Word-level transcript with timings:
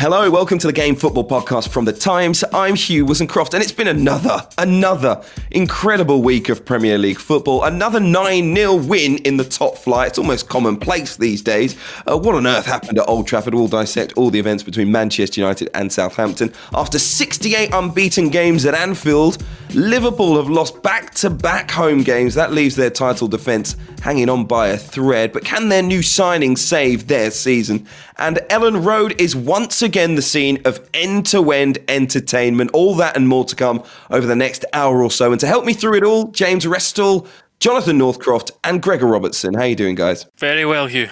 Hello, 0.00 0.30
welcome 0.30 0.58
to 0.58 0.66
the 0.66 0.72
Game 0.72 0.96
Football 0.96 1.28
Podcast 1.28 1.68
from 1.68 1.84
The 1.84 1.92
Times. 1.92 2.42
I'm 2.54 2.74
Hugh 2.74 3.04
Woozencroft, 3.04 3.52
and 3.52 3.62
it's 3.62 3.70
been 3.70 3.86
another, 3.86 4.48
another 4.56 5.22
incredible 5.50 6.22
week 6.22 6.48
of 6.48 6.64
Premier 6.64 6.96
League 6.96 7.18
football. 7.18 7.64
Another 7.64 8.00
9 8.00 8.56
0 8.56 8.76
win 8.76 9.18
in 9.18 9.36
the 9.36 9.44
top 9.44 9.76
flight. 9.76 10.08
It's 10.08 10.18
almost 10.18 10.48
commonplace 10.48 11.18
these 11.18 11.42
days. 11.42 11.76
Uh, 12.06 12.16
what 12.16 12.34
on 12.34 12.46
earth 12.46 12.64
happened 12.64 12.98
at 12.98 13.06
Old 13.10 13.26
Trafford? 13.26 13.52
We'll 13.52 13.68
dissect 13.68 14.14
all 14.14 14.30
the 14.30 14.38
events 14.38 14.62
between 14.62 14.90
Manchester 14.90 15.38
United 15.38 15.68
and 15.74 15.92
Southampton. 15.92 16.54
After 16.72 16.98
68 16.98 17.68
unbeaten 17.74 18.30
games 18.30 18.64
at 18.64 18.72
Anfield, 18.72 19.44
Liverpool 19.74 20.36
have 20.36 20.48
lost 20.48 20.82
back 20.82 21.12
to 21.16 21.28
back 21.28 21.70
home 21.70 22.02
games. 22.04 22.34
That 22.34 22.52
leaves 22.52 22.74
their 22.74 22.88
title 22.88 23.28
defence 23.28 23.76
hanging 24.00 24.30
on 24.30 24.46
by 24.46 24.68
a 24.68 24.78
thread. 24.78 25.34
But 25.34 25.44
can 25.44 25.68
their 25.68 25.82
new 25.82 26.00
signing 26.00 26.56
save 26.56 27.06
their 27.06 27.30
season? 27.30 27.86
And 28.16 28.38
Elland 28.48 28.84
Road 28.84 29.20
is 29.20 29.36
once 29.36 29.82
again 29.82 29.89
the 29.90 30.22
scene 30.22 30.60
of 30.64 30.88
end 30.94 31.26
to 31.26 31.50
end 31.52 31.78
entertainment. 31.88 32.70
All 32.72 32.94
that 32.96 33.16
and 33.16 33.28
more 33.28 33.44
to 33.44 33.56
come 33.56 33.82
over 34.10 34.26
the 34.26 34.36
next 34.36 34.64
hour 34.72 35.02
or 35.02 35.10
so. 35.10 35.32
And 35.32 35.40
to 35.40 35.46
help 35.46 35.64
me 35.64 35.72
through 35.72 35.94
it 35.94 36.04
all, 36.04 36.28
James 36.28 36.64
Restall, 36.64 37.26
Jonathan 37.58 37.98
Northcroft, 37.98 38.52
and 38.64 38.82
Gregor 38.82 39.06
Robertson. 39.06 39.54
How 39.54 39.62
are 39.62 39.66
you 39.66 39.76
doing, 39.76 39.94
guys? 39.94 40.26
Very 40.38 40.64
well, 40.64 40.86
Hugh. 40.86 41.08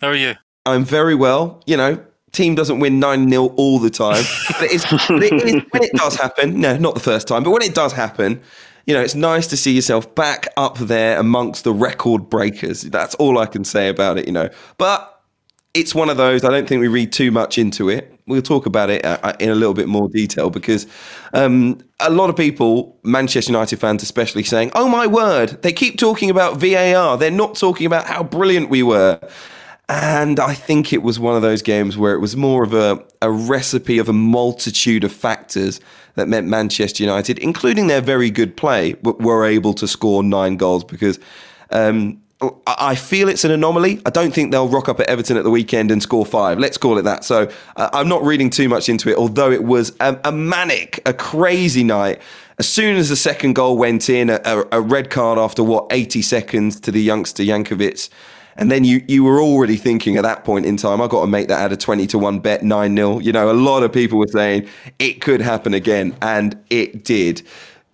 How 0.00 0.08
are 0.08 0.16
you? 0.16 0.34
I'm 0.66 0.84
very 0.84 1.14
well. 1.14 1.62
You 1.66 1.76
know, 1.76 2.04
team 2.32 2.54
doesn't 2.54 2.80
win 2.80 3.00
9 3.00 3.28
0 3.30 3.46
all 3.56 3.78
the 3.78 3.90
time. 3.90 4.24
but, 4.48 4.62
it 4.62 4.72
is, 4.72 4.84
but 4.84 5.22
it 5.22 5.32
is, 5.32 5.62
when 5.70 5.82
it 5.82 5.92
does 5.92 6.16
happen, 6.16 6.60
no, 6.60 6.76
not 6.76 6.94
the 6.94 7.00
first 7.00 7.28
time, 7.28 7.42
but 7.42 7.50
when 7.50 7.62
it 7.62 7.74
does 7.74 7.92
happen, 7.92 8.40
you 8.86 8.94
know, 8.94 9.02
it's 9.02 9.14
nice 9.14 9.46
to 9.48 9.56
see 9.56 9.72
yourself 9.72 10.14
back 10.14 10.46
up 10.56 10.78
there 10.78 11.18
amongst 11.20 11.64
the 11.64 11.72
record 11.72 12.30
breakers. 12.30 12.82
That's 12.82 13.14
all 13.16 13.38
I 13.38 13.46
can 13.46 13.64
say 13.64 13.88
about 13.88 14.18
it, 14.18 14.26
you 14.26 14.32
know. 14.32 14.48
But 14.78 15.17
it's 15.74 15.94
one 15.94 16.08
of 16.08 16.16
those. 16.16 16.44
I 16.44 16.50
don't 16.50 16.68
think 16.68 16.80
we 16.80 16.88
read 16.88 17.12
too 17.12 17.30
much 17.30 17.58
into 17.58 17.88
it. 17.88 18.12
We'll 18.26 18.42
talk 18.42 18.66
about 18.66 18.90
it 18.90 19.04
uh, 19.04 19.34
in 19.38 19.48
a 19.48 19.54
little 19.54 19.74
bit 19.74 19.88
more 19.88 20.08
detail 20.08 20.50
because 20.50 20.86
um, 21.32 21.78
a 22.00 22.10
lot 22.10 22.30
of 22.30 22.36
people, 22.36 22.98
Manchester 23.02 23.52
United 23.52 23.78
fans 23.78 24.02
especially, 24.02 24.44
saying, 24.44 24.70
"Oh 24.74 24.88
my 24.88 25.06
word, 25.06 25.62
they 25.62 25.72
keep 25.72 25.98
talking 25.98 26.30
about 26.30 26.58
VAR. 26.58 27.16
They're 27.16 27.30
not 27.30 27.54
talking 27.54 27.86
about 27.86 28.06
how 28.06 28.22
brilliant 28.22 28.70
we 28.70 28.82
were." 28.82 29.20
And 29.90 30.38
I 30.38 30.52
think 30.52 30.92
it 30.92 31.02
was 31.02 31.18
one 31.18 31.34
of 31.34 31.40
those 31.40 31.62
games 31.62 31.96
where 31.96 32.12
it 32.12 32.18
was 32.18 32.36
more 32.36 32.62
of 32.62 32.74
a, 32.74 33.02
a 33.22 33.30
recipe 33.30 33.98
of 33.98 34.08
a 34.08 34.12
multitude 34.12 35.02
of 35.02 35.12
factors 35.12 35.80
that 36.16 36.28
meant 36.28 36.46
Manchester 36.46 37.02
United, 37.02 37.38
including 37.38 37.86
their 37.86 38.02
very 38.02 38.30
good 38.30 38.54
play, 38.54 38.96
were 39.02 39.46
able 39.46 39.72
to 39.74 39.88
score 39.88 40.22
nine 40.22 40.58
goals 40.58 40.84
because 40.84 41.18
um, 41.70 42.20
I 42.66 42.94
feel 42.94 43.28
it's 43.28 43.44
an 43.44 43.50
anomaly. 43.50 44.00
I 44.06 44.10
don't 44.10 44.32
think 44.32 44.52
they'll 44.52 44.68
rock 44.68 44.88
up 44.88 45.00
at 45.00 45.08
Everton 45.08 45.36
at 45.36 45.42
the 45.42 45.50
weekend 45.50 45.90
and 45.90 46.00
score 46.00 46.24
five. 46.24 46.58
Let's 46.58 46.78
call 46.78 46.96
it 46.98 47.02
that. 47.02 47.24
So 47.24 47.50
uh, 47.74 47.90
I'm 47.92 48.08
not 48.08 48.22
reading 48.22 48.48
too 48.48 48.68
much 48.68 48.88
into 48.88 49.08
it, 49.10 49.16
although 49.16 49.50
it 49.50 49.64
was 49.64 49.94
a, 49.98 50.18
a, 50.24 50.30
manic, 50.30 51.00
a 51.04 51.12
crazy 51.12 51.82
night. 51.82 52.22
As 52.58 52.68
soon 52.68 52.96
as 52.96 53.08
the 53.08 53.16
second 53.16 53.54
goal 53.54 53.76
went 53.76 54.08
in, 54.08 54.30
a, 54.30 54.64
a, 54.70 54.80
red 54.80 55.10
card 55.10 55.38
after 55.38 55.64
what 55.64 55.86
80 55.90 56.22
seconds 56.22 56.78
to 56.80 56.92
the 56.92 57.02
youngster 57.02 57.42
Jankewitz. 57.42 58.08
And 58.56 58.70
then 58.70 58.84
you, 58.84 59.04
you 59.08 59.24
were 59.24 59.40
already 59.40 59.76
thinking 59.76 60.16
at 60.16 60.22
that 60.22 60.44
point 60.44 60.66
in 60.66 60.76
time, 60.76 61.00
I've 61.00 61.10
got 61.10 61.22
to 61.22 61.26
make 61.28 61.48
that 61.48 61.60
at 61.60 61.72
a 61.72 61.76
20 61.76 62.06
to 62.08 62.18
1 62.18 62.38
bet, 62.40 62.62
9 62.62 62.96
0. 62.96 63.18
You 63.20 63.32
know, 63.32 63.50
a 63.50 63.52
lot 63.52 63.82
of 63.82 63.92
people 63.92 64.18
were 64.18 64.28
saying 64.28 64.68
it 64.98 65.20
could 65.20 65.40
happen 65.40 65.74
again, 65.74 66.16
and 66.22 66.56
it 66.70 67.04
did. 67.04 67.42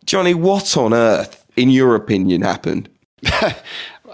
Johnny, 0.06 0.34
what 0.34 0.76
on 0.76 0.92
earth, 0.92 1.46
in 1.56 1.70
your 1.70 1.94
opinion, 1.94 2.42
happened? 2.42 2.88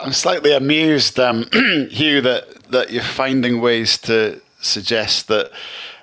I'm 0.00 0.12
slightly 0.12 0.52
amused, 0.52 1.18
um, 1.20 1.48
Hugh, 1.90 2.20
that, 2.22 2.62
that 2.70 2.90
you're 2.90 3.02
finding 3.02 3.60
ways 3.60 3.98
to 3.98 4.40
suggest 4.60 5.28
that 5.28 5.50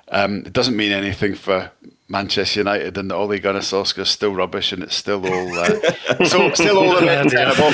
um, 0.08 0.38
it 0.46 0.52
doesn't 0.52 0.76
mean 0.76 0.92
anything 0.92 1.34
for 1.34 1.70
Manchester 2.08 2.60
United 2.60 2.96
and 2.96 3.10
that 3.10 3.16
Ole 3.16 3.38
Gunnar 3.38 3.60
Solskjaer 3.60 4.00
is 4.00 4.08
still 4.08 4.34
rubbish 4.34 4.72
and 4.72 4.82
it's 4.82 4.94
still 4.94 5.26
all 5.26 5.58
uh, 5.58 6.24
so, 6.24 6.52
still 6.54 6.78
all 6.78 6.96
a 6.96 7.00
bit 7.00 7.30
terrible. 7.30 7.72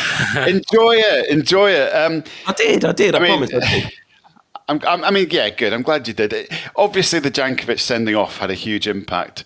Enjoy 0.49 0.95
it, 0.95 1.31
enjoy 1.31 1.71
it. 1.71 1.91
Um, 1.91 2.25
I 2.47 2.53
did, 2.53 2.85
I 2.85 2.93
did. 2.93 3.15
I, 3.15 3.19
I 3.19 3.21
mean, 3.21 3.31
promise. 3.31 3.55
I 3.55 3.81
did. 3.81 3.93
I'm, 4.69 4.81
I'm, 4.87 5.05
i 5.05 5.11
mean, 5.11 5.29
yeah, 5.31 5.51
good. 5.51 5.75
I'm 5.75 5.83
glad 5.83 6.09
you 6.09 6.15
did 6.15 6.33
it. 6.33 6.51
Obviously, 6.75 7.19
the 7.19 7.31
Jankewitz 7.31 7.81
sending 7.81 8.17
off 8.17 8.39
had 8.39 8.51
a 8.51 8.55
huge 8.55 8.89
impact. 8.89 9.45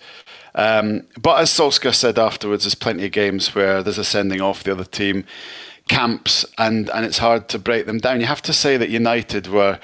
Um, 0.54 1.08
but 1.20 1.40
as 1.40 1.50
Solskjaer 1.50 1.94
said 1.94 2.18
afterwards, 2.20 2.64
there's 2.64 2.76
plenty 2.76 3.04
of 3.04 3.12
games 3.12 3.52
where 3.54 3.82
there's 3.82 3.98
a 3.98 4.04
sending 4.04 4.40
off 4.40 4.62
the 4.62 4.70
other 4.70 4.84
team 4.84 5.24
camps 5.88 6.44
and 6.56 6.88
and 6.91 7.04
it's 7.04 7.19
hard 7.19 7.49
to 7.49 7.59
break 7.59 7.87
them 7.87 7.99
down. 7.99 8.21
You 8.21 8.26
have 8.26 8.43
to 8.43 8.53
say 8.53 8.76
that 8.76 8.91
United 8.91 9.49
were 9.49 9.78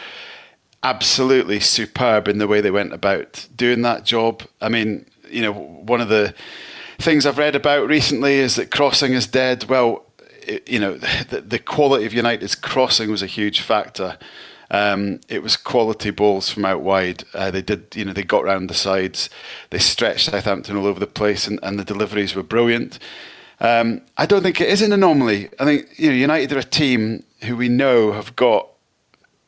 absolutely 0.83 1.59
superb 1.61 2.29
in 2.29 2.39
the 2.39 2.47
way 2.47 2.61
they 2.61 2.71
went 2.71 2.93
about 2.93 3.49
doing 3.57 3.83
that 3.83 4.05
job. 4.05 4.43
I 4.61 4.69
mean, 4.69 5.07
you 5.31 5.43
know, 5.43 5.53
one 5.53 6.01
of 6.01 6.09
the 6.09 6.35
things 6.99 7.27
I've 7.27 7.39
read 7.39 7.57
about 7.57 7.89
recently 7.89 8.35
is 8.35 8.57
that 8.57 8.71
crossing 8.71 9.15
is 9.15 9.27
dead. 9.27 9.65
Well, 9.65 10.05
you 10.67 10.79
know, 10.79 10.97
the, 11.31 11.41
the, 11.41 11.59
quality 11.59 12.05
of 12.05 12.13
United's 12.13 12.55
crossing 12.55 13.11
was 13.11 13.23
a 13.23 13.27
huge 13.27 13.61
factor. 13.61 14.19
Um, 14.71 15.21
it 15.29 15.43
was 15.43 15.57
quality 15.57 16.11
balls 16.11 16.51
from 16.51 16.65
out 16.65 16.81
wide. 16.81 17.25
Uh, 17.33 17.51
they 17.51 17.63
did, 17.63 17.95
you 17.95 18.05
know, 18.05 18.13
they 18.13 18.23
got 18.23 18.45
round 18.45 18.69
the 18.69 18.75
sides. 18.75 19.31
They 19.71 19.79
stretched 19.79 20.31
Southampton 20.31 20.77
all 20.77 20.87
over 20.87 21.01
the 21.01 21.07
place, 21.07 21.47
and, 21.47 21.59
and 21.63 21.79
the 21.79 21.85
deliveries 21.85 22.35
were 22.35 22.43
brilliant. 22.43 22.99
Um, 23.65 24.03
I 24.19 24.27
don't 24.27 24.43
think 24.43 24.61
it 24.61 24.69
is 24.69 24.83
an 24.83 24.93
anomaly. 24.93 25.49
I 25.59 25.65
think 25.65 25.99
you 25.99 26.11
know 26.11 26.15
United 26.15 26.53
are 26.53 26.59
a 26.59 26.63
team 26.63 27.25
who 27.45 27.57
we 27.57 27.71
know 27.71 28.13
have 28.13 28.37
got 28.37 28.69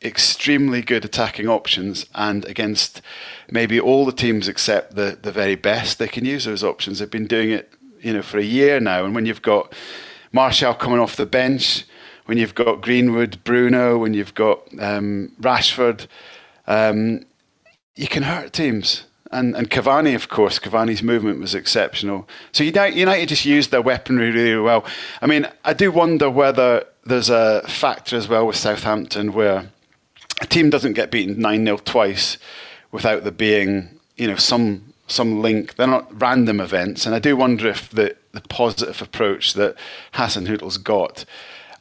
extremely 0.02 0.80
good 0.80 1.04
attacking 1.04 1.48
options, 1.48 2.06
and 2.14 2.42
against 2.46 3.02
maybe 3.50 3.78
all 3.78 4.06
the 4.06 4.12
teams 4.12 4.48
except 4.48 4.94
the 4.94 5.18
the 5.20 5.30
very 5.30 5.54
best, 5.54 5.98
they 5.98 6.08
can 6.08 6.24
use 6.24 6.46
those 6.46 6.64
options. 6.64 6.98
They've 6.98 7.10
been 7.10 7.26
doing 7.26 7.50
it, 7.50 7.70
you 8.00 8.14
know, 8.14 8.22
for 8.22 8.38
a 8.38 8.42
year 8.42 8.80
now. 8.80 9.04
And 9.04 9.14
when 9.14 9.26
you've 9.26 9.42
got 9.42 9.74
Martial 10.32 10.72
coming 10.72 10.98
off 10.98 11.16
the 11.16 11.26
bench, 11.26 11.84
when 12.24 12.38
you've 12.38 12.54
got 12.54 12.80
Greenwood, 12.80 13.44
Bruno, 13.44 13.98
when 13.98 14.14
you've 14.14 14.34
got 14.34 14.62
um, 14.80 15.32
Rashford, 15.42 16.06
um, 16.66 17.26
you 17.96 18.08
can 18.08 18.22
hurt 18.22 18.54
teams. 18.54 19.04
And, 19.32 19.56
and 19.56 19.70
Cavani, 19.70 20.14
of 20.14 20.28
course, 20.28 20.58
Cavani's 20.58 21.02
movement 21.02 21.40
was 21.40 21.54
exceptional. 21.54 22.28
So 22.52 22.64
United, 22.64 23.28
just 23.28 23.44
used 23.44 23.70
their 23.70 23.82
weaponry 23.82 24.30
really 24.30 24.60
well. 24.60 24.84
I 25.20 25.26
mean, 25.26 25.48
I 25.64 25.72
do 25.72 25.90
wonder 25.90 26.30
whether 26.30 26.84
there's 27.04 27.30
a 27.30 27.62
factor 27.68 28.16
as 28.16 28.28
well 28.28 28.46
with 28.46 28.56
Southampton 28.56 29.32
where 29.32 29.70
a 30.40 30.46
team 30.46 30.70
doesn't 30.70 30.92
get 30.92 31.10
beaten 31.10 31.40
9 31.40 31.64
0 31.64 31.78
twice 31.78 32.38
without 32.92 33.22
there 33.22 33.32
being, 33.32 33.98
you 34.16 34.26
know, 34.26 34.36
some 34.36 34.92
some 35.08 35.40
link. 35.40 35.76
They're 35.76 35.86
not 35.86 36.20
random 36.20 36.60
events. 36.60 37.06
And 37.06 37.14
I 37.14 37.18
do 37.18 37.36
wonder 37.36 37.68
if 37.68 37.90
the, 37.90 38.16
the 38.32 38.40
positive 38.42 39.00
approach 39.00 39.54
that 39.54 39.76
Hassan 40.12 40.46
Hasenhüttl's 40.46 40.78
got 40.78 41.24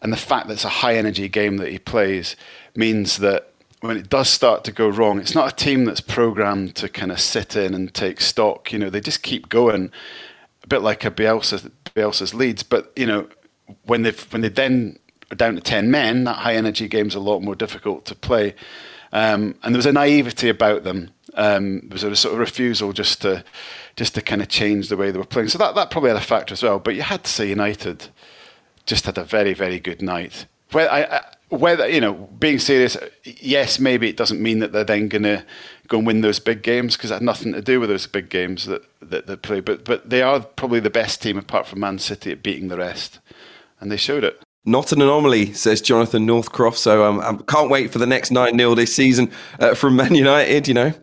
and 0.02 0.14
the 0.14 0.18
fact 0.18 0.48
that 0.48 0.54
it's 0.54 0.66
a 0.66 0.70
high 0.70 0.96
energy 0.96 1.28
game 1.28 1.58
that 1.58 1.70
he 1.70 1.80
plays 1.80 2.36
means 2.76 3.18
that 3.18 3.50
when 3.88 3.98
it 3.98 4.10
does 4.10 4.30
start 4.30 4.64
to 4.66 4.72
go 4.72 4.88
wrong, 4.88 5.20
it's 5.20 5.36
not 5.36 5.52
a 5.52 5.56
team 5.56 5.86
that's 5.86 6.02
programmed 6.02 6.76
to 6.76 6.90
kind 6.90 7.12
of 7.12 7.20
sit 7.20 7.56
in 7.56 7.74
and 7.74 7.94
take 7.94 8.22
stock. 8.22 8.72
You 8.72 8.80
know, 8.80 8.90
they 8.90 9.00
just 9.00 9.24
keep 9.24 9.50
going, 9.50 9.92
a 10.64 10.68
bit 10.68 10.82
like 10.82 11.06
a 11.06 11.12
Bielsa, 11.12 11.72
Bielsa's 11.96 12.34
Leeds. 12.34 12.64
But 12.64 12.92
you 12.96 13.06
know, 13.06 13.28
when 13.86 14.04
they 14.04 14.12
when 14.12 14.42
they 14.42 14.50
then 14.50 15.00
are 15.32 15.36
down 15.36 15.56
to 15.56 15.62
ten 15.62 15.92
men, 15.92 16.24
that 16.26 16.38
high 16.38 16.56
energy 16.56 16.88
game's 16.88 17.16
a 17.16 17.20
lot 17.20 17.42
more 17.42 17.56
difficult 17.56 18.06
to 18.06 18.16
play. 18.16 18.56
Um, 19.12 19.56
and 19.64 19.74
there 19.74 19.78
was 19.78 19.86
a 19.86 19.94
naivety 19.94 20.50
about 20.50 20.84
them. 20.84 21.12
Um, 21.36 21.82
there 21.82 21.92
was 21.92 22.04
a 22.04 22.16
sort 22.16 22.34
of 22.34 22.40
refusal 22.40 22.94
just 22.94 23.22
to 23.22 23.44
just 23.96 24.16
to 24.16 24.22
kind 24.22 24.42
of 24.42 24.50
change 24.50 24.90
the 24.90 24.98
way 24.98 25.12
they 25.12 25.18
were 25.18 25.26
playing. 25.26 25.50
So 25.50 25.58
that 25.58 25.76
that 25.76 25.92
probably 25.92 26.10
had 26.10 26.18
a 26.18 26.22
factor 26.22 26.54
as 26.54 26.64
well. 26.64 26.80
But 26.80 26.96
you 26.96 27.02
had 27.02 27.24
to 27.24 27.30
say 27.30 27.48
United 27.48 28.08
just 28.86 29.06
had 29.06 29.18
a 29.18 29.24
very 29.24 29.54
very 29.54 29.80
good 29.80 30.02
night. 30.02 30.46
I, 30.76 31.18
I 31.18 31.22
whether 31.50 31.88
you 31.88 32.02
know 32.02 32.14
being 32.14 32.60
serious 32.60 32.98
yes 33.24 33.80
maybe 33.80 34.10
it 34.10 34.18
doesn't 34.18 34.42
mean 34.42 34.60
that 34.60 34.72
they're 34.72 34.84
then 34.84 35.08
going 35.08 35.24
to 35.24 35.46
go 35.88 36.00
and 36.00 36.08
win 36.08 36.22
those 36.22 36.40
big 36.40 36.64
games 36.64 36.98
because 36.98 37.12
it 37.12 37.16
had 37.16 37.24
nothing 37.24 37.54
to 37.54 37.62
do 37.62 37.80
with 37.80 37.90
those 37.90 38.08
big 38.08 38.30
games 38.30 38.66
that, 38.66 38.84
that 39.02 39.28
they 39.28 39.36
play 39.36 39.60
but 39.60 39.86
but 39.86 40.10
they 40.10 40.22
are 40.22 40.40
probably 40.40 40.80
the 40.80 40.90
best 40.90 41.22
team 41.22 41.38
apart 41.38 41.68
from 41.68 41.80
man 41.80 42.00
city 42.00 42.32
at 42.32 42.44
beating 42.44 42.68
the 42.68 42.78
rest 42.78 43.20
and 43.80 43.92
they 43.92 43.98
showed 43.98 44.24
it 44.24 44.42
Not 44.66 44.92
an 44.92 45.02
anomaly, 45.02 45.54
says 45.54 45.80
Jonathan 45.80 46.26
Northcroft. 46.26 46.80
So 46.80 47.06
um, 47.06 47.20
I 47.20 47.38
can't 47.44 47.70
wait 47.70 47.92
for 47.92 48.00
the 48.00 48.08
next 48.08 48.32
9 48.32 48.58
0 48.58 48.74
this 48.74 48.96
season 48.96 49.30
uh, 49.60 49.76
from 49.76 49.96
Man 49.96 50.16
United. 50.16 50.68
You 50.68 50.74
know, 50.74 50.94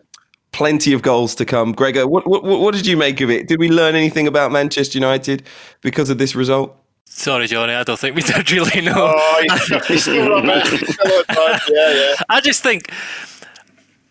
plenty 0.51 0.93
of 0.93 1.01
goals 1.01 1.35
to 1.35 1.45
come. 1.45 1.73
Gregor, 1.73 2.07
what, 2.07 2.25
what, 2.27 2.43
what 2.43 2.73
did 2.73 2.85
you 2.85 2.97
make 2.97 3.21
of 3.21 3.29
it? 3.29 3.47
Did 3.47 3.59
we 3.59 3.69
learn 3.69 3.95
anything 3.95 4.27
about 4.27 4.51
Manchester 4.51 4.97
United 4.97 5.43
because 5.81 6.09
of 6.09 6.17
this 6.17 6.35
result? 6.35 6.77
Sorry, 7.15 7.45
Johnny, 7.45 7.73
I 7.73 7.83
don't 7.83 7.99
think 7.99 8.15
we 8.15 8.21
did 8.23 8.51
really 8.51 8.81
know. 8.81 9.13
Oh, 9.15 9.43
yeah, 11.69 11.69
yeah. 11.69 12.15
I 12.27 12.41
just 12.41 12.63
think, 12.63 12.91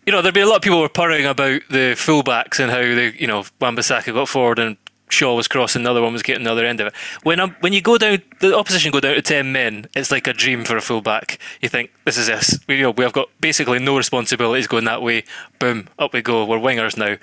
you 0.05 0.13
know, 0.13 0.21
there'd 0.21 0.33
be 0.33 0.39
a 0.39 0.47
lot 0.47 0.55
of 0.55 0.61
people 0.61 0.79
were 0.79 0.89
purring 0.89 1.25
about 1.25 1.61
the 1.69 1.95
fullbacks 1.95 2.61
and 2.61 2.71
how 2.71 2.79
the 2.79 3.13
you 3.19 3.27
know, 3.27 3.43
Wan-Bissaka 3.59 4.13
got 4.13 4.29
forward 4.29 4.57
and 4.57 4.77
Shaw 5.09 5.35
was 5.35 5.49
crossing, 5.49 5.83
the 5.83 5.91
other 5.91 6.01
one 6.01 6.13
was 6.13 6.23
getting 6.23 6.45
the 6.45 6.51
other 6.51 6.65
end 6.65 6.79
of 6.79 6.87
it. 6.87 6.93
When 7.23 7.41
I'm, 7.41 7.51
when 7.59 7.73
you 7.73 7.81
go 7.81 7.97
down, 7.97 8.21
the 8.39 8.57
opposition 8.57 8.91
go 8.91 9.01
down 9.01 9.15
to 9.15 9.21
ten 9.21 9.51
men. 9.51 9.85
It's 9.95 10.09
like 10.09 10.25
a 10.25 10.33
dream 10.33 10.63
for 10.63 10.77
a 10.77 10.81
fullback. 10.81 11.39
You 11.61 11.69
think 11.69 11.91
this 12.05 12.17
is 12.17 12.29
us. 12.29 12.57
We, 12.67 12.77
you 12.77 12.83
know, 12.83 12.91
we 12.91 13.03
have 13.03 13.13
got 13.13 13.29
basically 13.39 13.79
no 13.79 13.97
responsibilities 13.97 14.65
going 14.65 14.85
that 14.85 15.03
way. 15.03 15.25
Boom, 15.59 15.89
up 15.99 16.13
we 16.13 16.23
go. 16.23 16.45
We're 16.45 16.57
wingers 16.57 16.97
now, 16.97 17.17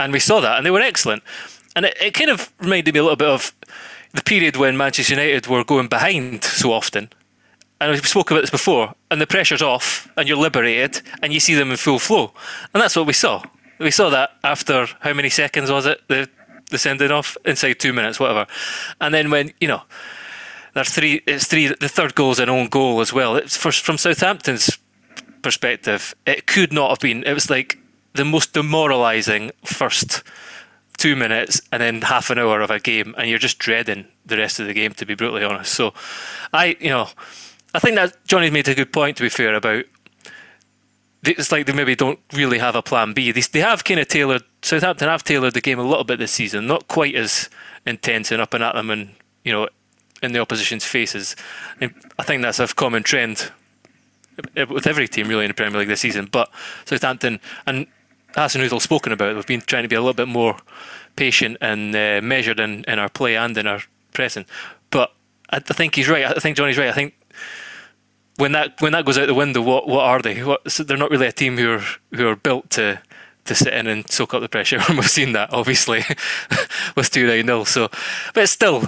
and 0.00 0.12
we 0.12 0.18
saw 0.18 0.40
that, 0.40 0.56
and 0.56 0.66
they 0.66 0.72
were 0.72 0.80
excellent. 0.80 1.22
And 1.76 1.84
it, 1.84 1.96
it 2.00 2.14
kind 2.14 2.30
of 2.30 2.52
reminded 2.58 2.94
me 2.94 3.00
a 3.00 3.02
little 3.02 3.16
bit 3.16 3.28
of 3.28 3.54
the 4.16 4.22
period 4.22 4.56
when 4.56 4.76
Manchester 4.76 5.14
United 5.14 5.46
were 5.46 5.64
going 5.64 5.88
behind 5.88 6.44
so 6.44 6.72
often. 6.72 7.10
And 7.80 7.92
we 7.92 7.98
spoke 7.98 8.30
about 8.30 8.40
this 8.40 8.50
before, 8.50 8.94
and 9.10 9.20
the 9.20 9.26
pressure's 9.26 9.60
off, 9.60 10.10
and 10.16 10.26
you're 10.26 10.38
liberated, 10.38 11.02
and 11.22 11.32
you 11.32 11.40
see 11.40 11.54
them 11.54 11.70
in 11.70 11.76
full 11.76 11.98
flow, 11.98 12.32
and 12.72 12.82
that's 12.82 12.96
what 12.96 13.06
we 13.06 13.12
saw. 13.12 13.42
We 13.78 13.90
saw 13.90 14.08
that 14.10 14.30
after 14.42 14.86
how 15.00 15.12
many 15.12 15.28
seconds 15.28 15.70
was 15.70 15.84
it? 15.84 16.00
The 16.08 16.28
the 16.70 16.78
sending 16.78 17.12
off 17.12 17.36
inside 17.44 17.74
two 17.74 17.92
minutes, 17.92 18.18
whatever. 18.18 18.46
And 19.00 19.14
then 19.14 19.30
when 19.30 19.52
you 19.60 19.68
know 19.68 19.82
there's 20.74 20.90
three, 20.90 21.22
it's 21.26 21.46
three. 21.46 21.68
The 21.68 21.88
third 21.88 22.14
goal 22.14 22.32
is 22.32 22.38
an 22.38 22.48
own 22.48 22.68
goal 22.68 23.00
as 23.00 23.12
well. 23.12 23.36
It's 23.36 23.56
for, 23.56 23.70
from 23.72 23.98
Southampton's 23.98 24.78
perspective, 25.42 26.14
it 26.26 26.46
could 26.46 26.72
not 26.72 26.90
have 26.90 27.00
been. 27.00 27.22
It 27.24 27.34
was 27.34 27.50
like 27.50 27.78
the 28.14 28.24
most 28.24 28.52
demoralising 28.52 29.52
first 29.64 30.22
two 30.96 31.16
minutes 31.16 31.60
and 31.72 31.82
then 31.82 32.02
half 32.02 32.30
an 32.30 32.38
hour 32.38 32.60
of 32.60 32.70
a 32.70 32.80
game, 32.80 33.14
and 33.18 33.28
you're 33.28 33.38
just 33.38 33.58
dreading 33.58 34.06
the 34.24 34.36
rest 34.36 34.60
of 34.60 34.66
the 34.66 34.74
game. 34.74 34.92
To 34.92 35.06
be 35.06 35.14
brutally 35.14 35.44
honest, 35.44 35.72
so 35.72 35.94
I, 36.52 36.76
you 36.80 36.88
know, 36.88 37.08
I 37.74 37.78
think 37.78 37.96
that 37.96 38.16
Johnny's 38.26 38.52
made 38.52 38.68
a 38.68 38.74
good 38.74 38.92
point. 38.92 39.16
To 39.18 39.22
be 39.22 39.28
fair 39.28 39.54
about 39.54 39.84
it's 41.22 41.50
like 41.50 41.66
they 41.66 41.72
maybe 41.72 41.96
don't 41.96 42.20
really 42.32 42.58
have 42.58 42.76
a 42.76 42.82
plan 42.82 43.12
B. 43.12 43.32
They, 43.32 43.40
they 43.40 43.60
have 43.60 43.84
kind 43.84 44.00
of 44.00 44.08
tailored 44.08 44.44
Southampton 44.62 45.08
have 45.08 45.24
tailored 45.24 45.54
the 45.54 45.60
game 45.60 45.78
a 45.78 45.82
little 45.84 46.04
bit 46.04 46.18
this 46.18 46.32
season, 46.32 46.66
not 46.66 46.88
quite 46.88 47.14
as 47.14 47.48
intense 47.84 48.32
and 48.32 48.42
up 48.42 48.54
and 48.54 48.64
at 48.64 48.74
them 48.74 48.90
and 48.90 49.14
you 49.44 49.52
know 49.52 49.68
in 50.22 50.32
the 50.32 50.40
opposition's 50.40 50.84
faces. 50.84 51.36
And 51.80 51.94
I 52.18 52.22
think 52.22 52.42
that's 52.42 52.58
a 52.58 52.66
common 52.68 53.02
trend 53.02 53.52
with 54.56 54.86
every 54.86 55.08
team 55.08 55.28
really 55.28 55.44
in 55.44 55.50
the 55.50 55.54
Premier 55.54 55.78
League 55.78 55.88
this 55.88 56.00
season. 56.00 56.28
But 56.30 56.50
Southampton 56.84 57.40
and 57.66 57.86
Hasenhüttl 58.36 58.80
spoken 58.80 59.12
about, 59.12 59.34
we've 59.34 59.46
been 59.46 59.62
trying 59.62 59.82
to 59.82 59.88
be 59.88 59.96
a 59.96 60.00
little 60.00 60.14
bit 60.14 60.28
more 60.28 60.56
patient 61.16 61.56
and 61.60 61.94
uh, 61.96 62.20
measured 62.22 62.60
in, 62.60 62.84
in 62.84 62.98
our 62.98 63.08
play 63.08 63.36
and 63.36 63.56
in 63.56 63.66
our 63.66 63.82
pressing. 64.12 64.44
But 64.90 65.12
I, 65.50 65.56
I 65.56 65.60
think 65.60 65.94
he's 65.94 66.08
right. 66.08 66.24
I 66.24 66.34
think 66.34 66.56
Johnny's 66.56 66.78
right. 66.78 66.88
I 66.88 66.92
think 66.92 67.14
when 68.36 68.52
that 68.52 68.80
when 68.80 68.92
that 68.92 69.04
goes 69.04 69.18
out 69.18 69.26
the 69.26 69.34
window, 69.34 69.62
what 69.62 69.88
what 69.88 70.04
are 70.04 70.20
they? 70.20 70.42
What, 70.44 70.70
so 70.70 70.84
they're 70.84 70.96
not 70.96 71.10
really 71.10 71.26
a 71.26 71.32
team 71.32 71.56
who 71.56 71.72
are 71.72 71.84
who 72.14 72.28
are 72.28 72.36
built 72.36 72.70
to 72.70 73.00
to 73.46 73.54
sit 73.54 73.72
in 73.72 73.86
and 73.86 74.08
soak 74.10 74.34
up 74.34 74.42
the 74.42 74.48
pressure. 74.48 74.80
And 74.88 74.98
we've 74.98 75.10
seen 75.10 75.32
that 75.32 75.52
obviously 75.52 76.04
with 76.96 77.10
two 77.10 77.26
nine 77.26 77.46
nil. 77.46 77.64
So, 77.64 77.88
but 78.34 78.48
still, 78.48 78.84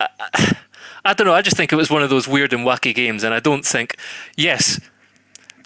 I, 0.00 0.08
I, 1.04 1.14
don't 1.14 1.26
know. 1.26 1.34
I 1.34 1.42
just 1.42 1.56
think 1.56 1.72
it 1.72 1.76
was 1.76 1.90
one 1.90 2.02
of 2.02 2.10
those 2.10 2.26
weird 2.26 2.52
and 2.52 2.66
wacky 2.66 2.94
games, 2.94 3.22
and 3.22 3.32
I 3.32 3.40
don't 3.40 3.64
think. 3.64 3.96
Yes, 4.36 4.80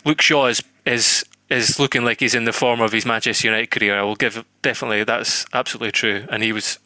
Luke 0.05 0.21
Shaw 0.21 0.47
is 0.47 0.63
is 0.85 1.25
is 1.51 1.79
looking 1.79 2.05
like 2.05 2.21
he's 2.21 2.35
in 2.35 2.45
the 2.45 2.53
form 2.53 2.81
of 2.81 2.93
his 2.93 3.05
Manchester 3.05 3.49
United 3.49 3.71
career. 3.71 3.99
I 3.99 4.03
will 4.03 4.17
give 4.17 4.45
definitely 4.63 5.05
that's 5.05 5.45
absolutely 5.53 5.93
true, 5.93 6.25
and 6.31 6.43
he 6.43 6.53
was 6.53 6.79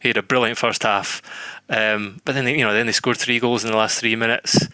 he 0.00 0.08
had 0.08 0.16
a 0.16 0.22
brilliant 0.22 0.58
first 0.58 0.82
half. 0.82 1.20
Um, 1.68 2.20
but 2.24 2.34
then 2.34 2.44
they, 2.44 2.56
you 2.56 2.64
know 2.64 2.72
then 2.72 2.86
they 2.86 2.92
scored 2.92 3.18
three 3.18 3.40
goals 3.40 3.64
in 3.64 3.70
the 3.70 3.76
last 3.76 3.98
three 3.98 4.16
minutes. 4.16 4.68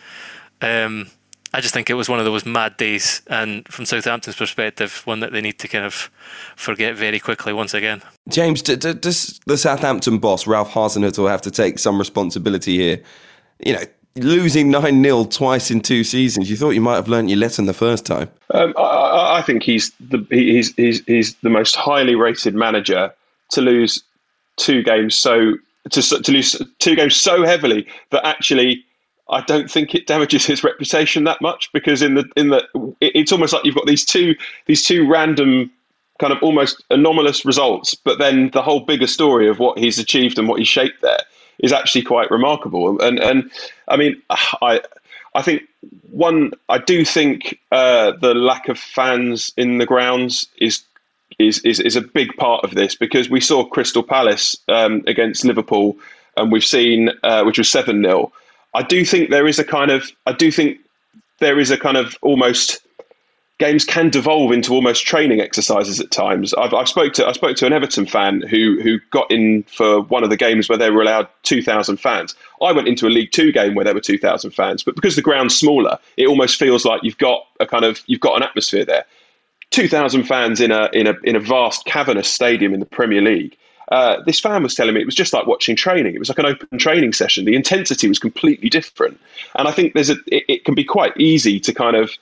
Um, 0.60 1.10
I 1.52 1.60
just 1.60 1.74
think 1.74 1.90
it 1.90 1.94
was 1.94 2.08
one 2.08 2.20
of 2.20 2.24
those 2.24 2.46
mad 2.46 2.76
days, 2.76 3.22
and 3.26 3.66
from 3.66 3.84
Southampton's 3.84 4.36
perspective, 4.36 5.02
one 5.04 5.18
that 5.20 5.32
they 5.32 5.40
need 5.40 5.58
to 5.60 5.68
kind 5.68 5.84
of 5.84 6.10
forget 6.54 6.94
very 6.94 7.18
quickly 7.18 7.52
once 7.52 7.74
again. 7.74 8.02
James, 8.28 8.62
does 8.62 9.40
the 9.46 9.58
Southampton 9.58 10.18
boss 10.18 10.46
Ralf 10.46 10.70
Hasenhüttl 10.70 11.28
have 11.28 11.42
to 11.42 11.50
take 11.50 11.80
some 11.80 11.98
responsibility 11.98 12.76
here? 12.76 13.02
You 13.58 13.72
know, 13.72 13.82
losing 14.16 14.70
nine 14.70 15.02
0 15.02 15.24
twice 15.24 15.70
in 15.70 15.80
two 15.80 16.04
seasons. 16.04 16.50
You 16.50 16.56
thought 16.56 16.70
you 16.70 16.80
might 16.80 16.96
have 16.96 17.08
learnt 17.08 17.28
your 17.28 17.38
lesson 17.38 17.66
the 17.66 17.74
first 17.74 18.04
time. 18.06 18.30
Um, 18.52 18.74
I, 18.76 19.38
I, 19.38 19.42
think 19.42 19.62
he's 19.62 19.92
the 20.00 20.26
he's, 20.30 20.74
he's 20.74 21.04
he's 21.06 21.34
the 21.36 21.50
most 21.50 21.76
highly 21.76 22.14
rated 22.14 22.54
manager 22.54 23.12
to 23.50 23.60
lose 23.60 24.02
two 24.56 24.82
games 24.82 25.14
so 25.14 25.54
to 25.90 26.02
to 26.02 26.32
lose 26.32 26.60
two 26.78 26.94
games 26.94 27.16
so 27.16 27.44
heavily 27.44 27.86
that 28.10 28.24
actually 28.26 28.84
I 29.30 29.40
don't 29.42 29.70
think 29.70 29.94
it 29.94 30.06
damages 30.06 30.44
his 30.44 30.64
reputation 30.64 31.24
that 31.24 31.40
much 31.40 31.70
because 31.72 32.02
in 32.02 32.14
the 32.14 32.28
in 32.36 32.48
the 32.48 32.66
it's 33.00 33.32
almost 33.32 33.52
like 33.52 33.64
you've 33.64 33.76
got 33.76 33.86
these 33.86 34.04
two 34.04 34.34
these 34.66 34.84
two 34.84 35.08
random 35.08 35.70
kind 36.18 36.34
of 36.34 36.42
almost 36.42 36.84
anomalous 36.90 37.46
results, 37.46 37.94
but 37.94 38.18
then 38.18 38.50
the 38.50 38.60
whole 38.60 38.80
bigger 38.80 39.06
story 39.06 39.48
of 39.48 39.58
what 39.58 39.78
he's 39.78 39.98
achieved 39.98 40.38
and 40.38 40.48
what 40.48 40.58
he's 40.58 40.68
shaped 40.68 41.00
there 41.00 41.20
is 41.62 41.72
actually 41.72 42.02
quite 42.02 42.30
remarkable. 42.30 43.00
And 43.00 43.18
and 43.18 43.50
I 43.88 43.96
mean, 43.96 44.20
I 44.30 44.80
I 45.34 45.42
think 45.42 45.62
one 46.10 46.52
I 46.68 46.78
do 46.78 47.04
think 47.04 47.58
uh, 47.72 48.12
the 48.20 48.34
lack 48.34 48.68
of 48.68 48.78
fans 48.78 49.52
in 49.56 49.78
the 49.78 49.86
grounds 49.86 50.46
is. 50.58 50.82
Is, 51.38 51.60
is, 51.60 51.80
is 51.80 51.96
a 51.96 52.02
big 52.02 52.36
part 52.36 52.64
of 52.64 52.74
this 52.74 52.94
because 52.94 53.30
we 53.30 53.40
saw 53.40 53.64
Crystal 53.64 54.02
Palace 54.02 54.58
um, 54.68 55.02
against 55.06 55.42
Liverpool 55.42 55.96
and 56.36 56.52
we've 56.52 56.64
seen 56.64 57.08
uh, 57.22 57.44
which 57.44 57.56
was 57.56 57.70
7 57.70 58.02
0 58.02 58.30
I 58.74 58.82
do 58.82 59.04
think 59.06 59.30
there 59.30 59.46
is 59.46 59.58
a 59.58 59.64
kind 59.64 59.90
of 59.90 60.10
I 60.26 60.32
do 60.32 60.50
think 60.50 60.80
there 61.38 61.58
is 61.58 61.70
a 61.70 61.78
kind 61.78 61.96
of 61.96 62.16
almost 62.20 62.80
games 63.60 63.84
can 63.84 64.10
devolve 64.10 64.50
into 64.50 64.72
almost 64.72 65.06
training 65.06 65.40
exercises 65.40 66.00
at 66.00 66.10
times. 66.10 66.52
I've, 66.54 66.74
I 66.74 66.84
spoke 66.84 67.12
to 67.14 67.26
I 67.26 67.32
spoke 67.32 67.56
to 67.58 67.66
an 67.66 67.72
Everton 67.72 68.06
fan 68.06 68.40
who 68.42 68.80
who 68.82 68.98
got 69.10 69.30
in 69.30 69.62
for 69.64 70.00
one 70.02 70.24
of 70.24 70.30
the 70.30 70.36
games 70.36 70.68
where 70.68 70.78
they 70.78 70.90
were 70.90 71.02
allowed 71.02 71.28
two 71.44 71.62
thousand 71.62 71.98
fans. 71.98 72.34
I 72.60 72.72
went 72.72 72.88
into 72.88 73.06
a 73.06 73.10
League 73.10 73.30
Two 73.30 73.52
game 73.52 73.74
where 73.76 73.84
there 73.84 73.94
were 73.94 74.00
two 74.00 74.18
thousand 74.18 74.50
fans, 74.50 74.82
but 74.82 74.96
because 74.96 75.14
the 75.14 75.22
ground's 75.22 75.56
smaller, 75.56 75.98
it 76.16 76.26
almost 76.26 76.58
feels 76.58 76.84
like 76.84 77.04
you've 77.04 77.18
got 77.18 77.46
a 77.60 77.66
kind 77.66 77.84
of 77.84 78.02
you've 78.06 78.20
got 78.20 78.36
an 78.36 78.42
atmosphere 78.42 78.84
there. 78.84 79.04
Two 79.70 79.86
thousand 79.86 80.24
fans 80.24 80.60
in 80.60 80.72
a 80.72 80.90
in 80.92 81.06
a 81.06 81.14
in 81.22 81.36
a 81.36 81.40
vast 81.40 81.84
cavernous 81.84 82.28
stadium 82.28 82.74
in 82.74 82.80
the 82.80 82.86
Premier 82.86 83.20
League 83.20 83.56
uh, 83.90 84.22
this 84.24 84.38
fan 84.38 84.62
was 84.62 84.74
telling 84.74 84.94
me 84.94 85.00
it 85.00 85.06
was 85.06 85.14
just 85.14 85.32
like 85.32 85.46
watching 85.46 85.74
training. 85.74 86.14
It 86.14 86.18
was 86.18 86.28
like 86.28 86.38
an 86.38 86.46
open 86.46 86.78
training 86.78 87.12
session. 87.12 87.44
The 87.44 87.56
intensity 87.56 88.08
was 88.08 88.18
completely 88.18 88.68
different, 88.68 89.20
and 89.56 89.66
I 89.66 89.72
think 89.72 89.94
there's 89.94 90.10
a 90.10 90.16
it, 90.28 90.44
it 90.48 90.64
can 90.64 90.74
be 90.74 90.84
quite 90.84 91.16
easy 91.16 91.58
to 91.60 91.74
kind 91.74 91.96
of 91.96 92.12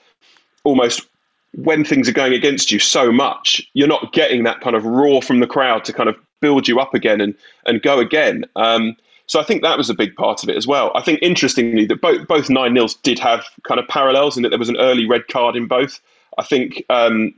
almost 0.63 1.05
when 1.53 1.83
things 1.83 2.07
are 2.07 2.13
going 2.13 2.33
against 2.33 2.71
you 2.71 2.79
so 2.79 3.11
much, 3.11 3.61
you're 3.73 3.87
not 3.87 4.13
getting 4.13 4.43
that 4.43 4.61
kind 4.61 4.75
of 4.75 4.85
roar 4.85 5.21
from 5.21 5.39
the 5.39 5.47
crowd 5.47 5.83
to 5.85 5.93
kind 5.93 6.09
of 6.09 6.15
build 6.41 6.67
you 6.67 6.79
up 6.79 6.93
again 6.93 7.19
and 7.21 7.35
and 7.65 7.81
go 7.81 7.99
again. 7.99 8.45
Um, 8.55 8.95
so 9.25 9.39
I 9.39 9.43
think 9.43 9.61
that 9.61 9.77
was 9.77 9.89
a 9.89 9.93
big 9.93 10.15
part 10.15 10.41
of 10.41 10.49
it 10.49 10.57
as 10.57 10.65
well. 10.65 10.91
I 10.95 11.01
think 11.01 11.19
interestingly 11.21 11.85
that 11.85 12.01
both 12.01 12.27
both 12.27 12.49
nine 12.49 12.73
nils 12.73 12.95
did 12.95 13.19
have 13.19 13.45
kind 13.63 13.79
of 13.79 13.87
parallels 13.87 14.37
in 14.37 14.43
that 14.43 14.49
there 14.49 14.59
was 14.59 14.69
an 14.69 14.77
early 14.77 15.05
red 15.05 15.27
card 15.27 15.55
in 15.55 15.67
both. 15.67 15.99
I 16.37 16.43
think 16.43 16.83
um, 16.89 17.33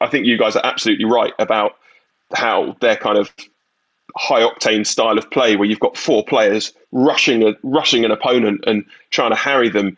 I 0.00 0.06
think 0.08 0.26
you 0.26 0.38
guys 0.38 0.56
are 0.56 0.64
absolutely 0.64 1.04
right 1.04 1.32
about 1.38 1.76
how 2.34 2.76
they're 2.80 2.96
kind 2.96 3.18
of 3.18 3.32
high 4.16 4.40
octane 4.40 4.86
style 4.86 5.18
of 5.18 5.30
play 5.30 5.56
where 5.56 5.68
you've 5.68 5.80
got 5.80 5.96
four 5.96 6.24
players 6.24 6.72
rushing 6.92 7.42
a, 7.42 7.52
rushing 7.62 8.04
an 8.04 8.10
opponent 8.10 8.64
and 8.66 8.84
trying 9.10 9.30
to 9.30 9.36
harry 9.36 9.68
them 9.68 9.96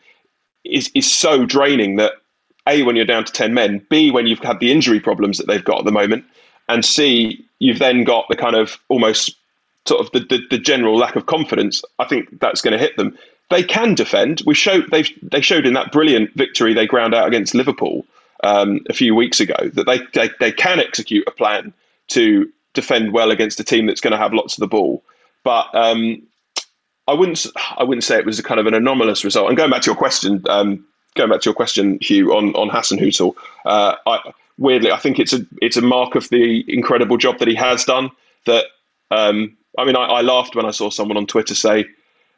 is 0.64 0.90
is 0.94 1.10
so 1.10 1.46
draining 1.46 1.96
that 1.96 2.14
a 2.68 2.82
when 2.82 2.96
you're 2.96 3.04
down 3.04 3.24
to 3.24 3.32
10 3.32 3.54
men 3.54 3.84
b 3.90 4.10
when 4.10 4.26
you've 4.26 4.38
had 4.40 4.60
the 4.60 4.70
injury 4.70 5.00
problems 5.00 5.38
that 5.38 5.46
they've 5.46 5.64
got 5.64 5.80
at 5.80 5.84
the 5.84 5.92
moment 5.92 6.24
and 6.68 6.84
c 6.84 7.44
you've 7.58 7.78
then 7.78 8.04
got 8.04 8.26
the 8.28 8.36
kind 8.36 8.56
of 8.56 8.78
almost 8.88 9.36
sort 9.86 10.00
of 10.04 10.10
the, 10.12 10.20
the, 10.20 10.40
the 10.50 10.58
general 10.58 10.96
lack 10.96 11.16
of 11.16 11.26
confidence 11.26 11.82
i 11.98 12.04
think 12.04 12.40
that's 12.40 12.60
going 12.60 12.72
to 12.72 12.78
hit 12.78 12.96
them 12.96 13.16
they 13.50 13.62
can 13.62 13.94
defend 13.94 14.42
we 14.46 14.54
showed 14.54 14.90
they 14.90 15.04
they 15.22 15.40
showed 15.40 15.66
in 15.66 15.72
that 15.74 15.92
brilliant 15.92 16.32
victory 16.34 16.74
they 16.74 16.86
ground 16.86 17.14
out 17.14 17.26
against 17.26 17.54
liverpool 17.54 18.04
um, 18.44 18.80
a 18.88 18.92
few 18.92 19.14
weeks 19.14 19.40
ago 19.40 19.56
that 19.74 19.86
they, 19.86 19.98
they 20.14 20.30
they 20.38 20.52
can 20.52 20.78
execute 20.78 21.26
a 21.26 21.32
plan 21.32 21.72
to 22.08 22.50
defend 22.74 23.12
well 23.12 23.30
against 23.30 23.60
a 23.60 23.64
team 23.64 23.86
that's 23.86 24.00
going 24.00 24.12
to 24.12 24.18
have 24.18 24.32
lots 24.32 24.54
of 24.56 24.60
the 24.60 24.68
ball. 24.68 25.02
But 25.44 25.66
um, 25.74 26.22
I 27.06 27.14
wouldn't 27.14 27.46
I 27.76 27.84
wouldn't 27.84 28.04
say 28.04 28.18
it 28.18 28.26
was 28.26 28.38
a 28.38 28.42
kind 28.42 28.60
of 28.60 28.66
an 28.66 28.74
anomalous 28.74 29.24
result. 29.24 29.48
And 29.48 29.56
going 29.56 29.70
back 29.70 29.82
to 29.82 29.86
your 29.86 29.96
question, 29.96 30.42
um, 30.48 30.84
going 31.18 31.30
back 31.30 31.42
to 31.42 31.48
your 31.50 31.54
question, 31.54 31.98
Hugh, 32.00 32.34
on 32.34 32.54
on 32.54 32.70
Hasenhüttl, 32.70 33.34
uh, 33.66 33.96
I, 34.06 34.32
weirdly, 34.56 34.90
I 34.90 34.96
think 34.96 35.18
it's 35.18 35.34
a 35.34 35.40
it's 35.60 35.76
a 35.76 35.82
mark 35.82 36.14
of 36.14 36.30
the 36.30 36.64
incredible 36.66 37.18
job 37.18 37.38
that 37.38 37.48
he 37.48 37.54
has 37.56 37.84
done. 37.84 38.10
That 38.46 38.64
um, 39.10 39.56
I 39.78 39.84
mean, 39.84 39.96
I, 39.96 40.04
I, 40.04 40.20
laughed 40.22 40.56
when 40.56 40.64
I 40.64 40.70
saw 40.70 40.88
someone 40.88 41.16
on 41.16 41.26
Twitter 41.26 41.54
say 41.54 41.84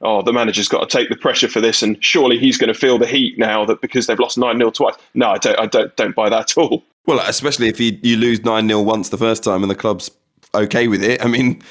oh, 0.02 0.22
the 0.22 0.32
manager's 0.32 0.68
got 0.68 0.88
to 0.88 0.98
take 0.98 1.08
the 1.08 1.16
pressure 1.16 1.48
for 1.48 1.60
this, 1.60 1.82
and 1.82 2.02
surely 2.02 2.38
he's 2.38 2.56
going 2.56 2.72
to 2.72 2.78
feel 2.78 2.98
the 2.98 3.06
heat 3.06 3.38
now 3.38 3.64
that 3.66 3.80
because 3.80 4.06
they've 4.06 4.18
lost 4.18 4.38
nine 4.38 4.58
0 4.58 4.70
twice. 4.70 4.94
No, 5.14 5.30
I 5.30 5.38
don't. 5.38 5.58
I 5.58 5.66
don't. 5.66 5.94
Don't 5.96 6.14
buy 6.14 6.28
that 6.28 6.50
at 6.50 6.58
all. 6.58 6.82
Well, 7.06 7.20
especially 7.26 7.68
if 7.68 7.80
you, 7.80 7.98
you 8.02 8.16
lose 8.16 8.44
nine 8.44 8.68
0 8.68 8.82
once 8.82 9.08
the 9.08 9.18
first 9.18 9.42
time 9.42 9.62
and 9.62 9.70
the 9.70 9.74
club's 9.76 10.10
okay 10.54 10.88
with 10.88 11.02
it. 11.02 11.24
I 11.24 11.28
mean, 11.28 11.62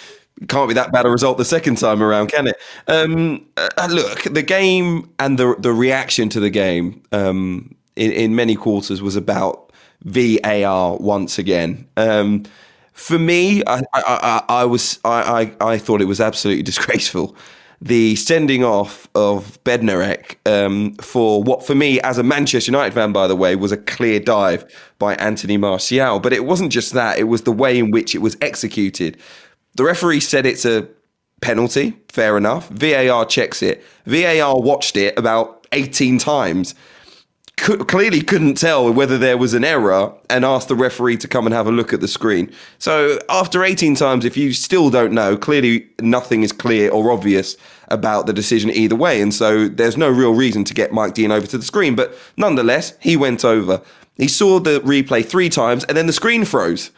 can't 0.47 0.67
be 0.67 0.73
that 0.73 0.91
bad 0.91 1.05
a 1.05 1.09
result 1.09 1.37
the 1.37 1.45
second 1.45 1.77
time 1.77 2.01
around, 2.01 2.27
can 2.27 2.47
it? 2.47 2.55
Um, 2.87 3.45
uh, 3.57 3.87
look, 3.91 4.23
the 4.23 4.43
game 4.43 5.09
and 5.19 5.37
the 5.37 5.55
the 5.59 5.73
reaction 5.73 6.29
to 6.29 6.39
the 6.39 6.49
game 6.49 7.01
um, 7.11 7.75
in, 7.95 8.11
in 8.11 8.35
many 8.35 8.55
quarters 8.55 9.01
was 9.01 9.15
about 9.15 9.71
VAR 10.03 10.97
once 10.97 11.37
again. 11.37 11.87
Um, 11.97 12.45
for 12.93 13.19
me, 13.19 13.63
I, 13.65 13.79
I, 13.93 14.01
I, 14.03 14.43
I 14.49 14.65
was 14.65 14.99
I, 15.05 15.53
I, 15.61 15.77
thought 15.77 16.01
it 16.01 16.05
was 16.05 16.19
absolutely 16.19 16.63
disgraceful 16.71 17.35
the 17.81 18.15
sending 18.15 18.63
off 18.63 19.07
of 19.15 19.61
Bednarek 19.63 20.35
um, 20.45 20.95
for 20.95 21.41
what, 21.41 21.65
for 21.65 21.75
me, 21.75 22.01
as 22.01 22.17
a 22.17 22.23
Manchester 22.23 22.71
United 22.71 22.93
fan, 22.93 23.13
by 23.13 23.27
the 23.27 23.35
way, 23.35 23.55
was 23.55 23.71
a 23.71 23.77
clear 23.77 24.19
dive 24.19 24.65
by 24.99 25.15
Anthony 25.15 25.57
Martial. 25.57 26.19
But 26.19 26.33
it 26.33 26.45
wasn't 26.45 26.71
just 26.71 26.93
that, 26.93 27.17
it 27.17 27.25
was 27.25 27.43
the 27.43 27.51
way 27.51 27.79
in 27.79 27.91
which 27.91 28.15
it 28.15 28.19
was 28.19 28.35
executed. 28.41 29.17
The 29.75 29.83
referee 29.83 30.19
said 30.19 30.45
it's 30.45 30.65
a 30.65 30.87
penalty, 31.41 31.97
fair 32.09 32.37
enough. 32.37 32.69
VAR 32.69 33.25
checks 33.25 33.61
it. 33.61 33.83
VAR 34.05 34.59
watched 34.59 34.97
it 34.97 35.17
about 35.17 35.67
18 35.71 36.17
times 36.17 36.75
clearly 37.59 38.21
couldn't 38.21 38.55
tell 38.55 38.91
whether 38.91 39.17
there 39.17 39.37
was 39.37 39.53
an 39.53 39.63
error 39.63 40.13
and 40.29 40.45
asked 40.45 40.67
the 40.67 40.75
referee 40.75 41.17
to 41.17 41.27
come 41.27 41.45
and 41.45 41.53
have 41.53 41.67
a 41.67 41.71
look 41.71 41.93
at 41.93 42.01
the 42.01 42.07
screen. 42.07 42.51
So 42.77 43.19
after 43.29 43.63
18 43.63 43.95
times, 43.95 44.25
if 44.25 44.37
you 44.37 44.53
still 44.53 44.89
don't 44.89 45.13
know, 45.13 45.35
clearly 45.37 45.87
nothing 46.01 46.43
is 46.43 46.51
clear 46.51 46.89
or 46.89 47.11
obvious 47.11 47.57
about 47.89 48.27
the 48.27 48.33
decision 48.33 48.69
either 48.69 48.95
way. 48.95 49.21
And 49.21 49.33
so 49.33 49.67
there's 49.67 49.97
no 49.97 50.09
real 50.09 50.33
reason 50.33 50.63
to 50.65 50.73
get 50.73 50.93
Mike 50.93 51.13
Dean 51.13 51.31
over 51.31 51.47
to 51.47 51.57
the 51.57 51.65
screen. 51.65 51.95
But 51.95 52.15
nonetheless, 52.37 52.93
he 53.01 53.17
went 53.17 53.43
over. 53.43 53.81
He 54.17 54.27
saw 54.27 54.59
the 54.59 54.79
replay 54.81 55.25
three 55.25 55.49
times 55.49 55.83
and 55.85 55.97
then 55.97 56.07
the 56.07 56.13
screen 56.13 56.45
froze 56.45 56.91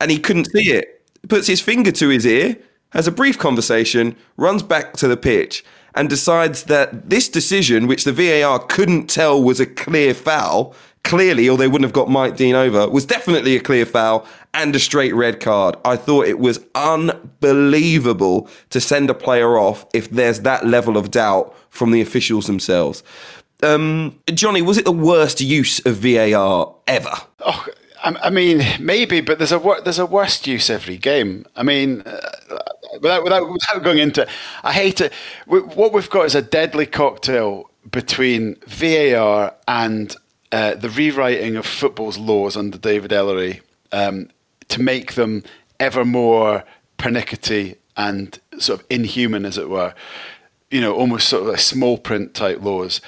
and 0.00 0.10
he 0.10 0.18
couldn't 0.18 0.46
see 0.46 0.70
it. 0.70 0.99
Puts 1.28 1.46
his 1.46 1.60
finger 1.60 1.92
to 1.92 2.08
his 2.08 2.26
ear, 2.26 2.56
has 2.90 3.06
a 3.06 3.12
brief 3.12 3.38
conversation, 3.38 4.16
runs 4.36 4.62
back 4.62 4.94
to 4.94 5.08
the 5.08 5.16
pitch 5.16 5.64
and 5.94 6.08
decides 6.08 6.64
that 6.64 7.10
this 7.10 7.28
decision, 7.28 7.86
which 7.86 8.04
the 8.04 8.12
VAR 8.12 8.58
couldn't 8.58 9.08
tell 9.08 9.42
was 9.42 9.60
a 9.60 9.66
clear 9.66 10.14
foul, 10.14 10.74
clearly, 11.02 11.48
or 11.48 11.56
they 11.56 11.66
wouldn't 11.66 11.84
have 11.84 11.92
got 11.92 12.08
Mike 12.08 12.36
Dean 12.36 12.54
over, 12.54 12.88
was 12.88 13.04
definitely 13.04 13.56
a 13.56 13.60
clear 13.60 13.86
foul 13.86 14.26
and 14.54 14.74
a 14.74 14.78
straight 14.78 15.14
red 15.14 15.40
card. 15.40 15.76
I 15.84 15.96
thought 15.96 16.26
it 16.26 16.38
was 16.38 16.60
unbelievable 16.74 18.48
to 18.70 18.80
send 18.80 19.10
a 19.10 19.14
player 19.14 19.58
off 19.58 19.86
if 19.94 20.10
there's 20.10 20.40
that 20.40 20.66
level 20.66 20.96
of 20.96 21.10
doubt 21.10 21.54
from 21.70 21.90
the 21.90 22.00
officials 22.00 22.46
themselves. 22.46 23.02
Um, 23.62 24.18
Johnny, 24.32 24.62
was 24.62 24.78
it 24.78 24.84
the 24.84 24.92
worst 24.92 25.40
use 25.40 25.84
of 25.84 25.96
VAR 25.96 26.74
ever? 26.86 27.14
Oh, 27.40 27.66
I 28.02 28.30
mean, 28.30 28.62
maybe, 28.80 29.20
but 29.20 29.38
there's 29.38 29.52
a 29.52 29.80
there's 29.84 29.98
a 29.98 30.06
worst 30.06 30.46
use 30.46 30.70
every 30.70 30.96
game. 30.96 31.46
I 31.56 31.62
mean, 31.62 32.02
uh, 32.02 32.20
without, 33.00 33.22
without, 33.22 33.50
without 33.50 33.82
going 33.82 33.98
into 33.98 34.26
I 34.62 34.72
hate 34.72 35.00
it. 35.00 35.12
What 35.46 35.92
we've 35.92 36.10
got 36.10 36.26
is 36.26 36.34
a 36.34 36.42
deadly 36.42 36.86
cocktail 36.86 37.70
between 37.90 38.56
VAR 38.66 39.54
and 39.68 40.16
uh, 40.52 40.74
the 40.74 40.88
rewriting 40.88 41.56
of 41.56 41.66
football's 41.66 42.18
laws 42.18 42.56
under 42.56 42.78
David 42.78 43.10
Elleray 43.10 43.60
um, 43.92 44.30
to 44.68 44.82
make 44.82 45.14
them 45.14 45.42
ever 45.78 46.04
more 46.04 46.64
pernickety 46.96 47.76
and 47.96 48.38
sort 48.58 48.80
of 48.80 48.86
inhuman, 48.90 49.44
as 49.44 49.58
it 49.58 49.68
were. 49.68 49.94
You 50.70 50.80
know, 50.80 50.94
almost 50.94 51.28
sort 51.28 51.42
of 51.42 51.48
like 51.48 51.58
small 51.58 51.98
print 51.98 52.34
type 52.34 52.62
laws. 52.62 53.00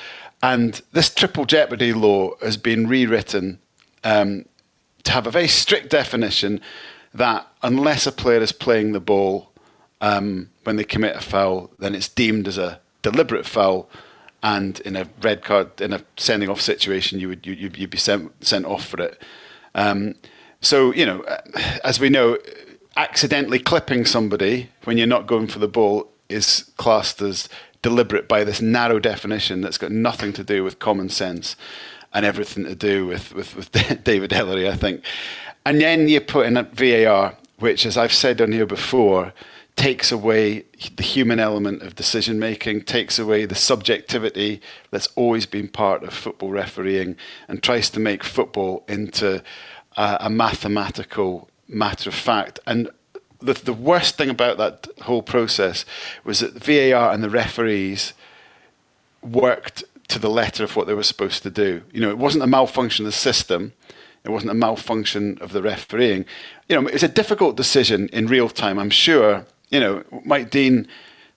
And 0.42 0.82
this 0.92 1.14
triple 1.14 1.44
jeopardy 1.44 1.92
law 1.92 2.36
has 2.42 2.56
been 2.56 2.88
rewritten 2.88 3.60
um, 4.02 4.46
to 5.04 5.12
have 5.12 5.26
a 5.26 5.30
very 5.30 5.48
strict 5.48 5.90
definition 5.90 6.60
that 7.14 7.46
unless 7.62 8.06
a 8.06 8.12
player 8.12 8.40
is 8.40 8.52
playing 8.52 8.92
the 8.92 9.00
ball 9.00 9.50
um, 10.00 10.50
when 10.64 10.76
they 10.76 10.84
commit 10.84 11.16
a 11.16 11.20
foul, 11.20 11.70
then 11.78 11.94
it's 11.94 12.08
deemed 12.08 12.48
as 12.48 12.58
a 12.58 12.80
deliberate 13.02 13.46
foul, 13.46 13.88
and 14.42 14.80
in 14.80 14.96
a 14.96 15.08
red 15.20 15.42
card, 15.42 15.80
in 15.80 15.92
a 15.92 16.02
sending 16.16 16.48
off 16.48 16.60
situation, 16.60 17.20
you 17.20 17.28
would 17.28 17.46
you, 17.46 17.54
you'd 17.54 17.90
be 17.90 17.98
sent 17.98 18.44
sent 18.44 18.66
off 18.66 18.84
for 18.84 19.00
it. 19.00 19.22
Um, 19.74 20.14
so 20.60 20.92
you 20.92 21.06
know, 21.06 21.24
as 21.84 22.00
we 22.00 22.08
know, 22.08 22.38
accidentally 22.96 23.58
clipping 23.58 24.04
somebody 24.04 24.70
when 24.84 24.98
you're 24.98 25.06
not 25.06 25.26
going 25.26 25.46
for 25.46 25.58
the 25.58 25.68
ball 25.68 26.08
is 26.28 26.70
classed 26.76 27.22
as 27.22 27.48
deliberate 27.82 28.28
by 28.28 28.44
this 28.44 28.60
narrow 28.60 28.98
definition 28.98 29.60
that's 29.60 29.78
got 29.78 29.90
nothing 29.90 30.32
to 30.32 30.44
do 30.44 30.62
with 30.62 30.78
common 30.78 31.08
sense 31.08 31.56
and 32.14 32.26
everything 32.26 32.64
to 32.64 32.74
do 32.74 33.06
with, 33.06 33.34
with, 33.34 33.56
with 33.56 33.72
David 34.04 34.30
Elleray, 34.30 34.68
I 34.70 34.76
think. 34.76 35.04
And 35.64 35.80
then 35.80 36.08
you 36.08 36.20
put 36.20 36.46
in 36.46 36.56
a 36.56 36.64
VAR, 36.64 37.36
which, 37.58 37.86
as 37.86 37.96
I've 37.96 38.12
said 38.12 38.40
on 38.40 38.52
here 38.52 38.66
before, 38.66 39.32
takes 39.76 40.12
away 40.12 40.64
the 40.96 41.02
human 41.02 41.40
element 41.40 41.82
of 41.82 41.94
decision 41.94 42.38
making, 42.38 42.82
takes 42.82 43.18
away 43.18 43.46
the 43.46 43.54
subjectivity 43.54 44.60
that's 44.90 45.08
always 45.16 45.46
been 45.46 45.68
part 45.68 46.02
of 46.02 46.12
football 46.12 46.50
refereeing, 46.50 47.16
and 47.48 47.62
tries 47.62 47.88
to 47.90 48.00
make 48.00 48.22
football 48.22 48.84
into 48.86 49.42
a, 49.96 50.16
a 50.20 50.30
mathematical 50.30 51.48
matter 51.68 52.10
of 52.10 52.14
fact. 52.14 52.60
And 52.66 52.90
the, 53.40 53.54
the 53.54 53.72
worst 53.72 54.16
thing 54.16 54.28
about 54.28 54.58
that 54.58 54.88
whole 55.02 55.22
process 55.22 55.84
was 56.24 56.40
that 56.40 56.54
the 56.54 56.90
VAR 56.90 57.12
and 57.12 57.22
the 57.22 57.30
referees 57.30 58.12
worked 59.22 59.84
to 60.12 60.18
the 60.18 60.30
letter 60.30 60.64
of 60.64 60.76
what 60.76 60.86
they 60.86 60.94
were 60.94 61.02
supposed 61.02 61.42
to 61.42 61.50
do. 61.50 61.82
You 61.92 62.00
know, 62.00 62.10
it 62.10 62.18
wasn't 62.18 62.44
a 62.44 62.46
malfunction 62.46 63.04
of 63.04 63.12
the 63.12 63.18
system. 63.18 63.72
It 64.24 64.30
wasn't 64.30 64.52
a 64.52 64.54
malfunction 64.54 65.36
of 65.40 65.52
the 65.52 65.62
refereeing. 65.62 66.24
You 66.68 66.80
know, 66.80 66.86
it 66.86 66.94
was 66.94 67.02
a 67.02 67.08
difficult 67.08 67.56
decision 67.56 68.08
in 68.12 68.28
real 68.28 68.48
time. 68.48 68.78
I'm 68.78 68.90
sure 68.90 69.46
you 69.72 69.80
know, 69.80 70.04
Mike 70.24 70.50
Dean 70.50 70.86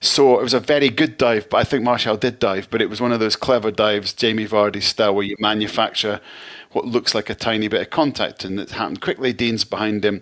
saw 0.00 0.38
it 0.38 0.42
was 0.42 0.54
a 0.54 0.60
very 0.60 0.90
good 0.90 1.16
dive, 1.16 1.48
but 1.48 1.56
I 1.56 1.64
think 1.64 1.82
Martial 1.82 2.18
did 2.18 2.38
dive, 2.38 2.68
but 2.70 2.82
it 2.82 2.90
was 2.90 3.00
one 3.00 3.12
of 3.12 3.18
those 3.18 3.34
clever 3.34 3.70
dives, 3.70 4.12
Jamie 4.12 4.46
Vardy 4.46 4.82
style, 4.82 5.14
where 5.14 5.24
you 5.24 5.34
manufacture 5.40 6.20
what 6.72 6.84
looks 6.84 7.14
like 7.14 7.30
a 7.30 7.34
tiny 7.34 7.66
bit 7.66 7.80
of 7.80 7.90
contact, 7.90 8.44
and 8.44 8.60
it 8.60 8.70
happened 8.70 9.00
quickly. 9.00 9.32
Dean's 9.32 9.64
behind 9.64 10.04
him. 10.04 10.20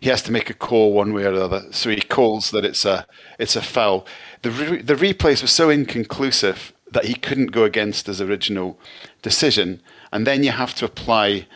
He 0.00 0.08
has 0.08 0.22
to 0.24 0.32
make 0.32 0.50
a 0.50 0.54
call 0.54 0.92
one 0.92 1.14
way 1.14 1.22
or 1.22 1.30
the 1.30 1.44
other, 1.44 1.62
so 1.70 1.88
he 1.88 2.00
calls 2.00 2.50
that 2.50 2.64
it's 2.64 2.84
a 2.84 3.06
it's 3.38 3.54
a 3.54 3.62
foul. 3.62 4.04
The 4.42 4.50
re- 4.50 4.82
the 4.82 4.96
replays 4.96 5.40
were 5.40 5.48
so 5.48 5.70
inconclusive 5.70 6.72
that 6.92 7.04
he 7.06 7.14
couldn't 7.14 7.52
go 7.52 7.64
against 7.64 8.06
his 8.06 8.20
original 8.20 8.78
decision, 9.22 9.80
and 10.12 10.26
then 10.26 10.44
you 10.44 10.50
have 10.52 10.74
to 10.76 10.84
apply 10.84 11.46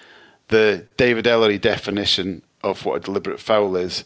the 0.49 0.87
David 0.97 1.25
Elleray 1.25 1.61
definition 1.61 2.43
of 2.62 2.85
what 2.85 2.97
a 2.97 3.00
deliberate 3.00 3.40
foul 3.40 3.76
is 3.76 4.05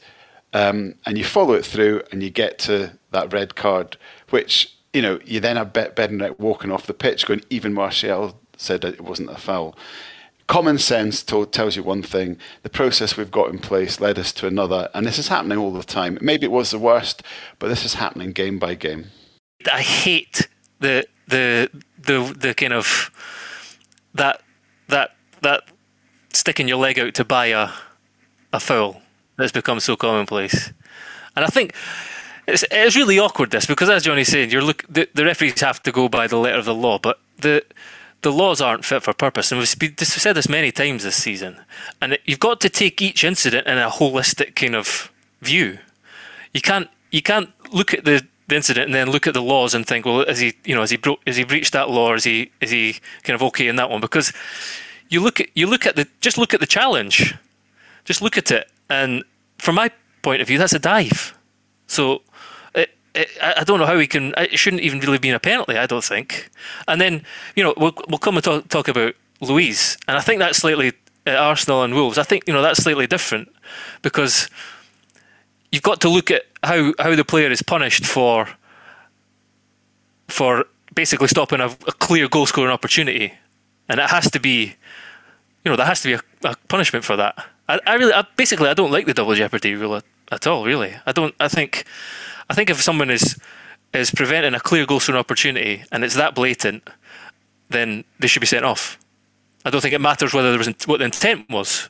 um, 0.52 0.94
and 1.06 1.16
you 1.16 1.24
follow 1.24 1.54
it 1.54 1.64
through 1.64 2.02
and 2.10 2.22
you 2.22 2.30
get 2.30 2.58
to 2.60 2.92
that 3.12 3.32
red 3.32 3.54
card, 3.54 3.96
which, 4.30 4.74
you 4.92 5.02
know, 5.02 5.20
you 5.24 5.40
then 5.40 5.56
have 5.56 5.72
Bednarek 5.72 6.38
walking 6.38 6.72
off 6.72 6.86
the 6.86 6.94
pitch 6.94 7.26
going, 7.26 7.42
even 7.50 7.72
Martial 7.72 8.40
said 8.56 8.80
that 8.82 8.94
it 8.94 9.02
wasn't 9.02 9.30
a 9.30 9.36
foul. 9.36 9.76
Common 10.48 10.78
sense 10.78 11.22
told, 11.22 11.52
tells 11.52 11.76
you 11.76 11.84
one 11.84 12.02
thing. 12.02 12.36
The 12.64 12.68
process 12.68 13.16
we've 13.16 13.30
got 13.30 13.50
in 13.50 13.60
place 13.60 14.00
led 14.00 14.18
us 14.18 14.32
to 14.32 14.48
another. 14.48 14.88
And 14.94 15.06
this 15.06 15.18
is 15.18 15.28
happening 15.28 15.58
all 15.58 15.72
the 15.72 15.84
time. 15.84 16.18
Maybe 16.20 16.46
it 16.46 16.50
was 16.50 16.72
the 16.72 16.78
worst, 16.78 17.22
but 17.60 17.68
this 17.68 17.84
is 17.84 17.94
happening 17.94 18.32
game 18.32 18.58
by 18.58 18.74
game. 18.74 19.06
I 19.72 19.82
hate 19.82 20.48
the 20.80 21.06
the 21.30 21.70
the 21.98 22.34
the 22.38 22.54
kind 22.54 22.72
of 22.72 23.10
that 24.14 24.42
that 24.88 25.14
that 25.42 25.64
sticking 26.32 26.68
your 26.68 26.78
leg 26.78 26.98
out 26.98 27.14
to 27.14 27.24
buy 27.24 27.46
a 27.46 27.70
a 28.52 28.60
foul 28.60 29.00
that's 29.36 29.52
become 29.52 29.80
so 29.80 29.96
commonplace. 29.96 30.72
And 31.36 31.44
I 31.44 31.48
think 31.48 31.74
it's, 32.46 32.64
it's 32.70 32.96
really 32.96 33.18
awkward 33.18 33.50
this 33.50 33.66
because 33.66 33.88
as 33.88 34.02
Johnny's 34.02 34.28
saying, 34.28 34.50
you're 34.50 34.62
look 34.62 34.84
the, 34.88 35.08
the 35.14 35.24
referees 35.24 35.60
have 35.60 35.82
to 35.84 35.92
go 35.92 36.08
by 36.08 36.26
the 36.26 36.36
letter 36.36 36.58
of 36.58 36.64
the 36.64 36.74
law, 36.74 36.98
but 36.98 37.20
the 37.38 37.64
the 38.22 38.32
laws 38.32 38.60
aren't 38.60 38.84
fit 38.84 39.02
for 39.02 39.14
purpose, 39.14 39.50
and 39.50 39.58
we've, 39.58 39.98
said 39.98 40.34
this 40.34 40.48
many 40.48 40.70
times 40.70 41.04
this 41.04 41.16
season. 41.16 41.56
And 42.02 42.18
you've 42.26 42.38
got 42.38 42.60
to 42.60 42.68
take 42.68 43.00
each 43.00 43.24
incident 43.24 43.66
in 43.66 43.78
a 43.78 43.88
holistic 43.88 44.54
kind 44.56 44.74
of 44.74 45.10
view. 45.40 45.78
You 46.52 46.60
can't 46.60 46.88
you 47.10 47.22
can't 47.22 47.50
look 47.72 47.94
at 47.94 48.04
the, 48.04 48.26
the 48.50 48.56
incident 48.56 48.86
and 48.86 48.94
then 48.94 49.10
look 49.10 49.26
at 49.26 49.34
the 49.34 49.42
laws 49.42 49.74
and 49.74 49.86
think, 49.86 50.04
well, 50.04 50.22
is 50.22 50.38
he 50.38 50.54
you 50.64 50.74
know 50.74 50.82
has 50.82 50.90
he 50.90 50.96
broke 50.96 51.20
has 51.26 51.36
he 51.36 51.44
breached 51.44 51.72
that 51.72 51.88
law? 51.88 52.14
Is 52.14 52.24
he 52.24 52.50
is 52.60 52.70
he 52.70 52.96
kind 53.22 53.34
of 53.34 53.42
okay 53.44 53.68
in 53.68 53.76
that 53.76 53.90
one? 53.90 54.00
Because 54.00 54.32
you 55.08 55.20
look 55.20 55.40
at 55.40 55.48
you 55.54 55.66
look 55.66 55.86
at 55.86 55.96
the 55.96 56.06
just 56.20 56.38
look 56.38 56.54
at 56.54 56.60
the 56.60 56.66
challenge, 56.66 57.34
just 58.04 58.22
look 58.22 58.36
at 58.36 58.50
it, 58.50 58.70
and 58.88 59.24
from 59.58 59.74
my 59.74 59.90
point 60.22 60.40
of 60.40 60.48
view, 60.48 60.58
that's 60.58 60.72
a 60.72 60.78
dive. 60.78 61.34
So 61.86 62.22
it, 62.74 62.90
it, 63.14 63.28
I 63.42 63.64
don't 63.64 63.78
know 63.78 63.86
how 63.86 63.98
he 63.98 64.06
can. 64.06 64.34
It 64.36 64.58
shouldn't 64.58 64.82
even 64.82 65.00
really 65.00 65.18
be 65.18 65.30
a 65.30 65.40
penalty. 65.40 65.76
I 65.76 65.86
don't 65.86 66.04
think. 66.04 66.50
And 66.86 67.00
then 67.00 67.24
you 67.56 67.64
know 67.64 67.74
we'll 67.76 67.94
we'll 68.08 68.18
come 68.18 68.36
and 68.36 68.44
talk, 68.44 68.68
talk 68.68 68.88
about 68.88 69.14
Luiz, 69.40 69.96
and 70.06 70.16
I 70.16 70.20
think 70.20 70.38
that's 70.38 70.58
slightly 70.58 70.92
uh, 71.26 71.32
Arsenal 71.32 71.82
and 71.82 71.94
Wolves. 71.94 72.18
I 72.18 72.22
think 72.22 72.44
you 72.46 72.52
know 72.52 72.62
that's 72.62 72.82
slightly 72.82 73.06
different 73.06 73.48
because 74.02 74.48
you've 75.72 75.82
got 75.82 76.00
to 76.02 76.08
look 76.08 76.30
at 76.30 76.42
how 76.62 76.92
how 76.98 77.14
the 77.14 77.24
player 77.24 77.50
is 77.50 77.62
punished 77.62 78.04
for 78.04 78.48
for 80.28 80.66
basically 80.94 81.28
stopping 81.28 81.60
a, 81.60 81.66
a 81.66 81.92
clear 81.92 82.28
goal 82.28 82.46
scoring 82.46 82.72
opportunity, 82.72 83.32
and 83.88 84.00
it 84.00 84.10
has 84.10 84.30
to 84.30 84.40
be, 84.40 84.74
you 85.64 85.70
know, 85.70 85.76
there 85.76 85.86
has 85.86 86.02
to 86.02 86.08
be 86.08 86.14
a, 86.14 86.48
a 86.50 86.56
punishment 86.68 87.04
for 87.04 87.16
that. 87.16 87.46
I, 87.68 87.80
I 87.86 87.94
really, 87.94 88.12
I, 88.12 88.24
basically, 88.36 88.68
I 88.68 88.74
don't 88.74 88.90
like 88.90 89.06
the 89.06 89.14
double 89.14 89.34
jeopardy 89.34 89.74
rule 89.74 89.96
at, 89.96 90.04
at 90.30 90.46
all. 90.46 90.64
Really, 90.64 90.94
I 91.06 91.12
don't. 91.12 91.34
I 91.40 91.48
think, 91.48 91.84
I 92.48 92.54
think 92.54 92.70
if 92.70 92.80
someone 92.82 93.10
is 93.10 93.38
is 93.92 94.10
preventing 94.10 94.54
a 94.54 94.60
clear 94.60 94.86
goal 94.86 95.00
scoring 95.00 95.18
opportunity 95.18 95.82
and 95.90 96.04
it's 96.04 96.14
that 96.14 96.34
blatant, 96.34 96.88
then 97.70 98.04
they 98.20 98.28
should 98.28 98.40
be 98.40 98.46
sent 98.46 98.64
off. 98.64 98.98
I 99.64 99.70
don't 99.70 99.80
think 99.80 99.94
it 99.94 100.00
matters 100.00 100.32
whether 100.32 100.50
there 100.50 100.58
was 100.58 100.68
what 100.86 100.98
the 100.98 101.04
intent 101.04 101.50
was. 101.50 101.88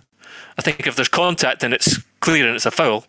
I 0.59 0.63
think 0.63 0.87
if 0.87 0.97
there's 0.97 1.09
contact 1.09 1.63
and 1.63 1.73
it's 1.73 1.99
clear 2.21 2.47
and 2.47 2.57
it's 2.57 2.67
a 2.67 2.71
foul, 2.71 3.07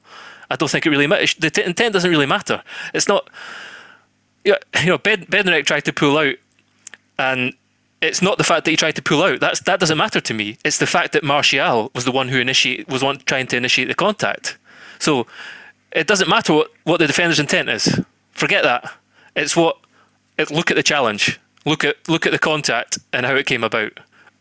I 0.51 0.57
don't 0.57 0.69
think 0.69 0.85
it 0.85 0.89
really 0.89 1.07
matters. 1.07 1.33
The 1.35 1.49
t- 1.49 1.63
intent 1.63 1.93
doesn't 1.93 2.11
really 2.11 2.25
matter. 2.25 2.61
It's 2.93 3.07
not. 3.07 3.29
You 4.43 4.55
know, 4.85 4.97
ben, 4.97 5.25
Bednarek 5.25 5.65
tried 5.65 5.85
to 5.85 5.93
pull 5.93 6.17
out, 6.17 6.35
and 7.17 7.53
it's 8.01 8.21
not 8.21 8.37
the 8.37 8.43
fact 8.43 8.65
that 8.65 8.71
he 8.71 8.77
tried 8.77 8.95
to 8.97 9.01
pull 9.01 9.23
out. 9.23 9.39
That's 9.39 9.61
that 9.61 9.79
doesn't 9.79 9.97
matter 9.97 10.19
to 10.19 10.33
me. 10.33 10.57
It's 10.65 10.77
the 10.77 10.87
fact 10.87 11.13
that 11.13 11.23
Martial 11.23 11.89
was 11.95 12.03
the 12.03 12.11
one 12.11 12.27
who 12.27 12.39
initiate 12.39 12.89
was 12.89 13.03
one 13.03 13.19
trying 13.19 13.47
to 13.47 13.57
initiate 13.57 13.87
the 13.87 13.95
contact. 13.95 14.57
So 14.99 15.25
it 15.91 16.05
doesn't 16.07 16.29
matter 16.29 16.53
what, 16.53 16.71
what 16.83 16.97
the 16.97 17.07
defender's 17.07 17.39
intent 17.39 17.69
is. 17.69 18.01
Forget 18.31 18.63
that. 18.63 18.91
It's 19.35 19.55
what. 19.55 19.77
It, 20.37 20.51
look 20.51 20.69
at 20.71 20.75
the 20.75 20.83
challenge. 20.83 21.39
Look 21.65 21.85
at 21.85 21.95
look 22.09 22.25
at 22.25 22.33
the 22.33 22.39
contact 22.39 22.97
and 23.13 23.25
how 23.25 23.35
it 23.35 23.45
came 23.45 23.63
about, 23.63 23.99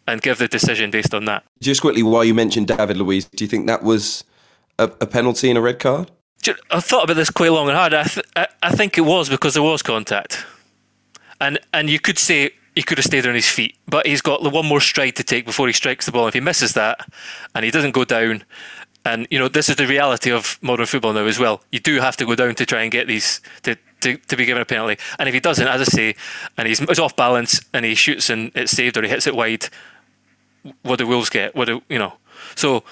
and 0.08 0.20
give 0.20 0.38
the 0.38 0.48
decision 0.48 0.90
based 0.90 1.14
on 1.14 1.26
that. 1.26 1.44
Just 1.60 1.82
quickly, 1.82 2.02
while 2.02 2.24
you 2.24 2.34
mentioned 2.34 2.66
David 2.66 2.96
Luiz, 2.96 3.26
do 3.26 3.44
you 3.44 3.48
think 3.48 3.66
that 3.68 3.84
was 3.84 4.24
a, 4.80 4.84
a 5.00 5.06
penalty 5.06 5.48
and 5.48 5.58
a 5.58 5.60
red 5.60 5.78
card? 5.78 6.10
I've 6.70 6.84
thought 6.84 7.04
about 7.04 7.16
this 7.16 7.30
quite 7.30 7.52
long 7.52 7.68
and 7.68 7.76
hard. 7.76 7.92
I, 7.92 8.04
th- 8.04 8.26
I 8.62 8.70
think 8.70 8.96
it 8.96 9.02
was 9.02 9.28
because 9.28 9.54
there 9.54 9.62
was 9.62 9.82
contact, 9.82 10.44
and 11.38 11.58
and 11.74 11.90
you 11.90 12.00
could 12.00 12.18
say 12.18 12.52
he 12.74 12.82
could 12.82 12.96
have 12.96 13.04
stayed 13.04 13.26
on 13.26 13.34
his 13.34 13.48
feet, 13.48 13.76
but 13.86 14.06
he's 14.06 14.22
got 14.22 14.42
the 14.42 14.48
one 14.48 14.64
more 14.64 14.80
stride 14.80 15.16
to 15.16 15.22
take 15.22 15.44
before 15.44 15.66
he 15.66 15.74
strikes 15.74 16.06
the 16.06 16.12
ball. 16.12 16.28
If 16.28 16.34
he 16.34 16.40
misses 16.40 16.72
that, 16.74 17.06
and 17.54 17.64
he 17.64 17.70
doesn't 17.70 17.90
go 17.92 18.04
down, 18.04 18.44
and 19.04 19.26
you 19.30 19.38
know 19.38 19.48
this 19.48 19.68
is 19.68 19.76
the 19.76 19.86
reality 19.86 20.32
of 20.32 20.58
modern 20.62 20.86
football 20.86 21.12
now 21.12 21.26
as 21.26 21.38
well. 21.38 21.62
You 21.72 21.78
do 21.78 22.00
have 22.00 22.16
to 22.16 22.24
go 22.24 22.34
down 22.34 22.54
to 22.54 22.64
try 22.64 22.82
and 22.82 22.90
get 22.90 23.06
these 23.06 23.42
to 23.64 23.76
to, 24.00 24.16
to 24.16 24.36
be 24.36 24.46
given 24.46 24.62
a 24.62 24.64
penalty, 24.64 24.96
and 25.18 25.28
if 25.28 25.34
he 25.34 25.40
doesn't, 25.40 25.68
as 25.68 25.82
I 25.82 25.84
say, 25.84 26.14
and 26.56 26.66
he's, 26.66 26.78
he's 26.78 26.98
off 26.98 27.16
balance 27.16 27.60
and 27.74 27.84
he 27.84 27.94
shoots 27.94 28.30
and 28.30 28.50
it's 28.54 28.72
saved 28.72 28.96
or 28.96 29.02
he 29.02 29.10
hits 29.10 29.26
it 29.26 29.36
wide, 29.36 29.68
what 30.82 30.98
do 30.98 31.06
Wolves 31.06 31.28
get? 31.28 31.54
What 31.54 31.66
do 31.66 31.82
you 31.90 31.98
know? 31.98 32.14
So 32.56 32.82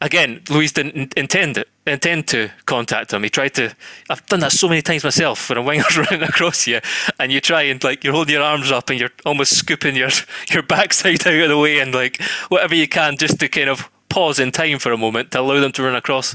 again, 0.00 0.42
Luiz 0.50 0.72
didn't 0.72 1.14
intend 1.14 1.58
it, 1.58 1.68
intend 1.86 2.28
to 2.28 2.50
contact 2.66 3.12
him. 3.12 3.22
He 3.22 3.30
tried 3.30 3.54
to. 3.54 3.74
I've 4.10 4.24
done 4.26 4.40
that 4.40 4.52
so 4.52 4.68
many 4.68 4.82
times 4.82 5.04
myself 5.04 5.48
when 5.48 5.58
a 5.58 5.62
winger's 5.68 5.96
running 5.96 6.22
across 6.22 6.66
you, 6.66 6.80
and 7.18 7.32
you 7.32 7.40
try 7.40 7.62
and 7.62 7.82
like 7.82 8.04
you're 8.04 8.12
holding 8.12 8.34
your 8.34 8.42
arms 8.42 8.70
up 8.70 8.90
and 8.90 8.98
you're 8.98 9.10
almost 9.24 9.56
scooping 9.56 9.96
your 9.96 10.10
your 10.50 10.62
backside 10.62 11.26
out 11.26 11.34
of 11.34 11.48
the 11.48 11.58
way 11.58 11.80
and 11.80 11.94
like 11.94 12.20
whatever 12.48 12.74
you 12.74 12.88
can 12.88 13.16
just 13.16 13.40
to 13.40 13.48
kind 13.48 13.68
of 13.68 13.90
pause 14.08 14.38
in 14.38 14.52
time 14.52 14.78
for 14.78 14.92
a 14.92 14.96
moment 14.96 15.32
to 15.32 15.40
allow 15.40 15.60
them 15.60 15.72
to 15.72 15.82
run 15.82 15.96
across. 15.96 16.34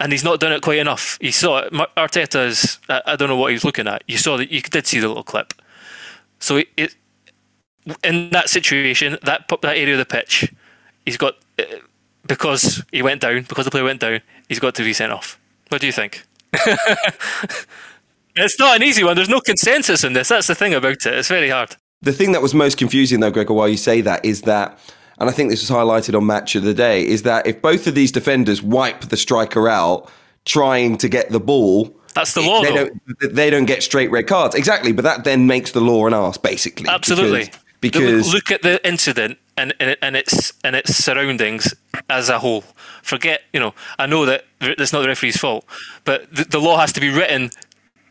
And 0.00 0.10
he's 0.10 0.24
not 0.24 0.40
done 0.40 0.52
it 0.52 0.60
quite 0.60 0.80
enough. 0.80 1.18
You 1.20 1.30
saw 1.30 1.60
it. 1.60 1.72
Arteta 1.72 2.46
is. 2.46 2.78
I 2.88 3.14
don't 3.16 3.28
know 3.28 3.36
what 3.36 3.48
he 3.48 3.54
was 3.54 3.64
looking 3.64 3.86
at. 3.86 4.02
You 4.08 4.18
saw 4.18 4.36
that. 4.36 4.50
You 4.50 4.60
did 4.60 4.86
see 4.86 4.98
the 4.98 5.08
little 5.08 5.22
clip. 5.22 5.54
So 6.40 6.56
it, 6.56 6.68
it 6.76 6.96
in 8.02 8.30
that 8.30 8.48
situation, 8.48 9.18
that 9.22 9.48
that 9.48 9.76
area 9.76 9.92
of 9.92 9.98
the 9.98 10.04
pitch, 10.04 10.52
he's 11.04 11.16
got 11.16 11.34
uh, 11.58 11.64
because 12.26 12.82
he 12.92 13.02
went 13.02 13.20
down, 13.20 13.42
because 13.42 13.64
the 13.64 13.70
player 13.70 13.84
went 13.84 14.00
down, 14.00 14.20
he's 14.48 14.58
got 14.58 14.74
to 14.76 14.82
be 14.82 14.92
sent 14.92 15.12
off. 15.12 15.38
What 15.68 15.80
do 15.80 15.86
you 15.86 15.92
think? 15.92 16.24
it's 18.36 18.58
not 18.58 18.76
an 18.76 18.82
easy 18.82 19.04
one. 19.04 19.16
There's 19.16 19.28
no 19.28 19.40
consensus 19.40 20.04
in 20.04 20.12
this. 20.12 20.28
That's 20.28 20.46
the 20.46 20.54
thing 20.54 20.74
about 20.74 21.06
it. 21.06 21.14
It's 21.14 21.28
very 21.28 21.50
hard. 21.50 21.76
The 22.02 22.12
thing 22.12 22.32
that 22.32 22.42
was 22.42 22.54
most 22.54 22.76
confusing, 22.76 23.20
though, 23.20 23.30
Gregor, 23.30 23.54
while 23.54 23.68
you 23.68 23.76
say 23.76 24.00
that, 24.02 24.24
is 24.24 24.42
that, 24.42 24.78
and 25.18 25.28
I 25.28 25.32
think 25.32 25.50
this 25.50 25.68
was 25.68 25.70
highlighted 25.70 26.16
on 26.16 26.26
Match 26.26 26.54
of 26.54 26.62
the 26.62 26.74
Day, 26.74 27.06
is 27.06 27.22
that 27.22 27.46
if 27.46 27.62
both 27.62 27.86
of 27.86 27.94
these 27.94 28.12
defenders 28.12 28.62
wipe 28.62 29.00
the 29.02 29.16
striker 29.16 29.68
out 29.68 30.10
trying 30.44 30.98
to 30.98 31.08
get 31.08 31.30
the 31.30 31.40
ball, 31.40 31.94
that's 32.14 32.34
the 32.34 32.42
law. 32.42 32.62
They 32.62 32.72
don't. 32.72 33.34
They 33.34 33.50
don't 33.50 33.64
get 33.64 33.82
straight 33.82 34.10
red 34.10 34.28
cards. 34.28 34.54
Exactly, 34.54 34.92
but 34.92 35.02
that 35.02 35.24
then 35.24 35.48
makes 35.48 35.72
the 35.72 35.80
law 35.80 36.06
an 36.06 36.14
arse, 36.14 36.36
basically. 36.36 36.88
Absolutely. 36.88 37.50
Because, 37.80 38.02
because 38.02 38.32
look 38.32 38.50
at 38.52 38.62
the 38.62 38.86
incident 38.86 39.38
and, 39.56 39.74
and 39.80 39.96
and 40.02 40.16
its 40.16 40.52
and 40.62 40.76
its 40.76 40.96
surroundings 40.96 41.74
as 42.08 42.28
a 42.28 42.38
whole. 42.38 42.64
Forget, 43.02 43.42
you 43.52 43.60
know, 43.60 43.74
I 43.98 44.06
know 44.06 44.26
that 44.26 44.44
it's 44.60 44.92
not 44.92 45.02
the 45.02 45.08
referee's 45.08 45.36
fault, 45.36 45.64
but 46.04 46.32
the, 46.34 46.44
the 46.44 46.58
law 46.58 46.78
has 46.78 46.92
to 46.94 47.00
be 47.00 47.10
written 47.10 47.50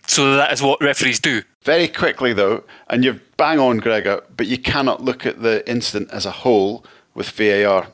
so 0.08 0.32
that, 0.32 0.38
that 0.38 0.54
is 0.54 0.62
what 0.62 0.82
referees 0.82 1.20
do. 1.20 1.44
Very 1.64 1.88
quickly, 1.88 2.34
though, 2.34 2.64
and 2.90 3.04
you're 3.04 3.20
bang 3.38 3.60
on, 3.60 3.78
Gregor, 3.78 4.22
but 4.36 4.48
you 4.48 4.58
cannot 4.58 5.02
look 5.02 5.26
at 5.26 5.42
the 5.42 5.68
incident 5.70 6.12
as 6.12 6.26
a 6.26 6.32
whole 6.32 6.86
with 7.14 7.30
VAR 7.30 7.88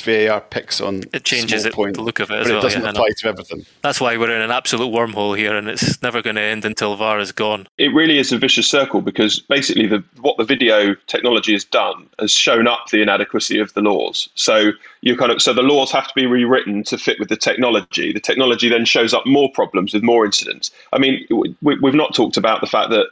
because 0.00 0.28
VAR 0.28 0.40
picks 0.40 0.80
on 0.80 1.02
it 1.12 1.24
changes 1.24 1.64
it, 1.64 1.72
point, 1.72 1.96
the 1.96 2.02
look 2.02 2.20
of 2.20 2.30
it 2.30 2.34
but 2.34 2.40
as 2.40 2.48
it 2.48 2.52
well. 2.52 2.62
doesn't 2.62 2.82
yeah, 2.82 2.90
apply 2.90 3.08
to 3.18 3.28
everything. 3.28 3.66
That's 3.82 4.00
why 4.00 4.16
we're 4.16 4.34
in 4.34 4.40
an 4.40 4.50
absolute 4.50 4.88
wormhole 4.88 5.36
here, 5.36 5.54
and 5.54 5.68
it's 5.68 6.02
never 6.02 6.22
going 6.22 6.36
to 6.36 6.42
end 6.42 6.64
until 6.64 6.96
VAR 6.96 7.18
is 7.18 7.32
gone. 7.32 7.68
It 7.78 7.92
really 7.92 8.18
is 8.18 8.32
a 8.32 8.38
vicious 8.38 8.68
circle 8.68 9.02
because 9.02 9.40
basically 9.40 9.86
the 9.86 10.02
what 10.20 10.36
the 10.38 10.44
video 10.44 10.94
technology 11.06 11.52
has 11.52 11.64
done 11.64 12.08
has 12.18 12.32
shown 12.32 12.66
up 12.66 12.88
the 12.90 13.02
inadequacy 13.02 13.58
of 13.58 13.72
the 13.74 13.82
laws. 13.82 14.28
So 14.34 14.72
you 15.02 15.16
kind 15.16 15.32
of 15.32 15.42
so 15.42 15.52
the 15.52 15.62
laws 15.62 15.92
have 15.92 16.08
to 16.08 16.14
be 16.14 16.26
rewritten 16.26 16.84
to 16.84 16.98
fit 16.98 17.18
with 17.18 17.28
the 17.28 17.36
technology. 17.36 18.12
The 18.12 18.20
technology 18.20 18.68
then 18.68 18.84
shows 18.84 19.12
up 19.12 19.26
more 19.26 19.50
problems 19.52 19.92
with 19.92 20.02
more 20.02 20.24
incidents. 20.24 20.70
I 20.92 20.98
mean, 20.98 21.26
we, 21.30 21.78
we've 21.78 21.94
not 21.94 22.14
talked 22.14 22.36
about 22.36 22.60
the 22.60 22.66
fact 22.66 22.90
that 22.90 23.06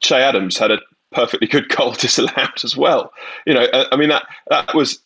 Che 0.00 0.16
Adams 0.16 0.58
had 0.58 0.70
a 0.70 0.80
perfectly 1.12 1.46
good 1.46 1.68
goal 1.76 1.92
disallowed 1.92 2.64
as 2.64 2.76
well. 2.76 3.12
You 3.46 3.54
know, 3.54 3.66
I 3.72 3.96
mean 3.96 4.08
that 4.08 4.26
that 4.48 4.74
was 4.74 5.00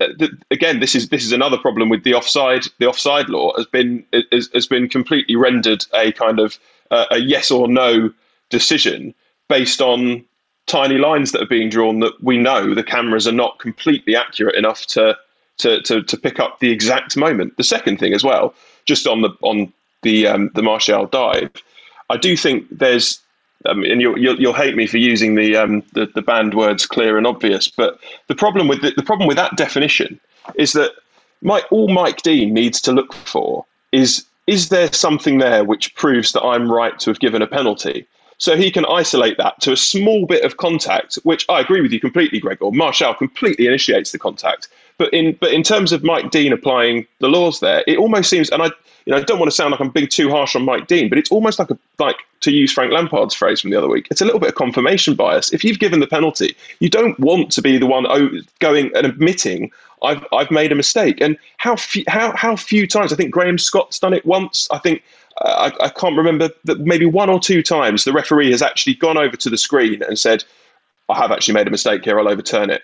again. 0.50 0.80
This 0.80 0.94
is 0.94 1.08
this 1.08 1.24
is 1.24 1.32
another 1.32 1.58
problem 1.58 1.88
with 1.88 2.04
the 2.04 2.14
offside. 2.14 2.64
The 2.78 2.86
offside 2.86 3.28
law 3.28 3.56
has 3.56 3.66
been 3.66 4.04
has 4.32 4.66
been 4.66 4.88
completely 4.88 5.36
rendered 5.36 5.84
a 5.94 6.12
kind 6.12 6.38
of 6.38 6.58
uh, 6.90 7.06
a 7.10 7.18
yes 7.18 7.50
or 7.50 7.68
no 7.68 8.12
decision 8.50 9.14
based 9.48 9.80
on 9.80 10.24
tiny 10.66 10.98
lines 10.98 11.32
that 11.32 11.42
are 11.42 11.46
being 11.46 11.68
drawn 11.68 12.00
that 12.00 12.12
we 12.22 12.38
know 12.38 12.74
the 12.74 12.82
cameras 12.82 13.26
are 13.26 13.32
not 13.32 13.58
completely 13.58 14.14
accurate 14.14 14.54
enough 14.54 14.86
to 14.86 15.16
to 15.58 15.80
to, 15.82 16.02
to 16.02 16.16
pick 16.16 16.40
up 16.40 16.60
the 16.60 16.70
exact 16.70 17.16
moment. 17.16 17.56
The 17.56 17.64
second 17.64 17.98
thing 17.98 18.14
as 18.14 18.24
well, 18.24 18.54
just 18.84 19.06
on 19.06 19.22
the 19.22 19.30
on 19.42 19.72
the 20.02 20.26
um, 20.26 20.50
the 20.54 20.62
Martial 20.62 21.06
dive, 21.06 21.50
I 22.08 22.16
do 22.16 22.36
think 22.36 22.66
there's 22.70 23.20
and 23.64 24.00
you'll, 24.00 24.18
you'll, 24.18 24.40
you'll 24.40 24.54
hate 24.54 24.76
me 24.76 24.86
for 24.86 24.96
using 24.96 25.34
the, 25.34 25.56
um, 25.56 25.82
the, 25.92 26.06
the 26.14 26.22
banned 26.22 26.54
words 26.54 26.86
clear 26.86 27.18
and 27.18 27.26
obvious, 27.26 27.68
but 27.68 27.98
the 28.28 28.34
problem 28.34 28.68
with 28.68 28.80
the, 28.82 28.92
the 28.96 29.02
problem 29.02 29.28
with 29.28 29.36
that 29.36 29.56
definition 29.56 30.18
is 30.54 30.72
that 30.72 30.92
all 31.70 31.88
Mike 31.88 32.22
Dean 32.22 32.52
needs 32.52 32.80
to 32.82 32.92
look 32.92 33.12
for 33.14 33.64
is 33.92 34.24
is 34.46 34.68
there 34.68 34.92
something 34.92 35.38
there 35.38 35.62
which 35.62 35.94
proves 35.94 36.32
that 36.32 36.42
I'm 36.42 36.72
right 36.72 36.98
to 37.00 37.10
have 37.10 37.20
given 37.20 37.40
a 37.40 37.46
penalty? 37.46 38.06
So 38.38 38.56
he 38.56 38.70
can 38.70 38.86
isolate 38.86 39.36
that 39.36 39.60
to 39.60 39.72
a 39.72 39.76
small 39.76 40.26
bit 40.26 40.44
of 40.44 40.56
contact, 40.56 41.16
which 41.22 41.44
I 41.48 41.60
agree 41.60 41.82
with 41.82 41.92
you 41.92 42.00
completely, 42.00 42.40
Gregor. 42.40 42.70
Martial 42.72 43.14
completely 43.14 43.66
initiates 43.66 44.10
the 44.10 44.18
contact, 44.18 44.68
but 45.00 45.12
in 45.14 45.32
but 45.40 45.50
in 45.50 45.62
terms 45.62 45.92
of 45.92 46.04
Mike 46.04 46.30
Dean 46.30 46.52
applying 46.52 47.06
the 47.20 47.28
laws 47.28 47.60
there, 47.60 47.82
it 47.86 47.96
almost 47.96 48.28
seems, 48.28 48.50
and 48.50 48.62
I 48.62 48.66
you 49.06 49.12
know 49.12 49.16
I 49.16 49.22
don't 49.22 49.38
want 49.38 49.50
to 49.50 49.56
sound 49.56 49.70
like 49.70 49.80
I'm 49.80 49.88
being 49.88 50.06
too 50.06 50.28
harsh 50.28 50.54
on 50.54 50.62
Mike 50.62 50.88
Dean, 50.88 51.08
but 51.08 51.16
it's 51.16 51.30
almost 51.30 51.58
like 51.58 51.70
a 51.70 51.78
like 51.98 52.18
to 52.40 52.52
use 52.52 52.70
Frank 52.70 52.92
Lampard's 52.92 53.34
phrase 53.34 53.62
from 53.62 53.70
the 53.70 53.78
other 53.78 53.88
week. 53.88 54.08
It's 54.10 54.20
a 54.20 54.26
little 54.26 54.38
bit 54.38 54.50
of 54.50 54.56
confirmation 54.56 55.14
bias. 55.14 55.54
If 55.54 55.64
you've 55.64 55.78
given 55.78 56.00
the 56.00 56.06
penalty, 56.06 56.54
you 56.80 56.90
don't 56.90 57.18
want 57.18 57.50
to 57.52 57.62
be 57.62 57.78
the 57.78 57.86
one 57.86 58.04
going 58.58 58.94
and 58.94 59.06
admitting 59.06 59.70
I've 60.02 60.22
I've 60.34 60.50
made 60.50 60.70
a 60.70 60.74
mistake. 60.74 61.18
And 61.22 61.38
how 61.56 61.76
few, 61.76 62.04
how 62.06 62.36
how 62.36 62.54
few 62.54 62.86
times 62.86 63.10
I 63.10 63.16
think 63.16 63.30
Graham 63.32 63.56
Scott's 63.56 63.98
done 63.98 64.12
it 64.12 64.24
once. 64.26 64.68
I 64.70 64.78
think. 64.78 65.02
Uh, 65.42 65.70
I, 65.80 65.86
I 65.86 65.88
can't 65.88 66.18
remember 66.18 66.50
that 66.64 66.80
maybe 66.80 67.06
one 67.06 67.30
or 67.30 67.40
two 67.40 67.62
times 67.62 68.04
the 68.04 68.12
referee 68.12 68.50
has 68.50 68.60
actually 68.60 68.94
gone 68.94 69.16
over 69.16 69.36
to 69.36 69.48
the 69.48 69.56
screen 69.56 70.02
and 70.02 70.18
said, 70.18 70.44
I 71.08 71.16
have 71.16 71.30
actually 71.30 71.54
made 71.54 71.68
a 71.68 71.70
mistake 71.70 72.04
here. 72.04 72.18
I'll 72.18 72.28
overturn 72.28 72.68
it. 72.68 72.82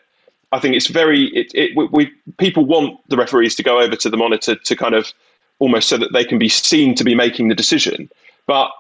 I 0.57 0.61
think 0.61 0.75
it's 0.75 0.87
very 0.87 1.27
it, 1.37 1.53
it 1.55 1.77
we, 1.77 1.87
we, 1.93 2.13
people 2.39 2.65
want 2.65 2.99
the 3.09 3.17
referees 3.17 3.55
to 3.57 3.63
go 3.63 3.79
over 3.79 3.95
to 3.95 4.09
the 4.09 4.17
monitor 4.17 4.55
to 4.57 4.77
kind 4.77 4.95
of 4.95 5.13
almost 5.59 5.89
so 5.89 5.99
that 5.99 6.13
they 6.15 6.25
can 6.25 6.39
be 6.39 6.49
seen 6.49 6.95
to 6.95 7.05
be 7.05 7.15
making 7.15 7.49
the 7.49 7.55
decision, 7.55 8.11
but 8.47 8.71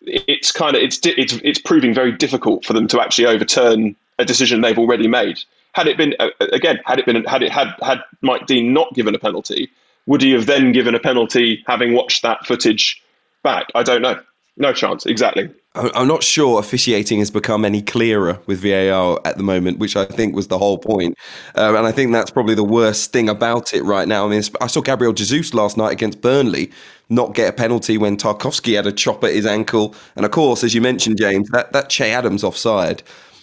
it's 0.00 0.50
kind 0.50 0.74
of 0.74 0.82
it's 0.82 0.98
it's 1.04 1.34
it's 1.44 1.60
proving 1.60 1.94
very 1.94 2.10
difficult 2.10 2.64
for 2.64 2.72
them 2.72 2.88
to 2.88 3.00
actually 3.00 3.26
overturn 3.26 3.94
a 4.18 4.24
decision 4.24 4.60
they've 4.60 4.78
already 4.78 5.06
made. 5.06 5.38
Had 5.72 5.86
it 5.86 5.96
been 5.96 6.14
again, 6.52 6.80
had 6.84 6.98
it 6.98 7.06
been 7.06 7.22
had 7.24 7.42
it 7.42 7.52
had 7.52 7.74
had 7.80 8.00
Mike 8.20 8.46
Dean 8.46 8.72
not 8.72 8.92
given 8.94 9.14
a 9.14 9.18
penalty, 9.18 9.70
would 10.06 10.20
he 10.20 10.32
have 10.32 10.46
then 10.46 10.72
given 10.72 10.96
a 10.96 11.00
penalty 11.00 11.62
having 11.68 11.94
watched 11.94 12.22
that 12.22 12.44
footage 12.44 13.00
back? 13.44 13.68
I 13.76 13.84
don't 13.84 14.02
know. 14.02 14.20
No 14.56 14.72
chance. 14.72 15.06
Exactly. 15.06 15.48
I'm 15.76 16.06
not 16.06 16.22
sure 16.22 16.60
officiating 16.60 17.18
has 17.18 17.32
become 17.32 17.64
any 17.64 17.82
clearer 17.82 18.38
with 18.46 18.60
VAR 18.60 19.18
at 19.24 19.36
the 19.36 19.42
moment, 19.42 19.80
which 19.80 19.96
I 19.96 20.04
think 20.04 20.34
was 20.34 20.46
the 20.46 20.58
whole 20.58 20.78
point. 20.78 21.18
Um, 21.56 21.74
and 21.74 21.84
I 21.84 21.90
think 21.90 22.12
that's 22.12 22.30
probably 22.30 22.54
the 22.54 22.62
worst 22.62 23.12
thing 23.12 23.28
about 23.28 23.74
it 23.74 23.82
right 23.82 24.06
now. 24.06 24.24
I 24.24 24.28
mean, 24.28 24.42
I 24.60 24.68
saw 24.68 24.80
Gabriel 24.82 25.12
Jesus 25.12 25.52
last 25.52 25.76
night 25.76 25.92
against 25.92 26.20
Burnley 26.20 26.70
not 27.08 27.34
get 27.34 27.48
a 27.48 27.52
penalty 27.52 27.98
when 27.98 28.16
Tarkowski 28.16 28.76
had 28.76 28.86
a 28.86 28.92
chop 28.92 29.24
at 29.24 29.32
his 29.32 29.46
ankle. 29.46 29.96
And 30.14 30.24
of 30.24 30.30
course, 30.30 30.62
as 30.62 30.74
you 30.74 30.80
mentioned, 30.80 31.18
James, 31.18 31.48
that, 31.50 31.72
that 31.72 31.88
Che 31.88 32.12
Adams 32.12 32.44
offside 32.44 33.02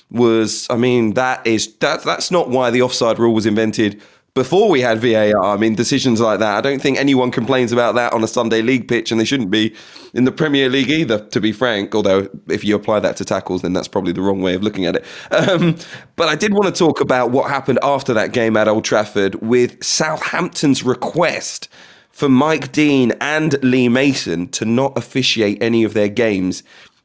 was, 0.10 0.68
I 0.70 0.78
mean, 0.78 1.14
that 1.16 1.46
is 1.46 1.74
that 1.76 2.04
that's 2.04 2.32
not 2.32 2.50
why 2.50 2.70
the 2.70 2.82
offside 2.82 3.20
rule 3.20 3.34
was 3.34 3.46
invented 3.46 4.02
before 4.34 4.70
we 4.70 4.80
had 4.80 5.00
VAR. 5.00 5.44
I 5.44 5.58
mean, 5.58 5.76
decisions 5.76 6.22
like 6.22 6.40
that. 6.40 6.58
I 6.58 6.62
don't 6.62 6.82
think 6.82 6.98
anyone 6.98 7.32
complains 7.32 7.72
about 7.72 7.96
that 7.96 8.14
on 8.14 8.24
a 8.24 8.28
Sunday 8.28 8.62
league 8.62 8.88
pitch, 8.88 9.12
and 9.12 9.20
they 9.20 9.26
shouldn't 9.26 9.52
be 9.52 9.76
in 10.14 10.24
the 10.24 10.32
Premier 10.32 10.70
League 10.70 10.90
either, 10.90 11.20
to 11.20 11.42
be 11.42 11.52
frank. 11.52 11.94
Although, 11.94 12.30
if 12.48 12.64
you 12.64 12.76
apply 12.76 13.02
that 13.02 13.18
to 13.18 13.26
tackles, 13.26 13.62
then 13.62 13.74
that's 13.74 13.90
probably 13.90 14.14
the 14.14 14.22
wrong 14.22 14.42
way 14.42 14.54
of 14.54 14.64
looking 14.64 14.86
at 14.86 14.96
it. 14.96 15.06
Um, 15.52 15.76
but 16.18 16.28
I 16.30 16.36
did 16.36 16.54
want 16.54 16.74
to 16.74 16.78
talk 16.78 17.02
about 17.02 17.32
what 17.32 17.50
happened 17.50 17.80
after 17.82 18.14
that 18.14 18.32
game 18.32 18.56
at 18.56 18.68
Old 18.68 18.86
Trafford 18.86 19.36
with 19.42 19.84
Southampton's 19.84 20.84
request 20.84 21.68
for 22.12 22.30
Mike 22.30 22.72
Dean 22.72 23.12
and 23.20 23.62
Lee 23.64 23.90
Mason 23.90 24.48
to 24.50 24.66
not 24.66 24.96
officiate 24.96 25.62
any 25.64 25.84
of 25.84 25.94
their 25.94 26.10
games 26.10 26.62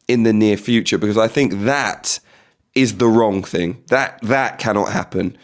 in 0.06 0.24
the 0.24 0.34
near 0.34 0.58
future, 0.58 0.98
because 0.98 1.16
I 1.16 1.28
think 1.28 1.54
that 1.64 2.20
is 2.74 2.98
the 2.98 3.08
wrong 3.08 3.42
thing. 3.42 3.82
That 3.88 4.20
that 4.22 4.58
cannot 4.58 4.92
happen. 4.92 5.36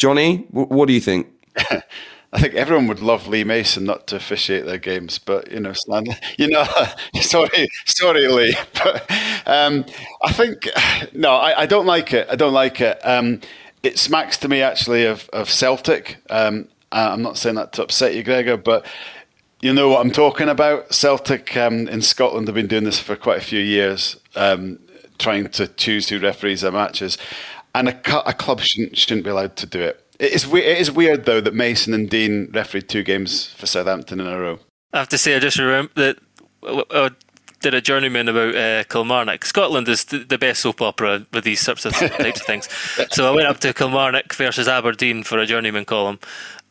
Johnny, 0.00 0.46
what 0.50 0.86
do 0.86 0.94
you 0.94 1.00
think? 1.00 1.26
I 1.58 2.40
think 2.40 2.54
everyone 2.54 2.86
would 2.86 3.00
love 3.00 3.28
Lee 3.28 3.44
Mason 3.44 3.84
not 3.84 4.06
to 4.06 4.16
officiate 4.16 4.64
their 4.64 4.78
games, 4.78 5.18
but 5.18 5.52
you 5.52 5.60
know, 5.60 5.74
you 6.38 6.48
know, 6.48 6.64
sorry, 7.20 7.68
sorry, 7.84 8.26
Lee, 8.26 8.56
but 8.82 9.04
um, 9.44 9.84
I 10.22 10.32
think 10.32 10.70
no, 11.12 11.32
I, 11.32 11.62
I, 11.62 11.66
don't 11.66 11.84
like 11.84 12.14
it. 12.14 12.26
I 12.30 12.36
don't 12.36 12.54
like 12.54 12.80
it. 12.80 12.98
Um, 13.04 13.42
it 13.82 13.98
smacks 13.98 14.38
to 14.38 14.48
me 14.48 14.62
actually 14.62 15.04
of 15.04 15.28
of 15.34 15.50
Celtic. 15.50 16.16
Um, 16.30 16.68
I'm 16.90 17.20
not 17.20 17.36
saying 17.36 17.56
that 17.56 17.74
to 17.74 17.82
upset 17.82 18.14
you, 18.14 18.22
Gregor, 18.22 18.56
but 18.56 18.86
you 19.60 19.74
know 19.74 19.90
what 19.90 20.00
I'm 20.00 20.12
talking 20.12 20.48
about. 20.48 20.94
Celtic 20.94 21.58
um, 21.58 21.88
in 21.88 22.00
Scotland 22.00 22.48
have 22.48 22.54
been 22.54 22.68
doing 22.68 22.84
this 22.84 22.98
for 22.98 23.16
quite 23.16 23.36
a 23.36 23.44
few 23.44 23.60
years, 23.60 24.16
um, 24.34 24.78
trying 25.18 25.50
to 25.50 25.68
choose 25.68 26.08
who 26.08 26.18
referees 26.18 26.62
their 26.62 26.72
matches 26.72 27.18
and 27.74 27.88
a, 27.88 28.28
a 28.28 28.32
club 28.32 28.60
shouldn't, 28.60 28.96
shouldn't 28.96 29.24
be 29.24 29.30
allowed 29.30 29.56
to 29.56 29.66
do 29.66 29.80
it. 29.80 30.04
It 30.18 30.32
is, 30.32 30.52
it 30.52 30.78
is 30.78 30.90
weird, 30.90 31.24
though, 31.24 31.40
that 31.40 31.54
Mason 31.54 31.94
and 31.94 32.08
Dean 32.08 32.50
refereed 32.52 32.88
two 32.88 33.02
games 33.02 33.46
for 33.46 33.66
Southampton 33.66 34.20
in 34.20 34.26
a 34.26 34.38
row. 34.38 34.58
I 34.92 34.98
have 34.98 35.08
to 35.08 35.18
say, 35.18 35.34
I 35.34 35.38
just 35.38 35.58
remember 35.58 35.92
that 35.94 36.18
I 36.62 37.10
did 37.60 37.74
a 37.74 37.80
journeyman 37.80 38.28
about 38.28 38.54
uh, 38.54 38.84
Kilmarnock. 38.84 39.44
Scotland 39.44 39.88
is 39.88 40.04
the 40.04 40.38
best 40.38 40.60
soap 40.60 40.82
opera 40.82 41.26
with 41.32 41.44
these 41.44 41.60
sorts 41.60 41.84
of 41.84 41.92
types 41.94 42.40
of 42.40 42.46
things. 42.46 42.68
So 43.12 43.30
I 43.30 43.34
went 43.34 43.46
up 43.46 43.60
to 43.60 43.72
Kilmarnock 43.72 44.34
versus 44.34 44.68
Aberdeen 44.68 45.22
for 45.22 45.38
a 45.38 45.46
journeyman 45.46 45.84
column, 45.84 46.18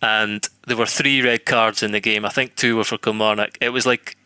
and 0.02 0.48
there 0.68 0.78
were 0.78 0.86
three 0.86 1.22
red 1.22 1.46
cards 1.46 1.82
in 1.82 1.92
the 1.92 2.00
game. 2.00 2.26
I 2.26 2.30
think 2.30 2.56
two 2.56 2.76
were 2.78 2.84
for 2.84 2.98
Kilmarnock. 2.98 3.58
It 3.62 3.70
was 3.70 3.86
like 3.86 4.18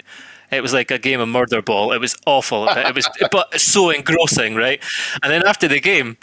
it 0.54 0.62
was 0.62 0.74
like 0.74 0.92
a 0.92 0.98
game 0.98 1.20
of 1.20 1.28
murder 1.28 1.62
ball. 1.62 1.92
It 1.92 2.00
was 2.00 2.16
awful. 2.26 2.68
It 2.70 2.96
was, 2.96 3.08
but 3.32 3.60
so 3.60 3.90
engrossing, 3.90 4.56
right? 4.56 4.82
And 5.22 5.32
then 5.32 5.46
after 5.46 5.68
the 5.68 5.80
game, 5.80 6.18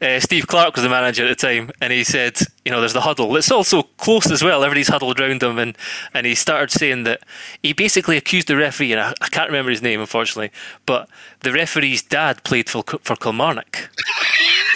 uh, 0.00 0.20
Steve 0.20 0.46
Clarke 0.46 0.74
was 0.74 0.82
the 0.82 0.88
manager 0.88 1.24
at 1.24 1.28
the 1.28 1.46
time, 1.46 1.70
and 1.80 1.92
he 1.92 2.04
said, 2.04 2.38
"You 2.64 2.72
know, 2.72 2.80
there's 2.80 2.92
the 2.92 3.02
huddle. 3.02 3.36
It's 3.36 3.50
also 3.50 3.84
close 3.98 4.30
as 4.30 4.42
well. 4.42 4.62
Everybody's 4.62 4.88
huddled 4.88 5.20
around 5.20 5.42
him." 5.42 5.58
And 5.58 5.76
and 6.14 6.26
he 6.26 6.34
started 6.34 6.70
saying 6.70 7.04
that 7.04 7.20
he 7.62 7.72
basically 7.72 8.16
accused 8.16 8.48
the 8.48 8.56
referee, 8.56 8.92
and 8.92 9.00
I, 9.00 9.14
I 9.20 9.28
can't 9.28 9.48
remember 9.48 9.70
his 9.70 9.82
name, 9.82 10.00
unfortunately, 10.00 10.52
but 10.86 11.08
the 11.40 11.52
referee's 11.52 12.02
dad 12.02 12.44
played 12.44 12.68
for 12.68 12.82
for 13.02 13.16
Kilmarnock. 13.16 13.90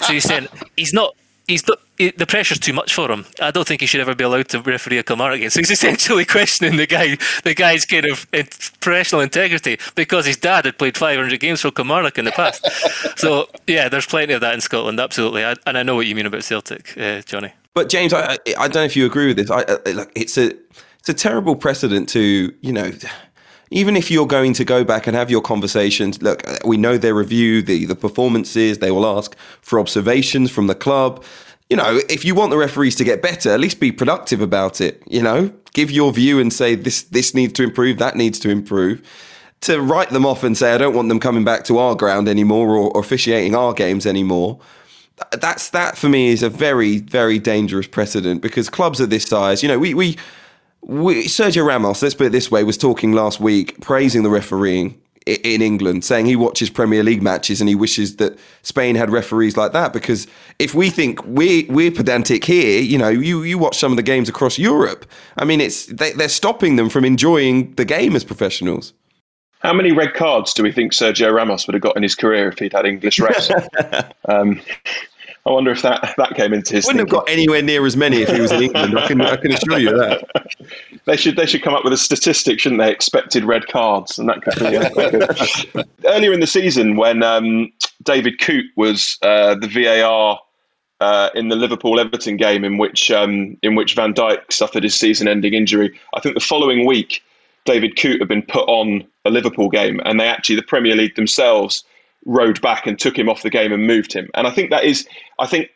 so 0.02 0.12
he's 0.12 0.24
saying 0.24 0.48
he's 0.76 0.92
not 0.92 1.14
he's 1.50 1.62
the, 1.62 1.76
the 2.16 2.26
pressure's 2.26 2.58
too 2.58 2.72
much 2.72 2.94
for 2.94 3.10
him. 3.10 3.26
I 3.40 3.50
don't 3.50 3.66
think 3.66 3.80
he 3.80 3.86
should 3.86 4.00
ever 4.00 4.14
be 4.14 4.24
allowed 4.24 4.48
to 4.50 4.60
referee 4.62 4.98
a 4.98 5.02
Kilmarnock 5.02 5.40
game. 5.40 5.50
So 5.50 5.60
he's 5.60 5.70
essentially 5.78 6.24
questioning 6.24 6.76
the 6.76 6.86
guy, 6.86 7.16
the 7.44 7.54
guy's 7.54 7.84
kind 7.84 8.06
of 8.06 8.26
professional 8.80 9.20
integrity 9.20 9.78
because 9.94 10.26
his 10.26 10.36
dad 10.36 10.64
had 10.64 10.78
played 10.78 10.96
500 10.96 11.38
games 11.40 11.60
for 11.60 11.70
Kilmarnock 11.70 12.18
in 12.18 12.24
the 12.24 12.32
past. 12.32 12.66
so 13.18 13.48
yeah, 13.66 13.88
there's 13.88 14.06
plenty 14.06 14.32
of 14.32 14.40
that 14.40 14.54
in 14.54 14.60
Scotland, 14.60 15.00
absolutely. 15.00 15.44
I, 15.44 15.56
and 15.66 15.76
I 15.76 15.82
know 15.82 15.94
what 15.94 16.06
you 16.06 16.14
mean 16.14 16.26
about 16.26 16.44
Celtic, 16.44 16.96
uh, 16.96 17.20
Johnny. 17.22 17.52
But 17.74 17.88
James, 17.88 18.12
I, 18.12 18.38
I 18.58 18.68
don't 18.68 18.74
know 18.74 18.84
if 18.84 18.96
you 18.96 19.06
agree 19.06 19.28
with 19.28 19.36
this. 19.36 19.50
I, 19.50 19.60
I, 19.60 20.06
it's 20.16 20.36
a 20.36 20.52
it's 20.98 21.08
a 21.08 21.14
terrible 21.14 21.56
precedent 21.56 22.08
to 22.10 22.52
you 22.60 22.72
know 22.72 22.90
even 23.70 23.96
if 23.96 24.10
you're 24.10 24.26
going 24.26 24.52
to 24.54 24.64
go 24.64 24.84
back 24.84 25.06
and 25.06 25.16
have 25.16 25.30
your 25.30 25.40
conversations, 25.40 26.20
look, 26.20 26.42
we 26.64 26.76
know 26.76 26.98
they 26.98 27.12
review 27.12 27.62
the 27.62 27.84
the 27.84 27.94
performances. 27.94 28.78
They 28.78 28.90
will 28.90 29.06
ask 29.06 29.36
for 29.62 29.78
observations 29.78 30.50
from 30.50 30.66
the 30.66 30.74
club. 30.74 31.24
You 31.68 31.76
know, 31.76 32.00
if 32.08 32.24
you 32.24 32.34
want 32.34 32.50
the 32.50 32.58
referees 32.58 32.96
to 32.96 33.04
get 33.04 33.22
better, 33.22 33.50
at 33.50 33.60
least 33.60 33.78
be 33.78 33.92
productive 33.92 34.40
about 34.40 34.80
it. 34.80 35.02
You 35.06 35.22
know, 35.22 35.52
give 35.72 35.90
your 35.90 36.12
view 36.12 36.40
and 36.40 36.52
say 36.52 36.74
this 36.74 37.02
this 37.02 37.32
needs 37.32 37.52
to 37.54 37.62
improve, 37.62 37.98
that 37.98 38.16
needs 38.16 38.38
to 38.40 38.50
improve. 38.50 39.02
To 39.62 39.80
write 39.80 40.08
them 40.08 40.24
off 40.24 40.42
and 40.42 40.56
say 40.56 40.74
I 40.74 40.78
don't 40.78 40.94
want 40.94 41.08
them 41.08 41.20
coming 41.20 41.44
back 41.44 41.64
to 41.64 41.78
our 41.78 41.94
ground 41.94 42.28
anymore 42.28 42.70
or, 42.70 42.90
or 42.90 43.00
officiating 43.00 43.54
our 43.54 43.72
games 43.72 44.06
anymore 44.06 44.58
that's 45.32 45.68
that 45.68 45.98
for 45.98 46.08
me 46.08 46.28
is 46.28 46.42
a 46.42 46.48
very 46.48 46.98
very 46.98 47.38
dangerous 47.38 47.86
precedent 47.86 48.40
because 48.40 48.70
clubs 48.70 49.00
of 49.00 49.10
this 49.10 49.24
size 49.24 49.62
you 49.62 49.68
know 49.68 49.78
we 49.78 49.92
we 49.92 50.16
we, 50.82 51.24
Sergio 51.24 51.64
Ramos, 51.64 52.02
let's 52.02 52.14
put 52.14 52.26
it 52.26 52.32
this 52.32 52.50
way, 52.50 52.64
was 52.64 52.78
talking 52.78 53.12
last 53.12 53.40
week 53.40 53.80
praising 53.80 54.22
the 54.22 54.30
refereeing 54.30 55.00
in 55.26 55.60
England, 55.62 56.04
saying 56.04 56.26
he 56.26 56.36
watches 56.36 56.70
Premier 56.70 57.02
League 57.02 57.22
matches 57.22 57.60
and 57.60 57.68
he 57.68 57.74
wishes 57.74 58.16
that 58.16 58.38
Spain 58.62 58.96
had 58.96 59.10
referees 59.10 59.56
like 59.56 59.72
that. 59.72 59.92
Because 59.92 60.26
if 60.58 60.74
we 60.74 60.90
think 60.90 61.24
we 61.26 61.64
we're 61.64 61.90
pedantic 61.90 62.44
here, 62.44 62.80
you 62.80 62.98
know, 62.98 63.08
you 63.08 63.42
you 63.42 63.58
watch 63.58 63.78
some 63.78 63.92
of 63.92 63.96
the 63.96 64.02
games 64.02 64.28
across 64.28 64.58
Europe. 64.58 65.04
I 65.36 65.44
mean, 65.44 65.60
it's 65.60 65.86
they, 65.86 66.12
they're 66.12 66.28
stopping 66.28 66.76
them 66.76 66.88
from 66.88 67.04
enjoying 67.04 67.74
the 67.74 67.84
game 67.84 68.16
as 68.16 68.24
professionals. 68.24 68.94
How 69.60 69.74
many 69.74 69.92
red 69.92 70.14
cards 70.14 70.54
do 70.54 70.62
we 70.62 70.72
think 70.72 70.92
Sergio 70.92 71.34
Ramos 71.34 71.66
would 71.66 71.74
have 71.74 71.82
got 71.82 71.94
in 71.94 72.02
his 72.02 72.14
career 72.14 72.48
if 72.48 72.58
he'd 72.58 72.72
had 72.72 72.86
English 72.86 73.18
refs? 73.18 73.50
um, 74.28 74.60
I 75.46 75.50
wonder 75.50 75.70
if 75.70 75.82
that, 75.82 76.14
that 76.18 76.34
came 76.34 76.52
into 76.52 76.74
his. 76.74 76.86
Wouldn't 76.86 77.08
thinking. 77.08 77.16
have 77.16 77.26
got 77.26 77.32
anywhere 77.32 77.62
near 77.62 77.86
as 77.86 77.96
many 77.96 78.22
if 78.22 78.28
he 78.28 78.40
was 78.40 78.52
in 78.52 78.62
England. 78.62 78.98
I 78.98 79.06
can 79.06 79.20
I 79.20 79.36
can 79.36 79.52
assure 79.52 79.78
you 79.78 79.90
that. 79.90 80.56
they 81.06 81.16
should 81.16 81.36
they 81.36 81.46
should 81.46 81.62
come 81.62 81.74
up 81.74 81.84
with 81.84 81.92
a 81.92 81.98
statistic, 81.98 82.60
shouldn't 82.60 82.80
they? 82.80 82.90
Expected 82.90 83.44
red 83.44 83.66
cards 83.68 84.18
and 84.18 84.28
that 84.28 84.42
kind 84.42 84.76
of 84.76 85.72
thing. 85.72 85.84
Earlier 86.04 86.32
in 86.32 86.40
the 86.40 86.46
season, 86.46 86.96
when 86.96 87.22
um, 87.22 87.72
David 88.02 88.40
Coote 88.40 88.70
was 88.76 89.18
uh, 89.22 89.54
the 89.54 89.68
VAR 89.68 90.38
uh, 91.00 91.30
in 91.34 91.48
the 91.48 91.56
Liverpool 91.56 91.98
Everton 91.98 92.36
game, 92.36 92.64
in 92.64 92.76
which 92.76 93.10
um, 93.10 93.56
in 93.62 93.74
which 93.74 93.94
Van 93.94 94.12
Dijk 94.12 94.52
suffered 94.52 94.84
his 94.84 94.94
season-ending 94.94 95.54
injury, 95.54 95.98
I 96.14 96.20
think 96.20 96.34
the 96.34 96.40
following 96.40 96.86
week 96.86 97.22
David 97.64 97.98
Coote 97.98 98.20
had 98.20 98.28
been 98.28 98.42
put 98.42 98.68
on 98.68 99.06
a 99.24 99.30
Liverpool 99.30 99.70
game, 99.70 100.00
and 100.04 100.20
they 100.20 100.28
actually 100.28 100.56
the 100.56 100.62
Premier 100.62 100.94
League 100.94 101.14
themselves 101.14 101.84
rode 102.26 102.60
back 102.60 102.86
and 102.86 102.98
took 102.98 103.18
him 103.18 103.28
off 103.28 103.42
the 103.42 103.50
game 103.50 103.72
and 103.72 103.86
moved 103.86 104.12
him. 104.12 104.30
And 104.34 104.46
I 104.46 104.50
think 104.50 104.70
that 104.70 104.84
is, 104.84 105.08
I 105.38 105.46
think 105.46 105.70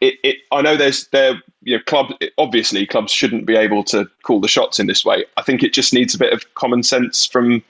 it, 0.00 0.14
it 0.22 0.36
I 0.52 0.62
know 0.62 0.76
there's 0.76 1.06
there 1.08 1.34
you 1.62 1.76
know 1.76 1.82
club 1.86 2.12
obviously 2.38 2.86
clubs 2.86 3.12
shouldn't 3.12 3.46
be 3.46 3.56
able 3.56 3.84
to 3.84 4.08
call 4.22 4.40
the 4.40 4.48
shots 4.48 4.78
in 4.78 4.86
this 4.86 5.04
way. 5.04 5.24
I 5.36 5.42
think 5.42 5.62
it 5.62 5.72
just 5.72 5.92
needs 5.92 6.14
a 6.14 6.18
bit 6.18 6.32
of 6.32 6.54
common 6.54 6.82
sense 6.82 7.26
from 7.26 7.62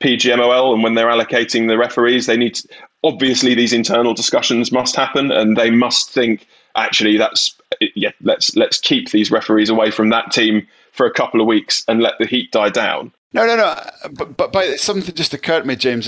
PGMOL 0.00 0.74
and 0.74 0.82
when 0.82 0.94
they're 0.94 1.06
allocating 1.06 1.68
the 1.68 1.78
referees, 1.78 2.26
they 2.26 2.36
need 2.36 2.56
to, 2.56 2.68
obviously 3.04 3.54
these 3.54 3.72
internal 3.72 4.14
discussions 4.14 4.72
must 4.72 4.96
happen 4.96 5.30
and 5.30 5.56
they 5.56 5.70
must 5.70 6.10
think 6.10 6.46
actually 6.76 7.16
that's 7.16 7.54
yeah 7.94 8.10
let's 8.22 8.56
let's 8.56 8.78
keep 8.78 9.10
these 9.10 9.30
referees 9.30 9.68
away 9.68 9.90
from 9.90 10.08
that 10.08 10.30
team 10.32 10.66
for 10.92 11.06
a 11.06 11.12
couple 11.12 11.40
of 11.40 11.46
weeks 11.46 11.84
and 11.88 12.00
let 12.00 12.14
the 12.18 12.26
heat 12.26 12.52
die 12.52 12.68
down. 12.68 13.12
No, 13.32 13.46
no, 13.46 13.56
no. 13.56 13.74
But, 14.12 14.36
but, 14.36 14.52
but 14.52 14.78
something 14.78 15.14
just 15.14 15.32
occurred 15.32 15.62
to 15.62 15.66
me, 15.66 15.74
James 15.74 16.06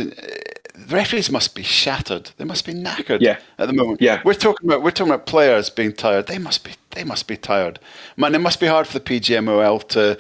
the 0.75 0.97
referees 0.97 1.31
must 1.31 1.55
be 1.55 1.63
shattered. 1.63 2.33
They 2.37 2.45
must 2.45 2.67
be 2.67 2.75
knackered. 2.75 3.21
Yeah. 3.21 3.39
At 3.59 3.69
the 3.69 3.73
moment. 3.73 4.01
Yeah. 4.03 4.21
We're 4.25 4.35
talking 4.35 4.69
about 4.69 4.83
we're 4.83 4.91
talking 4.91 5.13
about 5.13 5.27
players 5.27 5.71
being 5.71 5.93
tired. 5.93 6.27
They 6.27 6.39
must 6.39 6.65
be 6.65 6.73
they 6.91 7.05
must 7.05 7.27
be 7.29 7.37
tired. 7.37 7.79
Man, 8.17 8.35
it 8.35 8.41
must 8.41 8.61
be 8.61 8.67
hard 8.67 8.87
for 8.87 8.99
the 8.99 9.05
PGMOL 9.05 9.89
to 9.91 10.19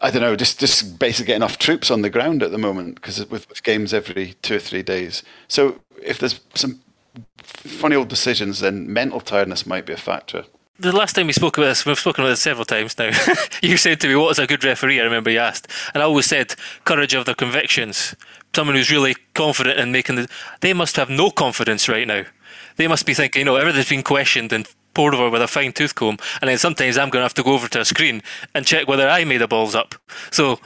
I 0.00 0.10
don't 0.10 0.22
know, 0.22 0.36
just 0.36 0.58
just 0.58 0.98
basically 0.98 1.26
get 1.26 1.36
enough 1.36 1.58
troops 1.58 1.90
on 1.90 2.02
the 2.02 2.10
ground 2.10 2.42
at 2.42 2.50
the 2.50 2.58
moment 2.58 2.96
because 2.96 3.18
with, 3.28 3.48
with 3.48 3.62
games 3.62 3.92
every 3.92 4.34
two 4.42 4.56
or 4.56 4.58
three 4.58 4.82
days. 4.82 5.22
So 5.48 5.80
if 6.02 6.18
there's 6.18 6.40
some 6.54 6.80
funny 7.42 7.94
old 7.94 8.08
decisions, 8.08 8.60
then 8.60 8.90
mental 8.92 9.20
tiredness 9.20 9.66
might 9.66 9.86
be 9.86 9.92
a 9.92 9.98
factor 9.98 10.44
the 10.78 10.92
last 10.92 11.14
time 11.14 11.26
we 11.26 11.32
spoke 11.32 11.56
about 11.56 11.66
this, 11.66 11.86
we've 11.86 11.98
spoken 11.98 12.24
about 12.24 12.30
this 12.30 12.40
several 12.40 12.64
times 12.64 12.98
now. 12.98 13.10
you 13.62 13.76
said 13.76 14.00
to 14.00 14.08
me, 14.08 14.16
"What 14.16 14.32
is 14.32 14.38
a 14.38 14.46
good 14.46 14.64
referee?" 14.64 15.00
I 15.00 15.04
remember 15.04 15.30
you 15.30 15.38
asked, 15.38 15.70
and 15.92 16.02
I 16.02 16.06
always 16.06 16.26
said, 16.26 16.54
"Courage 16.84 17.14
of 17.14 17.26
their 17.26 17.34
convictions." 17.34 18.14
Someone 18.54 18.76
who's 18.76 18.90
really 18.90 19.16
confident 19.34 19.78
in 19.78 19.92
making 19.92 20.16
the. 20.16 20.28
They 20.60 20.72
must 20.72 20.96
have 20.96 21.10
no 21.10 21.30
confidence 21.30 21.88
right 21.88 22.06
now. 22.06 22.24
They 22.76 22.88
must 22.88 23.06
be 23.06 23.14
thinking, 23.14 23.40
you 23.40 23.44
know, 23.44 23.56
everything's 23.56 23.88
been 23.88 24.02
questioned 24.02 24.52
and 24.52 24.68
poured 24.94 25.14
over 25.14 25.30
with 25.30 25.42
a 25.42 25.48
fine 25.48 25.72
tooth 25.72 25.94
comb, 25.94 26.18
and 26.40 26.48
then 26.48 26.58
sometimes 26.58 26.98
I'm 26.98 27.10
going 27.10 27.20
to 27.20 27.24
have 27.24 27.34
to 27.34 27.42
go 27.42 27.54
over 27.54 27.68
to 27.68 27.80
a 27.80 27.84
screen 27.84 28.22
and 28.54 28.66
check 28.66 28.88
whether 28.88 29.08
I 29.08 29.24
made 29.24 29.38
the 29.38 29.48
balls 29.48 29.74
up. 29.74 29.94
So 30.30 30.58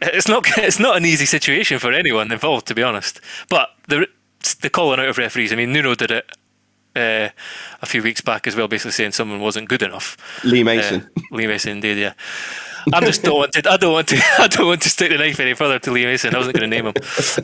it's 0.00 0.28
not 0.28 0.44
it's 0.58 0.78
not 0.78 0.96
an 0.96 1.04
easy 1.04 1.26
situation 1.26 1.80
for 1.80 1.92
anyone 1.92 2.30
involved, 2.30 2.66
to 2.68 2.74
be 2.74 2.84
honest. 2.84 3.20
But 3.48 3.70
the 3.88 4.06
the 4.60 4.70
calling 4.70 5.00
out 5.00 5.08
of 5.08 5.18
referees. 5.18 5.52
I 5.52 5.56
mean, 5.56 5.72
Nuno 5.72 5.96
did 5.96 6.12
it 6.12 6.30
uh, 6.96 7.28
a 7.82 7.86
few 7.86 8.02
weeks 8.02 8.20
back 8.20 8.46
as 8.46 8.56
well, 8.56 8.68
basically 8.68 8.92
saying 8.92 9.12
someone 9.12 9.40
wasn't 9.40 9.68
good 9.68 9.82
enough. 9.82 10.16
Lee 10.44 10.64
Mason. 10.64 11.02
Uh, 11.02 11.20
Lee 11.30 11.46
Mason, 11.46 11.72
indeed, 11.72 11.98
yeah. 11.98 12.14
I 12.92 13.00
just 13.00 13.22
don't 13.22 13.36
want 13.36 13.52
to. 13.52 13.70
I 13.70 13.76
don't 13.76 13.92
want 13.92 14.08
to. 14.08 14.22
I 14.38 14.46
don't 14.48 14.66
want 14.66 14.82
to 14.82 14.88
stick 14.88 15.10
the 15.10 15.18
knife 15.18 15.40
any 15.40 15.54
further 15.54 15.78
to 15.80 15.90
Lee 15.90 16.04
Mason. 16.04 16.34
I 16.34 16.38
wasn't 16.38 16.56
going 16.56 16.70
to 16.70 16.76
name 16.76 16.86
him, 16.86 16.94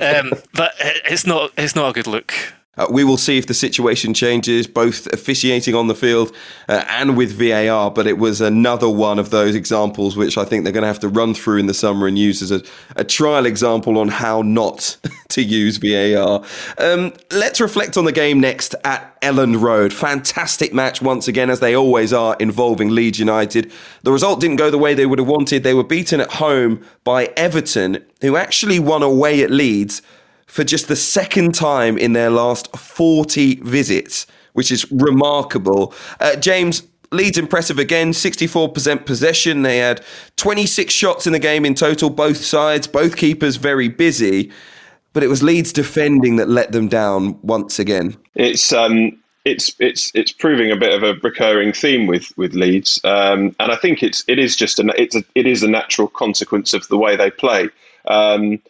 um, 0.01 0.33
but 0.55 0.73
it's 0.79 1.27
not. 1.27 1.53
It's 1.57 1.75
not 1.75 1.91
a 1.91 1.93
good 1.93 2.07
look. 2.07 2.33
Uh, 2.79 2.87
we 2.91 3.05
will 3.05 3.19
see 3.19 3.37
if 3.37 3.47
the 3.47 3.55
situation 3.55 4.15
changes, 4.15 4.67
both 4.67 5.07
officiating 5.13 5.75
on 5.75 5.89
the 5.89 5.95
field 5.95 6.35
uh, 6.71 6.83
and 6.89 7.19
with 7.19 7.31
VAR. 7.33 7.91
But 7.91 8.07
it 8.07 8.17
was 8.17 8.41
another 8.41 8.89
one 8.89 9.19
of 9.19 9.29
those 9.29 9.55
examples 9.55 10.17
which 10.17 10.39
I 10.39 10.47
think 10.47 10.65
they're 10.65 10.73
going 10.73 10.83
to 10.83 10.89
have 10.89 11.01
to 11.01 11.09
run 11.09 11.35
through 11.35 11.59
in 11.59 11.67
the 11.67 11.75
summer 11.75 12.07
and 12.07 12.19
use 12.19 12.41
as 12.41 12.51
a, 12.51 12.63
a 12.97 13.05
trial 13.05 13.45
example 13.45 13.99
on 13.99 14.09
how 14.09 14.41
not 14.41 14.97
to 15.29 15.43
use 15.43 15.77
VAR. 15.77 16.43
Um, 16.79 17.13
let's 17.31 17.61
reflect 17.61 17.99
on 17.99 18.07
the 18.07 18.13
game 18.13 18.41
next 18.41 18.75
at 18.85 19.21
Elland 19.21 19.61
Road. 19.61 19.93
Fantastic 19.93 20.73
match 20.73 21.03
once 21.03 21.29
again, 21.29 21.51
as 21.51 21.61
they 21.61 21.77
always 21.77 22.15
are, 22.15 22.37
involving 22.41 22.89
Leeds 22.89 23.19
United. 23.19 23.71
The 24.03 24.13
result 24.13 24.41
didn't 24.41 24.57
go 24.57 24.71
the 24.71 24.79
way 24.79 24.95
they 24.95 25.05
would 25.05 25.19
have 25.19 25.29
wanted. 25.29 25.63
They 25.63 25.75
were 25.75 25.85
beaten 25.85 26.23
at 26.23 26.33
home 26.33 26.83
by 27.05 27.27
Everton, 27.37 28.03
who 28.23 28.37
actually 28.37 28.79
won 28.79 29.03
away 29.03 29.43
at 29.43 29.51
Leeds 29.51 30.01
for 30.53 30.65
just 30.65 30.87
the 30.87 30.97
second 30.97 31.55
time 31.55 31.97
in 31.97 32.13
their 32.13 32.29
last 32.29 32.77
40 32.77 33.55
visits, 33.63 34.27
which 34.53 34.71
is 34.71 34.85
remarkable. 34.93 35.95
Uh, 36.21 36.37
James, 36.37 36.83
Leeds 37.11 37.39
impressive 37.39 37.79
again, 37.79 38.11
64% 38.11 39.07
possession. 39.07 39.63
They 39.63 39.79
had 39.79 40.05
26 40.37 40.93
shots 40.93 41.27
in 41.27 41.33
the 41.33 41.39
game 41.39 41.65
in 41.65 41.75
total, 41.75 42.11
both 42.11 42.37
sides, 42.37 42.87
both 42.87 43.17
keepers 43.17 43.57
very 43.57 43.89
busy. 43.89 44.53
But 45.15 45.23
it 45.23 45.29
was 45.29 45.43
Leeds 45.43 45.73
defending 45.73 46.37
that 46.37 46.51
let 46.51 46.73
them 46.73 46.87
down 46.87 47.41
once 47.41 47.79
again. 47.79 48.15
It's 48.35 48.75
um, 48.75 49.19
it's 49.47 49.75
it's 49.79 50.13
it's 50.15 50.33
proving 50.33 50.71
a 50.71 50.77
bit 50.77 50.93
of 50.93 51.03
a 51.03 51.19
recurring 51.23 51.73
theme 51.73 52.07
with 52.07 52.31
with 52.37 52.53
Leeds, 52.53 53.01
um, 53.05 53.57
and 53.59 53.73
I 53.73 53.77
think 53.77 54.03
it's 54.03 54.23
it 54.29 54.39
is 54.39 54.55
just 54.55 54.79
a 54.79 55.01
it's 55.01 55.17
a, 55.17 55.25
it 55.35 55.47
is 55.47 55.63
a 55.63 55.69
natural 55.69 56.09
consequence 56.09 56.75
of 56.75 56.87
the 56.89 56.99
way 56.99 57.17
they 57.17 57.31
play. 57.31 57.71
Um, 58.07 58.61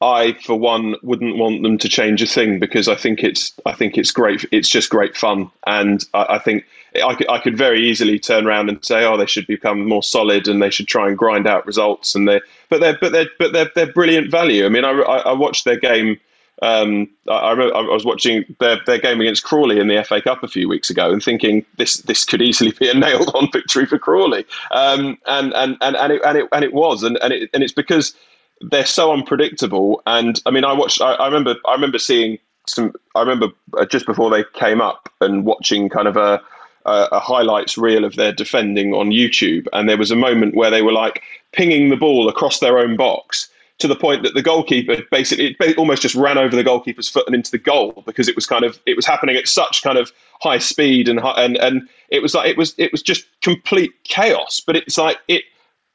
I, 0.00 0.34
for 0.44 0.56
one, 0.56 0.94
wouldn't 1.02 1.38
want 1.38 1.62
them 1.62 1.76
to 1.78 1.88
change 1.88 2.22
a 2.22 2.26
thing 2.26 2.60
because 2.60 2.86
I 2.88 2.94
think 2.94 3.24
it's 3.24 3.52
I 3.66 3.72
think 3.72 3.98
it's 3.98 4.12
great. 4.12 4.44
It's 4.52 4.68
just 4.68 4.90
great 4.90 5.16
fun, 5.16 5.50
and 5.66 6.04
I, 6.14 6.26
I 6.30 6.38
think 6.38 6.64
I 7.02 7.14
could, 7.14 7.28
I 7.28 7.38
could 7.38 7.56
very 7.56 7.80
easily 7.80 8.18
turn 8.18 8.46
around 8.46 8.68
and 8.68 8.84
say, 8.84 9.04
oh, 9.04 9.16
they 9.16 9.26
should 9.26 9.46
become 9.46 9.86
more 9.86 10.02
solid 10.02 10.48
and 10.48 10.62
they 10.62 10.70
should 10.70 10.88
try 10.88 11.08
and 11.08 11.18
grind 11.18 11.46
out 11.46 11.66
results. 11.66 12.14
And 12.14 12.28
they, 12.28 12.40
but 12.68 12.80
they're 12.80 12.96
but 13.00 13.12
they're 13.12 13.28
but 13.38 13.52
they're 13.52 13.70
they're 13.74 13.92
brilliant 13.92 14.30
value. 14.30 14.64
I 14.66 14.68
mean, 14.68 14.84
I, 14.84 14.90
I 14.90 15.32
watched 15.32 15.64
their 15.64 15.78
game. 15.78 16.20
Um, 16.60 17.08
I, 17.28 17.52
I 17.52 17.82
was 17.82 18.04
watching 18.04 18.44
their, 18.58 18.78
their 18.84 18.98
game 18.98 19.20
against 19.20 19.44
Crawley 19.44 19.78
in 19.78 19.86
the 19.86 20.02
FA 20.02 20.20
Cup 20.20 20.42
a 20.42 20.48
few 20.48 20.68
weeks 20.68 20.90
ago 20.90 21.12
and 21.12 21.22
thinking 21.22 21.64
this 21.76 21.98
this 21.98 22.24
could 22.24 22.42
easily 22.42 22.72
be 22.72 22.88
a 22.88 22.94
nailed 22.94 23.30
on 23.34 23.48
victory 23.52 23.86
for 23.86 23.98
Crawley. 23.98 24.44
Um, 24.72 25.18
and, 25.26 25.52
and, 25.54 25.76
and, 25.80 25.96
and, 25.96 26.12
it, 26.12 26.22
and, 26.24 26.38
it, 26.38 26.48
and 26.52 26.64
it 26.64 26.72
was. 26.72 27.04
And, 27.04 27.16
and, 27.22 27.32
it, 27.32 27.50
and 27.54 27.62
it's 27.62 27.72
because 27.72 28.14
they're 28.60 28.86
so 28.86 29.12
unpredictable. 29.12 30.02
And 30.06 30.40
I 30.46 30.50
mean, 30.50 30.64
I 30.64 30.72
watched. 30.72 31.00
I, 31.00 31.14
I 31.14 31.26
remember. 31.26 31.56
I 31.66 31.72
remember 31.72 31.98
seeing 31.98 32.38
some. 32.66 32.92
I 33.14 33.20
remember 33.20 33.48
uh, 33.78 33.86
just 33.86 34.06
before 34.06 34.30
they 34.30 34.44
came 34.54 34.80
up 34.80 35.08
and 35.20 35.44
watching 35.44 35.88
kind 35.88 36.08
of 36.08 36.16
a, 36.16 36.40
a, 36.84 37.18
highlights 37.18 37.78
reel 37.78 38.04
of 38.04 38.16
their 38.16 38.32
defending 38.32 38.94
on 38.94 39.10
YouTube, 39.10 39.66
and 39.72 39.88
there 39.88 39.98
was 39.98 40.10
a 40.10 40.16
moment 40.16 40.54
where 40.54 40.70
they 40.70 40.82
were 40.82 40.92
like 40.92 41.22
pinging 41.52 41.88
the 41.88 41.96
ball 41.96 42.28
across 42.28 42.60
their 42.60 42.78
own 42.78 42.96
box 42.96 43.48
to 43.78 43.86
the 43.86 43.96
point 43.96 44.24
that 44.24 44.34
the 44.34 44.42
goalkeeper 44.42 44.96
basically 45.10 45.56
it 45.60 45.78
almost 45.78 46.02
just 46.02 46.16
ran 46.16 46.36
over 46.36 46.56
the 46.56 46.64
goalkeeper's 46.64 47.08
foot 47.08 47.24
and 47.26 47.34
into 47.36 47.52
the 47.52 47.58
goal 47.58 48.02
because 48.06 48.28
it 48.28 48.34
was 48.34 48.44
kind 48.44 48.64
of 48.64 48.80
it 48.86 48.96
was 48.96 49.06
happening 49.06 49.36
at 49.36 49.46
such 49.46 49.82
kind 49.82 49.96
of 49.96 50.12
high 50.40 50.58
speed 50.58 51.08
and 51.08 51.20
and 51.22 51.56
and 51.58 51.88
it 52.08 52.20
was 52.20 52.34
like 52.34 52.48
it 52.48 52.56
was 52.56 52.74
it 52.78 52.90
was 52.92 53.02
just 53.02 53.26
complete 53.40 53.92
chaos. 54.04 54.60
But 54.64 54.76
it's 54.76 54.98
like 54.98 55.18
it 55.28 55.44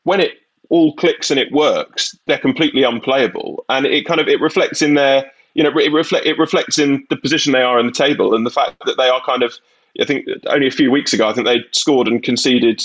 when 0.03 0.19
it 0.19 0.39
all 0.69 0.93
clicks 0.95 1.29
and 1.29 1.39
it 1.39 1.51
works, 1.51 2.17
they're 2.25 2.37
completely 2.37 2.83
unplayable, 2.83 3.63
and 3.69 3.85
it 3.85 4.05
kind 4.05 4.19
of 4.19 4.27
it 4.27 4.41
reflects 4.41 4.81
in 4.81 4.95
their 4.95 5.31
you 5.53 5.63
know 5.63 5.77
it 5.77 5.91
reflect 5.91 6.25
it 6.25 6.37
reflects 6.37 6.79
in 6.79 7.05
the 7.09 7.17
position 7.17 7.53
they 7.53 7.61
are 7.61 7.79
in 7.79 7.85
the 7.85 7.91
table 7.91 8.33
and 8.33 8.45
the 8.45 8.51
fact 8.51 8.75
that 8.85 8.97
they 8.97 9.09
are 9.09 9.21
kind 9.25 9.43
of 9.43 9.53
I 10.01 10.05
think 10.05 10.25
only 10.47 10.67
a 10.67 10.71
few 10.71 10.89
weeks 10.91 11.13
ago 11.13 11.27
I 11.27 11.33
think 11.33 11.45
they 11.45 11.59
scored 11.71 12.07
and 12.07 12.23
conceded 12.23 12.81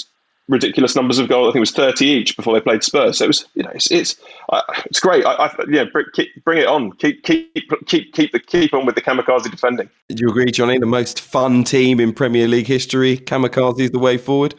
ridiculous 0.49 0.97
numbers 0.97 1.19
of 1.19 1.29
goals. 1.29 1.49
I 1.49 1.51
think 1.53 1.57
it 1.57 1.61
was 1.61 1.73
thirty 1.73 2.07
each 2.07 2.37
before 2.37 2.55
they 2.55 2.61
played 2.61 2.83
Spurs. 2.83 3.19
So 3.19 3.25
it 3.25 3.29
was 3.29 3.47
you 3.55 3.63
know 3.63 3.71
it's 3.75 3.91
it's, 3.91 4.17
uh, 4.49 4.63
it's 4.87 5.01
great. 5.01 5.25
I, 5.25 5.33
I 5.33 5.55
yeah 5.69 5.85
bring, 5.85 6.07
bring 6.45 6.59
it 6.59 6.67
on. 6.67 6.93
Keep 6.93 7.23
keep 7.23 7.71
keep 7.87 8.13
keep 8.13 8.33
the 8.33 8.41
keep 8.41 8.75
on 8.75 8.87
with 8.87 8.95
the 8.95 9.03
kamikaze 9.03 9.51
defending. 9.51 9.89
Do 10.09 10.17
you 10.19 10.29
agree, 10.29 10.51
Johnny? 10.51 10.79
The 10.79 10.87
most 10.87 11.21
fun 11.21 11.65
team 11.65 12.01
in 12.01 12.13
Premier 12.13 12.49
League 12.49 12.67
history. 12.67 13.19
Kamikaze 13.19 13.81
is 13.81 13.91
the 13.91 13.99
way 13.99 14.19
forward. 14.19 14.55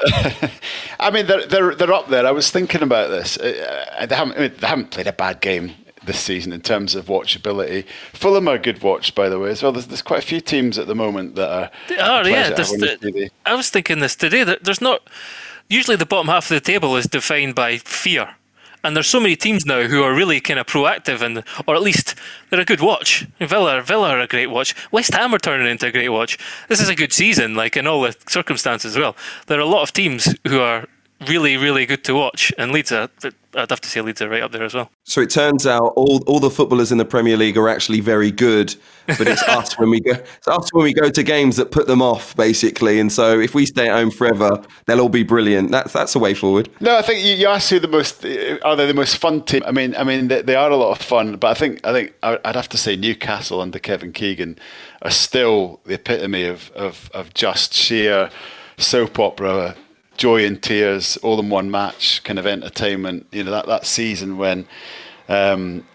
I 1.00 1.10
mean, 1.10 1.26
they're, 1.26 1.46
they're 1.46 1.74
they're 1.74 1.92
up 1.92 2.08
there. 2.08 2.26
I 2.26 2.30
was 2.30 2.50
thinking 2.50 2.82
about 2.82 3.10
this. 3.10 3.36
Uh, 3.36 4.06
they 4.08 4.14
haven't 4.14 4.36
I 4.36 4.40
mean, 4.40 4.52
they 4.58 4.66
haven't 4.66 4.90
played 4.90 5.06
a 5.06 5.12
bad 5.12 5.40
game 5.40 5.72
this 6.04 6.20
season 6.20 6.52
in 6.52 6.60
terms 6.60 6.94
of 6.94 7.06
watchability. 7.06 7.84
Fulham 8.12 8.48
are 8.48 8.58
good 8.58 8.82
watch, 8.82 9.14
by 9.14 9.28
the 9.28 9.38
way, 9.38 9.50
as 9.50 9.62
well. 9.62 9.72
There's, 9.72 9.86
there's 9.86 10.02
quite 10.02 10.22
a 10.22 10.26
few 10.26 10.40
teams 10.40 10.78
at 10.78 10.86
the 10.86 10.94
moment 10.94 11.34
that 11.34 11.50
are. 11.50 11.70
Oh 11.98 12.26
yeah, 12.26 12.50
the, 12.50 13.30
I 13.44 13.54
was 13.54 13.70
thinking 13.70 14.00
this 14.00 14.14
today. 14.14 14.44
That 14.44 14.64
there's 14.64 14.80
not 14.80 15.02
usually 15.68 15.96
the 15.96 16.06
bottom 16.06 16.28
half 16.28 16.50
of 16.50 16.54
the 16.54 16.60
table 16.60 16.96
is 16.96 17.06
defined 17.06 17.54
by 17.54 17.78
fear 17.78 18.34
and 18.84 18.94
there's 18.94 19.06
so 19.06 19.20
many 19.20 19.36
teams 19.36 19.66
now 19.66 19.82
who 19.82 20.02
are 20.02 20.14
really 20.14 20.40
kind 20.40 20.58
of 20.58 20.66
proactive 20.66 21.20
and 21.22 21.42
or 21.66 21.74
at 21.74 21.82
least 21.82 22.14
they're 22.50 22.60
a 22.60 22.64
good 22.64 22.80
watch. 22.80 23.26
Villa 23.40 23.82
Villa 23.82 24.10
are 24.10 24.20
a 24.20 24.26
great 24.26 24.50
watch. 24.50 24.74
West 24.92 25.14
Ham 25.14 25.34
are 25.34 25.38
turning 25.38 25.66
into 25.66 25.86
a 25.86 25.92
great 25.92 26.08
watch. 26.08 26.38
This 26.68 26.80
is 26.80 26.88
a 26.88 26.94
good 26.94 27.12
season, 27.12 27.54
like 27.54 27.76
in 27.76 27.86
all 27.86 28.02
the 28.02 28.16
circumstances 28.28 28.96
as 28.96 28.98
well. 28.98 29.16
There 29.46 29.58
are 29.58 29.62
a 29.62 29.66
lot 29.66 29.82
of 29.82 29.92
teams 29.92 30.34
who 30.46 30.60
are 30.60 30.86
really, 31.26 31.56
really 31.56 31.86
good 31.86 32.04
to 32.04 32.14
watch. 32.14 32.52
And 32.58 32.72
Leeds, 32.72 32.92
are, 32.92 33.08
I'd 33.58 33.70
have 33.70 33.80
to 33.80 33.88
say 33.88 34.00
Leeds 34.00 34.22
are 34.22 34.28
right 34.28 34.42
up 34.42 34.52
there 34.52 34.62
as 34.62 34.74
well. 34.74 34.90
So 35.04 35.20
it 35.20 35.30
turns 35.30 35.66
out 35.66 35.92
all, 35.96 36.22
all 36.26 36.40
the 36.40 36.50
footballers 36.50 36.92
in 36.92 36.98
the 36.98 37.04
Premier 37.04 37.36
League 37.36 37.56
are 37.56 37.68
actually 37.68 38.00
very 38.00 38.30
good, 38.30 38.74
but 39.06 39.26
it's 39.26 39.42
us 39.48 39.78
when 39.78 39.90
we 39.90 40.00
go 40.00 40.12
it's 40.12 40.48
us 40.48 40.72
when 40.72 40.84
we 40.84 40.92
go 40.92 41.10
to 41.10 41.22
games 41.22 41.56
that 41.56 41.70
put 41.70 41.86
them 41.86 42.00
off, 42.00 42.36
basically. 42.36 43.00
And 43.00 43.10
so 43.12 43.38
if 43.38 43.54
we 43.54 43.66
stay 43.66 43.88
at 43.88 43.94
home 43.94 44.10
forever, 44.10 44.62
they'll 44.86 45.00
all 45.00 45.08
be 45.08 45.22
brilliant. 45.22 45.70
That's 45.70 45.92
that's 45.92 46.14
a 46.14 46.18
way 46.18 46.34
forward. 46.34 46.68
No, 46.80 46.96
I 46.96 47.02
think 47.02 47.24
you, 47.24 47.34
you 47.34 47.48
asked 47.48 47.70
who 47.70 47.80
the 47.80 47.88
most 47.88 48.24
are 48.24 48.76
they 48.76 48.86
the 48.86 48.94
most 48.94 49.16
fun 49.16 49.42
team? 49.42 49.62
I 49.66 49.72
mean, 49.72 49.94
I 49.96 50.04
mean 50.04 50.28
they, 50.28 50.42
they 50.42 50.54
are 50.54 50.70
a 50.70 50.76
lot 50.76 50.92
of 50.92 51.04
fun, 51.04 51.36
but 51.36 51.48
I 51.48 51.54
think 51.54 51.84
I 51.86 51.92
think 51.92 52.14
I'd 52.22 52.56
have 52.56 52.68
to 52.70 52.78
say 52.78 52.96
Newcastle 52.96 53.60
under 53.60 53.78
Kevin 53.78 54.12
Keegan 54.12 54.58
are 55.02 55.10
still 55.10 55.80
the 55.84 55.94
epitome 55.94 56.44
of 56.44 56.70
of, 56.72 57.10
of 57.12 57.34
just 57.34 57.74
sheer 57.74 58.30
soap 58.76 59.18
opera 59.18 59.74
joy 60.18 60.44
and 60.44 60.62
tears 60.62 61.16
all 61.18 61.40
in 61.40 61.48
one 61.48 61.70
match 61.70 62.22
kind 62.24 62.38
of 62.38 62.46
entertainment. 62.46 63.26
You 63.32 63.44
know 63.44 63.52
that 63.52 63.66
that 63.66 63.86
season 63.86 64.36
when 64.36 64.66
um, 65.28 65.86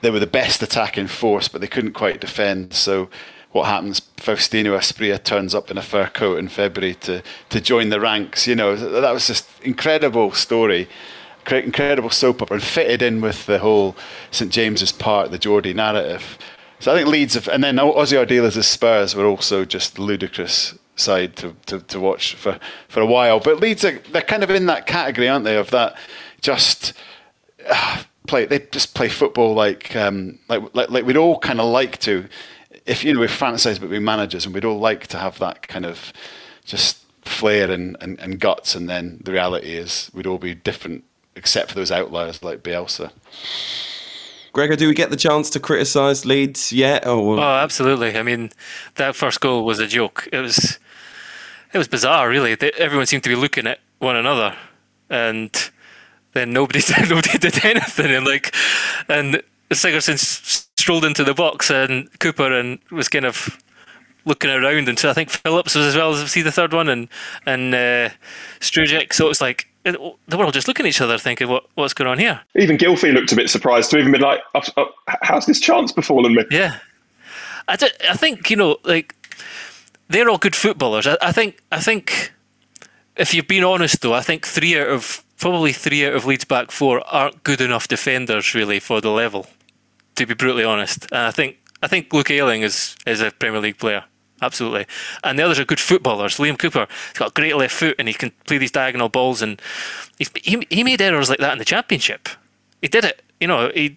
they 0.00 0.10
were 0.10 0.18
the 0.18 0.26
best 0.26 0.62
attacking 0.62 1.06
force, 1.06 1.46
but 1.46 1.60
they 1.60 1.68
couldn't 1.68 1.92
quite 1.92 2.20
defend. 2.20 2.74
So 2.74 3.08
what 3.52 3.66
happens? 3.66 4.00
Faustino 4.16 4.76
Asprilla 4.76 5.22
turns 5.22 5.54
up 5.54 5.70
in 5.70 5.78
a 5.78 5.82
fur 5.82 6.08
coat 6.08 6.38
in 6.38 6.48
February 6.48 6.94
to 6.94 7.22
to 7.50 7.60
join 7.60 7.90
the 7.90 8.00
ranks. 8.00 8.48
You 8.48 8.56
know 8.56 8.74
that 8.74 9.12
was 9.12 9.28
just 9.28 9.48
incredible 9.62 10.32
story. 10.32 10.88
Incredible 11.48 12.10
soap 12.10 12.42
opera 12.42 12.56
and 12.56 12.64
fitted 12.64 13.02
in 13.02 13.20
with 13.20 13.46
the 13.46 13.60
whole 13.60 13.94
St 14.32 14.50
James's 14.50 14.90
Park, 14.90 15.30
the 15.30 15.38
Geordie 15.38 15.74
narrative. 15.74 16.38
So 16.80 16.92
I 16.92 16.96
think 16.96 17.08
Leeds 17.08 17.34
have, 17.34 17.46
and 17.46 17.62
then 17.62 17.76
Ossie 17.76 18.18
Ardiles' 18.18 18.64
Spurs 18.64 19.14
were 19.14 19.26
also 19.26 19.64
just 19.64 19.96
ludicrous 19.96 20.74
side 20.96 21.36
to, 21.36 21.54
to, 21.66 21.80
to 21.80 22.00
watch 22.00 22.34
for, 22.34 22.58
for 22.88 23.00
a 23.00 23.06
while. 23.06 23.40
But 23.40 23.60
Leeds, 23.60 23.84
are, 23.84 23.98
they're 24.10 24.22
kind 24.22 24.42
of 24.42 24.50
in 24.50 24.66
that 24.66 24.86
category, 24.86 25.28
aren't 25.28 25.44
they? 25.44 25.56
Of 25.56 25.70
that 25.70 25.96
just 26.40 26.92
uh, 27.68 28.02
play. 28.26 28.46
They 28.46 28.60
just 28.60 28.94
play 28.94 29.08
football 29.08 29.54
like 29.54 29.94
um, 29.94 30.38
like, 30.48 30.62
like 30.74 30.90
like 30.90 31.06
we'd 31.06 31.16
all 31.16 31.38
kind 31.38 31.60
of 31.60 31.66
like 31.66 31.98
to. 32.00 32.26
If 32.84 33.04
you 33.04 33.14
know, 33.14 33.20
we 33.20 33.26
fantasize 33.26 33.78
about 33.78 33.90
being 33.90 34.04
managers, 34.04 34.46
and 34.46 34.54
we'd 34.54 34.64
all 34.64 34.78
like 34.78 35.06
to 35.08 35.18
have 35.18 35.38
that 35.40 35.66
kind 35.66 35.84
of 35.84 36.12
just 36.64 37.04
flair 37.22 37.70
and, 37.70 37.96
and, 38.00 38.18
and 38.20 38.38
guts. 38.38 38.74
And 38.74 38.88
then 38.88 39.20
the 39.24 39.32
reality 39.32 39.74
is, 39.74 40.10
we'd 40.14 40.26
all 40.26 40.38
be 40.38 40.54
different, 40.54 41.04
except 41.34 41.70
for 41.70 41.74
those 41.74 41.90
outliers 41.90 42.42
like 42.42 42.62
Bielsa. 42.62 43.10
Gregor, 44.56 44.74
do 44.74 44.88
we 44.88 44.94
get 44.94 45.10
the 45.10 45.16
chance 45.16 45.50
to 45.50 45.60
criticise 45.60 46.24
Leeds 46.24 46.72
yet? 46.72 47.06
Or? 47.06 47.38
Oh, 47.38 47.42
absolutely. 47.42 48.16
I 48.16 48.22
mean, 48.22 48.48
that 48.94 49.14
first 49.14 49.42
goal 49.42 49.66
was 49.66 49.78
a 49.78 49.86
joke. 49.86 50.26
It 50.32 50.38
was 50.38 50.78
it 51.74 51.76
was 51.76 51.88
bizarre, 51.88 52.26
really. 52.30 52.56
Everyone 52.78 53.04
seemed 53.04 53.22
to 53.24 53.28
be 53.28 53.34
looking 53.36 53.66
at 53.66 53.80
one 53.98 54.16
another, 54.16 54.56
and 55.10 55.50
then 56.32 56.54
nobody 56.54 56.80
did, 56.86 57.10
nobody 57.10 57.36
did 57.36 57.62
anything. 57.66 58.06
And 58.06 58.24
like, 58.24 58.54
and 59.10 59.42
Sigurdsson 59.70 60.18
strolled 60.78 61.04
into 61.04 61.22
the 61.22 61.34
box, 61.34 61.70
and 61.70 62.08
Cooper 62.18 62.50
and 62.50 62.78
was 62.90 63.10
kind 63.10 63.26
of 63.26 63.62
looking 64.24 64.48
around, 64.48 64.88
and 64.88 64.98
so 64.98 65.10
I 65.10 65.12
think 65.12 65.28
Phillips 65.28 65.74
was 65.74 65.84
as 65.84 65.96
well 65.96 66.14
as 66.14 66.32
see 66.32 66.40
the 66.40 66.50
third 66.50 66.72
one, 66.72 66.88
and 66.88 67.08
and 67.44 67.74
uh, 67.74 68.08
Struijk. 68.60 69.12
So 69.12 69.26
it 69.26 69.28
was 69.28 69.42
like 69.42 69.68
they 69.94 70.36
were 70.36 70.44
all 70.44 70.50
just 70.50 70.66
looking 70.68 70.86
at 70.86 70.90
each 70.90 71.00
other, 71.00 71.18
thinking, 71.18 71.48
"What 71.48 71.66
what's 71.74 71.94
going 71.94 72.10
on 72.10 72.18
here?" 72.18 72.40
Even 72.56 72.76
Gylfi 72.76 73.12
looked 73.12 73.32
a 73.32 73.36
bit 73.36 73.50
surprised 73.50 73.90
to 73.90 73.98
even 73.98 74.12
be 74.12 74.18
like, 74.18 74.40
"How's 75.22 75.46
this 75.46 75.60
chance 75.60 75.92
befallen 75.92 76.34
me?" 76.34 76.44
Yeah, 76.50 76.78
I 77.68 77.76
think 77.76 78.50
you 78.50 78.56
know, 78.56 78.78
like 78.84 79.14
they're 80.08 80.28
all 80.28 80.38
good 80.38 80.56
footballers. 80.56 81.06
I, 81.06 81.16
I 81.20 81.32
think 81.32 81.62
I 81.70 81.80
think 81.80 82.32
if 83.16 83.34
you've 83.34 83.48
been 83.48 83.64
honest 83.64 84.00
though, 84.00 84.14
I 84.14 84.22
think 84.22 84.46
three 84.46 84.78
out 84.78 84.88
of 84.88 85.22
probably 85.38 85.72
three 85.72 86.06
out 86.06 86.14
of 86.14 86.26
Leeds 86.26 86.44
back 86.44 86.70
four 86.70 87.02
aren't 87.06 87.42
good 87.44 87.60
enough 87.60 87.88
defenders 87.88 88.54
really 88.54 88.80
for 88.80 89.00
the 89.00 89.10
level. 89.10 89.46
To 90.16 90.26
be 90.26 90.34
brutally 90.34 90.64
honest, 90.64 91.06
and 91.12 91.20
I 91.20 91.30
think 91.30 91.58
I 91.82 91.88
think 91.88 92.12
Luke 92.12 92.30
Ayling 92.30 92.62
is 92.62 92.96
is 93.06 93.20
a 93.20 93.30
Premier 93.30 93.60
League 93.60 93.78
player. 93.78 94.04
Absolutely, 94.42 94.86
and 95.24 95.38
the 95.38 95.42
others 95.42 95.58
are 95.58 95.64
good 95.64 95.80
footballers. 95.80 96.36
Liam 96.36 96.58
Cooper, 96.58 96.86
he's 97.08 97.18
got 97.18 97.30
a 97.30 97.34
great 97.34 97.56
left 97.56 97.74
foot, 97.74 97.96
and 97.98 98.06
he 98.06 98.14
can 98.14 98.32
play 98.46 98.58
these 98.58 98.70
diagonal 98.70 99.08
balls. 99.08 99.40
And 99.40 99.60
he 100.18 100.66
he 100.68 100.84
made 100.84 101.00
errors 101.00 101.30
like 101.30 101.38
that 101.38 101.52
in 101.52 101.58
the 101.58 101.64
championship. 101.64 102.28
He 102.82 102.88
did 102.88 103.04
it. 103.04 103.22
You 103.40 103.48
know, 103.48 103.70
he 103.74 103.96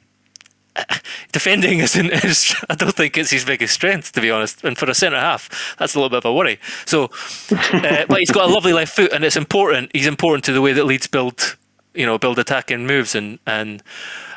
defending 1.32 1.80
isn't 1.80 2.13
his, 2.13 2.56
I 2.69 2.75
don't 2.75 2.95
think 2.95 3.17
it's 3.17 3.32
his 3.32 3.45
biggest 3.45 3.73
strength 3.73 4.12
to 4.13 4.21
be 4.21 4.32
honest. 4.32 4.63
And 4.63 4.78
for 4.78 4.89
a 4.89 4.93
centre 4.93 5.19
half, 5.19 5.75
that's 5.78 5.95
a 5.95 5.99
little 5.99 6.10
bit 6.10 6.17
of 6.17 6.25
a 6.25 6.34
worry. 6.34 6.60
So, 6.86 7.06
uh, 7.52 8.06
but 8.08 8.19
he's 8.19 8.32
got 8.32 8.49
a 8.49 8.54
lovely 8.54 8.73
left 8.73 8.95
foot, 8.95 9.12
and 9.12 9.23
it's 9.23 9.38
important. 9.38 9.91
He's 9.93 10.08
important 10.08 10.43
to 10.45 10.54
the 10.54 10.62
way 10.62 10.73
that 10.73 10.86
Leeds 10.86 11.08
build, 11.08 11.58
you 11.93 12.06
know, 12.06 12.17
build 12.17 12.39
attacking 12.39 12.86
moves, 12.86 13.15
and 13.15 13.39
and 13.45 13.84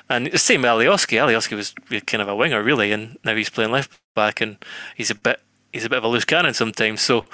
and 0.08 0.26
the 0.26 0.38
same 0.38 0.62
with 0.62 0.70
Alioski. 0.70 1.18
Alioski 1.18 1.56
was 1.56 1.74
kind 2.06 2.22
of 2.22 2.28
a 2.28 2.36
winger 2.36 2.62
really, 2.62 2.92
and 2.92 3.18
now 3.24 3.34
he's 3.34 3.50
playing 3.50 3.70
left 3.72 3.98
back, 4.14 4.40
and 4.40 4.56
he's 4.96 5.10
a 5.10 5.14
bit. 5.14 5.40
He's 5.72 5.84
a 5.84 5.88
bit 5.88 5.98
of 5.98 6.04
a 6.04 6.08
loose 6.08 6.24
cannon 6.24 6.54
sometimes, 6.54 7.00
so 7.00 7.24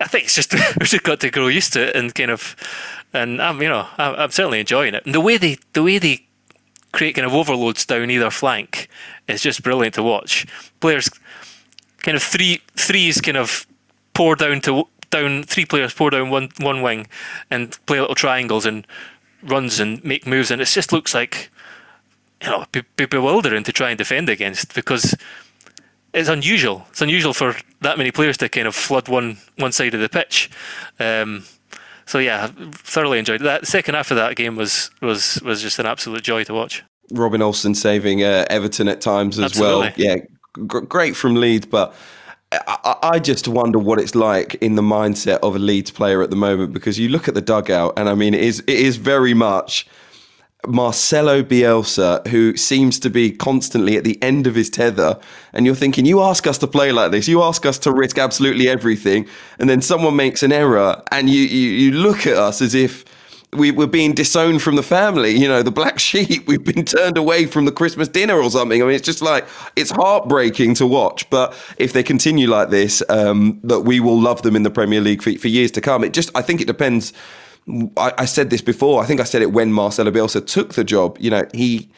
I 0.00 0.06
think 0.06 0.24
it's 0.24 0.34
just 0.34 0.52
we've 0.78 0.88
just 0.88 1.02
got 1.02 1.20
to 1.20 1.30
grow 1.30 1.48
used 1.48 1.72
to 1.74 1.88
it 1.88 1.96
and 1.96 2.14
kind 2.14 2.30
of, 2.30 2.56
and 3.12 3.40
I'm 3.40 3.60
you 3.62 3.68
know 3.68 3.88
I'm, 3.98 4.14
I'm 4.16 4.30
certainly 4.30 4.60
enjoying 4.60 4.94
it. 4.94 5.04
And 5.06 5.14
the 5.14 5.20
way 5.20 5.36
they 5.36 5.58
the 5.72 5.82
way 5.82 5.98
they 5.98 6.26
create 6.92 7.14
kind 7.14 7.26
of 7.26 7.34
overloads 7.34 7.86
down 7.86 8.10
either 8.10 8.30
flank 8.30 8.88
is 9.28 9.42
just 9.42 9.62
brilliant 9.62 9.94
to 9.94 10.02
watch. 10.02 10.46
Players 10.80 11.08
kind 11.98 12.16
of 12.16 12.22
three 12.22 12.60
threes 12.76 13.20
kind 13.20 13.36
of 13.36 13.66
pour 14.14 14.36
down 14.36 14.60
to 14.62 14.84
down 15.10 15.42
three 15.42 15.64
players 15.64 15.92
pour 15.92 16.10
down 16.10 16.30
one 16.30 16.50
one 16.58 16.82
wing 16.82 17.06
and 17.50 17.78
play 17.86 18.00
little 18.00 18.14
triangles 18.14 18.64
and 18.64 18.86
runs 19.42 19.80
and 19.80 20.02
make 20.04 20.26
moves 20.26 20.50
and 20.50 20.60
it 20.60 20.66
just 20.66 20.92
looks 20.92 21.14
like 21.14 21.50
you 22.42 22.48
know 22.48 22.64
be, 22.72 22.82
be 22.96 23.06
bewildering 23.06 23.64
to 23.64 23.72
try 23.72 23.90
and 23.90 23.98
defend 23.98 24.28
against 24.28 24.74
because 24.74 25.14
it's 26.12 26.28
unusual. 26.28 26.84
It's 26.90 27.02
unusual 27.02 27.34
for 27.34 27.54
that 27.80 27.98
many 27.98 28.10
players 28.10 28.36
to 28.38 28.48
kind 28.48 28.66
of 28.66 28.74
flood 28.74 29.08
one 29.08 29.38
one 29.56 29.72
side 29.72 29.94
of 29.94 30.00
the 30.00 30.08
pitch. 30.08 30.50
Um, 30.98 31.44
so 32.06 32.18
yeah, 32.18 32.48
thoroughly 32.72 33.18
enjoyed. 33.18 33.40
That 33.42 33.66
second 33.66 33.94
half 33.94 34.10
of 34.10 34.16
that 34.16 34.36
game 34.36 34.56
was 34.56 34.90
was 35.00 35.40
was 35.42 35.62
just 35.62 35.78
an 35.78 35.86
absolute 35.86 36.22
joy 36.22 36.44
to 36.44 36.54
watch. 36.54 36.82
Robin 37.12 37.42
Olsen 37.42 37.74
saving 37.74 38.22
uh, 38.22 38.46
Everton 38.50 38.88
at 38.88 39.00
times 39.00 39.38
as 39.38 39.46
Absolutely. 39.46 39.80
well. 39.80 39.92
Yeah, 39.96 40.16
g- 40.16 40.86
great 40.86 41.16
from 41.16 41.34
Leeds, 41.34 41.66
but 41.66 41.94
I-, 42.52 42.96
I 43.02 43.18
just 43.18 43.48
wonder 43.48 43.78
what 43.78 43.98
it's 43.98 44.14
like 44.14 44.54
in 44.56 44.74
the 44.74 44.82
mindset 44.82 45.38
of 45.42 45.56
a 45.56 45.58
Leeds 45.58 45.90
player 45.90 46.22
at 46.22 46.30
the 46.30 46.36
moment 46.36 46.72
because 46.72 46.98
you 46.98 47.08
look 47.08 47.28
at 47.28 47.34
the 47.34 47.40
dugout, 47.40 47.94
and 47.96 48.08
I 48.08 48.14
mean, 48.14 48.34
it 48.34 48.42
is 48.42 48.60
it 48.60 48.78
is 48.78 48.96
very 48.96 49.34
much. 49.34 49.86
Marcelo 50.66 51.42
Bielsa, 51.42 52.26
who 52.28 52.56
seems 52.56 52.98
to 53.00 53.10
be 53.10 53.30
constantly 53.30 53.96
at 53.96 54.04
the 54.04 54.22
end 54.22 54.46
of 54.46 54.54
his 54.54 54.70
tether, 54.70 55.18
and 55.52 55.66
you're 55.66 55.74
thinking, 55.74 56.04
you 56.04 56.20
ask 56.20 56.46
us 56.46 56.58
to 56.58 56.66
play 56.66 56.92
like 56.92 57.10
this, 57.10 57.28
you 57.28 57.42
ask 57.42 57.64
us 57.64 57.78
to 57.80 57.92
risk 57.92 58.18
absolutely 58.18 58.68
everything, 58.68 59.26
and 59.58 59.70
then 59.70 59.80
someone 59.80 60.16
makes 60.16 60.42
an 60.42 60.52
error, 60.52 61.02
and 61.10 61.30
you 61.30 61.42
you, 61.42 61.70
you 61.70 61.92
look 61.92 62.26
at 62.26 62.36
us 62.36 62.60
as 62.60 62.74
if 62.74 63.04
we 63.52 63.70
were 63.70 63.86
being 63.86 64.14
disowned 64.14 64.62
from 64.62 64.76
the 64.76 64.82
family, 64.82 65.32
you 65.32 65.48
know, 65.48 65.62
the 65.62 65.70
black 65.70 65.98
sheep. 66.10 66.46
We've 66.46 66.62
been 66.62 66.84
turned 66.84 67.16
away 67.16 67.46
from 67.46 67.64
the 67.64 67.72
Christmas 67.72 68.08
dinner 68.08 68.40
or 68.40 68.50
something. 68.50 68.80
I 68.80 68.86
mean, 68.86 68.94
it's 68.94 69.04
just 69.04 69.22
like 69.22 69.46
it's 69.76 69.90
heartbreaking 69.90 70.74
to 70.76 70.86
watch. 70.86 71.28
But 71.30 71.54
if 71.76 71.92
they 71.92 72.02
continue 72.02 72.48
like 72.48 72.70
this, 72.70 73.02
um, 73.08 73.60
that 73.64 73.80
we 73.80 74.00
will 74.00 74.20
love 74.20 74.42
them 74.42 74.56
in 74.56 74.62
the 74.62 74.70
Premier 74.70 75.00
League 75.00 75.22
for, 75.22 75.32
for 75.32 75.48
years 75.48 75.70
to 75.72 75.80
come. 75.80 76.04
It 76.04 76.12
just, 76.12 76.30
I 76.34 76.42
think, 76.42 76.60
it 76.60 76.66
depends. 76.66 77.12
I, 77.96 78.12
I 78.18 78.24
said 78.24 78.50
this 78.50 78.62
before. 78.62 79.02
I 79.02 79.06
think 79.06 79.20
I 79.20 79.24
said 79.24 79.42
it 79.42 79.52
when 79.52 79.72
Marcelo 79.72 80.10
Bielsa 80.10 80.46
took 80.46 80.74
the 80.74 80.84
job. 80.84 81.16
You 81.20 81.30
know, 81.30 81.44
he 81.52 81.90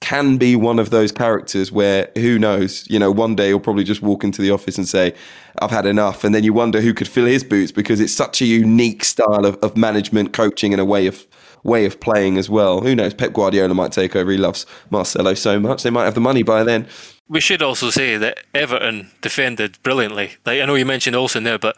can 0.00 0.38
be 0.38 0.56
one 0.56 0.78
of 0.78 0.90
those 0.90 1.12
characters 1.12 1.70
where 1.70 2.10
who 2.16 2.38
knows, 2.38 2.86
you 2.88 2.98
know, 2.98 3.10
one 3.10 3.34
day 3.34 3.48
he'll 3.48 3.60
probably 3.60 3.84
just 3.84 4.02
walk 4.02 4.24
into 4.24 4.40
the 4.40 4.50
office 4.50 4.78
and 4.78 4.88
say, 4.88 5.14
I've 5.60 5.70
had 5.70 5.86
enough. 5.86 6.24
And 6.24 6.34
then 6.34 6.42
you 6.42 6.52
wonder 6.52 6.80
who 6.80 6.94
could 6.94 7.08
fill 7.08 7.26
his 7.26 7.44
boots 7.44 7.70
because 7.70 8.00
it's 8.00 8.12
such 8.12 8.40
a 8.40 8.46
unique 8.46 9.04
style 9.04 9.44
of, 9.44 9.56
of 9.56 9.76
management, 9.76 10.32
coaching, 10.32 10.72
and 10.72 10.80
a 10.80 10.84
way 10.84 11.06
of 11.06 11.26
way 11.62 11.84
of 11.84 12.00
playing 12.00 12.38
as 12.38 12.48
well. 12.48 12.80
Who 12.80 12.94
knows? 12.94 13.12
Pep 13.12 13.34
Guardiola 13.34 13.74
might 13.74 13.92
take 13.92 14.16
over. 14.16 14.30
He 14.30 14.38
loves 14.38 14.64
Marcelo 14.88 15.34
so 15.34 15.60
much. 15.60 15.82
They 15.82 15.90
might 15.90 16.04
have 16.04 16.14
the 16.14 16.20
money 16.20 16.42
by 16.42 16.64
then. 16.64 16.88
We 17.28 17.40
should 17.40 17.62
also 17.62 17.90
say 17.90 18.16
that 18.16 18.40
Everton 18.54 19.10
defended 19.20 19.78
brilliantly. 19.82 20.32
Like 20.46 20.60
I 20.62 20.64
know 20.64 20.74
you 20.74 20.86
mentioned 20.86 21.14
Olsen 21.14 21.44
there, 21.44 21.58
but 21.58 21.76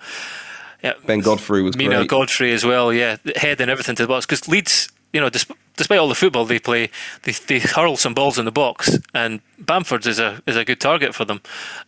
yeah, 0.83 0.95
Ben 1.07 1.21
Godfrey 1.21 1.63
was 1.63 1.77
Mina 1.77 1.97
great. 1.97 2.09
Godfrey 2.09 2.53
as 2.53 2.65
well. 2.65 2.93
Yeah, 2.93 3.17
head 3.37 3.61
and 3.61 3.71
everything 3.71 3.95
to 3.97 4.03
the 4.03 4.09
box 4.09 4.27
because 4.27 4.49
Leeds, 4.49 4.91
you 5.13 5.21
know, 5.21 5.29
despite, 5.29 5.59
despite 5.77 5.99
all 5.99 6.09
the 6.09 6.15
football 6.15 6.45
they 6.45 6.59
play, 6.59 6.91
they, 7.23 7.33
they 7.33 7.61
hurl 7.61 7.97
some 7.97 8.15
balls 8.15 8.39
in 8.39 8.45
the 8.45 8.53
box, 8.53 8.99
and 9.15 9.41
Bamford 9.59 10.07
is 10.07 10.19
a 10.19 10.43
is 10.47 10.57
a 10.57 10.65
good 10.65 10.81
target 10.81 11.15
for 11.15 11.25
them. 11.25 11.41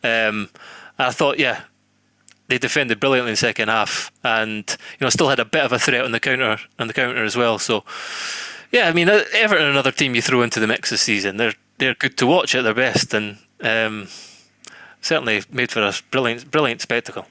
Um, 0.03 0.49
I 0.99 1.11
thought, 1.11 1.39
yeah, 1.39 1.63
they 2.49 2.59
defended 2.59 3.01
brilliantly 3.01 3.31
in 3.31 3.33
the 3.33 3.39
second 3.39 3.69
half, 3.69 4.13
and 4.23 4.65
you 4.99 5.05
know, 5.05 5.11
still 5.11 5.29
had 5.29 5.41
a 5.41 5.45
bit 5.45 5.65
of 5.65 5.73
a 5.73 5.79
threat 5.79 6.05
on 6.05 6.13
the 6.13 6.21
counter 6.21 6.59
on 6.79 6.87
the 6.87 6.95
counter 6.95 7.25
as 7.25 7.37
well. 7.37 7.59
So, 7.59 7.85
yeah, 8.71 8.89
I 8.89 8.93
mean, 8.93 9.09
uh, 9.09 9.25
Everton, 9.35 9.67
another 9.67 9.93
team 9.93 10.15
you 10.15 10.23
throw 10.23 10.43
into 10.43 10.61
the 10.61 10.67
mix 10.67 10.91
this 10.91 11.03
season. 11.03 11.37
They're 11.37 11.55
they're 11.79 11.95
good 11.95 12.17
to 12.19 12.27
watch 12.27 12.55
at 12.55 12.63
their 12.63 12.75
best, 12.75 13.13
and 13.13 13.39
um, 13.61 14.09
certainly 15.01 15.43
made 15.51 15.73
for 15.73 15.83
a 15.83 15.93
brilliant 16.11 16.51
brilliant 16.51 16.81
spectacle. 16.81 17.27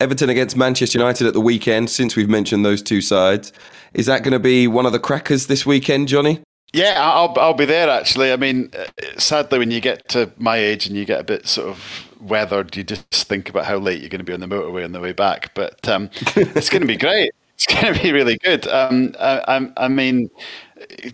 Everton 0.00 0.30
against 0.30 0.56
Manchester 0.56 0.98
United 0.98 1.26
at 1.26 1.34
the 1.34 1.40
weekend. 1.40 1.90
Since 1.90 2.14
we've 2.14 2.28
mentioned 2.28 2.64
those 2.64 2.82
two 2.82 3.00
sides, 3.00 3.52
is 3.94 4.06
that 4.06 4.22
going 4.22 4.32
to 4.32 4.38
be 4.38 4.68
one 4.68 4.86
of 4.86 4.92
the 4.92 5.00
crackers 5.00 5.48
this 5.48 5.66
weekend, 5.66 6.08
Johnny? 6.08 6.40
Yeah, 6.72 6.94
I'll 6.98 7.34
I'll 7.38 7.54
be 7.54 7.64
there 7.64 7.88
actually. 7.88 8.32
I 8.32 8.36
mean, 8.36 8.70
uh, 8.78 8.84
sadly, 9.18 9.58
when 9.58 9.70
you 9.70 9.80
get 9.80 10.08
to 10.10 10.30
my 10.36 10.56
age 10.56 10.86
and 10.86 10.96
you 10.96 11.04
get 11.04 11.20
a 11.20 11.24
bit 11.24 11.48
sort 11.48 11.68
of 11.68 12.08
weathered, 12.20 12.76
you 12.76 12.84
just 12.84 13.24
think 13.28 13.48
about 13.48 13.64
how 13.64 13.78
late 13.78 14.00
you're 14.00 14.10
going 14.10 14.20
to 14.20 14.24
be 14.24 14.34
on 14.34 14.40
the 14.40 14.46
motorway 14.46 14.84
on 14.84 14.92
the 14.92 15.00
way 15.00 15.12
back. 15.12 15.52
But 15.54 15.88
um, 15.88 16.10
it's 16.36 16.70
going 16.70 16.82
to 16.82 16.86
be 16.86 16.96
great. 16.96 17.32
It's 17.54 17.66
going 17.66 17.92
to 17.92 18.00
be 18.00 18.12
really 18.12 18.38
good. 18.38 18.68
Um, 18.68 19.16
I, 19.18 19.42
I, 19.48 19.84
I 19.84 19.88
mean, 19.88 20.30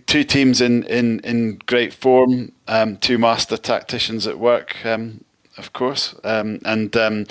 two 0.05 0.23
teams 0.23 0.61
in 0.61 0.83
in 0.83 1.21
in 1.21 1.57
great 1.65 1.91
form, 1.91 2.51
um, 2.67 2.97
two 2.97 3.17
master 3.17 3.57
tacticians 3.57 4.27
at 4.27 4.37
work. 4.37 4.85
Um, 4.85 5.24
of 5.57 5.73
course, 5.73 6.15
um, 6.23 6.59
and 6.65 6.95
um, 6.97 7.25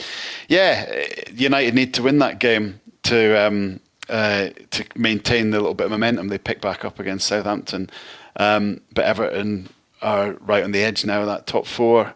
yeah, 0.49 1.05
United 1.33 1.75
need 1.75 1.95
to 1.95 2.03
win 2.03 2.19
that 2.19 2.39
game 2.39 2.81
to 3.05 3.47
um, 3.47 3.81
uh, 4.09 4.51
to 4.71 4.85
maintain 4.97 5.51
the 5.51 5.59
little 5.59 5.75
bit 5.75 5.87
of 5.87 5.91
momentum 5.91 6.29
they 6.29 6.39
picked 6.39 6.63
back 6.63 6.85
up 6.85 6.99
against 6.99 7.27
Southampton. 7.27 7.91
Um, 8.37 8.81
but 8.93 9.05
Everton 9.05 9.69
are 10.03 10.33
right 10.41 10.65
on 10.65 10.73
the 10.73 10.83
edge 10.83 11.05
now, 11.05 11.25
that 11.25 11.47
top 11.47 11.67
four, 11.67 12.15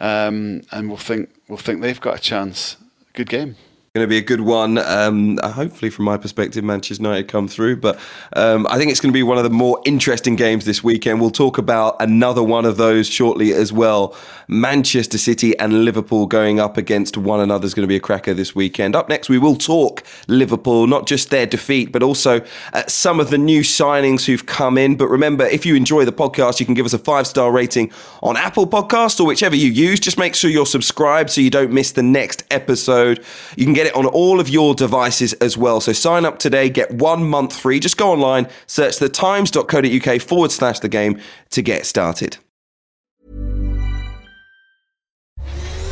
um, 0.00 0.62
and 0.70 0.88
we'll 0.88 0.96
think 0.96 1.30
we'll 1.48 1.58
think 1.58 1.80
they've 1.80 2.00
got 2.00 2.16
a 2.16 2.20
chance. 2.20 2.76
Good 3.12 3.28
game. 3.28 3.56
Going 3.96 4.08
to 4.08 4.08
be 4.08 4.18
a 4.18 4.22
good 4.22 4.40
one. 4.40 4.78
Um, 4.78 5.38
uh, 5.40 5.52
hopefully, 5.52 5.88
from 5.88 6.06
my 6.06 6.16
perspective, 6.16 6.64
Manchester 6.64 7.00
United 7.00 7.28
come 7.28 7.46
through. 7.46 7.76
But 7.76 7.96
um, 8.32 8.66
I 8.68 8.76
think 8.76 8.90
it's 8.90 8.98
going 8.98 9.12
to 9.12 9.16
be 9.16 9.22
one 9.22 9.38
of 9.38 9.44
the 9.44 9.50
more 9.50 9.80
interesting 9.84 10.34
games 10.34 10.64
this 10.64 10.82
weekend. 10.82 11.20
We'll 11.20 11.30
talk 11.30 11.58
about 11.58 11.94
another 12.02 12.42
one 12.42 12.64
of 12.64 12.76
those 12.76 13.06
shortly 13.06 13.52
as 13.52 13.72
well. 13.72 14.16
Manchester 14.48 15.16
City 15.16 15.56
and 15.60 15.84
Liverpool 15.84 16.26
going 16.26 16.58
up 16.58 16.76
against 16.76 17.16
one 17.16 17.38
another 17.38 17.66
is 17.66 17.72
going 17.72 17.84
to 17.84 17.88
be 17.88 17.94
a 17.94 18.00
cracker 18.00 18.34
this 18.34 18.52
weekend. 18.52 18.96
Up 18.96 19.08
next, 19.08 19.28
we 19.28 19.38
will 19.38 19.54
talk 19.54 20.02
Liverpool, 20.26 20.88
not 20.88 21.06
just 21.06 21.30
their 21.30 21.46
defeat, 21.46 21.92
but 21.92 22.02
also 22.02 22.44
uh, 22.72 22.82
some 22.88 23.20
of 23.20 23.30
the 23.30 23.38
new 23.38 23.60
signings 23.60 24.24
who've 24.26 24.44
come 24.44 24.76
in. 24.76 24.96
But 24.96 25.06
remember, 25.06 25.46
if 25.46 25.64
you 25.64 25.76
enjoy 25.76 26.04
the 26.04 26.12
podcast, 26.12 26.58
you 26.58 26.66
can 26.66 26.74
give 26.74 26.84
us 26.84 26.94
a 26.94 26.98
five 26.98 27.28
star 27.28 27.52
rating 27.52 27.92
on 28.24 28.36
Apple 28.36 28.66
Podcasts 28.66 29.20
or 29.20 29.24
whichever 29.24 29.54
you 29.54 29.70
use. 29.70 30.00
Just 30.00 30.18
make 30.18 30.34
sure 30.34 30.50
you're 30.50 30.66
subscribed 30.66 31.30
so 31.30 31.40
you 31.40 31.48
don't 31.48 31.70
miss 31.70 31.92
the 31.92 32.02
next 32.02 32.42
episode. 32.50 33.24
You 33.56 33.64
can 33.64 33.72
get 33.72 33.83
it 33.84 33.94
on 33.94 34.06
all 34.06 34.40
of 34.40 34.48
your 34.48 34.74
devices 34.74 35.32
as 35.34 35.56
well. 35.56 35.80
So 35.80 35.92
sign 35.92 36.24
up 36.24 36.38
today, 36.38 36.68
get 36.68 36.92
one 36.92 37.24
month 37.24 37.56
free. 37.56 37.80
Just 37.80 37.96
go 37.96 38.10
online, 38.10 38.48
search 38.66 38.98
the 38.98 39.08
times.co.uk 39.08 40.20
forward 40.22 40.52
slash 40.52 40.80
the 40.80 40.88
game 40.88 41.20
to 41.50 41.62
get 41.62 41.86
started. 41.86 42.38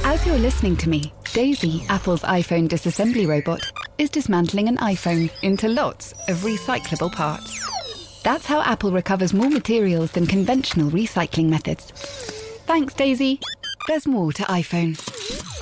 As 0.04 0.26
you're 0.26 0.36
listening 0.36 0.76
to 0.78 0.88
me, 0.88 1.12
Daisy, 1.32 1.84
Apple's 1.88 2.22
iPhone 2.22 2.68
disassembly 2.68 3.26
robot, 3.26 3.62
is 3.98 4.10
dismantling 4.10 4.68
an 4.68 4.76
iPhone 4.78 5.30
into 5.42 5.68
lots 5.68 6.12
of 6.28 6.38
recyclable 6.38 7.10
parts. 7.10 7.58
That's 8.22 8.44
how 8.44 8.62
Apple 8.62 8.92
recovers 8.92 9.32
more 9.32 9.48
materials 9.48 10.10
than 10.12 10.26
conventional 10.26 10.90
recycling 10.90 11.48
methods. 11.48 11.90
Thanks, 12.66 12.94
Daisy. 12.94 13.40
There's 13.88 14.06
more 14.06 14.32
to 14.32 14.42
iPhone. 14.44 15.61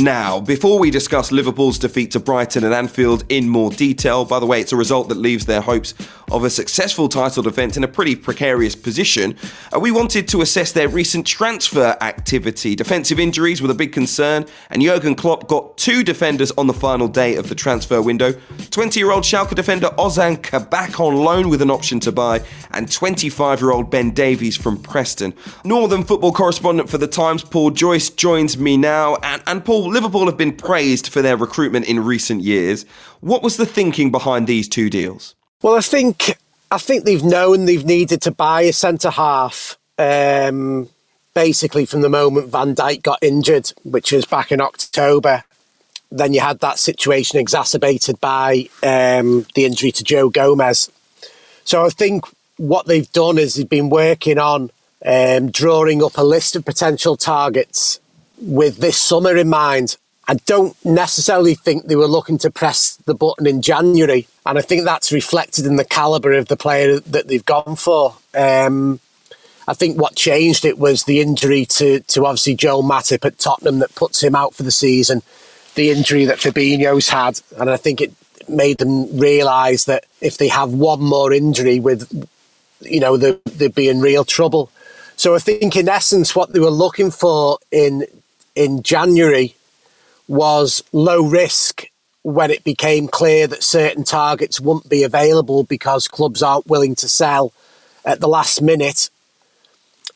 Now, 0.00 0.38
before 0.40 0.78
we 0.78 0.92
discuss 0.92 1.32
Liverpool's 1.32 1.76
defeat 1.76 2.12
to 2.12 2.20
Brighton 2.20 2.62
and 2.62 2.72
Anfield 2.72 3.24
in 3.28 3.48
more 3.48 3.70
detail, 3.70 4.24
by 4.24 4.38
the 4.38 4.46
way, 4.46 4.60
it's 4.60 4.72
a 4.72 4.76
result 4.76 5.08
that 5.08 5.16
leaves 5.16 5.46
their 5.46 5.60
hopes 5.60 5.92
of 6.30 6.44
a 6.44 6.50
successful 6.50 7.08
title 7.08 7.42
defence 7.42 7.76
in 7.76 7.82
a 7.82 7.88
pretty 7.88 8.14
precarious 8.14 8.76
position. 8.76 9.34
Uh, 9.74 9.80
we 9.80 9.90
wanted 9.90 10.28
to 10.28 10.40
assess 10.40 10.70
their 10.70 10.88
recent 10.88 11.26
transfer 11.26 11.96
activity. 12.00 12.76
Defensive 12.76 13.18
injuries 13.18 13.60
were 13.60 13.66
the 13.66 13.74
big 13.74 13.92
concern, 13.92 14.46
and 14.70 14.82
Jurgen 14.82 15.16
Klopp 15.16 15.48
got 15.48 15.76
two 15.76 16.04
defenders 16.04 16.52
on 16.52 16.68
the 16.68 16.74
final 16.74 17.08
day 17.08 17.34
of 17.34 17.48
the 17.48 17.54
transfer 17.54 18.00
window 18.00 18.34
20 18.70 19.00
year 19.00 19.10
old 19.10 19.24
Schalke 19.24 19.54
defender 19.54 19.88
Ozan 19.98 20.40
Kabak 20.40 21.00
on 21.00 21.16
loan 21.16 21.48
with 21.48 21.62
an 21.62 21.70
option 21.70 21.98
to 22.00 22.12
buy, 22.12 22.44
and 22.70 22.90
25 22.90 23.60
year 23.60 23.72
old 23.72 23.90
Ben 23.90 24.10
Davies 24.12 24.56
from 24.56 24.80
Preston. 24.80 25.34
Northern 25.64 26.04
football 26.04 26.32
correspondent 26.32 26.88
for 26.88 26.98
The 26.98 27.08
Times, 27.08 27.42
Paul 27.42 27.70
Joyce, 27.70 28.10
joins 28.10 28.58
me 28.58 28.76
now. 28.76 29.16
And, 29.16 29.42
and 29.46 29.64
Paul, 29.64 29.87
Liverpool 29.88 30.26
have 30.26 30.36
been 30.36 30.54
praised 30.54 31.08
for 31.08 31.22
their 31.22 31.36
recruitment 31.36 31.86
in 31.86 32.04
recent 32.04 32.42
years. 32.42 32.84
What 33.20 33.42
was 33.42 33.56
the 33.56 33.66
thinking 33.66 34.10
behind 34.10 34.46
these 34.46 34.68
two 34.68 34.88
deals? 34.90 35.34
Well, 35.62 35.76
I 35.76 35.80
think 35.80 36.38
I 36.70 36.78
think 36.78 37.04
they've 37.04 37.24
known 37.24 37.64
they've 37.64 37.84
needed 37.84 38.22
to 38.22 38.30
buy 38.30 38.62
a 38.62 38.72
centre 38.72 39.10
half. 39.10 39.76
Um, 39.98 40.88
basically, 41.34 41.86
from 41.86 42.02
the 42.02 42.08
moment 42.08 42.48
Van 42.48 42.74
Dijk 42.74 43.02
got 43.02 43.18
injured, 43.22 43.72
which 43.82 44.12
was 44.12 44.24
back 44.24 44.52
in 44.52 44.60
October, 44.60 45.44
then 46.10 46.32
you 46.32 46.40
had 46.40 46.60
that 46.60 46.78
situation 46.78 47.38
exacerbated 47.38 48.20
by 48.20 48.68
um, 48.82 49.46
the 49.54 49.64
injury 49.64 49.92
to 49.92 50.04
Joe 50.04 50.30
Gomez. 50.30 50.90
So 51.64 51.84
I 51.84 51.90
think 51.90 52.24
what 52.56 52.86
they've 52.86 53.10
done 53.12 53.38
is 53.38 53.54
they've 53.54 53.68
been 53.68 53.90
working 53.90 54.38
on 54.38 54.70
um, 55.04 55.50
drawing 55.50 56.02
up 56.02 56.16
a 56.16 56.22
list 56.22 56.56
of 56.56 56.64
potential 56.64 57.16
targets 57.16 58.00
with 58.40 58.78
this 58.78 58.96
summer 58.96 59.36
in 59.36 59.48
mind. 59.48 59.96
I 60.30 60.34
don't 60.44 60.76
necessarily 60.84 61.54
think 61.54 61.86
they 61.86 61.96
were 61.96 62.06
looking 62.06 62.36
to 62.38 62.50
press 62.50 62.96
the 63.06 63.14
button 63.14 63.46
in 63.46 63.62
January. 63.62 64.28
And 64.44 64.58
I 64.58 64.60
think 64.60 64.84
that's 64.84 65.10
reflected 65.10 65.64
in 65.64 65.76
the 65.76 65.84
calibre 65.84 66.36
of 66.38 66.48
the 66.48 66.56
player 66.56 67.00
that 67.00 67.28
they've 67.28 67.44
gone 67.44 67.76
for. 67.76 68.14
Um, 68.34 69.00
I 69.66 69.74
think 69.74 69.98
what 69.98 70.16
changed 70.16 70.64
it 70.64 70.78
was 70.78 71.04
the 71.04 71.20
injury 71.20 71.64
to, 71.66 72.00
to 72.00 72.26
obviously 72.26 72.54
Joel 72.56 72.82
Matip 72.82 73.24
at 73.24 73.38
Tottenham 73.38 73.78
that 73.78 73.94
puts 73.94 74.22
him 74.22 74.34
out 74.34 74.54
for 74.54 74.62
the 74.62 74.70
season, 74.70 75.22
the 75.74 75.90
injury 75.90 76.26
that 76.26 76.38
Fabinho's 76.38 77.08
had. 77.08 77.40
And 77.58 77.70
I 77.70 77.76
think 77.76 78.00
it 78.00 78.12
made 78.48 78.78
them 78.78 79.18
realise 79.18 79.84
that 79.84 80.04
if 80.20 80.36
they 80.36 80.48
have 80.48 80.72
one 80.72 81.00
more 81.00 81.32
injury 81.32 81.80
with, 81.80 82.10
you 82.80 83.00
know, 83.00 83.16
they'd 83.16 83.74
be 83.74 83.88
in 83.88 84.00
real 84.00 84.24
trouble. 84.24 84.70
So 85.16 85.34
I 85.34 85.38
think 85.38 85.74
in 85.76 85.88
essence 85.88 86.34
what 86.34 86.52
they 86.52 86.60
were 86.60 86.70
looking 86.70 87.10
for 87.10 87.58
in 87.70 88.06
in 88.58 88.82
January 88.82 89.54
was 90.26 90.82
low 90.92 91.22
risk 91.22 91.86
when 92.22 92.50
it 92.50 92.64
became 92.64 93.06
clear 93.06 93.46
that 93.46 93.62
certain 93.62 94.04
targets 94.04 94.60
wouldn't 94.60 94.88
be 94.88 95.04
available 95.04 95.62
because 95.62 96.08
clubs 96.08 96.42
aren't 96.42 96.66
willing 96.66 96.94
to 96.96 97.08
sell 97.08 97.52
at 98.04 98.20
the 98.20 98.28
last 98.28 98.60
minute 98.60 99.10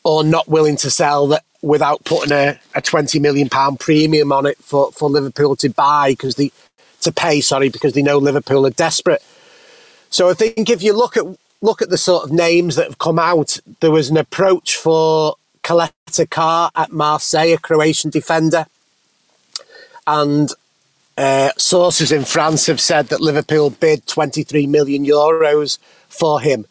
or 0.03 0.23
not 0.23 0.47
willing 0.47 0.75
to 0.75 0.91
sell 0.91 1.27
that 1.27 1.43
without 1.61 2.03
putting 2.03 2.33
a, 2.33 2.59
a 2.75 2.81
20 2.81 3.19
million 3.19 3.47
pound 3.47 3.79
premium 3.79 4.33
on 4.33 4.45
it 4.45 4.57
for, 4.57 4.91
for 4.91 5.09
Liverpool 5.09 5.55
to 5.55 5.69
buy 5.69 6.11
because 6.11 6.35
they 6.35 6.51
to 6.99 7.11
pay 7.11 7.41
sorry 7.41 7.69
because 7.69 7.93
they 7.93 8.01
know 8.01 8.17
Liverpool 8.17 8.65
are 8.65 8.71
desperate. 8.71 9.23
So 10.09 10.29
I 10.29 10.33
think 10.33 10.69
if 10.69 10.83
you 10.83 10.93
look 10.93 11.15
at 11.15 11.23
look 11.61 11.81
at 11.81 11.89
the 11.89 11.97
sort 11.97 12.25
of 12.25 12.31
names 12.31 12.75
that 12.75 12.87
have 12.87 12.97
come 12.97 13.17
out 13.17 13.59
there 13.79 13.91
was 13.91 14.09
an 14.09 14.17
approach 14.17 14.75
for 14.75 15.35
Caleta 15.63 16.29
Car 16.29 16.71
at 16.75 16.91
Marseille 16.91 17.53
a 17.53 17.57
Croatian 17.57 18.09
defender 18.09 18.65
and 20.05 20.51
uh, 21.17 21.51
sources 21.57 22.11
in 22.11 22.25
France 22.25 22.65
have 22.67 22.81
said 22.81 23.07
that 23.07 23.21
Liverpool 23.21 23.69
bid 23.69 24.05
23 24.07 24.67
million 24.67 25.05
euros 25.05 25.77
for 26.07 26.41
him. 26.41 26.65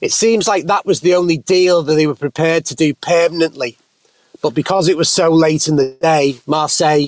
It 0.00 0.12
seems 0.12 0.48
like 0.48 0.66
that 0.66 0.86
was 0.86 1.00
the 1.00 1.14
only 1.14 1.38
deal 1.38 1.82
that 1.82 1.94
they 1.94 2.06
were 2.06 2.14
prepared 2.14 2.66
to 2.66 2.74
do 2.74 2.94
permanently. 2.94 3.76
But 4.42 4.50
because 4.50 4.88
it 4.88 4.96
was 4.96 5.08
so 5.08 5.30
late 5.30 5.68
in 5.68 5.76
the 5.76 5.96
day, 6.00 6.38
Marseille 6.46 7.06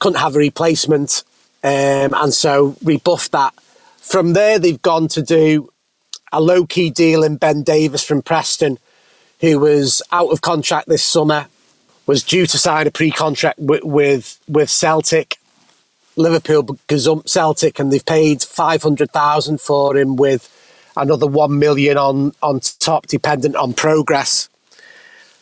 couldn't 0.00 0.18
have 0.18 0.34
a 0.34 0.40
replacement 0.40 1.22
um, 1.62 2.12
and 2.14 2.34
so 2.34 2.76
rebuffed 2.82 3.32
that. 3.32 3.54
From 3.98 4.32
there, 4.32 4.58
they've 4.58 4.82
gone 4.82 5.06
to 5.08 5.22
do 5.22 5.72
a 6.32 6.40
low 6.40 6.66
key 6.66 6.90
deal 6.90 7.22
in 7.22 7.36
Ben 7.36 7.62
Davies 7.62 8.02
from 8.02 8.22
Preston, 8.22 8.78
who 9.42 9.58
was 9.58 10.00
out 10.10 10.30
of 10.30 10.40
contract 10.40 10.88
this 10.88 11.02
summer 11.02 11.48
was 12.06 12.24
due 12.24 12.46
to 12.46 12.56
sign 12.56 12.86
a 12.86 12.90
pre-contract 12.90 13.58
with 13.58 13.84
with, 13.84 14.40
with 14.48 14.70
Celtic. 14.70 15.36
Liverpool 16.16 16.64
gazumped 16.88 17.28
Celtic, 17.28 17.78
and 17.78 17.92
they've 17.92 18.04
paid 18.04 18.42
five 18.42 18.82
hundred 18.82 19.10
thousand 19.12 19.60
for 19.60 19.96
him, 19.96 20.16
with 20.16 20.48
another 20.96 21.26
one 21.26 21.58
million 21.58 21.96
on 21.96 22.32
on 22.42 22.60
top, 22.60 23.06
dependent 23.06 23.56
on 23.56 23.72
progress, 23.72 24.48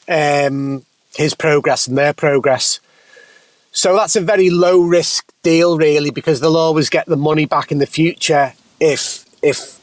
um, 0.09 0.85
his 1.15 1.35
progress 1.35 1.89
and 1.89 1.99
their 1.99 2.13
progress. 2.13 2.79
So 3.73 3.97
that's 3.97 4.17
a 4.17 4.21
very 4.21 4.51
low 4.51 4.81
risk 4.81 5.33
deal, 5.43 5.77
really, 5.77 6.11
because 6.11 6.41
they'll 6.41 6.57
always 6.57 6.89
get 6.89 7.07
the 7.07 7.17
money 7.17 7.47
back 7.47 7.73
in 7.73 7.79
the 7.79 7.87
future 7.87 8.53
if 8.79 9.25
if 9.43 9.80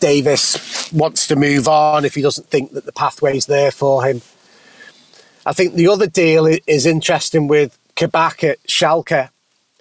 Davies 0.00 0.90
wants 0.92 1.26
to 1.28 1.36
move 1.36 1.68
on, 1.68 2.04
if 2.04 2.14
he 2.14 2.22
doesn't 2.22 2.48
think 2.48 2.72
that 2.72 2.84
the 2.84 2.92
pathway's 2.92 3.46
there 3.46 3.70
for 3.70 4.04
him. 4.04 4.22
I 5.46 5.52
think 5.52 5.74
the 5.74 5.88
other 5.88 6.06
deal 6.06 6.46
is 6.66 6.86
interesting 6.86 7.48
with 7.48 7.78
Kabak 7.96 8.44
at 8.44 8.62
Schalke 8.64 9.30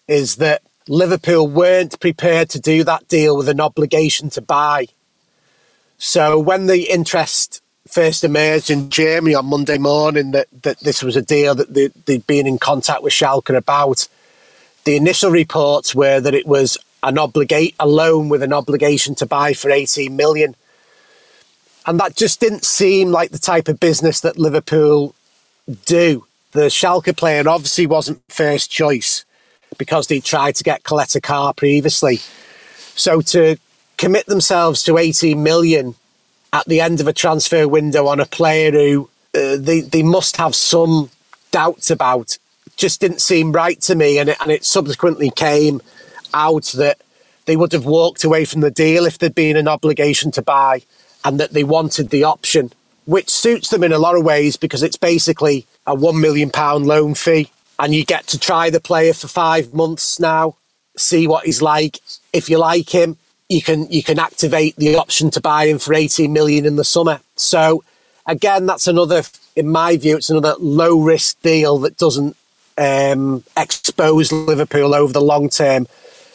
is 0.07 0.38
that 0.38 0.61
Liverpool 0.88 1.47
weren't 1.47 1.99
prepared 1.99 2.49
to 2.51 2.59
do 2.59 2.84
that 2.86 3.07
deal 3.07 3.36
with 3.36 3.49
an 3.49 3.59
obligation 3.59 4.30
to 4.32 4.41
buy. 4.41 4.88
So 5.97 6.39
when 6.39 6.68
the 6.68 6.89
interest 6.89 7.61
first 7.88 8.24
emerged 8.24 8.70
in 8.70 8.89
Germany 8.89 9.36
on 9.36 9.45
Monday 9.45 9.78
morning 9.78 10.32
that, 10.32 10.47
that 10.63 10.80
this 10.80 11.01
was 11.03 11.15
a 11.15 11.22
deal 11.22 11.55
that 11.55 11.74
they, 11.74 11.88
they'd 12.05 12.28
been 12.28 12.47
in 12.47 12.57
contact 12.57 13.03
with 13.03 13.13
Schalke 13.13 13.55
about, 13.55 14.07
the 14.84 14.95
initial 14.95 15.32
reports 15.32 15.93
were 15.93 16.20
that 16.20 16.34
it 16.34 16.47
was 16.47 16.78
an 17.07 17.17
obligate 17.17 17.73
a 17.79 17.87
loan 17.87 18.27
with 18.27 18.43
an 18.43 18.51
obligation 18.51 19.15
to 19.15 19.25
buy 19.25 19.53
for 19.53 19.71
18 19.71 20.15
million. 20.15 20.55
And 21.85 21.99
that 22.01 22.17
just 22.17 22.41
didn't 22.41 22.65
seem 22.65 23.11
like 23.11 23.31
the 23.31 23.39
type 23.39 23.69
of 23.69 23.79
business 23.79 24.19
that 24.19 24.37
Liverpool 24.37 25.15
do. 25.85 26.25
The 26.51 26.67
Schalke 26.69 27.15
player 27.15 27.47
obviously 27.47 27.87
wasn't 27.87 28.21
first 28.27 28.69
choice 28.69 29.23
because 29.77 30.07
they 30.07 30.19
tried 30.19 30.55
to 30.55 30.65
get 30.65 30.83
Caleta 30.83 31.23
Car 31.23 31.53
previously. 31.53 32.19
So 32.95 33.21
to 33.21 33.57
commit 33.95 34.25
themselves 34.25 34.83
to 34.83 34.97
18 34.97 35.41
million 35.41 35.95
at 36.51 36.65
the 36.65 36.81
end 36.81 36.99
of 36.99 37.07
a 37.07 37.13
transfer 37.13 37.67
window 37.69 38.07
on 38.07 38.19
a 38.19 38.25
player 38.25 38.71
who 38.71 39.09
uh, 39.33 39.55
they, 39.57 39.79
they 39.79 40.03
must 40.03 40.35
have 40.37 40.55
some 40.55 41.09
doubts 41.51 41.89
about 41.89 42.37
just 42.75 42.99
didn't 43.01 43.21
seem 43.21 43.51
right 43.53 43.79
to 43.81 43.95
me. 43.95 44.19
And 44.19 44.29
it, 44.29 44.37
and 44.41 44.51
it 44.51 44.65
subsequently 44.65 45.31
came 45.31 45.81
out 46.38 46.65
that 46.77 46.99
they 47.45 47.55
would 47.55 47.71
have 47.71 47.85
walked 47.85 48.23
away 48.23 48.45
from 48.45 48.61
the 48.61 48.71
deal 48.71 49.05
if 49.05 49.17
there'd 49.17 49.35
been 49.35 49.57
an 49.57 49.67
obligation 49.67 50.31
to 50.31 50.41
buy 50.41 50.81
and 51.25 51.39
that 51.39 51.51
they 51.51 51.63
wanted 51.63 52.09
the 52.09 52.23
option 52.23 52.71
which 53.07 53.29
suits 53.29 53.69
them 53.69 53.83
in 53.83 53.93
a 53.93 53.97
lot 53.97 54.15
of 54.15 54.23
ways 54.23 54.57
because 54.57 54.83
it's 54.83 54.97
basically 54.97 55.65
a 55.88 55.95
£1 55.95 56.19
million 56.19 56.51
loan 56.83 57.15
fee. 57.15 57.49
And 57.79 57.95
you 57.95 58.03
get 58.03 58.27
to 58.27 58.39
try 58.39 58.69
the 58.69 58.81
player 58.81 59.13
for 59.13 59.27
five 59.27 59.73
months 59.73 60.19
now, 60.19 60.55
see 60.97 61.25
what 61.25 61.45
he's 61.45 61.61
like. 61.61 61.99
If 62.33 62.49
you 62.49 62.57
like 62.57 62.89
him, 62.89 63.17
you 63.49 63.61
can 63.61 63.89
you 63.89 64.03
can 64.03 64.19
activate 64.19 64.75
the 64.75 64.97
option 64.97 65.31
to 65.31 65.41
buy 65.41 65.67
him 65.67 65.79
for 65.79 65.93
18 65.93 66.33
million 66.33 66.65
in 66.65 66.75
the 66.75 66.83
summer. 66.83 67.21
So 67.38 67.83
again, 68.25 68.65
that's 68.65 68.88
another, 68.88 69.23
in 69.55 69.69
my 69.69 69.95
view, 69.95 70.17
it's 70.17 70.29
another 70.29 70.55
low 70.59 70.99
risk 70.99 71.41
deal 71.41 71.77
that 71.79 71.97
doesn't 71.97 72.35
um, 72.77 73.43
expose 73.55 74.33
Liverpool 74.33 74.93
over 74.93 75.13
the 75.13 75.21
long 75.21 75.49
term. 75.49 75.88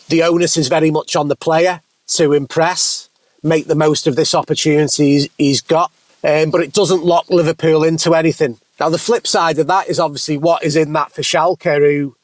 The 0.09 0.23
onus 0.23 0.57
is 0.57 0.69
very 0.69 0.91
much 0.91 1.17
on 1.17 1.29
the 1.29 1.37
player 1.37 1.81
to 2.09 2.33
impress, 2.33 3.09
make 3.43 3.67
the 3.67 3.75
most 3.75 4.07
of 4.07 4.17
this 4.17 4.35
opportunity 4.35 5.31
he's 5.39 5.61
got, 5.61 5.91
um, 6.25 6.51
but 6.51 6.61
it 6.61 6.73
doesn't 6.73 7.05
lock 7.05 7.31
Liverpool 7.31 7.85
into 7.85 8.15
anything. 8.15 8.59
Now, 8.79 8.89
the 8.89 8.99
flip 8.99 9.27
side 9.27 9.59
of 9.59 9.67
that 9.69 9.89
is 9.89 9.99
obviously 9.99 10.37
what 10.37 10.65
is 10.65 10.77
in 10.77 10.93
that 10.93 11.13
for 11.13 11.23
Schalke, 11.23 11.79
who, 11.79 12.17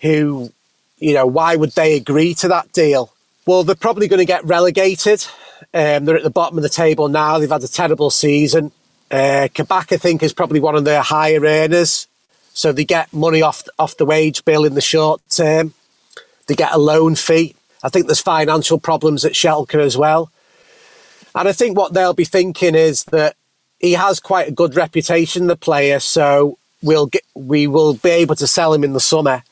who, 0.00 0.52
you 0.98 1.14
know, 1.14 1.26
why 1.26 1.56
would 1.56 1.72
they 1.72 1.96
agree 1.96 2.34
to 2.34 2.48
that 2.48 2.72
deal? 2.72 3.12
Well, 3.46 3.64
they're 3.64 3.74
probably 3.74 4.08
going 4.08 4.18
to 4.18 4.24
get 4.24 4.44
relegated. 4.44 5.26
Um, 5.72 6.04
they're 6.04 6.16
at 6.16 6.22
the 6.22 6.30
bottom 6.30 6.58
of 6.58 6.62
the 6.62 6.68
table 6.68 7.08
now. 7.08 7.38
They've 7.38 7.50
had 7.50 7.62
a 7.62 7.68
terrible 7.68 8.10
season. 8.10 8.72
Uh, 9.10 9.48
Kabak, 9.52 9.92
I 9.92 9.96
think, 9.96 10.22
is 10.22 10.32
probably 10.32 10.60
one 10.60 10.74
of 10.74 10.84
their 10.84 11.02
higher 11.02 11.40
earners. 11.40 12.08
So 12.54 12.72
they 12.72 12.84
get 12.84 13.12
money 13.12 13.42
off 13.42 13.64
off 13.78 13.96
the 13.96 14.06
wage 14.06 14.44
bill 14.44 14.64
in 14.64 14.74
the 14.74 14.80
short 14.80 15.20
term. 15.28 15.74
They 16.46 16.54
get 16.54 16.74
a 16.74 16.78
loan 16.78 17.14
fee. 17.14 17.54
I 17.82 17.88
think 17.88 18.06
there's 18.06 18.20
financial 18.20 18.78
problems 18.78 19.24
at 19.24 19.32
Schalke 19.32 19.80
as 19.80 19.96
well. 19.96 20.30
And 21.34 21.48
I 21.48 21.52
think 21.52 21.76
what 21.76 21.94
they'll 21.94 22.14
be 22.14 22.24
thinking 22.24 22.74
is 22.74 23.04
that 23.04 23.36
he 23.80 23.92
has 23.92 24.20
quite 24.20 24.48
a 24.48 24.52
good 24.52 24.76
reputation, 24.76 25.46
the 25.46 25.56
player. 25.56 26.00
So 26.00 26.58
we'll 26.82 27.06
get, 27.06 27.22
we 27.34 27.66
will 27.66 27.94
be 27.94 28.10
able 28.10 28.36
to 28.36 28.46
sell 28.46 28.72
him 28.72 28.84
in 28.84 28.92
the 28.92 29.00
summer. 29.00 29.42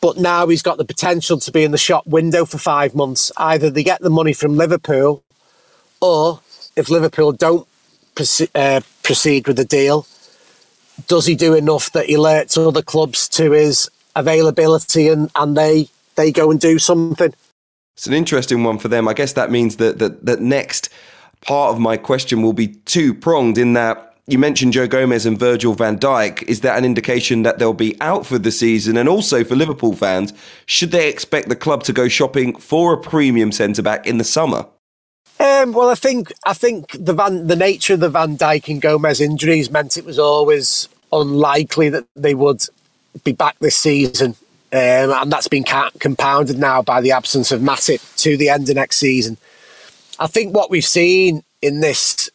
But 0.00 0.16
now 0.16 0.46
he's 0.48 0.62
got 0.62 0.78
the 0.78 0.84
potential 0.84 1.38
to 1.38 1.52
be 1.52 1.62
in 1.64 1.70
the 1.70 1.78
shop 1.78 2.06
window 2.06 2.44
for 2.44 2.58
five 2.58 2.94
months. 2.94 3.30
Either 3.36 3.70
they 3.70 3.82
get 3.84 4.00
the 4.00 4.10
money 4.10 4.32
from 4.32 4.56
Liverpool, 4.56 5.22
or 6.00 6.40
if 6.76 6.88
Liverpool 6.90 7.32
don't 7.32 7.66
proceed, 8.14 8.50
uh, 8.54 8.80
proceed 9.02 9.46
with 9.46 9.56
the 9.56 9.64
deal, 9.64 10.06
does 11.06 11.26
he 11.26 11.34
do 11.34 11.54
enough 11.54 11.90
that 11.92 12.06
he 12.06 12.14
alerts 12.14 12.58
other 12.58 12.82
clubs 12.82 13.28
to 13.28 13.52
his 13.52 13.88
availability 14.14 15.08
and, 15.08 15.30
and 15.36 15.56
they 15.56 15.88
they 16.14 16.32
go 16.32 16.50
and 16.50 16.60
do 16.60 16.78
something? 16.78 17.32
It's 17.96 18.06
an 18.06 18.14
interesting 18.14 18.64
one 18.64 18.78
for 18.78 18.88
them. 18.88 19.06
I 19.06 19.12
guess 19.12 19.34
that 19.34 19.50
means 19.50 19.76
that 19.76 19.98
that, 19.98 20.24
that 20.24 20.40
next 20.40 20.88
part 21.40 21.74
of 21.74 21.80
my 21.80 21.96
question 21.96 22.42
will 22.42 22.52
be 22.52 22.68
two 22.68 23.12
pronged 23.14 23.58
in 23.58 23.72
that 23.74 24.12
you 24.26 24.38
mentioned 24.38 24.72
Joe 24.72 24.86
Gomez 24.86 25.26
and 25.26 25.38
Virgil 25.38 25.74
van 25.74 25.98
Dijk. 25.98 26.44
Is 26.44 26.60
that 26.60 26.78
an 26.78 26.84
indication 26.84 27.42
that 27.42 27.58
they'll 27.58 27.72
be 27.72 28.00
out 28.00 28.24
for 28.24 28.38
the 28.38 28.52
season? 28.52 28.96
And 28.96 29.08
also 29.08 29.42
for 29.42 29.56
Liverpool 29.56 29.94
fans, 29.94 30.32
should 30.64 30.92
they 30.92 31.08
expect 31.08 31.48
the 31.48 31.56
club 31.56 31.82
to 31.84 31.92
go 31.92 32.06
shopping 32.06 32.54
for 32.56 32.92
a 32.92 33.00
premium 33.00 33.50
centre 33.50 33.82
back 33.82 34.06
in 34.06 34.18
the 34.18 34.24
summer? 34.24 34.66
Um, 35.40 35.72
well, 35.72 35.88
I 35.88 35.96
think 35.96 36.32
I 36.44 36.54
think 36.54 36.96
the 36.98 37.12
Van, 37.12 37.48
the 37.48 37.56
nature 37.56 37.94
of 37.94 38.00
the 38.00 38.08
Van 38.08 38.38
Dijk 38.38 38.68
and 38.68 38.80
Gomez 38.80 39.20
injuries 39.20 39.70
meant 39.70 39.96
it 39.96 40.04
was 40.04 40.18
always 40.18 40.88
unlikely 41.12 41.88
that 41.88 42.06
they 42.14 42.34
would 42.34 42.64
be 43.24 43.32
back 43.32 43.58
this 43.58 43.76
season, 43.76 44.36
um, 44.72 45.10
and 45.12 45.30
that's 45.30 45.48
been 45.48 45.64
ca- 45.64 45.90
compounded 45.98 46.58
now 46.58 46.82
by 46.82 47.00
the 47.00 47.12
absence 47.12 47.52
of 47.52 47.60
Matip 47.60 48.00
to 48.22 48.36
the 48.36 48.48
end 48.48 48.68
of 48.68 48.76
next 48.76 48.96
season. 48.96 49.36
I 50.18 50.26
think 50.26 50.54
what 50.54 50.70
we've 50.70 50.84
seen 50.84 51.42
in 51.60 51.80
this 51.80 52.30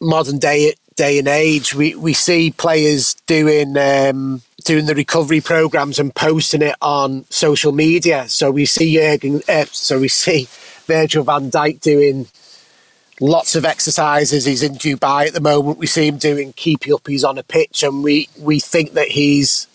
modern 0.00 0.38
day 0.38 0.74
day 0.96 1.18
and 1.18 1.28
age, 1.28 1.74
we, 1.74 1.94
we 1.94 2.12
see 2.12 2.50
players 2.50 3.14
doing 3.26 3.76
um, 3.78 4.42
doing 4.64 4.86
the 4.86 4.94
recovery 4.94 5.40
programs 5.40 5.98
and 5.98 6.14
posting 6.14 6.62
it 6.62 6.76
on 6.82 7.24
social 7.30 7.72
media. 7.72 8.28
So 8.28 8.50
we 8.50 8.66
see 8.66 8.94
Jurgen, 8.94 9.42
uh, 9.48 9.64
so 9.72 10.00
we 10.00 10.08
see 10.08 10.46
Virgil 10.86 11.24
van 11.24 11.50
Dijk 11.50 11.80
doing 11.80 12.26
lots 13.20 13.56
of 13.56 13.64
exercises. 13.64 14.44
He's 14.44 14.62
in 14.62 14.74
Dubai 14.74 15.28
at 15.28 15.32
the 15.32 15.40
moment. 15.40 15.78
We 15.78 15.86
see 15.86 16.06
him 16.06 16.18
doing 16.18 16.52
keepy 16.52 16.90
uppies 16.90 17.26
on 17.28 17.38
a 17.38 17.42
pitch, 17.42 17.82
and 17.82 18.04
we 18.04 18.28
we 18.38 18.60
think 18.60 18.92
that 18.92 19.08
he's 19.08 19.66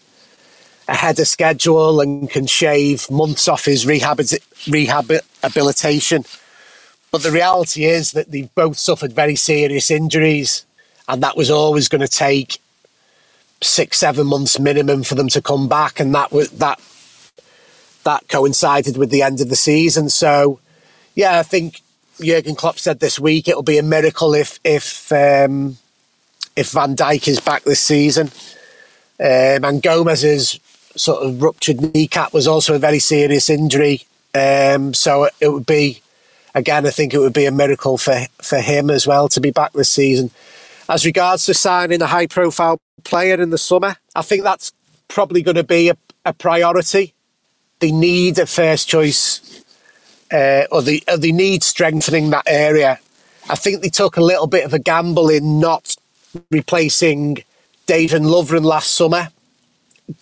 ahead 0.87 1.19
of 1.19 1.27
schedule 1.27 1.99
and 1.99 2.29
can 2.29 2.45
shave 2.45 3.09
months 3.09 3.47
off 3.47 3.65
his 3.65 3.85
rehab 3.85 4.21
rehabilitation. 4.67 6.25
But 7.11 7.23
the 7.23 7.31
reality 7.31 7.85
is 7.85 8.11
that 8.11 8.31
they've 8.31 8.53
both 8.55 8.77
suffered 8.77 9.13
very 9.13 9.35
serious 9.35 9.89
injuries, 9.89 10.65
and 11.07 11.23
that 11.23 11.37
was 11.37 11.49
always 11.49 11.87
going 11.87 12.01
to 12.01 12.07
take 12.07 12.59
six, 13.61 13.97
seven 13.97 14.27
months 14.27 14.59
minimum 14.59 15.03
for 15.03 15.15
them 15.15 15.29
to 15.29 15.41
come 15.41 15.67
back, 15.67 15.99
and 15.99 16.13
that 16.13 16.31
was 16.31 16.49
that 16.51 16.79
that 18.03 18.27
coincided 18.27 18.97
with 18.97 19.09
the 19.09 19.21
end 19.23 19.41
of 19.41 19.49
the 19.49 19.55
season. 19.55 20.09
So 20.09 20.59
yeah, 21.15 21.39
I 21.39 21.43
think 21.43 21.81
Jurgen 22.21 22.55
Klopp 22.55 22.79
said 22.79 22.99
this 22.99 23.19
week 23.19 23.47
it'll 23.47 23.63
be 23.63 23.77
a 23.77 23.83
miracle 23.83 24.33
if 24.33 24.59
if 24.63 25.11
um, 25.11 25.77
if 26.55 26.71
Van 26.71 26.95
Dijk 26.95 27.27
is 27.27 27.39
back 27.39 27.63
this 27.63 27.81
season. 27.81 28.31
Um, 29.17 29.63
and 29.63 29.81
Gomez's 29.81 30.59
sort 30.95 31.23
of 31.23 31.41
ruptured 31.41 31.93
kneecap 31.93 32.33
was 32.33 32.47
also 32.47 32.75
a 32.75 32.79
very 32.79 32.99
serious 32.99 33.49
injury. 33.49 34.05
Um, 34.33 34.93
so 34.93 35.29
it 35.39 35.49
would 35.49 35.65
be, 35.65 36.01
again, 36.53 36.85
I 36.85 36.89
think 36.89 37.13
it 37.13 37.19
would 37.19 37.33
be 37.33 37.45
a 37.45 37.51
miracle 37.51 37.97
for 37.97 38.25
for 38.41 38.59
him 38.59 38.89
as 38.89 39.07
well 39.07 39.27
to 39.29 39.41
be 39.41 39.51
back 39.51 39.73
this 39.73 39.89
season. 39.89 40.31
As 40.87 41.05
regards 41.05 41.45
to 41.45 41.53
signing 41.53 42.01
a 42.01 42.07
high 42.07 42.27
profile 42.27 42.79
player 43.03 43.41
in 43.41 43.49
the 43.49 43.57
summer, 43.57 43.95
I 44.15 44.21
think 44.21 44.43
that's 44.43 44.71
probably 45.07 45.41
going 45.41 45.55
to 45.55 45.63
be 45.63 45.89
a, 45.89 45.97
a 46.25 46.33
priority. 46.33 47.13
They 47.79 47.91
need 47.91 48.37
a 48.39 48.45
first 48.45 48.87
choice 48.87 49.63
uh, 50.31 50.63
or 50.71 50.81
they 50.81 51.01
or 51.07 51.17
they 51.17 51.31
need 51.31 51.63
strengthening 51.63 52.29
that 52.31 52.43
area. 52.47 52.99
I 53.49 53.55
think 53.55 53.81
they 53.81 53.89
took 53.89 54.17
a 54.17 54.21
little 54.21 54.47
bit 54.47 54.65
of 54.65 54.73
a 54.73 54.79
gamble 54.79 55.29
in 55.29 55.59
not 55.59 55.95
replacing 56.49 57.43
Dejan 57.87 58.25
Lovren 58.25 58.63
last 58.63 58.91
summer. 58.91 59.29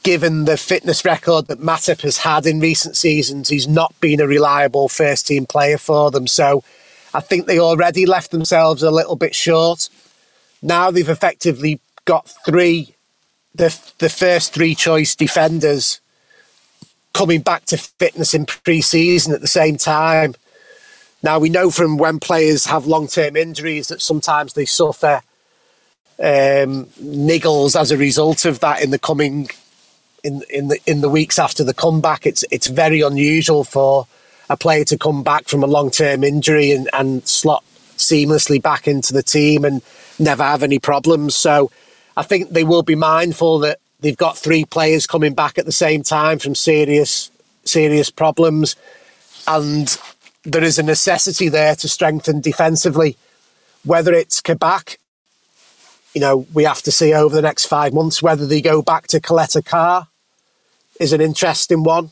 Given 0.02 0.46
the 0.46 0.56
fitness 0.56 1.04
record 1.04 1.48
that 1.48 1.60
Matip 1.60 2.02
has 2.02 2.20
had 2.20 2.46
in 2.46 2.62
recent 2.62 2.96
seasons, 2.96 3.50
he's 3.50 3.68
not 3.68 3.94
been 4.00 4.22
a 4.22 4.28
reliable 4.28 4.88
first 4.88 5.28
team 5.28 5.46
player 5.46 5.78
for 5.78 6.10
them. 6.10 6.26
So 6.26 6.64
I 7.14 7.20
think 7.20 7.48
they 7.48 7.60
already 7.60 8.06
left 8.06 8.32
themselves 8.32 8.82
a 8.82 8.92
little 8.92 9.18
bit 9.18 9.36
short. 9.36 9.90
Now 10.62 10.90
they've 10.90 11.10
effectively 11.10 11.82
got 12.06 12.34
three, 12.46 12.96
the, 13.54 13.78
the 13.98 14.10
first 14.10 14.54
three 14.54 14.74
choice 14.74 15.16
defenders 15.16 16.00
coming 17.14 17.42
back 17.42 17.66
to 17.66 17.78
fitness 17.78 18.34
in 18.34 18.46
pre-season 18.46 19.34
at 19.34 19.42
the 19.42 19.48
same 19.48 19.76
time. 19.78 20.34
Now 21.22 21.40
we 21.40 21.50
know 21.50 21.70
from 21.70 21.98
when 21.98 22.20
players 22.20 22.66
have 22.66 22.86
long-term 22.86 23.36
injuries 23.36 23.90
that 23.90 24.02
sometimes 24.02 24.54
they 24.54 24.66
suffer 24.66 25.22
um, 26.20 26.86
niggles 27.02 27.80
as 27.80 27.92
a 27.92 27.98
result 27.98 28.46
of 28.46 28.62
that 28.62 28.82
in 28.82 28.92
the 28.92 29.00
coming 29.00 29.50
in 30.24 30.44
in 30.50 30.70
the 30.70 30.80
in 30.86 31.02
the 31.02 31.10
weeks 31.10 31.38
after 31.38 31.64
the 31.64 31.74
comeback. 31.74 32.26
It's 32.26 32.44
it's 32.52 32.68
very 32.68 33.02
unusual 33.02 33.64
for 33.64 34.08
a 34.50 34.58
player 34.58 34.84
to 34.86 34.98
come 34.98 35.24
back 35.24 35.48
from 35.48 35.64
a 35.64 35.68
long-term 35.68 36.24
injury 36.24 36.72
and, 36.72 36.90
and 36.94 37.28
slot 37.28 37.64
seamlessly 37.98 38.62
back 38.62 38.88
into 38.88 39.14
the 39.14 39.24
team 39.24 39.64
and 39.64 39.82
never 40.20 40.44
have 40.44 40.64
any 40.64 40.80
problems. 40.80 41.34
So 41.34 41.72
I 42.18 42.24
think 42.24 42.50
they 42.50 42.64
will 42.64 42.84
be 42.84 42.96
mindful 42.96 43.60
that 43.60 43.80
They've 44.04 44.18
got 44.18 44.38
three 44.38 44.66
players 44.66 45.08
coming 45.08 45.34
back 45.34 45.58
at 45.58 45.66
the 45.66 45.72
same 45.72 46.04
time 46.04 46.38
from 46.38 46.56
serious 46.56 47.32
serious 47.64 48.10
problems, 48.10 48.76
and 49.48 49.98
there 50.44 50.64
is 50.64 50.78
a 50.78 50.84
necessity 50.84 51.48
there 51.48 51.74
to 51.78 51.88
strengthen 51.88 52.42
defensively. 52.42 53.16
Whether 53.86 54.14
it's 54.14 54.42
Kabak, 54.42 55.00
you 56.14 56.20
know, 56.20 56.46
we 56.54 56.66
have 56.66 56.82
to 56.82 56.92
see 56.92 57.14
over 57.14 57.34
the 57.34 57.42
next 57.42 57.66
five 57.68 57.94
months 57.94 58.22
whether 58.22 58.46
they 58.46 58.62
go 58.62 58.82
back 58.82 59.08
to 59.08 59.22
Caleta 59.22 59.64
Car 59.64 60.10
is 61.04 61.14
an 61.14 61.22
interesting 61.22 61.84
one. 61.84 62.12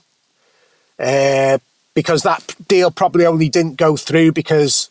Uh, 0.99 1.57
because 1.93 2.23
that 2.23 2.55
deal 2.67 2.91
probably 2.91 3.25
only 3.25 3.49
didn't 3.49 3.75
go 3.75 3.97
through 3.97 4.31
because 4.31 4.89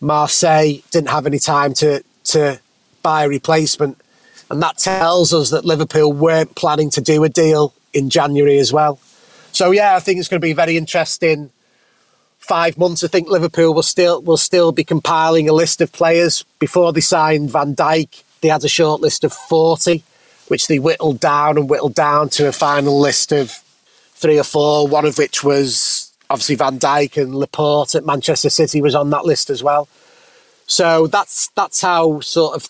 Marseille 0.00 0.76
didn't 0.90 1.10
have 1.10 1.26
any 1.26 1.38
time 1.38 1.74
to 1.74 2.02
to 2.24 2.58
buy 3.02 3.24
a 3.24 3.28
replacement. 3.28 4.00
And 4.50 4.62
that 4.62 4.78
tells 4.78 5.32
us 5.32 5.50
that 5.50 5.64
Liverpool 5.64 6.12
weren't 6.12 6.54
planning 6.54 6.90
to 6.90 7.00
do 7.00 7.24
a 7.24 7.28
deal 7.28 7.74
in 7.92 8.10
January 8.10 8.58
as 8.58 8.72
well. 8.72 8.98
So 9.52 9.70
yeah, 9.70 9.94
I 9.96 10.00
think 10.00 10.18
it's 10.18 10.28
going 10.28 10.40
to 10.40 10.46
be 10.46 10.52
very 10.52 10.76
interesting. 10.76 11.50
Five 12.38 12.76
months, 12.76 13.04
I 13.04 13.08
think 13.08 13.28
Liverpool 13.28 13.72
will 13.72 13.82
still 13.82 14.20
will 14.22 14.36
still 14.36 14.72
be 14.72 14.84
compiling 14.84 15.48
a 15.48 15.52
list 15.52 15.80
of 15.80 15.92
players. 15.92 16.44
Before 16.58 16.92
they 16.92 17.00
signed 17.00 17.50
Van 17.50 17.74
Dijk, 17.74 18.22
they 18.40 18.48
had 18.48 18.64
a 18.64 18.68
short 18.68 19.00
list 19.00 19.24
of 19.24 19.32
forty, 19.32 20.02
which 20.48 20.66
they 20.66 20.78
whittled 20.78 21.20
down 21.20 21.56
and 21.58 21.68
whittled 21.68 21.94
down 21.94 22.28
to 22.30 22.48
a 22.48 22.52
final 22.52 23.00
list 23.00 23.32
of 23.32 23.50
three 24.14 24.38
or 24.38 24.44
four. 24.44 24.86
One 24.86 25.04
of 25.04 25.18
which 25.18 25.42
was 25.44 26.12
obviously 26.30 26.56
Van 26.56 26.78
Dijk 26.78 27.20
and 27.20 27.34
Laporte 27.34 27.94
at 27.94 28.06
Manchester 28.06 28.50
City 28.50 28.80
was 28.80 28.94
on 28.94 29.10
that 29.10 29.24
list 29.24 29.50
as 29.50 29.62
well. 29.62 29.88
So 30.66 31.06
that's 31.06 31.48
that's 31.48 31.80
how 31.80 32.20
sort 32.20 32.56
of 32.56 32.64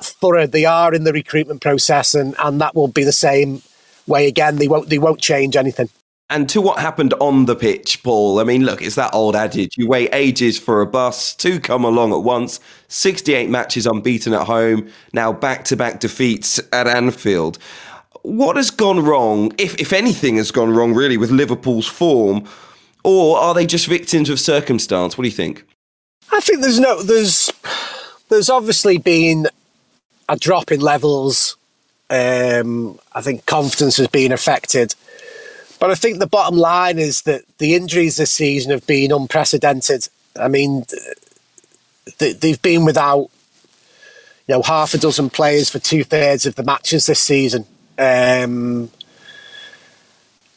thorough 0.00 0.46
they 0.46 0.64
are 0.64 0.92
in 0.92 1.04
the 1.04 1.12
recruitment 1.12 1.62
process, 1.62 2.14
and, 2.14 2.34
and 2.38 2.60
that 2.60 2.74
will 2.74 2.88
be 2.88 3.04
the 3.04 3.12
same 3.12 3.62
way 4.06 4.26
again. 4.26 4.56
They 4.56 4.68
won't 4.68 4.88
they 4.88 4.98
won't 4.98 5.20
change 5.20 5.56
anything. 5.56 5.88
And 6.32 6.48
to 6.48 6.62
what 6.62 6.78
happened 6.78 7.12
on 7.20 7.44
the 7.44 7.54
pitch, 7.54 8.02
Paul, 8.02 8.40
I 8.40 8.44
mean, 8.44 8.64
look, 8.64 8.80
it's 8.80 8.94
that 8.94 9.12
old 9.12 9.36
adage 9.36 9.76
you 9.76 9.86
wait 9.86 10.08
ages 10.14 10.58
for 10.58 10.80
a 10.80 10.86
bus 10.86 11.34
to 11.34 11.60
come 11.60 11.84
along 11.84 12.14
at 12.14 12.22
once. 12.22 12.58
68 12.88 13.50
matches 13.50 13.86
unbeaten 13.86 14.32
at 14.32 14.46
home, 14.46 14.90
now 15.12 15.30
back 15.30 15.62
to 15.66 15.76
back 15.76 16.00
defeats 16.00 16.58
at 16.72 16.86
Anfield. 16.86 17.58
What 18.22 18.56
has 18.56 18.70
gone 18.70 19.04
wrong, 19.04 19.52
if, 19.58 19.78
if 19.78 19.92
anything 19.92 20.38
has 20.38 20.50
gone 20.50 20.70
wrong, 20.70 20.94
really, 20.94 21.18
with 21.18 21.30
Liverpool's 21.30 21.86
form? 21.86 22.48
Or 23.04 23.36
are 23.36 23.52
they 23.52 23.66
just 23.66 23.86
victims 23.86 24.30
of 24.30 24.40
circumstance? 24.40 25.18
What 25.18 25.24
do 25.24 25.28
you 25.28 25.36
think? 25.36 25.66
I 26.32 26.40
think 26.40 26.62
there's 26.62 26.80
no, 26.80 27.02
there's, 27.02 27.52
there's 28.30 28.48
obviously 28.48 28.96
been 28.96 29.48
a 30.30 30.36
drop 30.36 30.72
in 30.72 30.80
levels. 30.80 31.58
Um, 32.08 32.98
I 33.12 33.20
think 33.20 33.44
confidence 33.44 33.98
has 33.98 34.08
been 34.08 34.32
affected. 34.32 34.94
But 35.82 35.90
I 35.90 35.96
think 35.96 36.20
the 36.20 36.28
bottom 36.28 36.56
line 36.56 36.96
is 37.00 37.22
that 37.22 37.42
the 37.58 37.74
injuries 37.74 38.16
this 38.16 38.30
season 38.30 38.70
have 38.70 38.86
been 38.86 39.10
unprecedented. 39.10 40.08
I 40.38 40.46
mean, 40.46 40.84
they've 42.18 42.62
been 42.62 42.84
without 42.84 43.30
you 44.46 44.54
know 44.54 44.62
half 44.62 44.94
a 44.94 44.98
dozen 44.98 45.28
players 45.28 45.70
for 45.70 45.80
two 45.80 46.04
thirds 46.04 46.46
of 46.46 46.54
the 46.54 46.62
matches 46.62 47.06
this 47.06 47.18
season. 47.18 47.66
Um, 47.98 48.92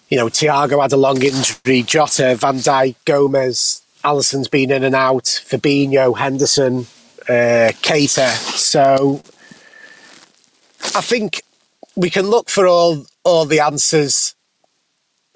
you 0.09 0.17
know, 0.19 0.27
Thiago 0.27 0.79
had 0.79 0.93
a 0.93 0.97
long 0.97 1.19
injury, 1.23 1.81
Jota, 1.81 2.35
Van 2.35 2.57
Dijk, 2.57 2.93
Gomez, 3.05 3.81
Alisson's 4.03 4.47
been 4.47 4.69
in 4.69 4.83
and 4.83 4.93
out, 4.93 5.23
Fabinho, 5.23 6.15
Henderson, 6.15 6.85
uh, 7.27 7.73
Keita. 7.81 8.29
So 8.55 9.23
I 10.95 11.01
think 11.01 11.41
we 11.95 12.11
can 12.11 12.27
look 12.27 12.47
for 12.47 12.67
all 12.67 13.07
all 13.23 13.45
the 13.45 13.61
answers 13.61 14.35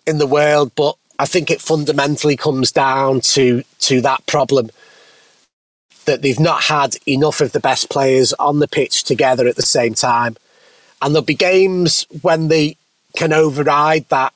in 0.06 0.18
the 0.18 0.28
world, 0.28 0.72
but 0.76 0.96
I 1.18 1.26
think 1.26 1.52
it 1.52 1.62
fundamentally 1.62 2.38
comes 2.38 2.72
down 2.72 3.22
to 3.22 3.64
to 3.80 4.02
that 4.02 4.26
problem 4.26 4.72
that 6.06 6.22
they've 6.22 6.40
not 6.40 6.64
had 6.64 6.98
enough 7.08 7.42
of 7.42 7.52
the 7.52 7.60
best 7.60 7.90
players 7.90 8.34
on 8.34 8.60
the 8.60 8.68
pitch 8.68 9.04
together 9.04 9.48
at 9.48 9.56
the 9.56 9.62
same 9.62 9.94
time. 9.94 10.38
And 11.02 11.14
there'll 11.14 11.26
be 11.26 11.36
games 11.36 12.08
when 12.22 12.48
they 12.48 12.78
can 13.16 13.32
override 13.34 14.08
that, 14.10 14.34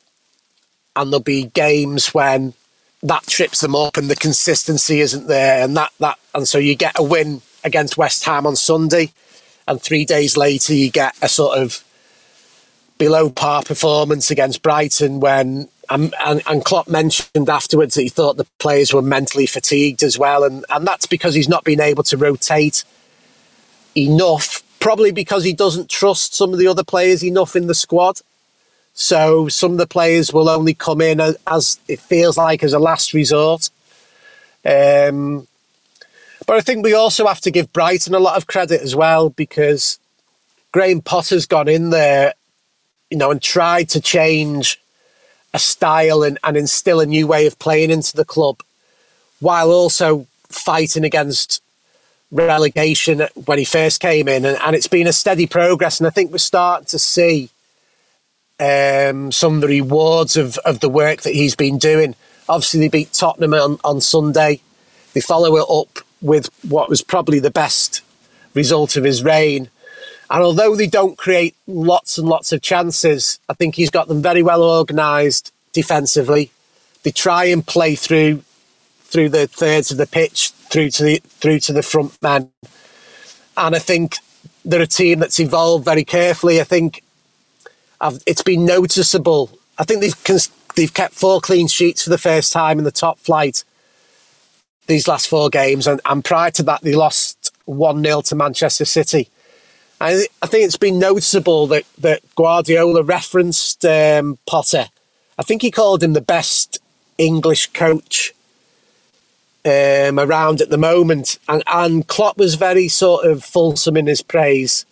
and 0.95 1.11
there'll 1.11 1.23
be 1.23 1.45
games 1.45 2.13
when 2.13 2.53
that 3.01 3.27
trips 3.27 3.61
them 3.61 3.75
up 3.75 3.97
and 3.97 4.09
the 4.09 4.15
consistency 4.15 4.99
isn't 4.99 5.27
there, 5.27 5.63
and 5.63 5.75
that 5.77 5.91
that 5.99 6.19
and 6.35 6.47
so 6.47 6.57
you 6.57 6.75
get 6.75 6.97
a 6.97 7.03
win 7.03 7.41
against 7.63 7.97
West 7.97 8.25
Ham 8.25 8.45
on 8.45 8.55
Sunday, 8.55 9.11
and 9.67 9.81
three 9.81 10.05
days 10.05 10.35
later 10.37 10.73
you 10.73 10.91
get 10.91 11.15
a 11.21 11.29
sort 11.29 11.57
of 11.57 11.83
below 12.97 13.29
par 13.29 13.63
performance 13.63 14.31
against 14.31 14.61
Brighton 14.61 15.19
when 15.19 15.67
and, 15.89 16.13
and, 16.25 16.41
and 16.47 16.63
Klopp 16.63 16.87
mentioned 16.87 17.49
afterwards 17.49 17.95
that 17.95 18.03
he 18.03 18.09
thought 18.09 18.37
the 18.37 18.47
players 18.59 18.93
were 18.93 19.01
mentally 19.01 19.45
fatigued 19.45 20.01
as 20.01 20.17
well, 20.17 20.43
and, 20.43 20.65
and 20.69 20.87
that's 20.87 21.05
because 21.05 21.35
he's 21.35 21.49
not 21.49 21.63
been 21.63 21.81
able 21.81 22.03
to 22.03 22.17
rotate 22.17 22.83
enough, 23.95 24.63
probably 24.79 25.11
because 25.11 25.43
he 25.43 25.53
doesn't 25.53 25.89
trust 25.89 26.33
some 26.33 26.53
of 26.53 26.59
the 26.59 26.67
other 26.67 26.83
players 26.83 27.23
enough 27.23 27.55
in 27.55 27.67
the 27.67 27.75
squad. 27.75 28.21
So 28.93 29.47
some 29.49 29.73
of 29.73 29.77
the 29.77 29.87
players 29.87 30.31
will 30.31 30.49
only 30.49 30.73
come 30.73 31.01
in 31.01 31.19
as, 31.19 31.37
as 31.47 31.79
it 31.87 31.99
feels 31.99 32.37
like 32.37 32.63
as 32.63 32.73
a 32.73 32.79
last 32.79 33.13
resort. 33.13 33.69
Um, 34.65 35.47
but 36.45 36.57
I 36.57 36.61
think 36.61 36.83
we 36.83 36.93
also 36.93 37.27
have 37.27 37.41
to 37.41 37.51
give 37.51 37.73
Brighton 37.73 38.13
a 38.13 38.19
lot 38.19 38.37
of 38.37 38.47
credit 38.47 38.81
as 38.81 38.95
well 38.95 39.29
because 39.29 39.99
Graham 40.71 41.01
Potter's 41.01 41.45
gone 41.45 41.67
in 41.67 41.89
there 41.89 42.33
you 43.13 43.19
know, 43.19 43.29
and 43.29 43.43
tried 43.43 43.89
to 43.89 44.01
change 44.01 44.81
a 45.53 45.59
style 45.59 46.23
and, 46.23 46.39
and 46.43 46.57
instill 46.57 46.99
a 46.99 47.05
new 47.05 47.27
way 47.27 47.45
of 47.45 47.59
playing 47.59 47.91
into 47.91 48.17
the 48.17 48.25
club 48.25 48.63
while 49.39 49.69
also 49.71 50.25
fighting 50.49 51.03
against 51.03 51.61
relegation 52.31 53.21
when 53.45 53.59
he 53.59 53.65
first 53.65 53.99
came 53.99 54.27
in. 54.27 54.45
And, 54.45 54.57
and 54.57 54.75
it's 54.75 54.87
been 54.87 55.05
a 55.05 55.13
steady 55.13 55.45
progress. 55.45 55.99
And 55.99 56.07
I 56.07 56.09
think 56.09 56.31
we're 56.31 56.39
starting 56.39 56.87
to 56.87 56.97
see 56.97 57.51
um, 58.59 59.31
some 59.31 59.53
of 59.53 59.61
the 59.61 59.67
rewards 59.67 60.35
of, 60.35 60.57
of 60.65 60.79
the 60.79 60.89
work 60.89 61.21
that 61.21 61.35
he's 61.35 61.55
been 61.55 61.77
doing. 61.77 62.15
Obviously, 62.49 62.79
they 62.79 62.89
beat 62.89 63.13
Tottenham 63.13 63.53
on, 63.53 63.79
on 63.83 64.01
Sunday. 64.01 64.59
They 65.13 65.21
follow 65.21 65.55
it 65.57 65.67
up 65.69 66.03
with 66.19 66.49
what 66.67 66.89
was 66.89 67.03
probably 67.03 67.37
the 67.37 67.51
best 67.51 68.01
result 68.55 68.95
of 68.95 69.03
his 69.03 69.23
reign 69.23 69.69
and 70.33 70.41
although 70.41 70.75
they 70.75 70.87
don't 70.87 71.15
create 71.15 71.55
lots 71.67 72.17
and 72.17 72.27
lots 72.27 72.51
of 72.51 72.63
chances, 72.63 73.39
I 73.47 73.53
think 73.53 73.75
he's 73.75 73.91
got 73.91 74.07
them 74.07 74.19
very 74.19 74.41
well 74.41 74.63
organised 74.63 75.53
defensively. 75.73 76.49
They 77.03 77.11
try 77.11 77.45
and 77.45 77.65
play 77.65 77.93
through 77.93 78.43
through 79.03 79.29
the 79.29 79.45
thirds 79.45 79.91
of 79.91 79.97
the 79.97 80.07
pitch, 80.07 80.49
through 80.71 80.89
to 80.89 81.03
the 81.03 81.17
through 81.23 81.59
to 81.59 81.73
the 81.73 81.83
front 81.83 82.19
men. 82.23 82.49
And 83.55 83.75
I 83.75 83.79
think 83.79 84.15
they're 84.65 84.81
a 84.81 84.87
team 84.87 85.19
that's 85.19 85.39
evolved 85.39 85.85
very 85.85 86.03
carefully. 86.03 86.59
I 86.59 86.63
think 86.63 87.03
I've, 88.01 88.23
it's 88.25 88.41
been 88.41 88.65
noticeable. 88.65 89.51
I 89.77 89.83
think 89.83 90.01
they've 90.01 90.49
they've 90.75 90.93
kept 90.93 91.13
four 91.13 91.41
clean 91.41 91.67
sheets 91.67 92.03
for 92.03 92.09
the 92.09 92.17
first 92.17 92.51
time 92.51 92.79
in 92.79 92.85
the 92.85 92.91
top 92.91 93.19
flight 93.19 93.63
these 94.87 95.07
last 95.07 95.27
four 95.27 95.49
games, 95.49 95.85
and, 95.85 96.01
and 96.05 96.25
prior 96.25 96.51
to 96.51 96.63
that, 96.63 96.81
they 96.81 96.95
lost 96.95 97.51
one 97.65 98.03
0 98.03 98.21
to 98.21 98.35
Manchester 98.35 98.85
City. 98.85 99.29
I, 100.03 100.27
I 100.41 100.47
think 100.47 100.65
it's 100.65 100.75
been 100.75 100.99
noticeable 100.99 101.65
that, 101.67 101.85
that 101.99 102.21
Guardiola 102.35 103.03
referenced 103.03 103.85
um, 103.85 104.37
Potter. 104.45 104.87
I 105.39 105.43
think 105.43 105.61
he 105.61 105.71
called 105.71 106.03
him 106.03 106.11
the 106.11 106.19
best 106.19 106.77
English 107.17 107.67
coach 107.67 108.33
um, 109.63 110.19
around 110.19 110.59
at 110.59 110.69
the 110.69 110.77
moment. 110.77 111.39
And, 111.47 111.63
and 111.67 112.05
Klopp 112.05 112.37
was 112.37 112.55
very 112.55 112.89
sort 112.89 113.25
of 113.25 113.45
fulsome 113.45 113.95
in 113.95 114.07
his 114.07 114.21
praise 114.21 114.85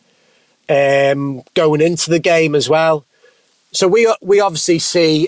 um, 0.70 1.44
going 1.56 1.82
into 1.82 2.10
the 2.10 2.20
game 2.20 2.56
as 2.56 2.70
well. 2.70 3.06
So 3.74 3.90
we 3.90 4.14
we 4.22 4.40
obviously 4.40 4.80
see 4.80 5.28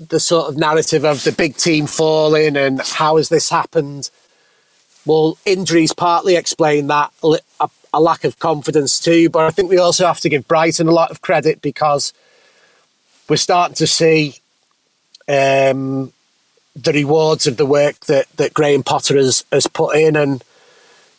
the 0.00 0.18
sort 0.18 0.48
of 0.48 0.56
narrative 0.56 1.04
of 1.04 1.22
the 1.22 1.32
big 1.32 1.56
team 1.56 1.86
falling 1.86 2.56
and 2.56 2.80
how 2.80 3.16
has 3.16 3.28
this 3.28 3.50
happened. 3.50 4.10
Well, 5.06 5.38
injuries 5.44 5.92
partly 5.92 6.34
explain 6.34 6.88
that. 6.88 7.12
A 7.92 8.00
lack 8.00 8.24
of 8.24 8.38
confidence 8.38 9.00
too. 9.00 9.28
But 9.28 9.46
I 9.46 9.50
think 9.50 9.70
we 9.70 9.78
also 9.78 10.06
have 10.06 10.20
to 10.20 10.28
give 10.28 10.48
Brighton 10.48 10.88
a 10.88 10.92
lot 10.92 11.10
of 11.10 11.20
credit 11.20 11.62
because 11.62 12.12
we're 13.28 13.36
starting 13.36 13.76
to 13.76 13.86
see 13.86 14.36
um, 15.28 16.12
the 16.74 16.92
rewards 16.92 17.46
of 17.46 17.56
the 17.56 17.66
work 17.66 18.00
that, 18.06 18.26
that 18.36 18.54
Graham 18.54 18.82
Potter 18.82 19.16
has, 19.16 19.44
has 19.52 19.66
put 19.66 19.96
in. 19.96 20.16
And, 20.16 20.42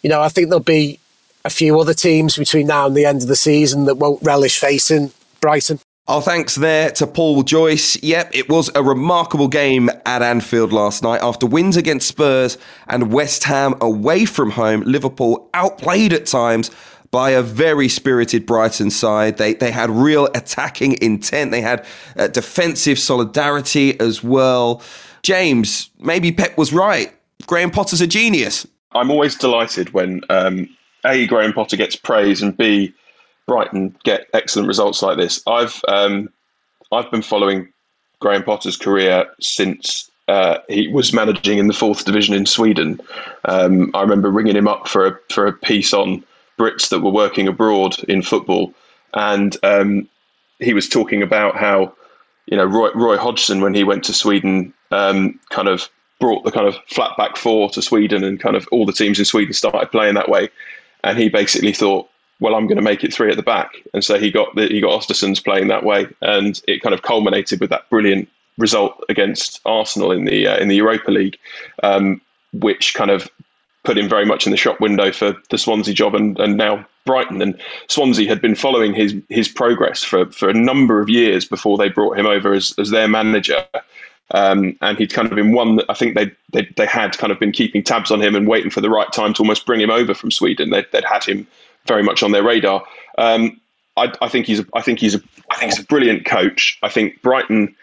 you 0.01 0.09
know, 0.09 0.21
I 0.21 0.29
think 0.29 0.49
there'll 0.49 0.63
be 0.63 0.99
a 1.43 1.49
few 1.49 1.79
other 1.79 1.93
teams 1.93 2.37
between 2.37 2.67
now 2.67 2.85
and 2.87 2.95
the 2.95 3.05
end 3.05 3.21
of 3.21 3.27
the 3.27 3.35
season 3.35 3.85
that 3.85 3.95
won't 3.95 4.21
relish 4.21 4.59
facing 4.59 5.11
Brighton. 5.39 5.79
Our 6.11 6.21
thanks 6.21 6.55
there 6.55 6.91
to 6.91 7.07
Paul 7.07 7.41
Joyce. 7.43 7.95
Yep, 8.03 8.31
it 8.35 8.49
was 8.49 8.69
a 8.75 8.83
remarkable 8.83 9.47
game 9.47 9.89
at 10.05 10.21
Anfield 10.21 10.73
last 10.73 11.03
night. 11.03 11.21
After 11.23 11.47
wins 11.47 11.77
against 11.77 12.05
Spurs 12.05 12.57
and 12.89 13.13
West 13.13 13.45
Ham 13.45 13.75
away 13.79 14.25
from 14.25 14.51
home, 14.51 14.81
Liverpool 14.81 15.49
outplayed 15.53 16.11
at 16.11 16.25
times 16.25 16.69
by 17.11 17.29
a 17.29 17.41
very 17.41 17.87
spirited 17.87 18.45
Brighton 18.45 18.91
side. 18.91 19.37
They 19.37 19.53
they 19.53 19.71
had 19.71 19.89
real 19.89 20.25
attacking 20.35 21.01
intent. 21.01 21.51
They 21.51 21.61
had 21.61 21.85
uh, 22.17 22.27
defensive 22.27 22.99
solidarity 22.99 23.97
as 24.01 24.21
well. 24.21 24.81
James, 25.23 25.91
maybe 25.97 26.33
Pep 26.33 26.57
was 26.57 26.73
right. 26.73 27.13
Graham 27.47 27.71
Potter's 27.71 28.01
a 28.01 28.07
genius. 28.07 28.67
I'm 28.91 29.11
always 29.11 29.37
delighted 29.37 29.93
when 29.93 30.23
um, 30.29 30.67
a 31.05 31.25
Graham 31.27 31.53
Potter 31.53 31.77
gets 31.77 31.95
praise 31.95 32.41
and 32.41 32.57
b 32.57 32.93
Brighton 33.47 33.95
get 34.03 34.27
excellent 34.33 34.67
results 34.67 35.01
like 35.01 35.17
this. 35.17 35.41
I've 35.47 35.81
um, 35.87 36.29
I've 36.91 37.09
been 37.11 37.21
following 37.21 37.71
Graham 38.19 38.43
Potter's 38.43 38.77
career 38.77 39.25
since 39.39 40.09
uh, 40.27 40.59
he 40.69 40.87
was 40.87 41.13
managing 41.13 41.57
in 41.57 41.67
the 41.67 41.73
fourth 41.73 42.05
division 42.05 42.33
in 42.33 42.45
Sweden. 42.45 43.01
Um, 43.45 43.91
I 43.93 44.01
remember 44.01 44.29
ringing 44.29 44.55
him 44.55 44.67
up 44.67 44.87
for 44.87 45.05
a 45.05 45.19
for 45.29 45.45
a 45.45 45.53
piece 45.53 45.93
on 45.93 46.23
Brits 46.57 46.89
that 46.89 47.01
were 47.01 47.11
working 47.11 47.47
abroad 47.47 47.97
in 48.05 48.21
football, 48.21 48.73
and 49.13 49.57
um, 49.63 50.07
he 50.59 50.73
was 50.73 50.87
talking 50.87 51.23
about 51.23 51.57
how 51.57 51.93
you 52.45 52.55
know 52.55 52.65
Roy, 52.65 52.91
Roy 52.93 53.17
Hodgson 53.17 53.61
when 53.61 53.73
he 53.73 53.83
went 53.83 54.03
to 54.05 54.13
Sweden 54.13 54.73
um, 54.91 55.39
kind 55.49 55.67
of 55.67 55.89
brought 56.19 56.43
the 56.45 56.51
kind 56.51 56.67
of 56.67 56.75
flat 56.87 57.17
back 57.17 57.35
four 57.35 57.69
to 57.71 57.81
Sweden, 57.81 58.23
and 58.23 58.39
kind 58.39 58.55
of 58.55 58.67
all 58.71 58.85
the 58.85 58.93
teams 58.93 59.17
in 59.17 59.25
Sweden 59.25 59.53
started 59.53 59.91
playing 59.91 60.13
that 60.15 60.29
way, 60.29 60.49
and 61.03 61.17
he 61.17 61.29
basically 61.29 61.73
thought 61.73 62.07
well, 62.41 62.55
I'm 62.55 62.67
going 62.67 62.77
to 62.77 62.81
make 62.81 63.03
it 63.03 63.13
three 63.13 63.29
at 63.29 63.37
the 63.37 63.43
back. 63.43 63.75
And 63.93 64.03
so 64.03 64.19
he 64.19 64.31
got 64.31 64.53
the, 64.55 64.67
he 64.67 64.81
got 64.81 64.99
Östersunds 64.99 65.41
playing 65.41 65.69
that 65.69 65.85
way, 65.85 66.07
and 66.21 66.61
it 66.67 66.81
kind 66.81 66.93
of 66.93 67.03
culminated 67.03 67.61
with 67.61 67.69
that 67.69 67.89
brilliant 67.89 68.27
result 68.57 69.01
against 69.07 69.61
Arsenal 69.65 70.11
in 70.11 70.25
the 70.25 70.47
uh, 70.47 70.57
in 70.57 70.67
the 70.67 70.75
Europa 70.75 71.11
League, 71.11 71.37
um, 71.83 72.19
which 72.51 72.95
kind 72.95 73.11
of 73.11 73.29
put 73.83 73.97
him 73.97 74.09
very 74.09 74.25
much 74.25 74.45
in 74.45 74.51
the 74.51 74.57
shop 74.57 74.81
window 74.81 75.11
for 75.11 75.35
the 75.49 75.57
Swansea 75.57 75.93
job 75.93 76.13
and, 76.13 76.39
and 76.39 76.57
now 76.57 76.85
Brighton. 77.05 77.41
And 77.41 77.59
Swansea 77.87 78.27
had 78.27 78.41
been 78.41 78.55
following 78.55 78.93
his 78.93 79.15
his 79.29 79.47
progress 79.47 80.03
for, 80.03 80.25
for 80.31 80.49
a 80.49 80.53
number 80.53 80.99
of 80.99 81.09
years 81.09 81.45
before 81.45 81.77
they 81.77 81.89
brought 81.89 82.17
him 82.17 82.25
over 82.25 82.53
as, 82.53 82.73
as 82.79 82.89
their 82.89 83.07
manager. 83.07 83.63
Um, 84.33 84.77
and 84.81 84.97
he'd 84.97 85.13
kind 85.13 85.27
of 85.27 85.35
been 85.35 85.51
one 85.51 85.75
that 85.75 85.85
I 85.89 85.93
think 85.93 86.15
they, 86.15 86.31
they 86.53 86.67
they 86.77 86.85
had 86.87 87.17
kind 87.17 87.31
of 87.31 87.39
been 87.39 87.51
keeping 87.51 87.83
tabs 87.83 88.11
on 88.11 88.21
him 88.21 88.33
and 88.33 88.47
waiting 88.47 88.71
for 88.71 88.81
the 88.81 88.89
right 88.89 89.11
time 89.11 89.33
to 89.33 89.41
almost 89.41 89.65
bring 89.65 89.81
him 89.81 89.91
over 89.91 90.13
from 90.13 90.31
Sweden. 90.31 90.71
They'd, 90.71 90.89
they'd 90.91 91.03
had 91.03 91.23
him 91.23 91.45
very 91.87 92.03
much 92.03 92.23
on 92.23 92.31
their 92.31 92.43
radar. 92.43 92.83
Um, 93.17 93.59
I, 93.97 94.13
I, 94.21 94.27
think 94.27 94.45
he's 94.45 94.59
a, 94.59 94.65
I 94.73 94.81
think 94.81 94.99
he's 94.99 95.15
a, 95.15 95.21
I 95.49 95.57
think 95.57 95.73
he's 95.73 95.83
a 95.83 95.87
brilliant 95.87 96.25
coach. 96.25 96.79
I 96.83 96.89
think 96.89 97.21
Brighton 97.21 97.75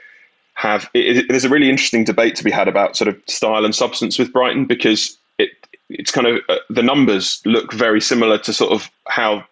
have 0.55 0.91
it, 0.95 1.19
it, 1.19 1.27
there's 1.29 1.45
a 1.45 1.49
really 1.49 1.71
interesting 1.71 2.05
debate 2.05 2.35
to 2.37 2.45
be 2.45 2.51
had 2.51 2.67
about 2.67 2.97
sort 2.97 3.09
of 3.09 3.21
style 3.27 3.65
and 3.65 3.75
substance 3.75 4.19
with 4.19 4.33
Brighton 4.33 4.65
because 4.65 5.17
it 5.39 5.51
it's 5.89 6.11
kind 6.11 6.27
of 6.27 6.41
uh, 6.49 6.57
the 6.69 6.83
numbers 6.83 7.41
look 7.45 7.73
very 7.73 8.01
similar 8.01 8.39
to 8.39 8.53
sort 8.53 8.73
of 8.73 8.91
how 9.07 9.45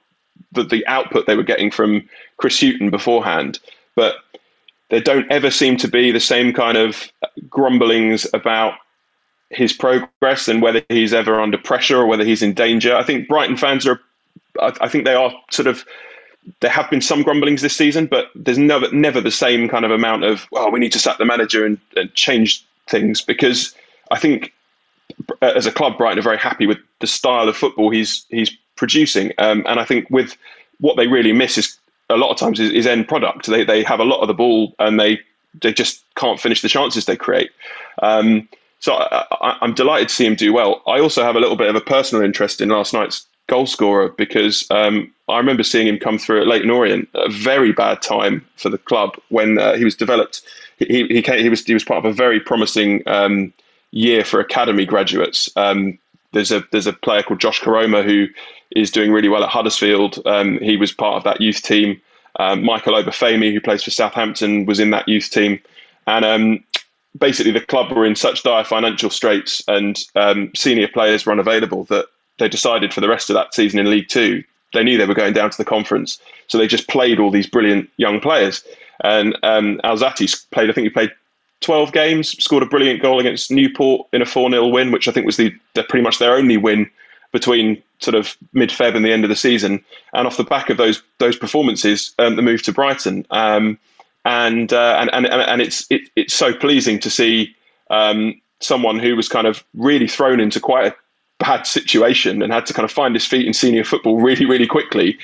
the, 0.52 0.64
the 0.64 0.86
output 0.86 1.26
they 1.26 1.36
were 1.36 1.42
getting 1.42 1.70
from 1.70 2.08
Chris 2.38 2.60
Hughton 2.60 2.90
beforehand, 2.90 3.58
but 3.94 4.16
there 4.88 5.00
don't 5.00 5.30
ever 5.30 5.50
seem 5.50 5.76
to 5.78 5.88
be 5.88 6.10
the 6.10 6.20
same 6.20 6.52
kind 6.52 6.76
of 6.76 7.10
grumblings 7.48 8.26
about 8.32 8.74
his 9.50 9.72
progress 9.72 10.48
and 10.48 10.62
whether 10.62 10.82
he's 10.88 11.14
ever 11.14 11.40
under 11.40 11.58
pressure 11.58 11.98
or 11.98 12.06
whether 12.06 12.24
he's 12.24 12.42
in 12.42 12.52
danger. 12.52 12.94
I 12.94 13.02
think 13.02 13.28
Brighton 13.28 13.56
fans 13.56 13.86
are, 13.86 14.00
I 14.60 14.88
think 14.88 15.04
they 15.04 15.14
are 15.14 15.32
sort 15.50 15.66
of, 15.66 15.84
there 16.60 16.70
have 16.70 16.88
been 16.90 17.00
some 17.00 17.22
grumblings 17.22 17.62
this 17.62 17.76
season, 17.76 18.06
but 18.06 18.30
there's 18.34 18.58
never 18.58 18.90
never 18.92 19.20
the 19.20 19.30
same 19.30 19.68
kind 19.68 19.84
of 19.84 19.90
amount 19.90 20.24
of, 20.24 20.46
well, 20.50 20.70
we 20.70 20.80
need 20.80 20.92
to 20.92 20.98
sack 20.98 21.18
the 21.18 21.24
manager 21.24 21.64
and, 21.64 21.78
and 21.96 22.12
change 22.14 22.64
things 22.88 23.20
because 23.20 23.74
I 24.10 24.18
think 24.18 24.52
as 25.42 25.66
a 25.66 25.72
club, 25.72 25.98
Brighton 25.98 26.18
are 26.18 26.22
very 26.22 26.38
happy 26.38 26.66
with 26.66 26.78
the 27.00 27.06
style 27.06 27.48
of 27.48 27.56
football 27.56 27.90
he's 27.90 28.24
he's 28.28 28.50
producing, 28.76 29.32
um, 29.38 29.64
and 29.66 29.80
I 29.80 29.84
think 29.84 30.08
with 30.10 30.36
what 30.80 30.96
they 30.96 31.06
really 31.06 31.32
miss 31.32 31.58
is 31.58 31.78
a 32.10 32.16
lot 32.16 32.30
of 32.30 32.36
times 32.36 32.60
is, 32.60 32.70
is, 32.72 32.86
end 32.86 33.08
product. 33.08 33.46
They 33.46 33.64
they 33.64 33.82
have 33.82 34.00
a 34.00 34.04
lot 34.04 34.20
of 34.20 34.28
the 34.28 34.34
ball 34.34 34.74
and 34.78 35.00
they 35.00 35.20
they 35.62 35.72
just 35.72 36.02
can't 36.16 36.40
finish 36.40 36.62
the 36.62 36.68
chances 36.68 37.06
they 37.06 37.16
create. 37.16 37.50
Um, 38.02 38.48
so 38.80 38.94
I, 38.94 39.56
am 39.62 39.74
delighted 39.74 40.08
to 40.08 40.14
see 40.14 40.26
him 40.26 40.34
do 40.34 40.52
well. 40.52 40.82
I 40.86 41.00
also 41.00 41.22
have 41.22 41.34
a 41.34 41.40
little 41.40 41.56
bit 41.56 41.68
of 41.68 41.76
a 41.76 41.80
personal 41.80 42.22
interest 42.22 42.60
in 42.60 42.68
last 42.68 42.92
night's 42.92 43.26
goal 43.48 43.66
scorer 43.66 44.10
because 44.10 44.68
um, 44.70 45.12
I 45.28 45.38
remember 45.38 45.62
seeing 45.62 45.86
him 45.86 45.98
come 45.98 46.18
through 46.18 46.40
at 46.40 46.46
Leyton 46.46 46.70
Orient, 46.70 47.08
a 47.14 47.30
very 47.30 47.72
bad 47.72 48.02
time 48.02 48.44
for 48.56 48.68
the 48.68 48.78
club 48.78 49.16
when 49.28 49.58
uh, 49.58 49.74
he 49.74 49.84
was 49.84 49.94
developed. 49.94 50.42
He 50.78 51.06
he, 51.08 51.22
came, 51.22 51.40
he 51.40 51.48
was 51.48 51.64
he 51.64 51.74
was 51.74 51.84
part 51.84 52.04
of 52.04 52.10
a 52.10 52.14
very 52.14 52.40
promising 52.40 53.02
um, 53.06 53.52
year 53.92 54.24
for 54.24 54.40
academy 54.40 54.84
graduates. 54.84 55.48
Um, 55.56 55.98
there's 56.32 56.52
a 56.52 56.64
there's 56.70 56.86
a 56.86 56.92
player 56.92 57.22
called 57.22 57.40
Josh 57.40 57.60
Koroma 57.60 58.04
who 58.04 58.26
is 58.74 58.90
doing 58.90 59.12
really 59.12 59.28
well 59.28 59.42
at 59.42 59.48
Huddersfield. 59.48 60.20
Um, 60.26 60.58
he 60.58 60.76
was 60.76 60.92
part 60.92 61.16
of 61.16 61.24
that 61.24 61.40
youth 61.40 61.62
team. 61.62 62.00
Um, 62.38 62.64
Michael 62.64 62.94
Obafemi, 62.94 63.52
who 63.52 63.60
plays 63.60 63.82
for 63.82 63.90
Southampton, 63.90 64.66
was 64.66 64.78
in 64.78 64.90
that 64.90 65.08
youth 65.08 65.30
team. 65.30 65.58
And 66.06 66.24
um, 66.24 66.64
basically, 67.18 67.52
the 67.52 67.60
club 67.60 67.90
were 67.92 68.04
in 68.04 68.16
such 68.16 68.42
dire 68.42 68.64
financial 68.64 69.10
straits 69.10 69.62
and 69.68 69.98
um, 70.14 70.50
senior 70.54 70.88
players 70.88 71.24
were 71.24 71.32
unavailable 71.32 71.84
that 71.84 72.06
they 72.38 72.48
decided 72.48 72.92
for 72.92 73.00
the 73.00 73.08
rest 73.08 73.30
of 73.30 73.34
that 73.34 73.54
season 73.54 73.78
in 73.78 73.90
League 73.90 74.08
Two, 74.08 74.42
they 74.72 74.82
knew 74.82 74.98
they 74.98 75.06
were 75.06 75.14
going 75.14 75.32
down 75.32 75.50
to 75.50 75.56
the 75.56 75.64
conference. 75.64 76.20
So 76.48 76.58
they 76.58 76.66
just 76.66 76.88
played 76.88 77.18
all 77.18 77.30
these 77.30 77.46
brilliant 77.46 77.88
young 77.96 78.20
players. 78.20 78.64
And 79.02 79.36
um, 79.42 79.80
Alzate 79.84 80.50
played, 80.50 80.70
I 80.70 80.72
think 80.72 80.84
he 80.84 80.90
played 80.90 81.12
12 81.60 81.92
games, 81.92 82.30
scored 82.42 82.62
a 82.62 82.66
brilliant 82.66 83.02
goal 83.02 83.18
against 83.20 83.50
Newport 83.50 84.06
in 84.12 84.22
a 84.22 84.26
4 84.26 84.50
0 84.50 84.68
win, 84.68 84.92
which 84.92 85.08
I 85.08 85.12
think 85.12 85.26
was 85.26 85.36
the, 85.36 85.54
the 85.74 85.82
pretty 85.84 86.02
much 86.02 86.18
their 86.18 86.34
only 86.34 86.56
win 86.56 86.90
between 87.32 87.82
sort 87.98 88.14
of 88.14 88.36
mid 88.52 88.70
Feb 88.70 88.94
and 88.94 89.04
the 89.04 89.12
end 89.12 89.24
of 89.24 89.30
the 89.30 89.36
season. 89.36 89.84
And 90.12 90.26
off 90.26 90.36
the 90.36 90.44
back 90.44 90.70
of 90.70 90.76
those 90.76 91.02
those 91.18 91.36
performances, 91.36 92.14
um, 92.18 92.36
the 92.36 92.42
move 92.42 92.62
to 92.62 92.72
Brighton. 92.72 93.26
Um, 93.30 93.78
and, 94.24 94.72
uh, 94.72 94.98
and, 95.00 95.10
and 95.12 95.26
and 95.26 95.62
it's 95.62 95.86
it, 95.90 96.10
it's 96.16 96.34
so 96.34 96.52
pleasing 96.52 96.98
to 96.98 97.10
see 97.10 97.54
um, 97.90 98.40
someone 98.60 98.98
who 98.98 99.14
was 99.16 99.28
kind 99.28 99.46
of 99.46 99.64
really 99.74 100.08
thrown 100.08 100.40
into 100.40 100.60
quite 100.60 100.86
a 100.86 100.96
bad 101.38 101.66
situation 101.66 102.42
and 102.42 102.52
had 102.52 102.66
to 102.66 102.72
kind 102.72 102.84
of 102.84 102.90
find 102.90 103.14
his 103.14 103.26
feet 103.26 103.46
in 103.46 103.52
senior 103.52 103.84
football 103.84 104.20
really 104.20 104.46
really 104.46 104.66
quickly. 104.66 105.18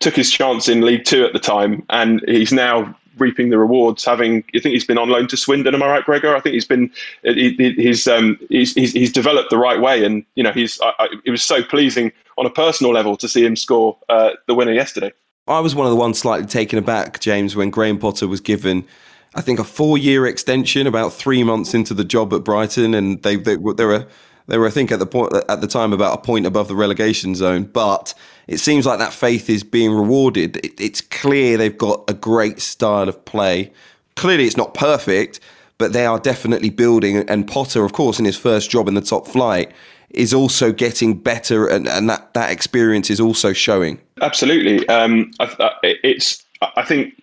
Took 0.00 0.14
his 0.14 0.30
chance 0.30 0.68
in 0.68 0.82
League 0.82 1.04
Two 1.04 1.24
at 1.24 1.32
the 1.32 1.40
time, 1.40 1.84
and 1.90 2.22
he's 2.28 2.52
now 2.52 2.96
reaping 3.18 3.50
the 3.50 3.58
rewards. 3.58 4.04
Having, 4.04 4.44
I 4.54 4.60
think 4.60 4.74
he's 4.74 4.86
been 4.86 4.96
on 4.96 5.08
loan 5.08 5.26
to 5.26 5.36
Swindon. 5.36 5.74
Am 5.74 5.82
I 5.82 5.88
right, 5.88 6.04
Gregor? 6.04 6.36
I 6.36 6.40
think 6.40 6.54
he's 6.54 6.64
been 6.64 6.90
he, 7.24 7.74
he's, 7.76 8.06
um, 8.06 8.38
he's, 8.48 8.74
he's 8.74 8.92
he's 8.92 9.12
developed 9.12 9.50
the 9.50 9.58
right 9.58 9.80
way, 9.80 10.04
and 10.04 10.24
you 10.36 10.44
know 10.44 10.52
he's. 10.52 10.80
I, 10.80 10.92
I, 11.00 11.08
it 11.24 11.32
was 11.32 11.42
so 11.42 11.64
pleasing 11.64 12.12
on 12.36 12.46
a 12.46 12.50
personal 12.50 12.92
level 12.92 13.16
to 13.16 13.28
see 13.28 13.44
him 13.44 13.56
score 13.56 13.96
uh, 14.08 14.30
the 14.46 14.54
winner 14.54 14.72
yesterday. 14.72 15.12
I 15.48 15.58
was 15.60 15.74
one 15.74 15.86
of 15.86 15.90
the 15.90 15.96
ones 15.96 16.18
slightly 16.20 16.46
taken 16.46 16.78
aback, 16.78 17.18
James, 17.18 17.56
when 17.56 17.70
Graham 17.70 17.98
Potter 17.98 18.28
was 18.28 18.40
given. 18.40 18.86
I 19.34 19.40
think 19.40 19.58
a 19.58 19.64
four-year 19.64 20.26
extension 20.26 20.86
about 20.86 21.12
three 21.12 21.42
months 21.42 21.74
into 21.74 21.92
the 21.92 22.04
job 22.04 22.32
at 22.32 22.44
Brighton, 22.44 22.94
and 22.94 23.20
they 23.24 23.34
they, 23.36 23.56
they 23.56 23.84
were 23.84 24.06
they 24.48 24.58
were, 24.58 24.66
I 24.66 24.70
think, 24.70 24.90
at 24.90 24.98
the 24.98 25.06
point 25.06 25.32
at 25.48 25.60
the 25.60 25.66
time 25.66 25.92
about 25.92 26.18
a 26.18 26.22
point 26.22 26.46
above 26.46 26.68
the 26.68 26.74
relegation 26.74 27.34
zone. 27.34 27.64
But 27.64 28.14
it 28.46 28.58
seems 28.58 28.86
like 28.86 28.98
that 28.98 29.12
faith 29.12 29.48
is 29.48 29.62
being 29.62 29.92
rewarded. 29.92 30.56
It, 30.56 30.80
it's 30.80 31.00
clear 31.00 31.56
they've 31.56 31.76
got 31.76 32.04
a 32.08 32.14
great 32.14 32.60
style 32.60 33.08
of 33.08 33.24
play. 33.24 33.70
Clearly, 34.16 34.46
it's 34.46 34.56
not 34.56 34.74
perfect, 34.74 35.38
but 35.76 35.92
they 35.92 36.06
are 36.06 36.18
definitely 36.18 36.70
building. 36.70 37.18
And 37.28 37.46
Potter, 37.46 37.84
of 37.84 37.92
course, 37.92 38.18
in 38.18 38.24
his 38.24 38.36
first 38.36 38.70
job 38.70 38.88
in 38.88 38.94
the 38.94 39.02
top 39.02 39.28
flight, 39.28 39.70
is 40.10 40.32
also 40.32 40.72
getting 40.72 41.14
better, 41.14 41.68
and, 41.68 41.86
and 41.86 42.08
that 42.08 42.32
that 42.32 42.50
experience 42.50 43.10
is 43.10 43.20
also 43.20 43.52
showing. 43.52 44.00
Absolutely, 44.22 44.88
um, 44.88 45.30
I, 45.38 45.74
it's. 45.82 46.42
I 46.62 46.82
think 46.82 47.14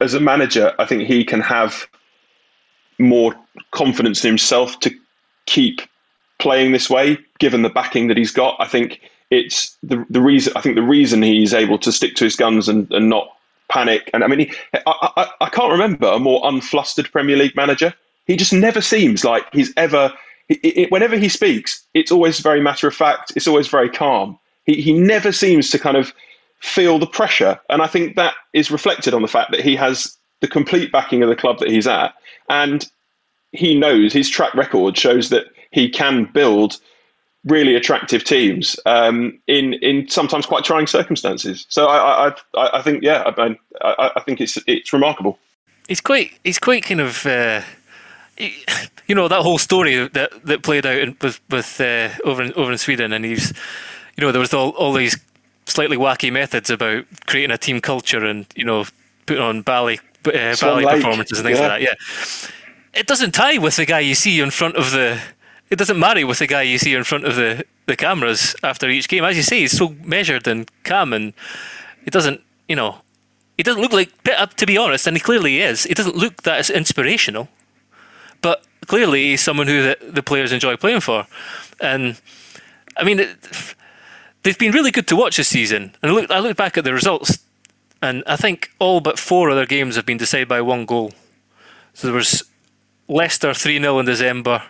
as 0.00 0.14
a 0.14 0.20
manager, 0.20 0.72
I 0.78 0.86
think 0.86 1.02
he 1.02 1.22
can 1.24 1.40
have 1.42 1.86
more 2.98 3.34
confidence 3.72 4.24
in 4.24 4.30
himself 4.30 4.80
to 4.80 4.90
keep 5.46 5.82
playing 6.40 6.72
this 6.72 6.90
way, 6.90 7.18
given 7.38 7.62
the 7.62 7.68
backing 7.68 8.08
that 8.08 8.16
he's 8.16 8.32
got. 8.32 8.56
I 8.58 8.66
think 8.66 9.00
it's 9.30 9.76
the 9.82 10.04
the 10.10 10.20
reason. 10.20 10.52
I 10.56 10.60
think 10.60 10.74
the 10.74 10.82
reason 10.82 11.22
he's 11.22 11.54
able 11.54 11.78
to 11.78 11.92
stick 11.92 12.16
to 12.16 12.24
his 12.24 12.36
guns 12.36 12.68
and, 12.68 12.90
and 12.92 13.08
not 13.08 13.28
panic. 13.68 14.10
And 14.12 14.24
I 14.24 14.26
mean, 14.26 14.40
he, 14.40 14.52
I, 14.74 15.12
I, 15.16 15.30
I 15.42 15.48
can't 15.48 15.72
remember 15.72 16.08
a 16.08 16.18
more 16.18 16.42
unflustered 16.42 17.10
Premier 17.12 17.36
League 17.36 17.56
manager. 17.56 17.94
He 18.26 18.36
just 18.36 18.52
never 18.52 18.80
seems 18.80 19.24
like 19.24 19.44
he's 19.52 19.72
ever. 19.76 20.12
It, 20.48 20.58
it, 20.64 20.92
whenever 20.92 21.16
he 21.16 21.28
speaks, 21.28 21.86
it's 21.94 22.10
always 22.10 22.40
very 22.40 22.60
matter 22.60 22.88
of 22.88 22.94
fact. 22.94 23.32
It's 23.36 23.46
always 23.46 23.68
very 23.68 23.88
calm. 23.88 24.38
He 24.66 24.80
he 24.80 24.92
never 24.92 25.32
seems 25.32 25.70
to 25.70 25.78
kind 25.78 25.96
of 25.96 26.12
feel 26.58 26.98
the 26.98 27.06
pressure, 27.06 27.58
and 27.70 27.80
I 27.80 27.86
think 27.86 28.16
that 28.16 28.34
is 28.52 28.70
reflected 28.70 29.14
on 29.14 29.22
the 29.22 29.28
fact 29.28 29.50
that 29.52 29.60
he 29.60 29.76
has 29.76 30.16
the 30.40 30.48
complete 30.48 30.90
backing 30.92 31.22
of 31.22 31.28
the 31.28 31.36
club 31.36 31.58
that 31.60 31.70
he's 31.70 31.86
at, 31.86 32.14
and 32.48 32.90
he 33.52 33.78
knows 33.78 34.12
his 34.12 34.28
track 34.28 34.54
record 34.54 34.96
shows 34.96 35.28
that 35.30 35.46
he 35.70 35.88
can 35.88 36.24
build 36.24 36.78
really 37.44 37.74
attractive 37.74 38.24
teams 38.24 38.78
um, 38.86 39.38
in 39.46 39.74
in 39.74 40.08
sometimes 40.08 40.46
quite 40.46 40.64
trying 40.64 40.86
circumstances. 40.86 41.66
So 41.68 41.86
I 41.86 42.28
I, 42.28 42.34
I, 42.56 42.78
I 42.78 42.82
think 42.82 43.02
yeah 43.02 43.32
I, 43.36 43.56
I, 43.82 44.10
I 44.16 44.20
think 44.20 44.40
it's 44.40 44.58
it's 44.66 44.92
remarkable. 44.92 45.38
He's 45.88 46.00
quite 46.00 46.32
he's 46.44 46.58
quite 46.58 46.84
kind 46.84 47.00
of. 47.00 47.26
Uh, 47.26 47.62
you 49.06 49.14
know 49.14 49.28
that 49.28 49.42
whole 49.42 49.58
story 49.58 50.08
that, 50.08 50.30
that 50.44 50.62
played 50.62 50.86
out 50.86 50.96
in, 50.96 51.16
with 51.20 51.40
with 51.50 51.80
uh, 51.80 52.08
over 52.24 52.42
in, 52.42 52.52
over 52.54 52.72
in 52.72 52.78
Sweden, 52.78 53.12
and 53.12 53.24
he's, 53.24 53.52
you 54.16 54.24
know, 54.24 54.32
there 54.32 54.40
was 54.40 54.54
all, 54.54 54.70
all 54.70 54.92
these 54.92 55.18
slightly 55.66 55.96
wacky 55.96 56.32
methods 56.32 56.70
about 56.70 57.04
creating 57.26 57.50
a 57.50 57.58
team 57.58 57.80
culture 57.80 58.24
and 58.24 58.46
you 58.56 58.64
know 58.64 58.86
putting 59.26 59.42
on 59.42 59.62
ballet 59.62 59.98
uh, 60.26 60.56
ballet 60.60 60.84
performances 60.84 61.38
and 61.38 61.46
things 61.46 61.58
yeah. 61.58 61.68
like 61.68 61.80
that. 61.80 61.82
Yeah, 61.82 63.00
it 63.00 63.06
doesn't 63.06 63.32
tie 63.32 63.58
with 63.58 63.76
the 63.76 63.84
guy 63.84 64.00
you 64.00 64.14
see 64.14 64.40
in 64.40 64.50
front 64.50 64.76
of 64.76 64.90
the 64.90 65.20
it 65.70 65.78
doesn't 65.78 65.98
marry 65.98 66.24
with 66.24 66.40
the 66.40 66.46
guy 66.46 66.62
you 66.62 66.78
see 66.78 66.94
in 66.94 67.04
front 67.04 67.24
of 67.24 67.36
the, 67.36 67.64
the 67.86 67.96
cameras 67.96 68.56
after 68.62 68.88
each 68.88 69.08
game. 69.08 69.24
As 69.24 69.36
you 69.36 69.42
say, 69.42 69.60
he's 69.60 69.76
so 69.76 69.94
measured 70.02 70.46
and 70.48 70.70
calm, 70.82 71.12
and 71.12 71.32
it 72.04 72.12
doesn't, 72.12 72.40
you 72.68 72.76
know, 72.76 72.98
he 73.56 73.62
doesn't 73.62 73.80
look 73.80 73.92
like, 73.92 74.10
to 74.56 74.66
be 74.66 74.76
honest, 74.76 75.06
and 75.06 75.16
he 75.16 75.20
clearly 75.20 75.60
is, 75.60 75.84
he 75.84 75.94
doesn't 75.94 76.16
look 76.16 76.42
that 76.42 76.68
inspirational. 76.70 77.48
But 78.42 78.64
clearly, 78.86 79.28
he's 79.28 79.42
someone 79.42 79.66
who 79.66 79.82
the, 79.82 79.98
the 80.00 80.22
players 80.22 80.50
enjoy 80.50 80.76
playing 80.76 81.00
for. 81.00 81.26
And, 81.80 82.20
I 82.96 83.04
mean, 83.04 83.20
it, 83.20 83.74
they've 84.42 84.58
been 84.58 84.72
really 84.72 84.90
good 84.90 85.06
to 85.08 85.16
watch 85.16 85.36
this 85.36 85.48
season. 85.48 85.94
And 86.02 86.10
I 86.10 86.14
look, 86.14 86.30
I 86.30 86.38
look 86.38 86.56
back 86.56 86.78
at 86.78 86.84
the 86.84 86.92
results, 86.92 87.38
and 88.02 88.24
I 88.26 88.36
think 88.36 88.70
all 88.78 89.00
but 89.00 89.18
four 89.18 89.50
other 89.50 89.66
games 89.66 89.94
have 89.96 90.06
been 90.06 90.18
decided 90.18 90.48
by 90.48 90.62
one 90.62 90.86
goal. 90.86 91.12
So 91.92 92.08
there 92.08 92.16
was 92.16 92.44
Leicester 93.08 93.52
3 93.52 93.78
0 93.78 93.98
in 93.98 94.06
December. 94.06 94.62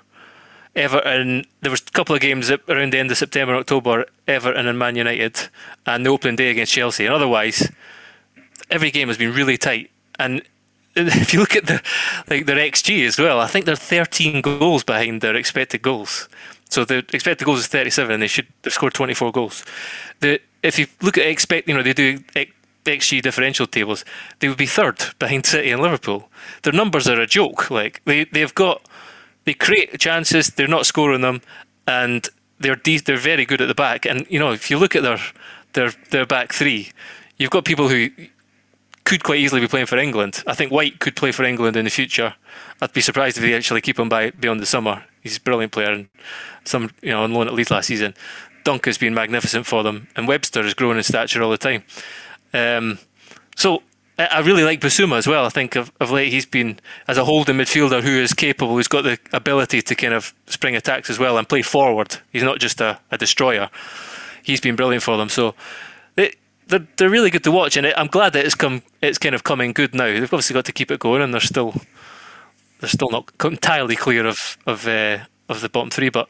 Everton. 0.80 1.44
There 1.60 1.70
was 1.70 1.80
a 1.80 1.92
couple 1.92 2.14
of 2.14 2.20
games 2.20 2.50
around 2.50 2.92
the 2.92 2.98
end 2.98 3.10
of 3.10 3.18
September, 3.18 3.54
October. 3.54 4.06
Everton 4.26 4.66
and 4.66 4.78
Man 4.78 4.96
United, 4.96 5.48
and 5.86 6.06
the 6.06 6.10
opening 6.10 6.36
day 6.36 6.50
against 6.50 6.72
Chelsea. 6.72 7.06
And 7.06 7.14
otherwise, 7.14 7.70
every 8.70 8.90
game 8.90 9.08
has 9.08 9.18
been 9.18 9.34
really 9.34 9.58
tight. 9.58 9.90
And 10.18 10.42
if 10.96 11.32
you 11.32 11.40
look 11.40 11.56
at 11.56 11.66
the 11.66 11.82
like 12.28 12.46
their 12.46 12.56
xG 12.56 13.06
as 13.06 13.18
well, 13.18 13.40
I 13.40 13.46
think 13.46 13.66
they're 13.66 13.76
13 13.76 14.40
goals 14.40 14.84
behind 14.84 15.20
their 15.20 15.36
expected 15.36 15.82
goals. 15.82 16.28
So 16.68 16.84
the 16.84 16.98
expected 17.12 17.44
goals 17.44 17.60
is 17.60 17.66
37, 17.66 18.12
and 18.12 18.22
they 18.22 18.28
should 18.28 18.46
have 18.64 18.72
scored 18.72 18.94
24 18.94 19.32
goals. 19.32 19.64
The 20.20 20.40
if 20.62 20.78
you 20.78 20.86
look 21.02 21.18
at 21.18 21.26
expect, 21.26 21.68
you 21.68 21.74
know 21.74 21.82
they 21.82 21.92
do 21.92 22.18
XG 22.84 23.22
differential 23.22 23.66
tables, 23.66 24.04
they 24.38 24.48
would 24.48 24.58
be 24.58 24.66
third 24.66 24.98
behind 25.18 25.46
City 25.46 25.70
and 25.70 25.82
Liverpool. 25.82 26.28
Their 26.62 26.72
numbers 26.72 27.08
are 27.08 27.20
a 27.20 27.26
joke. 27.26 27.70
Like 27.70 28.02
they 28.04 28.24
they've 28.24 28.54
got 28.54 28.82
they 29.50 29.54
create 29.54 29.98
chances, 29.98 30.50
they're 30.50 30.68
not 30.68 30.86
scoring 30.86 31.22
them, 31.22 31.42
and 31.84 32.28
they're 32.60 32.76
de- 32.76 32.98
they're 32.98 33.16
very 33.16 33.44
good 33.44 33.60
at 33.60 33.66
the 33.66 33.74
back. 33.74 34.06
And 34.06 34.24
you 34.30 34.38
know 34.38 34.52
if 34.52 34.70
you 34.70 34.78
look 34.78 34.94
at 34.94 35.02
their 35.02 35.18
their 35.72 35.90
their 36.10 36.24
back 36.24 36.52
three, 36.52 36.92
you've 37.36 37.50
got 37.50 37.64
people 37.64 37.88
who 37.88 38.10
could 39.02 39.24
quite 39.24 39.40
easily 39.40 39.60
be 39.60 39.66
playing 39.66 39.86
for 39.86 39.98
England. 39.98 40.44
I 40.46 40.54
think 40.54 40.70
White 40.70 41.00
could 41.00 41.16
play 41.16 41.32
for 41.32 41.42
England 41.42 41.76
in 41.76 41.84
the 41.84 41.90
future. 41.90 42.34
I'd 42.80 42.92
be 42.92 43.00
surprised 43.00 43.38
if 43.38 43.42
they 43.42 43.54
actually 43.54 43.80
keep 43.80 43.98
him 43.98 44.08
by 44.08 44.30
beyond 44.30 44.60
the 44.60 44.66
summer. 44.66 45.04
He's 45.20 45.38
a 45.38 45.40
brilliant 45.40 45.72
player 45.72 45.90
and 45.90 46.08
some 46.64 46.92
you 47.02 47.10
know 47.10 47.24
on 47.24 47.34
loan 47.34 47.48
at 47.48 47.54
least 47.54 47.72
last 47.72 47.88
season. 47.88 48.14
Dunk 48.62 48.84
has 48.84 48.98
been 48.98 49.14
magnificent 49.14 49.66
for 49.66 49.82
them, 49.82 50.06
and 50.14 50.28
Webster 50.28 50.60
is 50.60 50.74
growing 50.74 50.96
in 50.96 51.02
stature 51.02 51.42
all 51.42 51.50
the 51.50 51.58
time. 51.58 51.82
Um, 52.54 53.00
so 53.56 53.82
I 54.26 54.40
really 54.40 54.64
like 54.64 54.80
Bissouma 54.80 55.16
as 55.16 55.26
well. 55.26 55.44
I 55.44 55.48
think 55.48 55.76
of, 55.76 55.92
of 56.00 56.10
late 56.10 56.32
he's 56.32 56.46
been 56.46 56.80
as 57.06 57.18
a 57.18 57.24
holding 57.24 57.56
midfielder 57.56 58.02
who 58.02 58.10
is 58.10 58.34
capable, 58.34 58.74
who's 58.74 58.88
got 58.88 59.02
the 59.02 59.18
ability 59.32 59.82
to 59.82 59.94
kind 59.94 60.14
of 60.14 60.34
spring 60.46 60.74
attacks 60.76 61.10
as 61.10 61.18
well 61.18 61.38
and 61.38 61.48
play 61.48 61.62
forward. 61.62 62.16
He's 62.32 62.42
not 62.42 62.58
just 62.58 62.80
a, 62.80 62.98
a 63.10 63.18
destroyer. 63.18 63.70
He's 64.42 64.60
been 64.60 64.76
brilliant 64.76 65.02
for 65.02 65.16
them. 65.16 65.28
So 65.28 65.54
they, 66.16 66.34
they're 66.66 66.86
they're 66.96 67.10
really 67.10 67.30
good 67.30 67.44
to 67.44 67.52
watch, 67.52 67.76
and 67.76 67.86
I'm 67.86 68.06
glad 68.06 68.32
that 68.32 68.44
it's 68.44 68.54
come 68.54 68.82
it's 69.02 69.18
kind 69.18 69.34
of 69.34 69.44
coming 69.44 69.72
good 69.72 69.94
now. 69.94 70.06
They've 70.06 70.24
obviously 70.24 70.54
got 70.54 70.64
to 70.66 70.72
keep 70.72 70.90
it 70.90 71.00
going, 71.00 71.22
and 71.22 71.32
they're 71.32 71.40
still 71.40 71.74
they're 72.80 72.88
still 72.88 73.10
not 73.10 73.30
entirely 73.44 73.96
clear 73.96 74.26
of 74.26 74.56
of 74.66 74.86
uh, 74.86 75.18
of 75.48 75.60
the 75.60 75.68
bottom 75.68 75.90
three, 75.90 76.08
but 76.08 76.28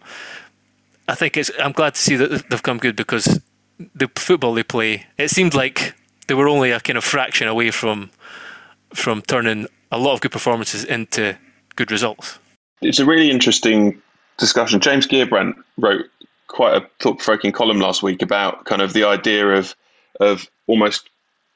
I 1.09 1.15
think 1.15 1.37
it's 1.37 1.51
I'm 1.59 1.73
glad 1.73 1.95
to 1.95 2.01
see 2.01 2.17
that 2.17 2.49
they've 2.51 2.63
come 2.63 2.79
good 2.79 2.97
because 2.97 3.41
the 3.95 4.09
football 4.17 4.55
they 4.55 4.63
play. 4.63 5.07
It 5.19 5.31
seemed 5.31 5.55
like 5.55 5.95
they 6.31 6.35
were 6.35 6.49
only 6.49 6.71
a 6.71 6.79
kind 6.79 6.97
of 6.97 7.03
fraction 7.03 7.49
away 7.49 7.73
from 7.73 8.09
from 8.95 9.21
turning 9.23 9.67
a 9.91 9.99
lot 9.99 10.15
of 10.15 10.21
good 10.21 10.31
performances 10.31 10.85
into 10.85 11.37
good 11.75 11.91
results. 11.91 12.39
It's 12.83 13.01
a 13.01 13.05
really 13.05 13.33
interesting 13.33 14.01
discussion. 14.39 14.79
James 14.79 15.09
Gheerbrant 15.09 15.57
wrote 15.77 16.07
quite 16.47 16.77
a 16.77 16.87
thought-provoking 17.01 17.51
column 17.51 17.81
last 17.81 18.05
week 18.05 18.23
about 18.23 18.65
kind 18.65 18.81
of 18.81 18.93
the 18.93 19.03
idea 19.03 19.49
of 19.49 19.75
of 20.21 20.49
almost 20.69 21.11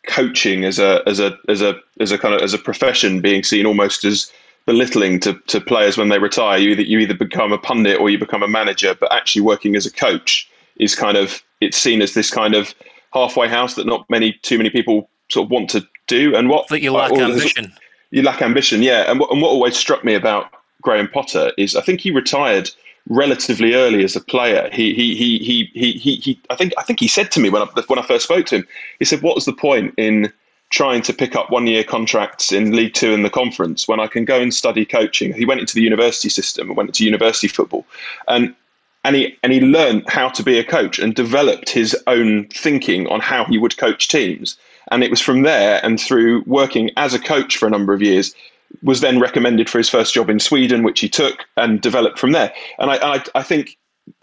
coaching 0.08 0.64
as 0.64 0.80
a 0.80 1.02
as 1.06 1.20
a 1.20 1.38
as 1.48 1.62
a 1.62 1.80
as 2.00 2.10
a 2.10 2.18
kind 2.18 2.34
of 2.34 2.42
as 2.42 2.52
a 2.52 2.58
profession 2.58 3.20
being 3.20 3.44
seen 3.44 3.66
almost 3.66 4.04
as 4.04 4.28
belittling 4.66 5.20
to, 5.20 5.34
to 5.46 5.60
players 5.60 5.96
when 5.96 6.08
they 6.08 6.18
retire. 6.18 6.58
You 6.58 6.70
either 6.70 6.82
you 6.82 6.98
either 6.98 7.14
become 7.14 7.52
a 7.52 7.58
pundit 7.58 8.00
or 8.00 8.10
you 8.10 8.18
become 8.18 8.42
a 8.42 8.48
manager, 8.48 8.92
but 8.98 9.12
actually 9.12 9.42
working 9.42 9.76
as 9.76 9.86
a 9.86 9.92
coach 9.92 10.50
is 10.80 10.96
kind 10.96 11.16
of 11.16 11.44
it's 11.60 11.78
seen 11.78 12.02
as 12.02 12.14
this 12.14 12.32
kind 12.32 12.56
of 12.56 12.74
halfway 13.14 13.48
house 13.48 13.74
that 13.76 13.86
not 13.86 14.08
many 14.10 14.32
too 14.42 14.58
many 14.58 14.68
people 14.68 15.08
sort 15.30 15.46
of 15.46 15.50
want 15.50 15.70
to 15.70 15.86
do. 16.06 16.34
And 16.34 16.48
what 16.48 16.68
that 16.68 16.82
you 16.82 16.92
lack 16.92 17.12
ambition. 17.12 17.72
You 18.10 18.22
lack 18.22 18.42
ambition, 18.42 18.82
yeah. 18.82 19.10
And 19.10 19.18
what, 19.20 19.30
and 19.30 19.40
what 19.40 19.48
always 19.48 19.76
struck 19.76 20.04
me 20.04 20.14
about 20.14 20.50
Graham 20.82 21.08
Potter 21.08 21.52
is 21.56 21.74
I 21.74 21.80
think 21.80 22.00
he 22.00 22.10
retired 22.10 22.70
relatively 23.08 23.74
early 23.74 24.04
as 24.04 24.16
a 24.16 24.20
player. 24.20 24.68
He 24.72 24.94
he 24.94 25.14
he 25.14 25.38
he 25.38 25.70
he 25.74 25.92
he. 25.92 26.16
he 26.16 26.40
I 26.50 26.56
think 26.56 26.74
I 26.76 26.82
think 26.82 27.00
he 27.00 27.08
said 27.08 27.30
to 27.32 27.40
me 27.40 27.50
when 27.50 27.62
I 27.62 27.66
when 27.86 27.98
I 27.98 28.02
first 28.02 28.24
spoke 28.24 28.46
to 28.46 28.56
him, 28.56 28.68
he 28.98 29.04
said, 29.04 29.22
"What 29.22 29.34
was 29.34 29.46
the 29.46 29.52
point 29.52 29.94
in?" 29.96 30.32
trying 30.70 31.02
to 31.02 31.12
pick 31.12 31.36
up 31.36 31.50
one 31.50 31.68
year 31.68 31.84
contracts 31.84 32.50
in 32.50 32.74
League 32.74 32.94
Two 32.94 33.14
and 33.14 33.24
the 33.24 33.30
conference 33.30 33.86
when 33.86 34.00
I 34.00 34.08
can 34.08 34.24
go 34.24 34.40
and 34.40 34.52
study 34.52 34.84
coaching. 34.84 35.32
He 35.32 35.44
went 35.44 35.60
into 35.60 35.74
the 35.74 35.82
university 35.82 36.28
system 36.28 36.68
and 36.68 36.76
went 36.76 36.88
into 36.88 37.04
university 37.04 37.46
football. 37.46 37.86
And 38.26 38.56
and 39.04 39.16
he 39.16 39.36
and 39.42 39.52
he 39.52 39.60
learned 39.60 40.08
how 40.08 40.28
to 40.30 40.42
be 40.42 40.58
a 40.58 40.64
coach 40.64 40.98
and 40.98 41.14
developed 41.14 41.68
his 41.68 41.96
own 42.06 42.48
thinking 42.48 43.06
on 43.08 43.20
how 43.20 43.44
he 43.44 43.58
would 43.58 43.76
coach 43.76 44.08
teams. 44.08 44.56
And 44.90 45.04
it 45.04 45.10
was 45.10 45.20
from 45.20 45.42
there 45.42 45.80
and 45.84 46.00
through 46.00 46.42
working 46.46 46.90
as 46.96 47.14
a 47.14 47.18
coach 47.18 47.56
for 47.56 47.66
a 47.66 47.70
number 47.70 47.94
of 47.94 48.02
years, 48.02 48.34
was 48.82 49.00
then 49.00 49.20
recommended 49.20 49.70
for 49.70 49.78
his 49.78 49.88
first 49.88 50.14
job 50.14 50.28
in 50.28 50.40
Sweden, 50.40 50.82
which 50.82 51.00
he 51.00 51.08
took 51.08 51.44
and 51.56 51.80
developed 51.80 52.18
from 52.18 52.32
there. 52.32 52.52
And 52.78 52.90
I, 52.90 53.14
I, 53.14 53.24
I 53.36 53.42
think 53.42 53.78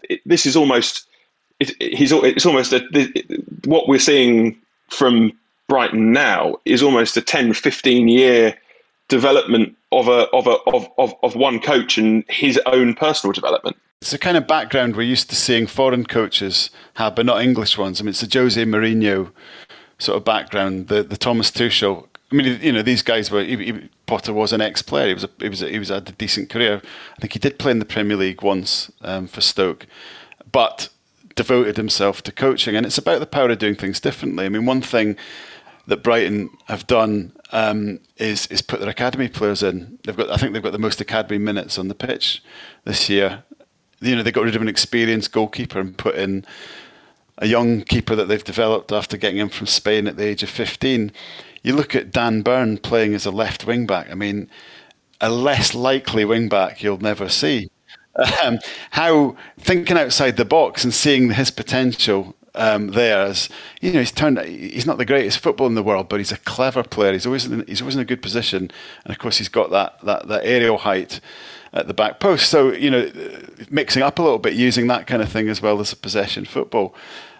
it, 0.08 0.20
this 0.26 0.46
is 0.46 0.56
almost 0.56 1.06
it, 1.60 1.70
he's 1.80 2.12
it's 2.12 2.46
almost 2.46 2.72
a, 2.72 2.80
what 3.64 3.88
we're 3.88 3.98
seeing 3.98 4.56
from 4.90 5.32
Brighton 5.68 6.12
now 6.12 6.56
is 6.64 6.82
almost 6.82 7.16
a 7.16 7.22
10, 7.22 7.54
15 7.54 8.08
year 8.08 8.56
development 9.08 9.76
of 9.90 10.08
a 10.08 10.28
of 10.30 10.46
a 10.46 10.56
of, 10.66 10.88
of, 10.98 11.14
of 11.22 11.36
one 11.36 11.60
coach 11.60 11.98
and 11.98 12.24
his 12.28 12.58
own 12.66 12.94
personal 12.94 13.32
development. 13.32 13.76
It's 14.02 14.12
a 14.12 14.18
kind 14.18 14.36
of 14.36 14.48
background 14.48 14.96
we're 14.96 15.02
used 15.02 15.30
to 15.30 15.36
seeing 15.36 15.68
foreign 15.68 16.04
coaches 16.04 16.70
have, 16.94 17.14
but 17.14 17.24
not 17.24 17.40
English 17.40 17.78
ones. 17.78 18.00
I 18.00 18.02
mean, 18.02 18.08
it's 18.08 18.22
a 18.24 18.38
Jose 18.38 18.60
Mourinho 18.64 19.30
sort 20.00 20.16
of 20.16 20.24
background, 20.24 20.88
the 20.88 21.04
the 21.04 21.16
Thomas 21.16 21.52
Tuchel. 21.52 22.08
I 22.32 22.34
mean, 22.34 22.58
you 22.60 22.72
know, 22.72 22.82
these 22.82 23.02
guys 23.02 23.30
were. 23.30 23.44
He, 23.44 23.56
he, 23.56 23.88
Potter 24.06 24.32
was 24.32 24.52
an 24.52 24.60
ex-player. 24.60 25.06
He 25.06 25.14
was 25.14 25.22
a, 25.22 25.30
he 25.38 25.48
was 25.48 25.62
a, 25.62 25.68
he 25.68 25.78
was 25.78 25.88
had 25.90 26.08
a 26.08 26.12
decent 26.12 26.50
career. 26.50 26.82
I 27.16 27.20
think 27.20 27.32
he 27.32 27.38
did 27.38 27.60
play 27.60 27.70
in 27.70 27.78
the 27.78 27.84
Premier 27.84 28.16
League 28.16 28.42
once 28.42 28.90
um, 29.02 29.28
for 29.28 29.40
Stoke, 29.40 29.86
but 30.50 30.88
devoted 31.36 31.76
himself 31.76 32.22
to 32.22 32.32
coaching. 32.32 32.74
And 32.74 32.84
it's 32.84 32.98
about 32.98 33.20
the 33.20 33.26
power 33.26 33.50
of 33.50 33.58
doing 33.60 33.76
things 33.76 34.00
differently. 34.00 34.46
I 34.46 34.48
mean, 34.48 34.66
one 34.66 34.82
thing 34.82 35.16
that 35.86 36.02
Brighton 36.02 36.50
have 36.66 36.88
done 36.88 37.36
um, 37.52 38.00
is 38.16 38.48
is 38.48 38.62
put 38.62 38.80
their 38.80 38.88
academy 38.88 39.28
players 39.28 39.62
in. 39.62 40.00
They've 40.02 40.16
got, 40.16 40.28
I 40.28 40.38
think, 40.38 40.54
they've 40.54 40.62
got 40.62 40.72
the 40.72 40.78
most 40.80 41.00
academy 41.00 41.38
minutes 41.38 41.78
on 41.78 41.86
the 41.86 41.94
pitch 41.94 42.42
this 42.84 43.08
year 43.08 43.44
you 44.02 44.16
know, 44.16 44.22
they 44.22 44.32
got 44.32 44.44
rid 44.44 44.56
of 44.56 44.62
an 44.62 44.68
experienced 44.68 45.32
goalkeeper 45.32 45.80
and 45.80 45.96
put 45.96 46.16
in 46.16 46.44
a 47.38 47.46
young 47.46 47.82
keeper 47.82 48.14
that 48.14 48.26
they've 48.26 48.44
developed 48.44 48.92
after 48.92 49.16
getting 49.16 49.38
him 49.38 49.48
from 49.48 49.66
Spain 49.66 50.06
at 50.06 50.16
the 50.16 50.26
age 50.26 50.42
of 50.42 50.50
15. 50.50 51.12
You 51.62 51.74
look 51.74 51.94
at 51.94 52.10
Dan 52.10 52.42
Burn 52.42 52.78
playing 52.78 53.14
as 53.14 53.26
a 53.26 53.30
left 53.30 53.66
wing 53.66 53.86
back. 53.86 54.10
I 54.10 54.14
mean, 54.14 54.48
a 55.20 55.30
less 55.30 55.74
likely 55.74 56.24
wing 56.24 56.48
back 56.48 56.82
you'll 56.82 56.98
never 56.98 57.28
see. 57.28 57.68
Um, 58.44 58.58
how 58.90 59.36
thinking 59.58 59.96
outside 59.96 60.36
the 60.36 60.44
box 60.44 60.84
and 60.84 60.92
seeing 60.92 61.30
his 61.30 61.50
potential 61.50 62.36
um, 62.54 62.88
there 62.88 63.22
as 63.22 63.48
you 63.80 63.92
know 63.92 64.00
he's 64.00 64.12
turned 64.12 64.38
he's 64.40 64.86
not 64.86 64.98
the 64.98 65.04
greatest 65.04 65.38
football 65.38 65.66
in 65.66 65.74
the 65.74 65.82
world 65.82 66.08
but 66.08 66.20
he's 66.20 66.32
a 66.32 66.36
clever 66.38 66.82
player 66.82 67.12
he's 67.12 67.24
always 67.24 67.46
in, 67.46 67.66
he's 67.66 67.80
always 67.80 67.94
in 67.94 68.00
a 68.00 68.04
good 68.04 68.20
position 68.20 68.70
and 69.04 69.12
of 69.12 69.18
course 69.18 69.38
he's 69.38 69.48
got 69.48 69.70
that 69.70 69.98
that, 70.02 70.28
that 70.28 70.44
aerial 70.44 70.78
height 70.78 71.20
at 71.72 71.86
the 71.86 71.94
back 71.94 72.20
post. 72.20 72.48
So 72.50 72.72
you 72.72 72.90
know, 72.90 73.10
mixing 73.70 74.02
up 74.02 74.18
a 74.18 74.22
little 74.22 74.38
bit, 74.38 74.54
using 74.54 74.86
that 74.88 75.06
kind 75.06 75.22
of 75.22 75.30
thing 75.30 75.48
as 75.48 75.62
well 75.62 75.80
as 75.80 75.92
a 75.92 75.96
possession 75.96 76.44
football. 76.44 76.94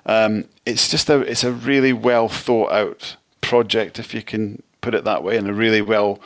Um, 0.06 0.46
it's 0.66 0.88
just 0.88 1.08
a 1.10 1.20
it's 1.20 1.44
a 1.44 1.52
really 1.52 1.92
well 1.92 2.28
thought 2.28 2.72
out 2.72 3.16
project, 3.40 3.98
if 3.98 4.14
you 4.14 4.22
can 4.22 4.62
put 4.80 4.94
it 4.94 5.04
that 5.04 5.22
way, 5.22 5.36
and 5.36 5.48
a 5.48 5.52
really 5.52 5.82
well 5.82 6.20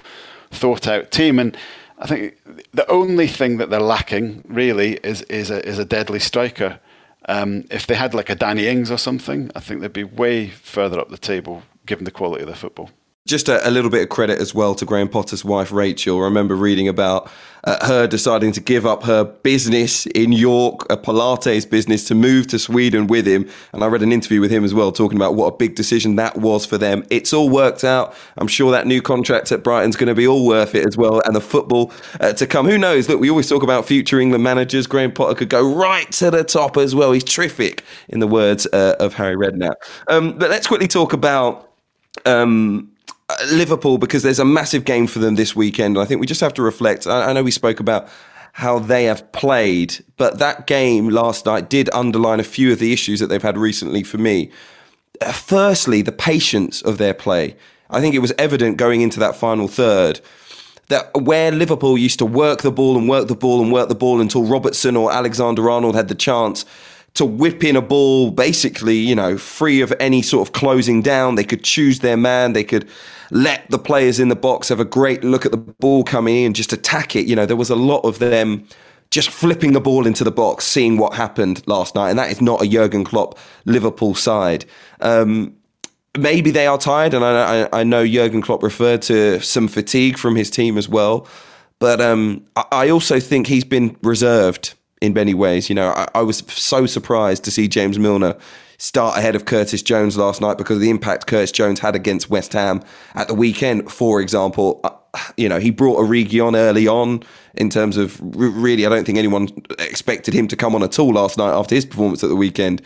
thought 0.50 0.86
out 0.86 1.10
team. 1.10 1.38
And 1.38 1.56
I 1.98 2.06
think 2.06 2.36
the 2.72 2.88
only 2.90 3.26
thing 3.26 3.58
that 3.58 3.70
they're 3.70 3.80
lacking 3.80 4.44
really 4.48 4.94
is 4.96 5.22
is 5.22 5.50
a 5.50 5.66
is 5.66 5.78
a 5.78 5.84
deadly 5.84 6.20
striker. 6.20 6.78
Um, 7.26 7.64
if 7.70 7.86
they 7.86 7.94
had 7.94 8.14
like 8.14 8.30
a 8.30 8.34
Danny 8.34 8.66
Ings 8.66 8.90
or 8.90 8.98
something, 8.98 9.50
I 9.54 9.60
think 9.60 9.80
they'd 9.80 9.92
be 9.92 10.04
way 10.04 10.48
further 10.48 11.00
up 11.00 11.10
the 11.10 11.18
table 11.18 11.62
given 11.84 12.04
the 12.04 12.10
quality 12.10 12.42
of 12.42 12.48
their 12.48 12.56
football. 12.56 12.90
Just 13.26 13.48
a, 13.48 13.66
a, 13.68 13.70
little 13.70 13.90
bit 13.90 14.04
of 14.04 14.08
credit 14.08 14.40
as 14.40 14.54
well 14.54 14.76
to 14.76 14.84
Graham 14.84 15.08
Potter's 15.08 15.44
wife, 15.44 15.72
Rachel. 15.72 16.20
I 16.20 16.24
remember 16.24 16.54
reading 16.54 16.86
about 16.86 17.28
uh, 17.64 17.84
her 17.84 18.06
deciding 18.06 18.52
to 18.52 18.60
give 18.60 18.86
up 18.86 19.02
her 19.02 19.24
business 19.24 20.06
in 20.06 20.30
York, 20.30 20.86
a 20.90 20.96
Pilates 20.96 21.68
business, 21.68 22.06
to 22.06 22.14
move 22.14 22.46
to 22.46 22.58
Sweden 22.60 23.08
with 23.08 23.26
him. 23.26 23.50
And 23.72 23.82
I 23.82 23.88
read 23.88 24.02
an 24.02 24.12
interview 24.12 24.40
with 24.40 24.52
him 24.52 24.64
as 24.64 24.72
well, 24.72 24.92
talking 24.92 25.16
about 25.16 25.34
what 25.34 25.46
a 25.52 25.56
big 25.56 25.74
decision 25.74 26.14
that 26.16 26.36
was 26.36 26.64
for 26.64 26.78
them. 26.78 27.04
It's 27.10 27.32
all 27.32 27.50
worked 27.50 27.82
out. 27.82 28.14
I'm 28.38 28.46
sure 28.46 28.70
that 28.70 28.86
new 28.86 29.02
contract 29.02 29.50
at 29.50 29.64
Brighton's 29.64 29.96
going 29.96 30.06
to 30.06 30.14
be 30.14 30.28
all 30.28 30.46
worth 30.46 30.76
it 30.76 30.86
as 30.86 30.96
well. 30.96 31.20
And 31.24 31.34
the 31.34 31.40
football 31.40 31.92
uh, 32.20 32.32
to 32.34 32.46
come. 32.46 32.66
Who 32.66 32.78
knows? 32.78 33.08
Look, 33.08 33.18
we 33.18 33.28
always 33.28 33.48
talk 33.48 33.64
about 33.64 33.86
future 33.86 34.20
England 34.20 34.44
managers. 34.44 34.86
Graham 34.86 35.10
Potter 35.10 35.34
could 35.34 35.50
go 35.50 35.74
right 35.74 36.10
to 36.12 36.30
the 36.30 36.44
top 36.44 36.76
as 36.76 36.94
well. 36.94 37.10
He's 37.10 37.24
terrific, 37.24 37.82
in 38.08 38.20
the 38.20 38.28
words 38.28 38.68
uh, 38.72 38.94
of 39.00 39.14
Harry 39.14 39.34
Redknapp. 39.34 39.74
Um, 40.06 40.38
but 40.38 40.48
let's 40.48 40.68
quickly 40.68 40.86
talk 40.86 41.12
about. 41.12 41.64
Um, 42.24 42.92
Liverpool 43.52 43.98
because 43.98 44.22
there's 44.22 44.38
a 44.38 44.44
massive 44.44 44.84
game 44.84 45.06
for 45.06 45.18
them 45.18 45.34
this 45.34 45.56
weekend. 45.56 45.98
I 45.98 46.04
think 46.04 46.20
we 46.20 46.26
just 46.26 46.40
have 46.40 46.54
to 46.54 46.62
reflect. 46.62 47.06
I, 47.06 47.30
I 47.30 47.32
know 47.32 47.42
we 47.42 47.50
spoke 47.50 47.80
about 47.80 48.08
how 48.52 48.78
they 48.78 49.04
have 49.04 49.30
played, 49.32 50.02
but 50.16 50.38
that 50.38 50.66
game 50.66 51.08
last 51.08 51.44
night 51.44 51.68
did 51.68 51.90
underline 51.92 52.40
a 52.40 52.44
few 52.44 52.72
of 52.72 52.78
the 52.78 52.92
issues 52.92 53.20
that 53.20 53.26
they've 53.26 53.42
had 53.42 53.58
recently 53.58 54.02
for 54.02 54.18
me. 54.18 54.50
Uh, 55.20 55.32
firstly, 55.32 56.02
the 56.02 56.12
patience 56.12 56.82
of 56.82 56.98
their 56.98 57.14
play. 57.14 57.56
I 57.90 58.00
think 58.00 58.14
it 58.14 58.20
was 58.20 58.32
evident 58.38 58.78
going 58.78 59.00
into 59.00 59.20
that 59.20 59.36
final 59.36 59.68
third 59.68 60.20
that 60.88 61.10
where 61.22 61.50
Liverpool 61.50 61.98
used 61.98 62.18
to 62.20 62.26
work 62.26 62.62
the 62.62 62.70
ball 62.70 62.96
and 62.96 63.08
work 63.08 63.28
the 63.28 63.34
ball 63.34 63.60
and 63.60 63.72
work 63.72 63.88
the 63.88 63.94
ball 63.94 64.20
until 64.20 64.44
Robertson 64.44 64.96
or 64.96 65.12
Alexander 65.12 65.68
Arnold 65.68 65.96
had 65.96 66.08
the 66.08 66.14
chance 66.14 66.64
to 67.14 67.24
whip 67.24 67.64
in 67.64 67.76
a 67.76 67.82
ball 67.82 68.30
basically, 68.30 68.96
you 68.96 69.14
know, 69.14 69.36
free 69.36 69.80
of 69.80 69.92
any 69.98 70.22
sort 70.22 70.46
of 70.46 70.52
closing 70.52 71.02
down. 71.02 71.34
They 71.34 71.44
could 71.44 71.64
choose 71.64 72.00
their 72.00 72.16
man. 72.16 72.52
They 72.52 72.64
could 72.64 72.88
let 73.30 73.68
the 73.70 73.78
players 73.78 74.20
in 74.20 74.28
the 74.28 74.36
box 74.36 74.68
have 74.68 74.80
a 74.80 74.84
great 74.84 75.24
look 75.24 75.44
at 75.44 75.52
the 75.52 75.58
ball 75.58 76.04
coming 76.04 76.44
in, 76.44 76.54
just 76.54 76.72
attack 76.72 77.16
it. 77.16 77.26
You 77.26 77.36
know, 77.36 77.46
there 77.46 77.56
was 77.56 77.70
a 77.70 77.76
lot 77.76 78.00
of 78.00 78.18
them 78.18 78.66
just 79.10 79.30
flipping 79.30 79.72
the 79.72 79.80
ball 79.80 80.06
into 80.06 80.24
the 80.24 80.30
box, 80.30 80.64
seeing 80.64 80.98
what 80.98 81.14
happened 81.14 81.66
last 81.66 81.94
night, 81.94 82.10
and 82.10 82.18
that 82.18 82.30
is 82.30 82.40
not 82.40 82.62
a 82.62 82.68
Jurgen 82.68 83.04
Klopp 83.04 83.38
Liverpool 83.64 84.14
side. 84.14 84.64
Um, 85.00 85.56
maybe 86.18 86.50
they 86.50 86.66
are 86.66 86.78
tired, 86.78 87.14
and 87.14 87.24
I, 87.24 87.68
I, 87.72 87.84
know 87.84 88.06
Jurgen 88.06 88.42
Klopp 88.42 88.62
referred 88.62 89.02
to 89.02 89.40
some 89.40 89.68
fatigue 89.68 90.18
from 90.18 90.36
his 90.36 90.50
team 90.50 90.76
as 90.76 90.88
well. 90.88 91.26
But 91.78 92.00
um, 92.00 92.44
I 92.72 92.88
also 92.88 93.20
think 93.20 93.46
he's 93.46 93.64
been 93.64 93.96
reserved 94.02 94.74
in 95.02 95.12
many 95.12 95.34
ways. 95.34 95.68
You 95.68 95.74
know, 95.74 95.90
I, 95.90 96.08
I, 96.14 96.22
was 96.22 96.38
so 96.48 96.86
surprised 96.86 97.44
to 97.44 97.50
see 97.50 97.68
James 97.68 97.98
Milner 97.98 98.36
start 98.78 99.18
ahead 99.18 99.34
of 99.34 99.44
Curtis 99.44 99.82
Jones 99.82 100.16
last 100.16 100.40
night 100.40 100.58
because 100.58 100.76
of 100.76 100.82
the 100.82 100.90
impact 100.90 101.26
Curtis 101.26 101.52
Jones 101.52 101.80
had 101.80 101.94
against 101.94 102.30
West 102.30 102.52
Ham 102.52 102.82
at 103.14 103.28
the 103.28 103.34
weekend, 103.34 103.90
for 103.90 104.20
example. 104.20 104.80
Uh, 104.84 104.90
you 105.36 105.48
know, 105.48 105.58
he 105.58 105.70
brought 105.70 105.98
Origi 105.98 106.44
on 106.44 106.54
early 106.54 106.86
on 106.86 107.22
in 107.54 107.70
terms 107.70 107.96
of 107.96 108.18
really, 108.20 108.84
I 108.84 108.88
don't 108.88 109.04
think 109.04 109.18
anyone 109.18 109.48
expected 109.78 110.34
him 110.34 110.46
to 110.48 110.56
come 110.56 110.74
on 110.74 110.82
at 110.82 110.98
all 110.98 111.12
last 111.12 111.38
night 111.38 111.52
after 111.52 111.74
his 111.74 111.86
performance 111.86 112.22
at 112.22 112.28
the 112.28 112.36
weekend. 112.36 112.82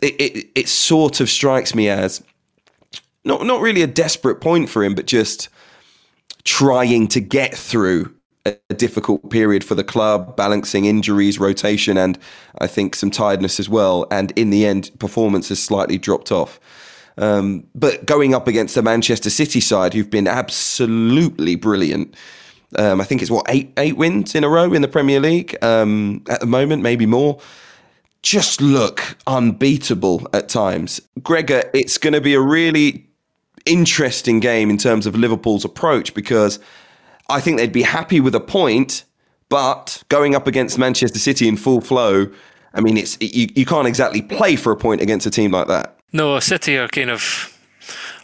It, 0.00 0.20
it, 0.20 0.48
it 0.54 0.68
sort 0.68 1.20
of 1.20 1.30
strikes 1.30 1.74
me 1.74 1.88
as 1.88 2.22
not 3.24 3.46
not 3.46 3.60
really 3.60 3.82
a 3.82 3.86
desperate 3.86 4.40
point 4.40 4.68
for 4.68 4.82
him, 4.82 4.94
but 4.94 5.06
just 5.06 5.48
trying 6.44 7.06
to 7.08 7.20
get 7.20 7.54
through 7.54 8.14
a 8.44 8.74
difficult 8.74 9.30
period 9.30 9.62
for 9.62 9.74
the 9.74 9.84
club, 9.84 10.36
balancing 10.36 10.84
injuries, 10.84 11.38
rotation, 11.38 11.96
and 11.96 12.18
I 12.58 12.66
think 12.66 12.96
some 12.96 13.10
tiredness 13.10 13.60
as 13.60 13.68
well. 13.68 14.06
And 14.10 14.32
in 14.32 14.50
the 14.50 14.66
end, 14.66 14.90
performance 14.98 15.48
has 15.50 15.62
slightly 15.62 15.98
dropped 15.98 16.32
off. 16.32 16.58
Um, 17.18 17.64
but 17.74 18.04
going 18.06 18.34
up 18.34 18.48
against 18.48 18.74
the 18.74 18.82
Manchester 18.82 19.30
City 19.30 19.60
side, 19.60 19.94
who've 19.94 20.10
been 20.10 20.26
absolutely 20.26 21.56
brilliant. 21.56 22.16
Um, 22.78 23.00
I 23.00 23.04
think 23.04 23.20
it's 23.20 23.30
what 23.30 23.44
eight 23.48 23.70
eight 23.76 23.98
wins 23.98 24.34
in 24.34 24.44
a 24.44 24.48
row 24.48 24.72
in 24.72 24.80
the 24.80 24.88
Premier 24.88 25.20
League 25.20 25.62
um, 25.62 26.24
at 26.28 26.40
the 26.40 26.46
moment, 26.46 26.82
maybe 26.82 27.06
more. 27.06 27.38
Just 28.22 28.60
look 28.60 29.16
unbeatable 29.26 30.26
at 30.32 30.48
times. 30.48 31.00
Gregor, 31.22 31.64
it's 31.74 31.98
going 31.98 32.14
to 32.14 32.20
be 32.20 32.34
a 32.34 32.40
really 32.40 33.06
interesting 33.66 34.40
game 34.40 34.70
in 34.70 34.78
terms 34.78 35.06
of 35.06 35.14
Liverpool's 35.14 35.64
approach 35.64 36.14
because 36.14 36.58
I 37.28 37.40
think 37.40 37.56
they'd 37.56 37.72
be 37.72 37.82
happy 37.82 38.20
with 38.20 38.34
a 38.34 38.40
point, 38.40 39.04
but 39.48 40.02
going 40.08 40.34
up 40.34 40.46
against 40.46 40.78
Manchester 40.78 41.18
City 41.18 41.48
in 41.48 41.56
full 41.56 41.80
flow, 41.80 42.30
I 42.74 42.80
mean, 42.80 42.96
it's 42.96 43.18
you, 43.20 43.48
you 43.54 43.66
can't 43.66 43.86
exactly 43.86 44.22
play 44.22 44.56
for 44.56 44.72
a 44.72 44.76
point 44.76 45.00
against 45.00 45.26
a 45.26 45.30
team 45.30 45.50
like 45.50 45.68
that. 45.68 45.98
No, 46.12 46.38
City 46.40 46.76
are 46.78 46.88
kind 46.88 47.10
of 47.10 47.56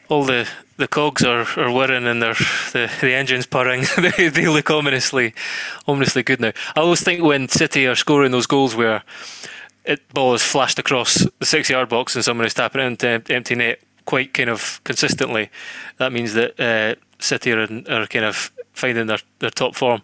all 0.09 0.25
the 0.25 0.49
the 0.77 0.89
cogs 0.89 1.25
are, 1.25 1.47
are 1.57 1.73
whirring 1.73 2.07
and 2.07 2.23
they're, 2.23 2.35
the 2.73 2.91
the 3.01 3.13
engine's 3.13 3.47
purring. 3.47 3.85
they, 3.99 4.29
they 4.29 4.47
look 4.47 4.71
ominously 4.71 5.35
ominously 5.87 6.23
good 6.23 6.41
now. 6.41 6.53
I 6.77 6.81
always 6.81 7.03
think 7.03 7.23
when 7.23 7.49
City 7.49 7.87
are 7.87 7.97
scoring 7.97 8.31
those 8.31 8.47
goals 8.47 8.75
where 8.75 9.03
it 9.85 10.07
ball 10.13 10.35
is 10.35 10.43
flashed 10.43 10.79
across 10.79 11.27
the 11.39 11.47
six 11.47 11.71
yard 11.71 11.89
box 11.89 12.15
and 12.15 12.25
someone 12.25 12.47
is 12.47 12.55
tapping 12.55 12.83
into 12.83 13.23
empty 13.31 13.55
net 13.55 13.81
quite 14.05 14.33
kind 14.33 14.49
of 14.51 14.81
consistently, 14.85 15.51
that 15.99 16.13
means 16.13 16.35
that 16.35 16.59
uh, 16.61 16.95
City 17.19 17.53
are, 17.53 17.69
are 17.91 18.07
kind 18.07 18.25
of 18.25 18.51
finding 18.79 19.07
their, 19.07 19.19
their 19.41 19.51
top 19.51 19.75
form. 19.75 20.03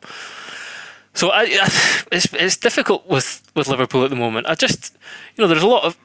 So 1.14 1.30
I, 1.30 1.42
I, 1.42 2.02
it's 2.12 2.32
it's 2.34 2.56
difficult 2.56 3.06
with, 3.06 3.42
with 3.54 3.68
Liverpool 3.68 4.04
at 4.04 4.10
the 4.10 4.16
moment. 4.16 4.46
I 4.46 4.54
just 4.54 4.96
you 5.36 5.42
know 5.42 5.48
there's 5.48 5.62
a 5.62 5.66
lot 5.66 5.84
of 5.84 5.96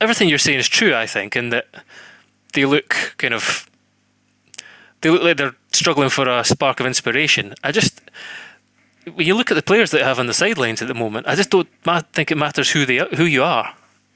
everything 0.00 0.28
you're 0.28 0.38
saying 0.38 0.58
is 0.58 0.68
true. 0.68 0.94
I 0.94 1.06
think 1.06 1.36
in 1.36 1.50
that 1.50 1.66
they 2.52 2.64
look 2.64 3.14
kind 3.16 3.34
of 3.34 3.70
they 5.00 5.10
look 5.10 5.22
like 5.22 5.36
they're 5.36 5.54
struggling 5.72 6.10
for 6.10 6.28
a 6.28 6.44
spark 6.44 6.80
of 6.80 6.86
inspiration. 6.86 7.54
I 7.62 7.70
just 7.72 8.00
when 9.14 9.26
you 9.26 9.34
look 9.34 9.50
at 9.50 9.54
the 9.54 9.62
players 9.62 9.92
that 9.92 10.02
have 10.02 10.18
on 10.18 10.26
the 10.26 10.34
sidelines 10.34 10.82
at 10.82 10.88
the 10.88 10.94
moment, 10.94 11.26
I 11.26 11.34
just 11.36 11.50
don't 11.50 11.68
think 12.12 12.30
it 12.30 12.36
matters 12.36 12.70
who 12.70 12.84
they 12.84 12.98
who 13.16 13.24
you 13.24 13.44
are 13.44 13.74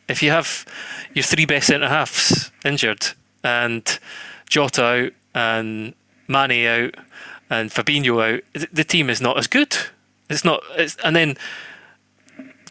if 0.08 0.22
you 0.22 0.30
have 0.30 0.66
your 1.14 1.22
three 1.22 1.46
best 1.46 1.68
centre 1.68 1.88
halves 1.88 2.50
injured 2.64 3.06
and 3.42 3.98
Jota 4.48 4.84
out 4.84 5.12
and 5.34 5.94
Mane 6.28 6.66
out 6.66 6.94
and 7.50 7.70
Fabinho 7.70 8.36
out, 8.36 8.68
the 8.72 8.84
team 8.84 9.10
is 9.10 9.20
not 9.20 9.38
as 9.38 9.46
good. 9.46 9.76
It's 10.30 10.44
not. 10.44 10.62
It's, 10.76 10.96
and 11.04 11.14
then 11.14 11.36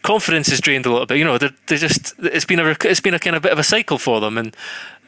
confidence 0.02 0.50
is 0.50 0.60
drained 0.60 0.86
a 0.86 0.90
little 0.90 1.06
bit. 1.06 1.18
You 1.18 1.24
know, 1.24 1.38
they're, 1.38 1.54
they're 1.66 1.78
just. 1.78 2.14
It's 2.18 2.44
been 2.44 2.60
a. 2.60 2.76
It's 2.84 3.00
been 3.00 3.14
a 3.14 3.18
kind 3.18 3.36
of 3.36 3.42
bit 3.42 3.52
of 3.52 3.58
a 3.58 3.64
cycle 3.64 3.98
for 3.98 4.20
them, 4.20 4.38
and 4.38 4.56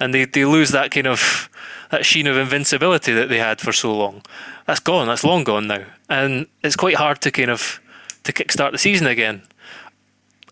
and 0.00 0.14
they, 0.14 0.24
they 0.24 0.44
lose 0.44 0.70
that 0.70 0.90
kind 0.90 1.06
of 1.06 1.48
that 1.90 2.04
sheen 2.04 2.26
of 2.26 2.36
invincibility 2.36 3.12
that 3.12 3.28
they 3.28 3.38
had 3.38 3.60
for 3.60 3.72
so 3.72 3.94
long. 3.94 4.22
That's 4.66 4.80
gone. 4.80 5.06
That's 5.06 5.24
long 5.24 5.44
gone 5.44 5.66
now, 5.66 5.84
and 6.08 6.46
it's 6.62 6.76
quite 6.76 6.96
hard 6.96 7.20
to 7.22 7.30
kind 7.30 7.50
of 7.50 7.80
to 8.24 8.32
kickstart 8.32 8.72
the 8.72 8.78
season 8.78 9.06
again, 9.06 9.42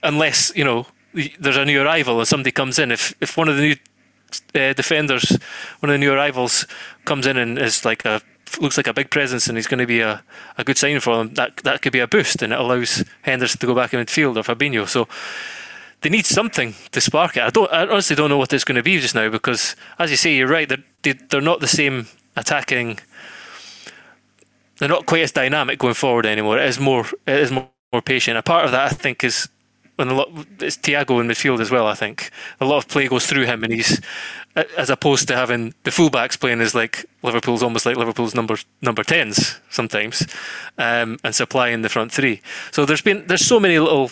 unless 0.02 0.52
you 0.54 0.64
know 0.64 0.86
there's 1.38 1.56
a 1.56 1.64
new 1.64 1.80
arrival 1.80 2.18
and 2.18 2.28
somebody 2.28 2.52
comes 2.52 2.78
in. 2.78 2.90
If 2.90 3.14
if 3.20 3.36
one 3.36 3.48
of 3.48 3.56
the 3.56 3.62
new 3.62 3.76
uh, 4.54 4.72
defenders, 4.72 5.38
one 5.80 5.90
of 5.90 5.94
the 5.94 5.98
new 5.98 6.12
arrivals, 6.12 6.66
comes 7.04 7.26
in 7.26 7.36
and 7.36 7.58
is 7.58 7.84
like 7.84 8.04
a 8.04 8.20
looks 8.60 8.76
like 8.76 8.86
a 8.86 8.94
big 8.94 9.10
presence 9.10 9.46
and 9.46 9.56
he's 9.56 9.66
going 9.66 9.78
to 9.78 9.86
be 9.86 10.00
a, 10.00 10.22
a 10.56 10.64
good 10.64 10.78
sign 10.78 11.00
for 11.00 11.16
them, 11.16 11.34
that 11.34 11.58
that 11.58 11.82
could 11.82 11.92
be 11.92 12.00
a 12.00 12.06
boost 12.06 12.42
and 12.42 12.52
it 12.52 12.58
allows 12.58 13.04
Henderson 13.22 13.60
to 13.60 13.66
go 13.66 13.74
back 13.74 13.94
in 13.94 14.00
midfield 14.00 14.36
or 14.36 14.42
Fabinho. 14.42 14.88
So 14.88 15.08
they 16.04 16.10
need 16.10 16.26
something 16.26 16.74
to 16.92 17.00
spark 17.00 17.36
it. 17.36 17.42
I 17.42 17.50
don't. 17.50 17.72
I 17.72 17.82
honestly 17.86 18.14
don't 18.14 18.28
know 18.28 18.36
what 18.36 18.52
it's 18.52 18.64
going 18.64 18.76
to 18.76 18.82
be 18.82 18.98
just 18.98 19.14
now 19.14 19.30
because, 19.30 19.74
as 19.98 20.10
you 20.10 20.18
say, 20.18 20.36
you're 20.36 20.46
right. 20.46 20.68
They're 20.68 21.14
they're 21.30 21.40
not 21.40 21.60
the 21.60 21.66
same 21.66 22.08
attacking. 22.36 22.98
They're 24.78 24.88
not 24.88 25.06
quite 25.06 25.22
as 25.22 25.32
dynamic 25.32 25.78
going 25.78 25.94
forward 25.94 26.26
anymore. 26.26 26.58
It 26.58 26.68
is 26.68 26.78
more. 26.78 27.06
It 27.26 27.40
is 27.40 27.50
more, 27.50 27.70
more 27.90 28.02
patient. 28.02 28.36
A 28.36 28.42
part 28.42 28.66
of 28.66 28.72
that, 28.72 28.92
I 28.92 28.94
think, 28.94 29.24
is 29.24 29.48
and 29.98 30.10
a 30.10 30.14
lot 30.14 30.28
it's 30.60 30.76
Thiago 30.76 31.20
in 31.20 31.28
midfield 31.28 31.60
as 31.60 31.70
well. 31.70 31.86
I 31.86 31.94
think 31.94 32.30
a 32.60 32.64
lot 32.64 32.78
of 32.78 32.88
play 32.88 33.08
goes 33.08 33.26
through 33.26 33.46
him, 33.46 33.62
and 33.64 33.72
he's 33.72 34.00
as 34.76 34.90
opposed 34.90 35.28
to 35.28 35.36
having 35.36 35.74
the 35.84 35.90
fullbacks 35.90 36.38
playing 36.38 36.60
as 36.60 36.74
like 36.74 37.06
Liverpool's 37.22 37.62
almost 37.62 37.86
like 37.86 37.96
Liverpool's 37.96 38.34
number 38.34 38.56
number 38.82 39.02
tens 39.02 39.60
sometimes, 39.70 40.26
um, 40.78 41.18
and 41.24 41.34
supplying 41.34 41.82
the 41.82 41.88
front 41.88 42.12
three. 42.12 42.40
So 42.70 42.84
there's 42.84 43.02
been 43.02 43.26
there's 43.26 43.46
so 43.46 43.60
many 43.60 43.78
little 43.78 44.10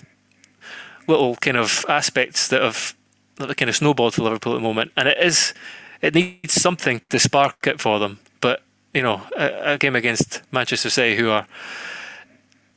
little 1.09 1.37
kind 1.37 1.57
of 1.57 1.85
aspects 1.89 2.49
that 2.49 2.63
have 2.63 2.95
that 3.37 3.49
have 3.49 3.57
kind 3.57 3.69
of 3.69 3.77
snowballed 3.77 4.15
for 4.15 4.23
Liverpool 4.23 4.55
at 4.55 4.57
the 4.57 4.63
moment, 4.63 4.93
and 4.97 5.09
it 5.09 5.19
is 5.19 5.55
it 6.01 6.15
needs 6.15 6.55
something 6.55 7.01
to 7.11 7.19
spark 7.19 7.67
it 7.67 7.81
for 7.81 7.99
them. 7.99 8.19
But 8.41 8.63
you 8.95 9.03
know, 9.03 9.23
a, 9.37 9.73
a 9.75 9.79
game 9.79 9.97
against 9.97 10.43
Manchester 10.53 10.91
City, 10.91 11.17
who 11.17 11.31
are 11.31 11.47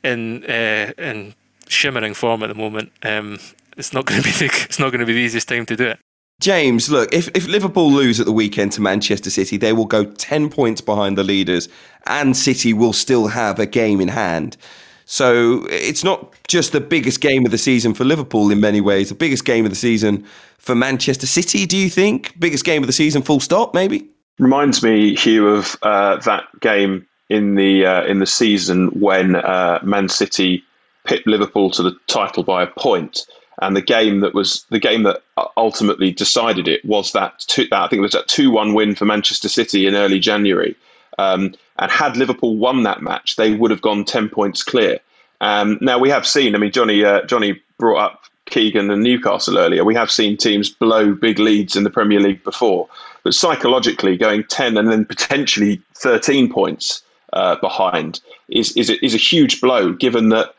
in 0.03 0.43
uh, 0.45 0.91
in 0.97 1.36
shimmering 1.68 2.13
form 2.13 2.43
at 2.43 2.47
the 2.47 2.55
moment. 2.55 2.91
Um, 3.03 3.39
it's 3.78 3.93
not 3.93 4.05
going 4.05 4.22
to 4.22 4.26
be 4.26 4.32
the, 4.32 4.45
it's 4.66 4.80
not 4.80 4.91
going 4.91 4.99
to 4.99 5.05
be 5.05 5.13
the 5.13 5.20
easiest 5.20 5.47
time 5.47 5.66
to 5.68 5.76
do 5.76 5.88
it. 5.88 5.99
James, 6.41 6.89
look, 6.89 7.13
if, 7.13 7.30
if 7.30 7.47
Liverpool 7.47 7.89
lose 7.89 8.20
at 8.20 8.26
the 8.26 8.32
weekend 8.32 8.74
to 8.74 8.82
Manchester 8.82 9.30
City, 9.30 9.55
they 9.55 9.72
will 9.72 9.86
go 9.86 10.03
10 10.03 10.49
points 10.49 10.82
behind 10.82 11.18
the 11.18 11.24
leaders, 11.24 11.70
and 12.07 12.36
City 12.36 12.74
will 12.74 12.91
still 12.91 13.28
have 13.28 13.57
a 13.57 13.66
game 13.66 14.01
in 14.01 14.09
hand. 14.09 14.57
So 15.05 15.66
it's 15.70 16.03
not 16.03 16.34
just 16.47 16.72
the 16.72 16.82
biggest 16.82 17.22
game 17.22 17.45
of 17.45 17.51
the 17.51 17.57
season 17.57 17.93
for 17.93 18.03
Liverpool 18.03 18.51
in 18.51 18.59
many 18.59 18.82
ways, 18.82 19.09
the 19.09 19.16
biggest 19.16 19.45
game 19.45 19.63
of 19.63 19.72
the 19.72 19.78
season 19.78 20.26
for 20.57 20.76
Manchester 20.76 21.28
City, 21.28 21.66
do 21.66 21.78
you 21.78 21.89
think? 21.89 22.38
Biggest 22.39 22.66
game 22.66 22.84
of 22.84 22.88
the 22.88 22.93
season, 22.93 23.22
full 23.22 23.39
stop, 23.39 23.74
maybe? 23.74 24.09
Reminds 24.39 24.84
me, 24.84 25.16
Hugh, 25.16 25.47
of 25.47 25.78
uh, 25.84 26.18
that 26.18 26.43
game 26.59 27.07
in 27.30 27.55
the 27.55 27.86
uh, 27.86 28.03
in 28.03 28.20
the 28.20 28.26
season 28.26 28.88
when 28.99 29.36
uh, 29.36 29.80
Man 29.84 30.09
City 30.09 30.63
pipped 31.06 31.28
Liverpool 31.28 31.70
to 31.72 31.84
the 31.84 31.97
title 32.08 32.43
by 32.43 32.64
a 32.64 32.68
point. 32.68 33.26
And 33.62 33.76
the 33.76 33.82
game 33.82 34.20
that 34.20 34.34
was 34.34 34.66
the 34.70 34.80
game 34.80 35.03
that 35.03 35.22
ultimately 35.56 36.12
decided 36.12 36.68
it 36.68 36.84
was 36.84 37.14
that, 37.14 37.39
two, 37.47 37.68
that 37.68 37.82
I 37.82 37.88
think 37.88 37.99
it 37.99 38.01
was 38.01 38.12
that 38.12 38.28
two 38.28 38.51
one 38.51 38.74
win 38.74 38.95
for 38.95 39.06
Manchester 39.06 39.47
City 39.47 39.88
in 39.88 39.95
early 39.95 40.20
January. 40.20 40.76
Um, 41.18 41.56
and 41.78 41.91
had 41.91 42.18
Liverpool 42.18 42.58
won 42.58 42.84
that 42.84 43.01
match, 43.01 43.36
they 43.36 43.53
would 43.53 43.72
have 43.72 43.82
gone 43.82 44.03
ten 44.03 44.30
points 44.30 44.64
clear. 44.64 44.99
Um, 45.41 45.78
now 45.82 45.99
we 45.99 46.10
have 46.10 46.28
seen. 46.28 46.56
I 46.56 46.58
mean, 46.58 46.72
Johnny 46.72 47.03
uh, 47.03 47.24
Johnny 47.26 47.62
brought 47.78 48.03
up 48.03 48.24
Keegan 48.45 48.91
and 48.91 49.03
Newcastle 49.03 49.58
earlier. 49.58 49.84
We 49.84 49.95
have 49.95 50.12
seen 50.12 50.38
teams 50.38 50.70
blow 50.70 51.14
big 51.14 51.39
leads 51.39 51.76
in 51.76 51.84
the 51.84 51.89
Premier 51.89 52.20
League 52.20 52.43
before, 52.43 52.88
but 53.24 53.34
psychologically, 53.34 54.18
going 54.18 54.43
ten 54.45 54.78
and 54.78 54.89
then 54.89 55.06
potentially 55.06 55.82
thirteen 55.93 56.51
points 56.51 57.03
uh, 57.34 57.56
behind 57.58 58.22
is 58.49 58.76
is 58.78 58.89
a, 58.89 59.06
is 59.06 59.14
a 59.14 59.18
huge 59.18 59.62
blow. 59.62 59.93
Given 59.93 60.30
that 60.30 60.55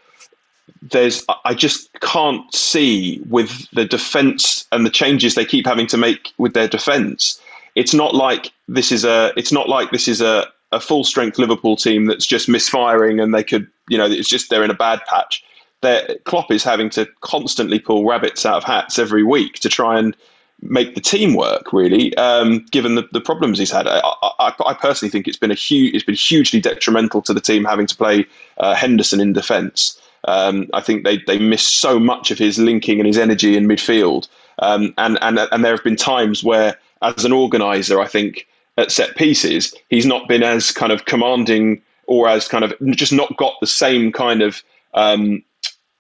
there's 0.83 1.25
I 1.45 1.55
just 1.55 1.93
can't 2.01 2.53
see 2.55 3.21
with 3.29 3.69
the 3.71 3.85
defense 3.85 4.67
and 4.73 4.85
the 4.85 4.91
changes 4.91 5.35
they 5.35 5.45
keep 5.45 5.67
having 5.67 5.87
to 5.89 5.97
make 5.97 6.33
with 6.39 6.55
their 6.55 6.69
defense. 6.69 7.41
It's 7.75 7.95
not 7.95 8.15
like 8.15 8.53
this 8.69 8.93
is 8.93 9.05
a 9.05 9.33
it's 9.37 9.53
not 9.53 9.69
like 9.69 9.91
this 9.91 10.09
is 10.09 10.21
a, 10.21 10.47
a 10.73 10.81
full 10.81 11.05
strength 11.05 11.39
Liverpool 11.39 11.77
team 11.77 12.07
that's 12.07 12.27
just 12.27 12.49
misfiring 12.49 13.21
and 13.21 13.35
they 13.35 13.45
could 13.45 13.67
you 13.89 13.99
know 13.99 14.07
it's 14.07 14.29
just 14.29 14.51
they're 14.51 14.65
in 14.65 14.71
a 14.71 14.75
bad 14.75 15.01
patch. 15.07 15.45
Their 15.83 16.17
Klopp 16.25 16.51
is 16.51 16.65
having 16.65 16.91
to 16.91 17.07
constantly 17.21 17.79
pull 17.79 18.07
rabbits 18.07 18.47
out 18.47 18.57
of 18.57 18.65
hats 18.65 18.99
every 18.99 19.23
week 19.23 19.55
to 19.61 19.69
try 19.69 19.99
and 19.99 20.17
make 20.63 20.95
the 20.95 21.01
team 21.01 21.35
work. 21.35 21.73
Really, 21.73 22.17
um, 22.17 22.65
given 22.71 22.95
the, 22.95 23.07
the 23.13 23.21
problems 23.21 23.59
he's 23.59 23.71
had, 23.71 23.87
I, 23.87 24.01
I, 24.39 24.55
I, 24.67 24.75
personally 24.75 25.11
think 25.11 25.29
it's 25.29 25.37
been 25.37 25.51
a 25.51 25.55
huge 25.55 25.95
it's 25.95 26.05
been 26.05 26.15
hugely 26.15 26.61
detrimental 26.61 27.21
to 27.23 27.35
the 27.35 27.43
team 27.43 27.65
having 27.65 27.87
to 27.87 27.97
play 27.97 28.27
uh, 28.59 28.75
Henderson 28.75 29.21
in 29.21 29.35
defence. 29.35 30.01
Um, 30.27 30.69
I 30.75 30.81
think 30.81 31.05
they 31.05 31.19
they 31.27 31.39
miss 31.39 31.67
so 31.67 31.99
much 31.99 32.31
of 32.31 32.39
his 32.39 32.59
linking 32.59 32.99
and 32.99 33.07
his 33.07 33.19
energy 33.19 33.57
in 33.57 33.67
midfield. 33.67 34.29
Um, 34.61 34.93
and 34.99 35.19
and 35.23 35.39
and 35.39 35.65
there 35.65 35.73
have 35.73 35.85
been 35.85 35.97
times 35.97 36.43
where, 36.43 36.77
as 37.03 37.25
an 37.25 37.33
organizer, 37.33 38.01
I 38.01 38.07
think 38.07 38.47
at 38.77 38.93
set 38.93 39.17
pieces, 39.17 39.75
he's 39.89 40.07
not 40.07 40.29
been 40.29 40.43
as 40.43 40.71
kind 40.71 40.93
of 40.93 41.05
commanding 41.05 41.81
or 42.07 42.29
as 42.29 42.49
kind 42.49 42.65
of 42.65 42.75
just 42.91 43.13
not 43.13 43.37
got 43.37 43.55
the 43.61 43.67
same 43.67 44.13
kind 44.13 44.43
of 44.43 44.63
um, 44.95 45.43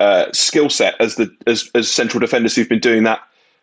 uh, 0.01 0.31
skill 0.33 0.71
set 0.71 0.95
as 1.01 1.17
the 1.17 1.35
as, 1.47 1.71
as 1.75 1.91
central 1.91 2.21
defenders 2.21 2.55
who've 2.55 2.69
been 2.69 2.79
doing 2.79 3.05
that 3.05 3.21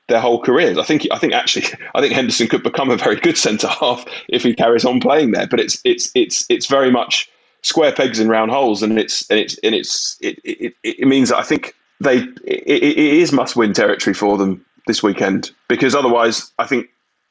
their 0.07 0.19
whole 0.19 0.41
careers. 0.41 0.77
I 0.77 0.83
think 0.83 1.07
I 1.11 1.17
think 1.17 1.33
actually 1.33 1.65
I 1.95 2.01
think 2.01 2.13
Henderson 2.13 2.47
could 2.47 2.63
become 2.63 2.89
a 2.89 2.97
very 2.97 3.15
good 3.15 3.37
centre 3.37 3.67
half 3.67 4.05
if 4.29 4.43
he 4.43 4.53
carries 4.53 4.85
on 4.85 4.99
playing 4.99 5.31
there. 5.31 5.47
But 5.47 5.59
it's 5.59 5.81
it's 5.83 6.11
it's 6.15 6.45
it's 6.49 6.67
very 6.67 6.91
much 6.91 7.29
square 7.63 7.91
pegs 7.91 8.19
in 8.19 8.29
round 8.29 8.51
holes, 8.51 8.83
and 8.83 8.99
it's 8.99 9.29
and 9.29 9.39
it's 9.39 9.57
and 9.63 9.73
it's 9.73 10.17
it 10.21 10.39
it, 10.43 10.75
it 10.83 11.07
means 11.07 11.29
that 11.29 11.37
I 11.37 11.43
think 11.43 11.75
they 11.99 12.17
it, 12.17 12.63
it 12.67 12.97
is 12.97 13.31
must 13.31 13.55
win 13.55 13.73
territory 13.73 14.13
for 14.13 14.37
them 14.37 14.63
this 14.85 15.01
weekend 15.01 15.51
because 15.67 15.95
otherwise 15.95 16.51
I 16.59 16.65
think 16.65 16.89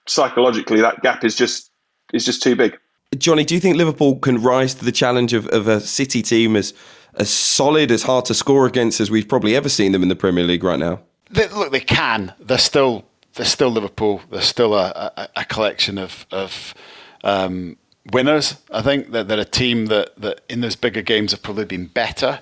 psychologically 0.09 0.81
that 0.81 1.03
gap 1.03 1.25
is 1.25 1.37
just 1.37 1.71
is 2.13 2.25
just 2.25 2.43
too 2.43 2.57
big. 2.57 2.79
Johnny, 3.19 3.45
do 3.45 3.55
you 3.55 3.61
think 3.61 3.77
Liverpool 3.77 4.17
can 4.17 4.43
rise 4.43 4.75
to 4.75 4.85
the 4.85 4.93
challenge 4.93 5.35
of, 5.35 5.47
of 5.49 5.69
a 5.69 5.81
City 5.81 6.23
team 6.23 6.57
as 6.57 6.75
as 7.15 7.29
solid, 7.29 7.91
as 7.91 8.05
hard 8.05 8.25
to 8.25 8.35
score 8.35 8.67
against 8.67 9.01
as 9.01 9.11
we've 9.11 9.29
probably 9.29 9.55
ever 9.55 9.69
seen 9.69 9.93
them 9.93 10.03
in 10.03 10.09
the 10.09 10.17
Premier 10.17 10.45
League 10.45 10.65
right 10.65 10.79
now? 10.79 11.01
They, 11.31 11.47
look, 11.49 11.71
they 11.71 11.81
can. 11.81 12.33
They're 12.41 12.57
still 12.59 13.05
they're 13.35 13.47
still 13.47 13.71
Liverpool. 13.71 14.23
They're 14.31 14.41
still 14.41 14.75
a, 14.75 15.13
a, 15.17 15.29
a 15.37 15.45
collection 15.45 15.99
of 15.99 16.27
of 16.31 16.75
um, 17.23 17.77
winners. 18.11 18.57
I 18.71 18.83
think 18.83 19.11
that 19.13 19.29
they're 19.29 19.39
a 19.41 19.45
team 19.45 19.87
that, 19.87 20.17
that 20.21 20.41
in 20.49 20.61
those 20.61 20.77
bigger 20.77 21.03
games 21.03 21.33
have 21.33 21.43
probably 21.43 21.65
been 21.65 21.87
better. 21.87 22.41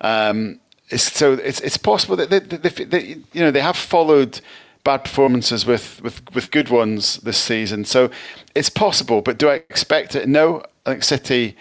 Um, 0.00 0.60
it's, 0.90 1.12
so 1.12 1.32
it's 1.32 1.60
it's 1.60 1.76
possible 1.76 2.16
that 2.16 2.30
they, 2.30 2.38
they, 2.38 2.84
they, 2.84 3.06
you 3.32 3.40
know 3.40 3.50
they 3.50 3.60
have 3.60 3.76
followed 3.76 4.40
bad 4.84 5.04
performances 5.04 5.66
with, 5.66 6.00
with, 6.02 6.22
with 6.34 6.50
good 6.50 6.70
ones 6.70 7.18
this 7.18 7.36
season. 7.36 7.84
So 7.84 8.10
it's 8.54 8.70
possible, 8.70 9.20
but 9.20 9.38
do 9.38 9.50
I 9.50 9.54
expect 9.54 10.14
it? 10.14 10.26
No. 10.26 10.62
I 10.86 10.92
think 10.92 11.04
City, 11.04 11.56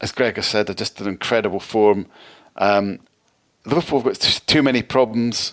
as 0.00 0.10
Greg 0.10 0.36
has 0.36 0.46
said, 0.46 0.70
are 0.70 0.74
just 0.74 0.98
an 1.00 1.06
incredible 1.06 1.60
form. 1.60 2.06
Um, 2.56 3.00
Liverpool 3.66 4.00
have 4.00 4.06
got 4.06 4.42
too 4.46 4.62
many 4.62 4.82
problems. 4.82 5.52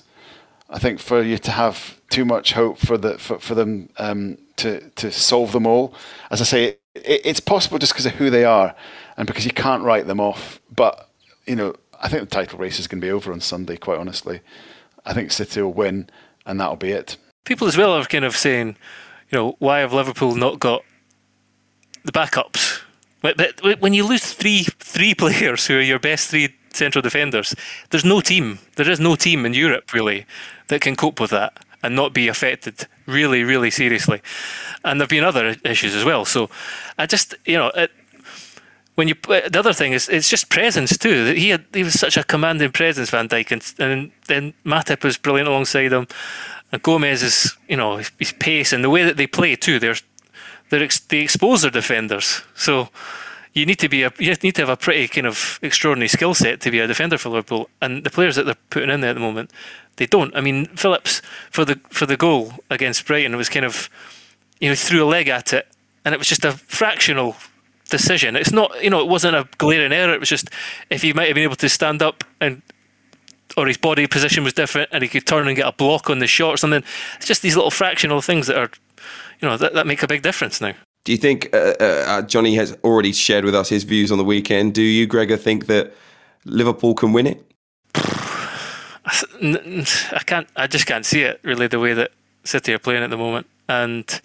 I 0.69 0.79
think 0.79 1.01
for 1.01 1.21
you 1.21 1.37
to 1.39 1.51
have 1.51 1.99
too 2.09 2.23
much 2.23 2.53
hope 2.53 2.77
for 2.77 2.97
the 2.97 3.17
for, 3.17 3.39
for 3.39 3.53
them 3.53 3.89
um, 3.97 4.37
to 4.55 4.89
to 4.91 5.11
solve 5.11 5.51
them 5.51 5.67
all. 5.67 5.93
As 6.31 6.39
I 6.39 6.45
say, 6.45 6.77
it, 6.95 7.21
it's 7.25 7.39
possible 7.39 7.77
just 7.77 7.93
because 7.93 8.05
of 8.05 8.13
who 8.13 8.29
they 8.29 8.45
are 8.45 8.75
and 9.17 9.27
because 9.27 9.45
you 9.45 9.51
can't 9.51 9.83
write 9.83 10.07
them 10.07 10.19
off. 10.19 10.59
But 10.73 11.09
you 11.45 11.55
know, 11.55 11.75
I 12.01 12.09
think 12.09 12.21
the 12.21 12.35
title 12.35 12.59
race 12.59 12.79
is 12.79 12.87
going 12.87 13.01
to 13.01 13.05
be 13.05 13.11
over 13.11 13.31
on 13.31 13.41
Sunday. 13.41 13.77
Quite 13.77 13.99
honestly, 13.99 14.41
I 15.05 15.13
think 15.13 15.31
City 15.31 15.61
will 15.61 15.73
win 15.73 16.09
and 16.45 16.59
that'll 16.59 16.75
be 16.75 16.91
it. 16.91 17.17
People 17.45 17.67
as 17.67 17.77
well 17.77 17.93
are 17.93 18.05
kind 18.05 18.25
of 18.25 18.35
saying, 18.35 18.75
you 19.29 19.37
know, 19.37 19.55
why 19.59 19.79
have 19.79 19.93
Liverpool 19.93 20.35
not 20.35 20.59
got 20.59 20.83
the 22.03 22.11
backups? 22.11 22.81
But 23.21 23.61
when 23.81 23.93
you 23.93 24.05
lose 24.05 24.33
three 24.33 24.63
three 24.79 25.13
players 25.23 25.67
who 25.67 25.77
are 25.77 25.81
your 25.81 25.99
best 25.99 26.29
three 26.29 26.55
central 26.73 27.01
defenders, 27.01 27.55
there's 27.89 28.05
no 28.05 28.21
team. 28.21 28.59
There 28.75 28.89
is 28.89 28.99
no 28.99 29.15
team 29.15 29.45
in 29.45 29.53
Europe 29.53 29.93
really 29.93 30.25
that 30.67 30.81
can 30.81 30.95
cope 30.95 31.19
with 31.19 31.31
that 31.31 31.65
and 31.81 31.95
not 31.95 32.13
be 32.13 32.27
affected 32.27 32.87
really, 33.09 33.43
really 33.43 33.71
seriously. 33.71 34.21
And 34.83 34.99
there've 34.99 35.09
been 35.09 35.23
other 35.23 35.55
issues 35.63 35.95
as 35.95 36.05
well. 36.05 36.25
So 36.25 36.49
I 36.97 37.05
just, 37.05 37.35
you 37.45 37.57
know, 37.57 37.71
it, 37.75 37.91
when 38.95 39.07
you 39.07 39.15
uh, 39.29 39.47
the 39.47 39.59
other 39.59 39.73
thing 39.73 39.93
is 39.93 40.09
it's 40.09 40.29
just 40.29 40.49
presence 40.49 40.97
too. 40.97 41.33
He 41.33 41.49
had 41.49 41.65
he 41.73 41.83
was 41.83 41.97
such 41.97 42.17
a 42.17 42.23
commanding 42.23 42.71
presence, 42.71 43.09
Van 43.09 43.29
Dijk, 43.29 43.51
and, 43.51 43.73
and 43.79 44.11
then 44.27 44.53
Matip 44.65 45.03
was 45.03 45.17
brilliant 45.17 45.47
alongside 45.47 45.93
him. 45.93 46.05
And 46.71 46.83
Gomez 46.83 47.23
is 47.23 47.57
you 47.69 47.77
know 47.77 47.97
his 47.97 48.33
pace 48.33 48.73
and 48.73 48.83
the 48.83 48.89
way 48.89 49.03
that 49.05 49.15
they 49.15 49.27
play 49.27 49.55
too. 49.55 49.79
They're 49.79 49.95
they're 50.69 50.83
ex, 50.83 50.99
they 50.99 51.19
expose 51.19 51.61
their 51.61 51.71
defenders. 51.71 52.43
So 52.55 52.89
you 53.53 53.65
need 53.65 53.79
to 53.79 53.89
be 53.89 54.03
a 54.03 54.11
you 54.19 54.33
need 54.43 54.55
to 54.55 54.61
have 54.61 54.69
a 54.69 54.77
pretty 54.77 55.07
kind 55.07 55.27
of 55.27 55.59
extraordinary 55.61 56.07
skill 56.07 56.33
set 56.33 56.61
to 56.61 56.71
be 56.71 56.79
a 56.79 56.87
defender 56.87 57.17
for 57.17 57.29
Liverpool. 57.29 57.69
And 57.81 58.03
the 58.03 58.09
players 58.09 58.35
that 58.35 58.45
they're 58.45 58.55
putting 58.69 58.89
in 58.89 59.01
there 59.01 59.11
at 59.11 59.13
the 59.13 59.19
moment, 59.19 59.51
they 59.97 60.05
don't. 60.05 60.35
I 60.35 60.41
mean, 60.41 60.65
Phillips 60.67 61.21
for 61.51 61.65
the 61.65 61.79
for 61.89 62.05
the 62.05 62.17
goal 62.17 62.53
against 62.69 63.05
Brighton 63.05 63.35
was 63.35 63.49
kind 63.49 63.65
of 63.65 63.89
you 64.59 64.69
know 64.69 64.75
threw 64.75 65.03
a 65.03 65.07
leg 65.07 65.27
at 65.27 65.53
it, 65.53 65.67
and 66.05 66.13
it 66.13 66.17
was 66.17 66.27
just 66.27 66.45
a 66.45 66.51
fractional 66.51 67.35
decision. 67.89 68.35
It's 68.35 68.51
not, 68.51 68.83
you 68.83 68.89
know, 68.89 68.99
it 68.99 69.07
wasn't 69.07 69.35
a 69.35 69.47
glaring 69.57 69.91
error. 69.91 70.13
It 70.13 70.19
was 70.19 70.29
just 70.29 70.49
if 70.89 71.01
he 71.01 71.11
might 71.13 71.27
have 71.27 71.35
been 71.35 71.43
able 71.43 71.55
to 71.57 71.69
stand 71.69 72.01
up 72.01 72.23
and 72.39 72.61
or 73.57 73.67
his 73.67 73.77
body 73.77 74.07
position 74.07 74.43
was 74.43 74.53
different 74.53 74.89
and 74.93 75.01
he 75.01 75.09
could 75.09 75.25
turn 75.25 75.47
and 75.47 75.55
get 75.55 75.67
a 75.67 75.71
block 75.71 76.09
on 76.09 76.19
the 76.19 76.27
shot 76.27 76.51
or 76.51 76.57
something. 76.57 76.83
It's 77.17 77.25
just 77.25 77.41
these 77.41 77.55
little 77.55 77.71
fractional 77.71 78.21
things 78.21 78.47
that 78.47 78.57
are, 78.57 78.71
you 79.41 79.47
know, 79.47 79.57
that, 79.57 79.73
that 79.73 79.87
make 79.87 80.03
a 80.03 80.07
big 80.07 80.21
difference 80.21 80.61
now. 80.61 80.73
Do 81.09 81.13
you 81.13 81.17
think 81.17 81.49
uh, 81.55 81.73
uh, 81.79 82.21
Johnny 82.21 82.53
has 82.53 82.77
already 82.83 83.13
shared 83.13 83.43
with 83.43 83.55
us 83.55 83.67
his 83.67 83.83
views 83.83 84.11
on 84.11 84.19
the 84.19 84.23
weekend? 84.23 84.75
Do 84.75 84.83
you, 84.83 85.07
Gregor, 85.07 85.37
think 85.37 85.65
that 85.65 85.91
Liverpool 86.45 86.93
can 86.93 87.13
win 87.13 87.25
it? 87.25 87.43
I 87.95 90.21
can't. 90.27 90.47
I 90.55 90.67
just 90.67 90.85
can't 90.85 91.03
see 91.03 91.23
it 91.23 91.39
really 91.41 91.65
the 91.65 91.79
way 91.79 91.95
that 91.95 92.11
City 92.43 92.75
are 92.75 92.77
playing 92.77 93.01
at 93.01 93.09
the 93.09 93.17
moment, 93.17 93.47
and 93.67 94.21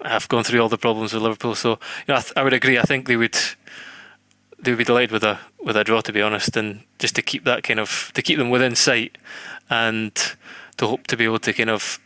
I've 0.00 0.26
gone 0.28 0.44
through 0.44 0.62
all 0.62 0.70
the 0.70 0.78
problems 0.78 1.12
with 1.12 1.22
Liverpool. 1.22 1.54
So 1.54 1.72
you 1.72 1.76
know, 2.08 2.14
I, 2.14 2.20
th- 2.20 2.32
I 2.36 2.42
would 2.42 2.54
agree. 2.54 2.78
I 2.78 2.84
think 2.84 3.06
they 3.06 3.16
would 3.16 3.36
they 4.58 4.70
would 4.70 4.78
be 4.78 4.84
delighted 4.84 5.10
with 5.10 5.24
a 5.24 5.38
with 5.62 5.76
a 5.76 5.84
draw, 5.84 6.00
to 6.00 6.10
be 6.10 6.22
honest, 6.22 6.56
and 6.56 6.84
just 6.98 7.16
to 7.16 7.22
keep 7.22 7.44
that 7.44 7.64
kind 7.64 7.78
of 7.78 8.10
to 8.14 8.22
keep 8.22 8.38
them 8.38 8.48
within 8.48 8.74
sight, 8.74 9.18
and 9.68 10.14
to 10.78 10.86
hope 10.86 11.06
to 11.08 11.18
be 11.18 11.24
able 11.24 11.40
to 11.40 11.52
kind 11.52 11.68
of 11.68 12.00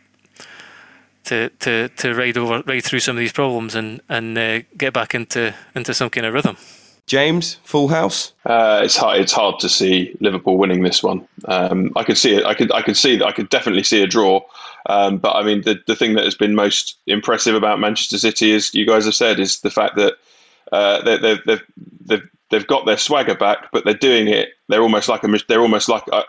to 1.29 1.49
to 1.59 1.89
to 1.89 2.13
ride 2.13 2.37
over 2.37 2.63
ride 2.65 2.83
through 2.83 2.99
some 2.99 3.15
of 3.15 3.19
these 3.19 3.31
problems 3.31 3.75
and 3.75 4.01
and 4.09 4.37
uh, 4.37 4.59
get 4.77 4.93
back 4.93 5.15
into 5.15 5.53
into 5.75 5.93
some 5.93 6.09
kind 6.09 6.25
of 6.25 6.33
rhythm. 6.33 6.57
James, 7.05 7.55
full 7.63 7.87
house. 7.87 8.33
Uh, 8.45 8.81
it's 8.83 8.95
hard. 8.95 9.19
It's 9.19 9.31
hard 9.31 9.59
to 9.61 9.69
see 9.69 10.15
Liverpool 10.19 10.57
winning 10.57 10.83
this 10.83 11.01
one. 11.01 11.27
Um, 11.45 11.91
I 11.95 12.03
could 12.03 12.17
see 12.17 12.35
it. 12.35 12.45
I 12.45 12.53
could. 12.53 12.71
I 12.71 12.81
could 12.81 12.97
see 12.97 13.15
that. 13.15 13.25
I 13.25 13.31
could 13.31 13.49
definitely 13.49 13.83
see 13.83 14.03
a 14.03 14.07
draw. 14.07 14.41
Um, 14.87 15.17
but 15.17 15.35
I 15.35 15.43
mean, 15.43 15.61
the 15.61 15.79
the 15.87 15.95
thing 15.95 16.13
that 16.15 16.25
has 16.25 16.35
been 16.35 16.53
most 16.53 16.97
impressive 17.07 17.55
about 17.55 17.79
Manchester 17.79 18.17
City 18.17 18.51
is 18.51 18.73
you 18.75 18.85
guys 18.85 19.05
have 19.05 19.15
said 19.15 19.39
is 19.39 19.61
the 19.61 19.71
fact 19.71 19.95
that 19.95 20.13
uh, 20.71 21.01
they, 21.01 21.17
they've 21.17 21.43
they've 21.45 21.63
they've 22.05 22.29
they've 22.49 22.67
got 22.67 22.85
their 22.85 22.97
swagger 22.97 23.35
back, 23.35 23.71
but 23.71 23.85
they're 23.85 23.93
doing 23.93 24.27
it. 24.27 24.49
They're 24.67 24.83
almost 24.83 25.09
like 25.09 25.23
a 25.23 25.39
they're 25.47 25.61
almost 25.61 25.89
like 25.89 26.07
a, 26.11 26.23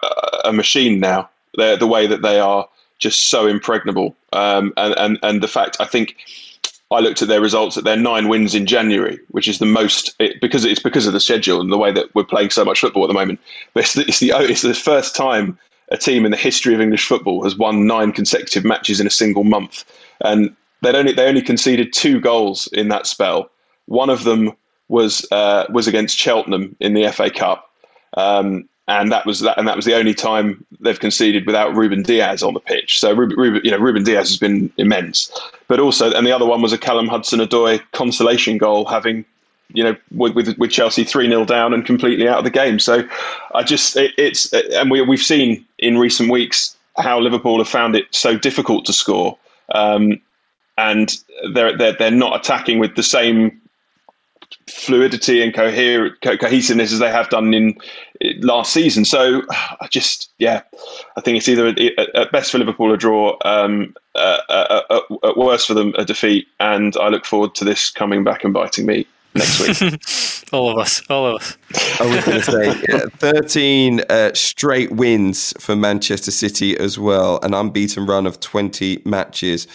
a 0.47 0.53
machine 0.53 0.99
now. 0.99 1.29
They're 1.57 1.77
the 1.77 1.87
way 1.87 2.07
that 2.07 2.23
they 2.23 2.41
are 2.41 2.67
just 3.01 3.31
so 3.31 3.47
impregnable. 3.47 4.15
Um, 4.33 4.73
and 4.77 4.95
and 4.97 5.19
and 5.23 5.43
the 5.43 5.49
fact 5.49 5.77
I 5.81 5.87
think 5.87 6.17
I 6.93 7.01
looked 7.01 7.23
at 7.23 7.29
their 7.29 7.41
results 7.41 7.77
at 7.77 7.85
their 7.85 7.97
nine 7.97 8.29
wins 8.29 8.55
in 8.55 8.67
January, 8.67 9.19
which 9.31 9.49
is 9.49 9.59
the 9.59 9.67
most 9.67 10.15
it, 10.19 10.41
because 10.41 10.65
it's 10.65 10.83
because 10.83 11.07
of 11.07 11.13
the 11.13 11.21
schedule 11.21 11.61
and 11.61 11.73
the 11.73 11.79
way 11.79 11.93
that 11.93 12.15
we're 12.15 12.25
playing 12.25 12.51
so 12.51 12.65
much 12.65 12.81
football 12.81 13.05
at 13.05 13.09
the 13.09 13.15
moment. 13.15 13.41
But 13.75 13.85
it's 13.85 13.95
the, 13.95 14.03
it's 14.03 14.21
the, 14.21 14.33
it's 14.39 14.63
the 14.63 14.75
first 14.75 15.15
time 15.15 15.59
a 15.91 15.97
team 15.97 16.25
in 16.25 16.31
the 16.31 16.37
history 16.37 16.75
of 16.75 16.81
English 16.81 17.07
football 17.07 17.43
has 17.43 17.57
won 17.57 17.87
nine 17.87 18.13
consecutive 18.13 18.65
matches 18.65 19.01
in 19.01 19.07
a 19.07 19.11
single 19.11 19.45
month, 19.45 19.85
and 20.21 20.55
they 20.83 20.93
only 20.93 21.13
they 21.13 21.29
only 21.29 21.43
conceded 21.43 21.93
two 21.93 22.21
goals 22.21 22.69
in 22.73 22.89
that 22.89 23.07
spell. 23.07 23.51
One 23.87 24.11
of 24.11 24.25
them 24.25 24.53
was 24.89 25.27
uh, 25.31 25.67
was 25.71 25.87
against 25.87 26.19
Cheltenham 26.19 26.77
in 26.81 26.95
the 26.95 27.11
FA 27.13 27.31
Cup, 27.31 27.71
um, 28.17 28.69
and 28.91 29.13
that 29.13 29.25
was 29.25 29.41
that, 29.41 29.57
and 29.57 29.69
that 29.69 29.77
was 29.77 29.85
the 29.85 29.95
only 29.95 30.15
time 30.15 30.65
they've 30.81 30.99
conceded 30.99 31.47
without 31.47 31.75
Ruben 31.75 32.03
Dias 32.03 32.43
on 32.43 32.55
the 32.55 32.61
pitch. 32.61 32.99
So 32.99 33.15
Ruben, 33.15 33.39
Ruben, 33.39 33.61
you 33.63 33.71
know, 33.71 33.79
Ruben 33.79 34.03
Dias 34.03 34.29
has 34.29 34.37
been 34.37 34.71
immense, 34.79 35.31
but 35.69 35.79
also, 35.79 36.13
and 36.13 36.27
the 36.27 36.33
other 36.33 36.45
one 36.45 36.61
was 36.61 36.73
a 36.73 36.79
Callum 36.79 37.07
Hudson-Odoi 37.07 37.81
consolation 37.93 38.59
goal, 38.59 38.85
having 38.85 39.25
you 39.73 39.85
know 39.85 39.97
with 40.11 40.35
with, 40.35 40.59
with 40.59 40.73
Chelsea 40.73 41.05
three 41.05 41.29
0 41.29 41.45
down 41.45 41.73
and 41.73 41.87
completely 41.87 42.29
out 42.29 42.39
of 42.39 42.45
the 42.45 42.51
game. 42.51 42.81
So 42.81 43.09
I 43.55 43.63
just 43.63 43.97
it, 43.97 44.13
it's 44.19 44.53
and 44.53 44.91
we 44.91 45.01
we've 45.03 45.21
seen 45.21 45.65
in 45.79 45.97
recent 45.97 46.29
weeks 46.29 46.77
how 46.97 47.21
Liverpool 47.21 47.59
have 47.59 47.69
found 47.69 47.95
it 47.95 48.07
so 48.11 48.37
difficult 48.37 48.85
to 48.87 48.93
score. 48.93 49.39
Um, 49.73 50.21
and 50.77 51.15
they're, 51.55 51.77
they're 51.77 51.93
they're 51.93 52.11
not 52.11 52.35
attacking 52.35 52.81
with 52.81 52.97
the 52.97 53.05
same 53.05 53.61
fluidity 54.69 55.43
and 55.43 55.55
coher- 55.55 56.15
co- 56.23 56.37
cohesiveness 56.37 56.93
as 56.93 56.99
they 56.99 57.11
have 57.11 57.29
done 57.29 57.55
in 57.55 57.79
last 58.41 58.73
season. 58.73 59.05
So 59.05 59.43
I 59.51 59.89
just, 59.91 60.31
yeah, 60.39 60.63
I 61.17 61.21
think 61.21 61.39
it's 61.39 61.49
either 61.49 61.69
at 62.15 62.33
best 62.33 62.53
for 62.53 62.59
Liverpool 62.59 62.93
a 62.93 62.97
draw, 62.97 63.37
um, 63.45 63.95
uh, 64.15 64.39
uh, 64.49 64.83
uh, 64.91 65.01
at 65.25 65.37
worst 65.37 65.67
for 65.67 65.75
them 65.75 65.95
a 65.97 66.05
defeat. 66.05 66.49
And 66.59 66.97
I 66.97 67.09
look 67.09 67.25
forward 67.25 67.55
to 67.57 67.65
this 67.65 67.91
coming 67.91 68.25
back 68.25 68.45
and 68.45 68.53
biting 68.53 68.87
me 68.87 69.07
next 69.35 69.61
week. 69.81 70.01
all 70.53 70.71
of 70.71 70.79
us, 70.79 71.03
all 71.09 71.27
of 71.27 71.43
us. 71.43 71.57
I 72.01 72.07
was 72.07 72.25
going 72.25 72.41
to 72.41 72.91
say 72.91 73.09
13 73.17 74.01
uh, 74.09 74.35
straight 74.35 74.93
wins 74.93 75.55
for 75.59 75.77
Manchester 75.77 76.31
City 76.31 76.77
as 76.79 76.99
well, 76.99 77.39
an 77.43 77.55
unbeaten 77.55 78.07
run 78.07 78.27
of 78.27 78.41
20 78.41 79.03
matches. 79.05 79.67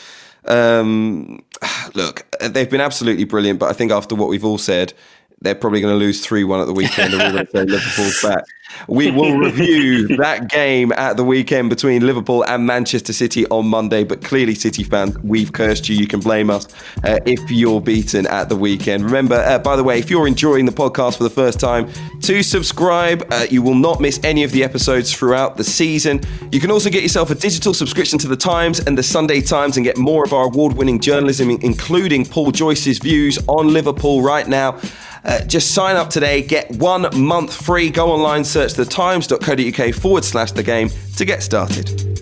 Um, 0.46 1.44
look, 1.94 2.26
they've 2.42 2.70
been 2.70 2.82
absolutely 2.82 3.26
brilliant, 3.26 3.60
but 3.60 3.70
I 3.70 3.74
think 3.74 3.92
after 3.92 4.16
what 4.16 4.30
we've 4.30 4.46
all 4.46 4.58
said, 4.58 4.94
they're 5.42 5.56
probably 5.56 5.82
going 5.82 5.94
to 5.94 5.98
lose 5.98 6.22
3 6.26 6.44
1 6.44 6.62
at 6.62 6.66
the 6.66 6.74
weekend 6.74 7.14
and 7.14 7.70
Liverpool's 7.70 8.22
back. 8.22 8.44
We 8.88 9.12
will 9.12 9.38
review 9.38 10.08
that 10.18 10.50
game 10.50 10.92
at 10.94 11.18
the 11.18 11.24
weekend 11.24 11.70
between 11.70 12.06
Liverpool 12.06 12.44
and 12.46 12.66
Manchester 12.66 13.14
City 13.14 13.46
on 13.48 13.68
Monday. 13.68 14.04
But 14.04 14.24
clearly, 14.24 14.56
City 14.56 14.84
fans, 14.84 15.18
we've 15.20 15.52
cursed 15.52 15.90
you. 15.90 15.96
You 15.96 16.08
can 16.08 16.20
blame 16.20 16.50
us 16.50 16.68
uh, 17.04 17.20
if 17.26 17.50
you're 17.50 17.82
beaten 17.82 18.28
at 18.28 18.50
the 18.50 18.56
weekend. 18.56 19.04
Remember, 19.04 19.36
uh, 19.36 19.60
by 19.60 19.76
the 19.76 19.84
way, 19.84 20.00
if 20.00 20.10
you're 20.10 20.28
enjoying 20.28 20.66
the 20.66 20.72
podcast 20.72 21.18
for 21.18 21.24
the 21.24 21.30
first 21.30 21.60
time, 21.60 21.90
to 22.22 22.42
subscribe. 22.44 23.26
Uh, 23.32 23.46
you 23.50 23.62
will 23.62 23.76
not 23.76 24.00
miss 24.00 24.20
any 24.24 24.44
of 24.44 24.52
the 24.52 24.64
episodes 24.64 25.14
throughout 25.14 25.58
the 25.58 25.64
season. 25.64 26.22
You 26.52 26.60
can 26.60 26.72
also 26.72 26.90
get 26.90 27.04
yourself 27.04 27.30
a 27.32 27.36
digital 27.36 27.74
subscription 27.74 28.18
to 28.20 28.28
the 28.28 28.36
Times 28.36 28.80
and 28.80 28.98
the 28.98 29.04
Sunday 29.04 29.42
Times 29.42 29.78
and 29.78 29.86
get 29.86 29.98
more 29.98 30.24
of 30.24 30.34
our 30.34 30.46
award 30.46 30.74
winning 30.74 31.00
journalism, 31.00 31.50
including 31.50 32.26
Paul 32.26 32.52
Joyce's 32.52 33.00
views 33.00 33.38
on 33.48 33.74
Liverpool 33.74 34.22
right 34.22 34.48
now. 34.48 34.80
Uh, 35.24 35.44
just 35.46 35.74
sign 35.74 35.96
up 35.96 36.10
today, 36.10 36.42
get 36.42 36.70
one 36.78 37.08
month 37.20 37.54
free. 37.54 37.90
Go 37.90 38.12
online, 38.12 38.44
search 38.44 38.65
thetimes.co.uk 38.74 39.94
forward 39.94 40.26
slash 40.26 40.52
the 40.52 40.64
game 40.64 40.90
to 41.18 41.26
get 41.26 41.44
started. 41.44 42.16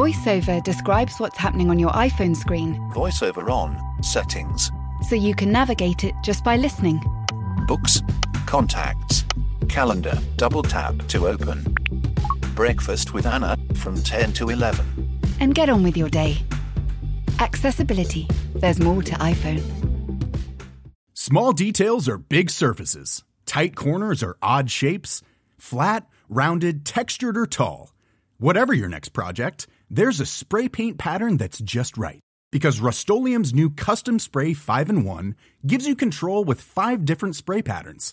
VoiceOver 0.00 0.62
describes 0.64 1.18
what's 1.18 1.36
happening 1.36 1.68
on 1.68 1.78
your 1.78 1.90
iPhone 1.90 2.34
screen. 2.34 2.74
VoiceOver 2.94 3.50
on, 3.50 3.78
settings. 4.02 4.70
So 5.08 5.14
you 5.14 5.34
can 5.34 5.52
navigate 5.52 6.04
it 6.04 6.14
just 6.22 6.42
by 6.42 6.56
listening. 6.56 7.02
Books, 7.66 8.00
contacts, 8.50 9.24
calendar, 9.68 10.18
double 10.36 10.60
tap 10.60 11.06
to 11.06 11.28
open. 11.28 11.62
Breakfast 12.56 13.14
with 13.14 13.24
Anna 13.24 13.56
from 13.76 13.94
10 13.94 14.32
to 14.32 14.48
11. 14.48 14.84
And 15.38 15.54
get 15.54 15.68
on 15.68 15.84
with 15.84 15.96
your 15.96 16.08
day. 16.08 16.36
Accessibility. 17.38 18.26
There's 18.56 18.80
more 18.80 19.04
to 19.04 19.14
iPhone. 19.14 19.62
Small 21.14 21.52
details 21.52 22.08
are 22.08 22.18
big 22.18 22.50
surfaces. 22.50 23.22
Tight 23.46 23.76
corners 23.76 24.20
are 24.20 24.36
odd 24.42 24.68
shapes. 24.68 25.22
Flat, 25.56 26.08
rounded, 26.28 26.84
textured, 26.84 27.38
or 27.38 27.46
tall. 27.46 27.92
Whatever 28.38 28.74
your 28.74 28.88
next 28.88 29.10
project, 29.10 29.68
there's 29.88 30.18
a 30.18 30.26
spray 30.26 30.68
paint 30.68 30.98
pattern 30.98 31.36
that's 31.36 31.60
just 31.60 31.96
right. 31.96 32.18
Because 32.50 32.80
Rust-Oleum 32.80 33.44
Custom 33.76 34.18
Spray 34.18 34.54
5 34.54 34.90
and 34.90 35.06
1 35.06 35.36
gives 35.68 35.86
you 35.86 35.94
control 35.94 36.42
with 36.42 36.60
five 36.60 37.04
different 37.04 37.36
spray 37.36 37.62
patterns. 37.62 38.12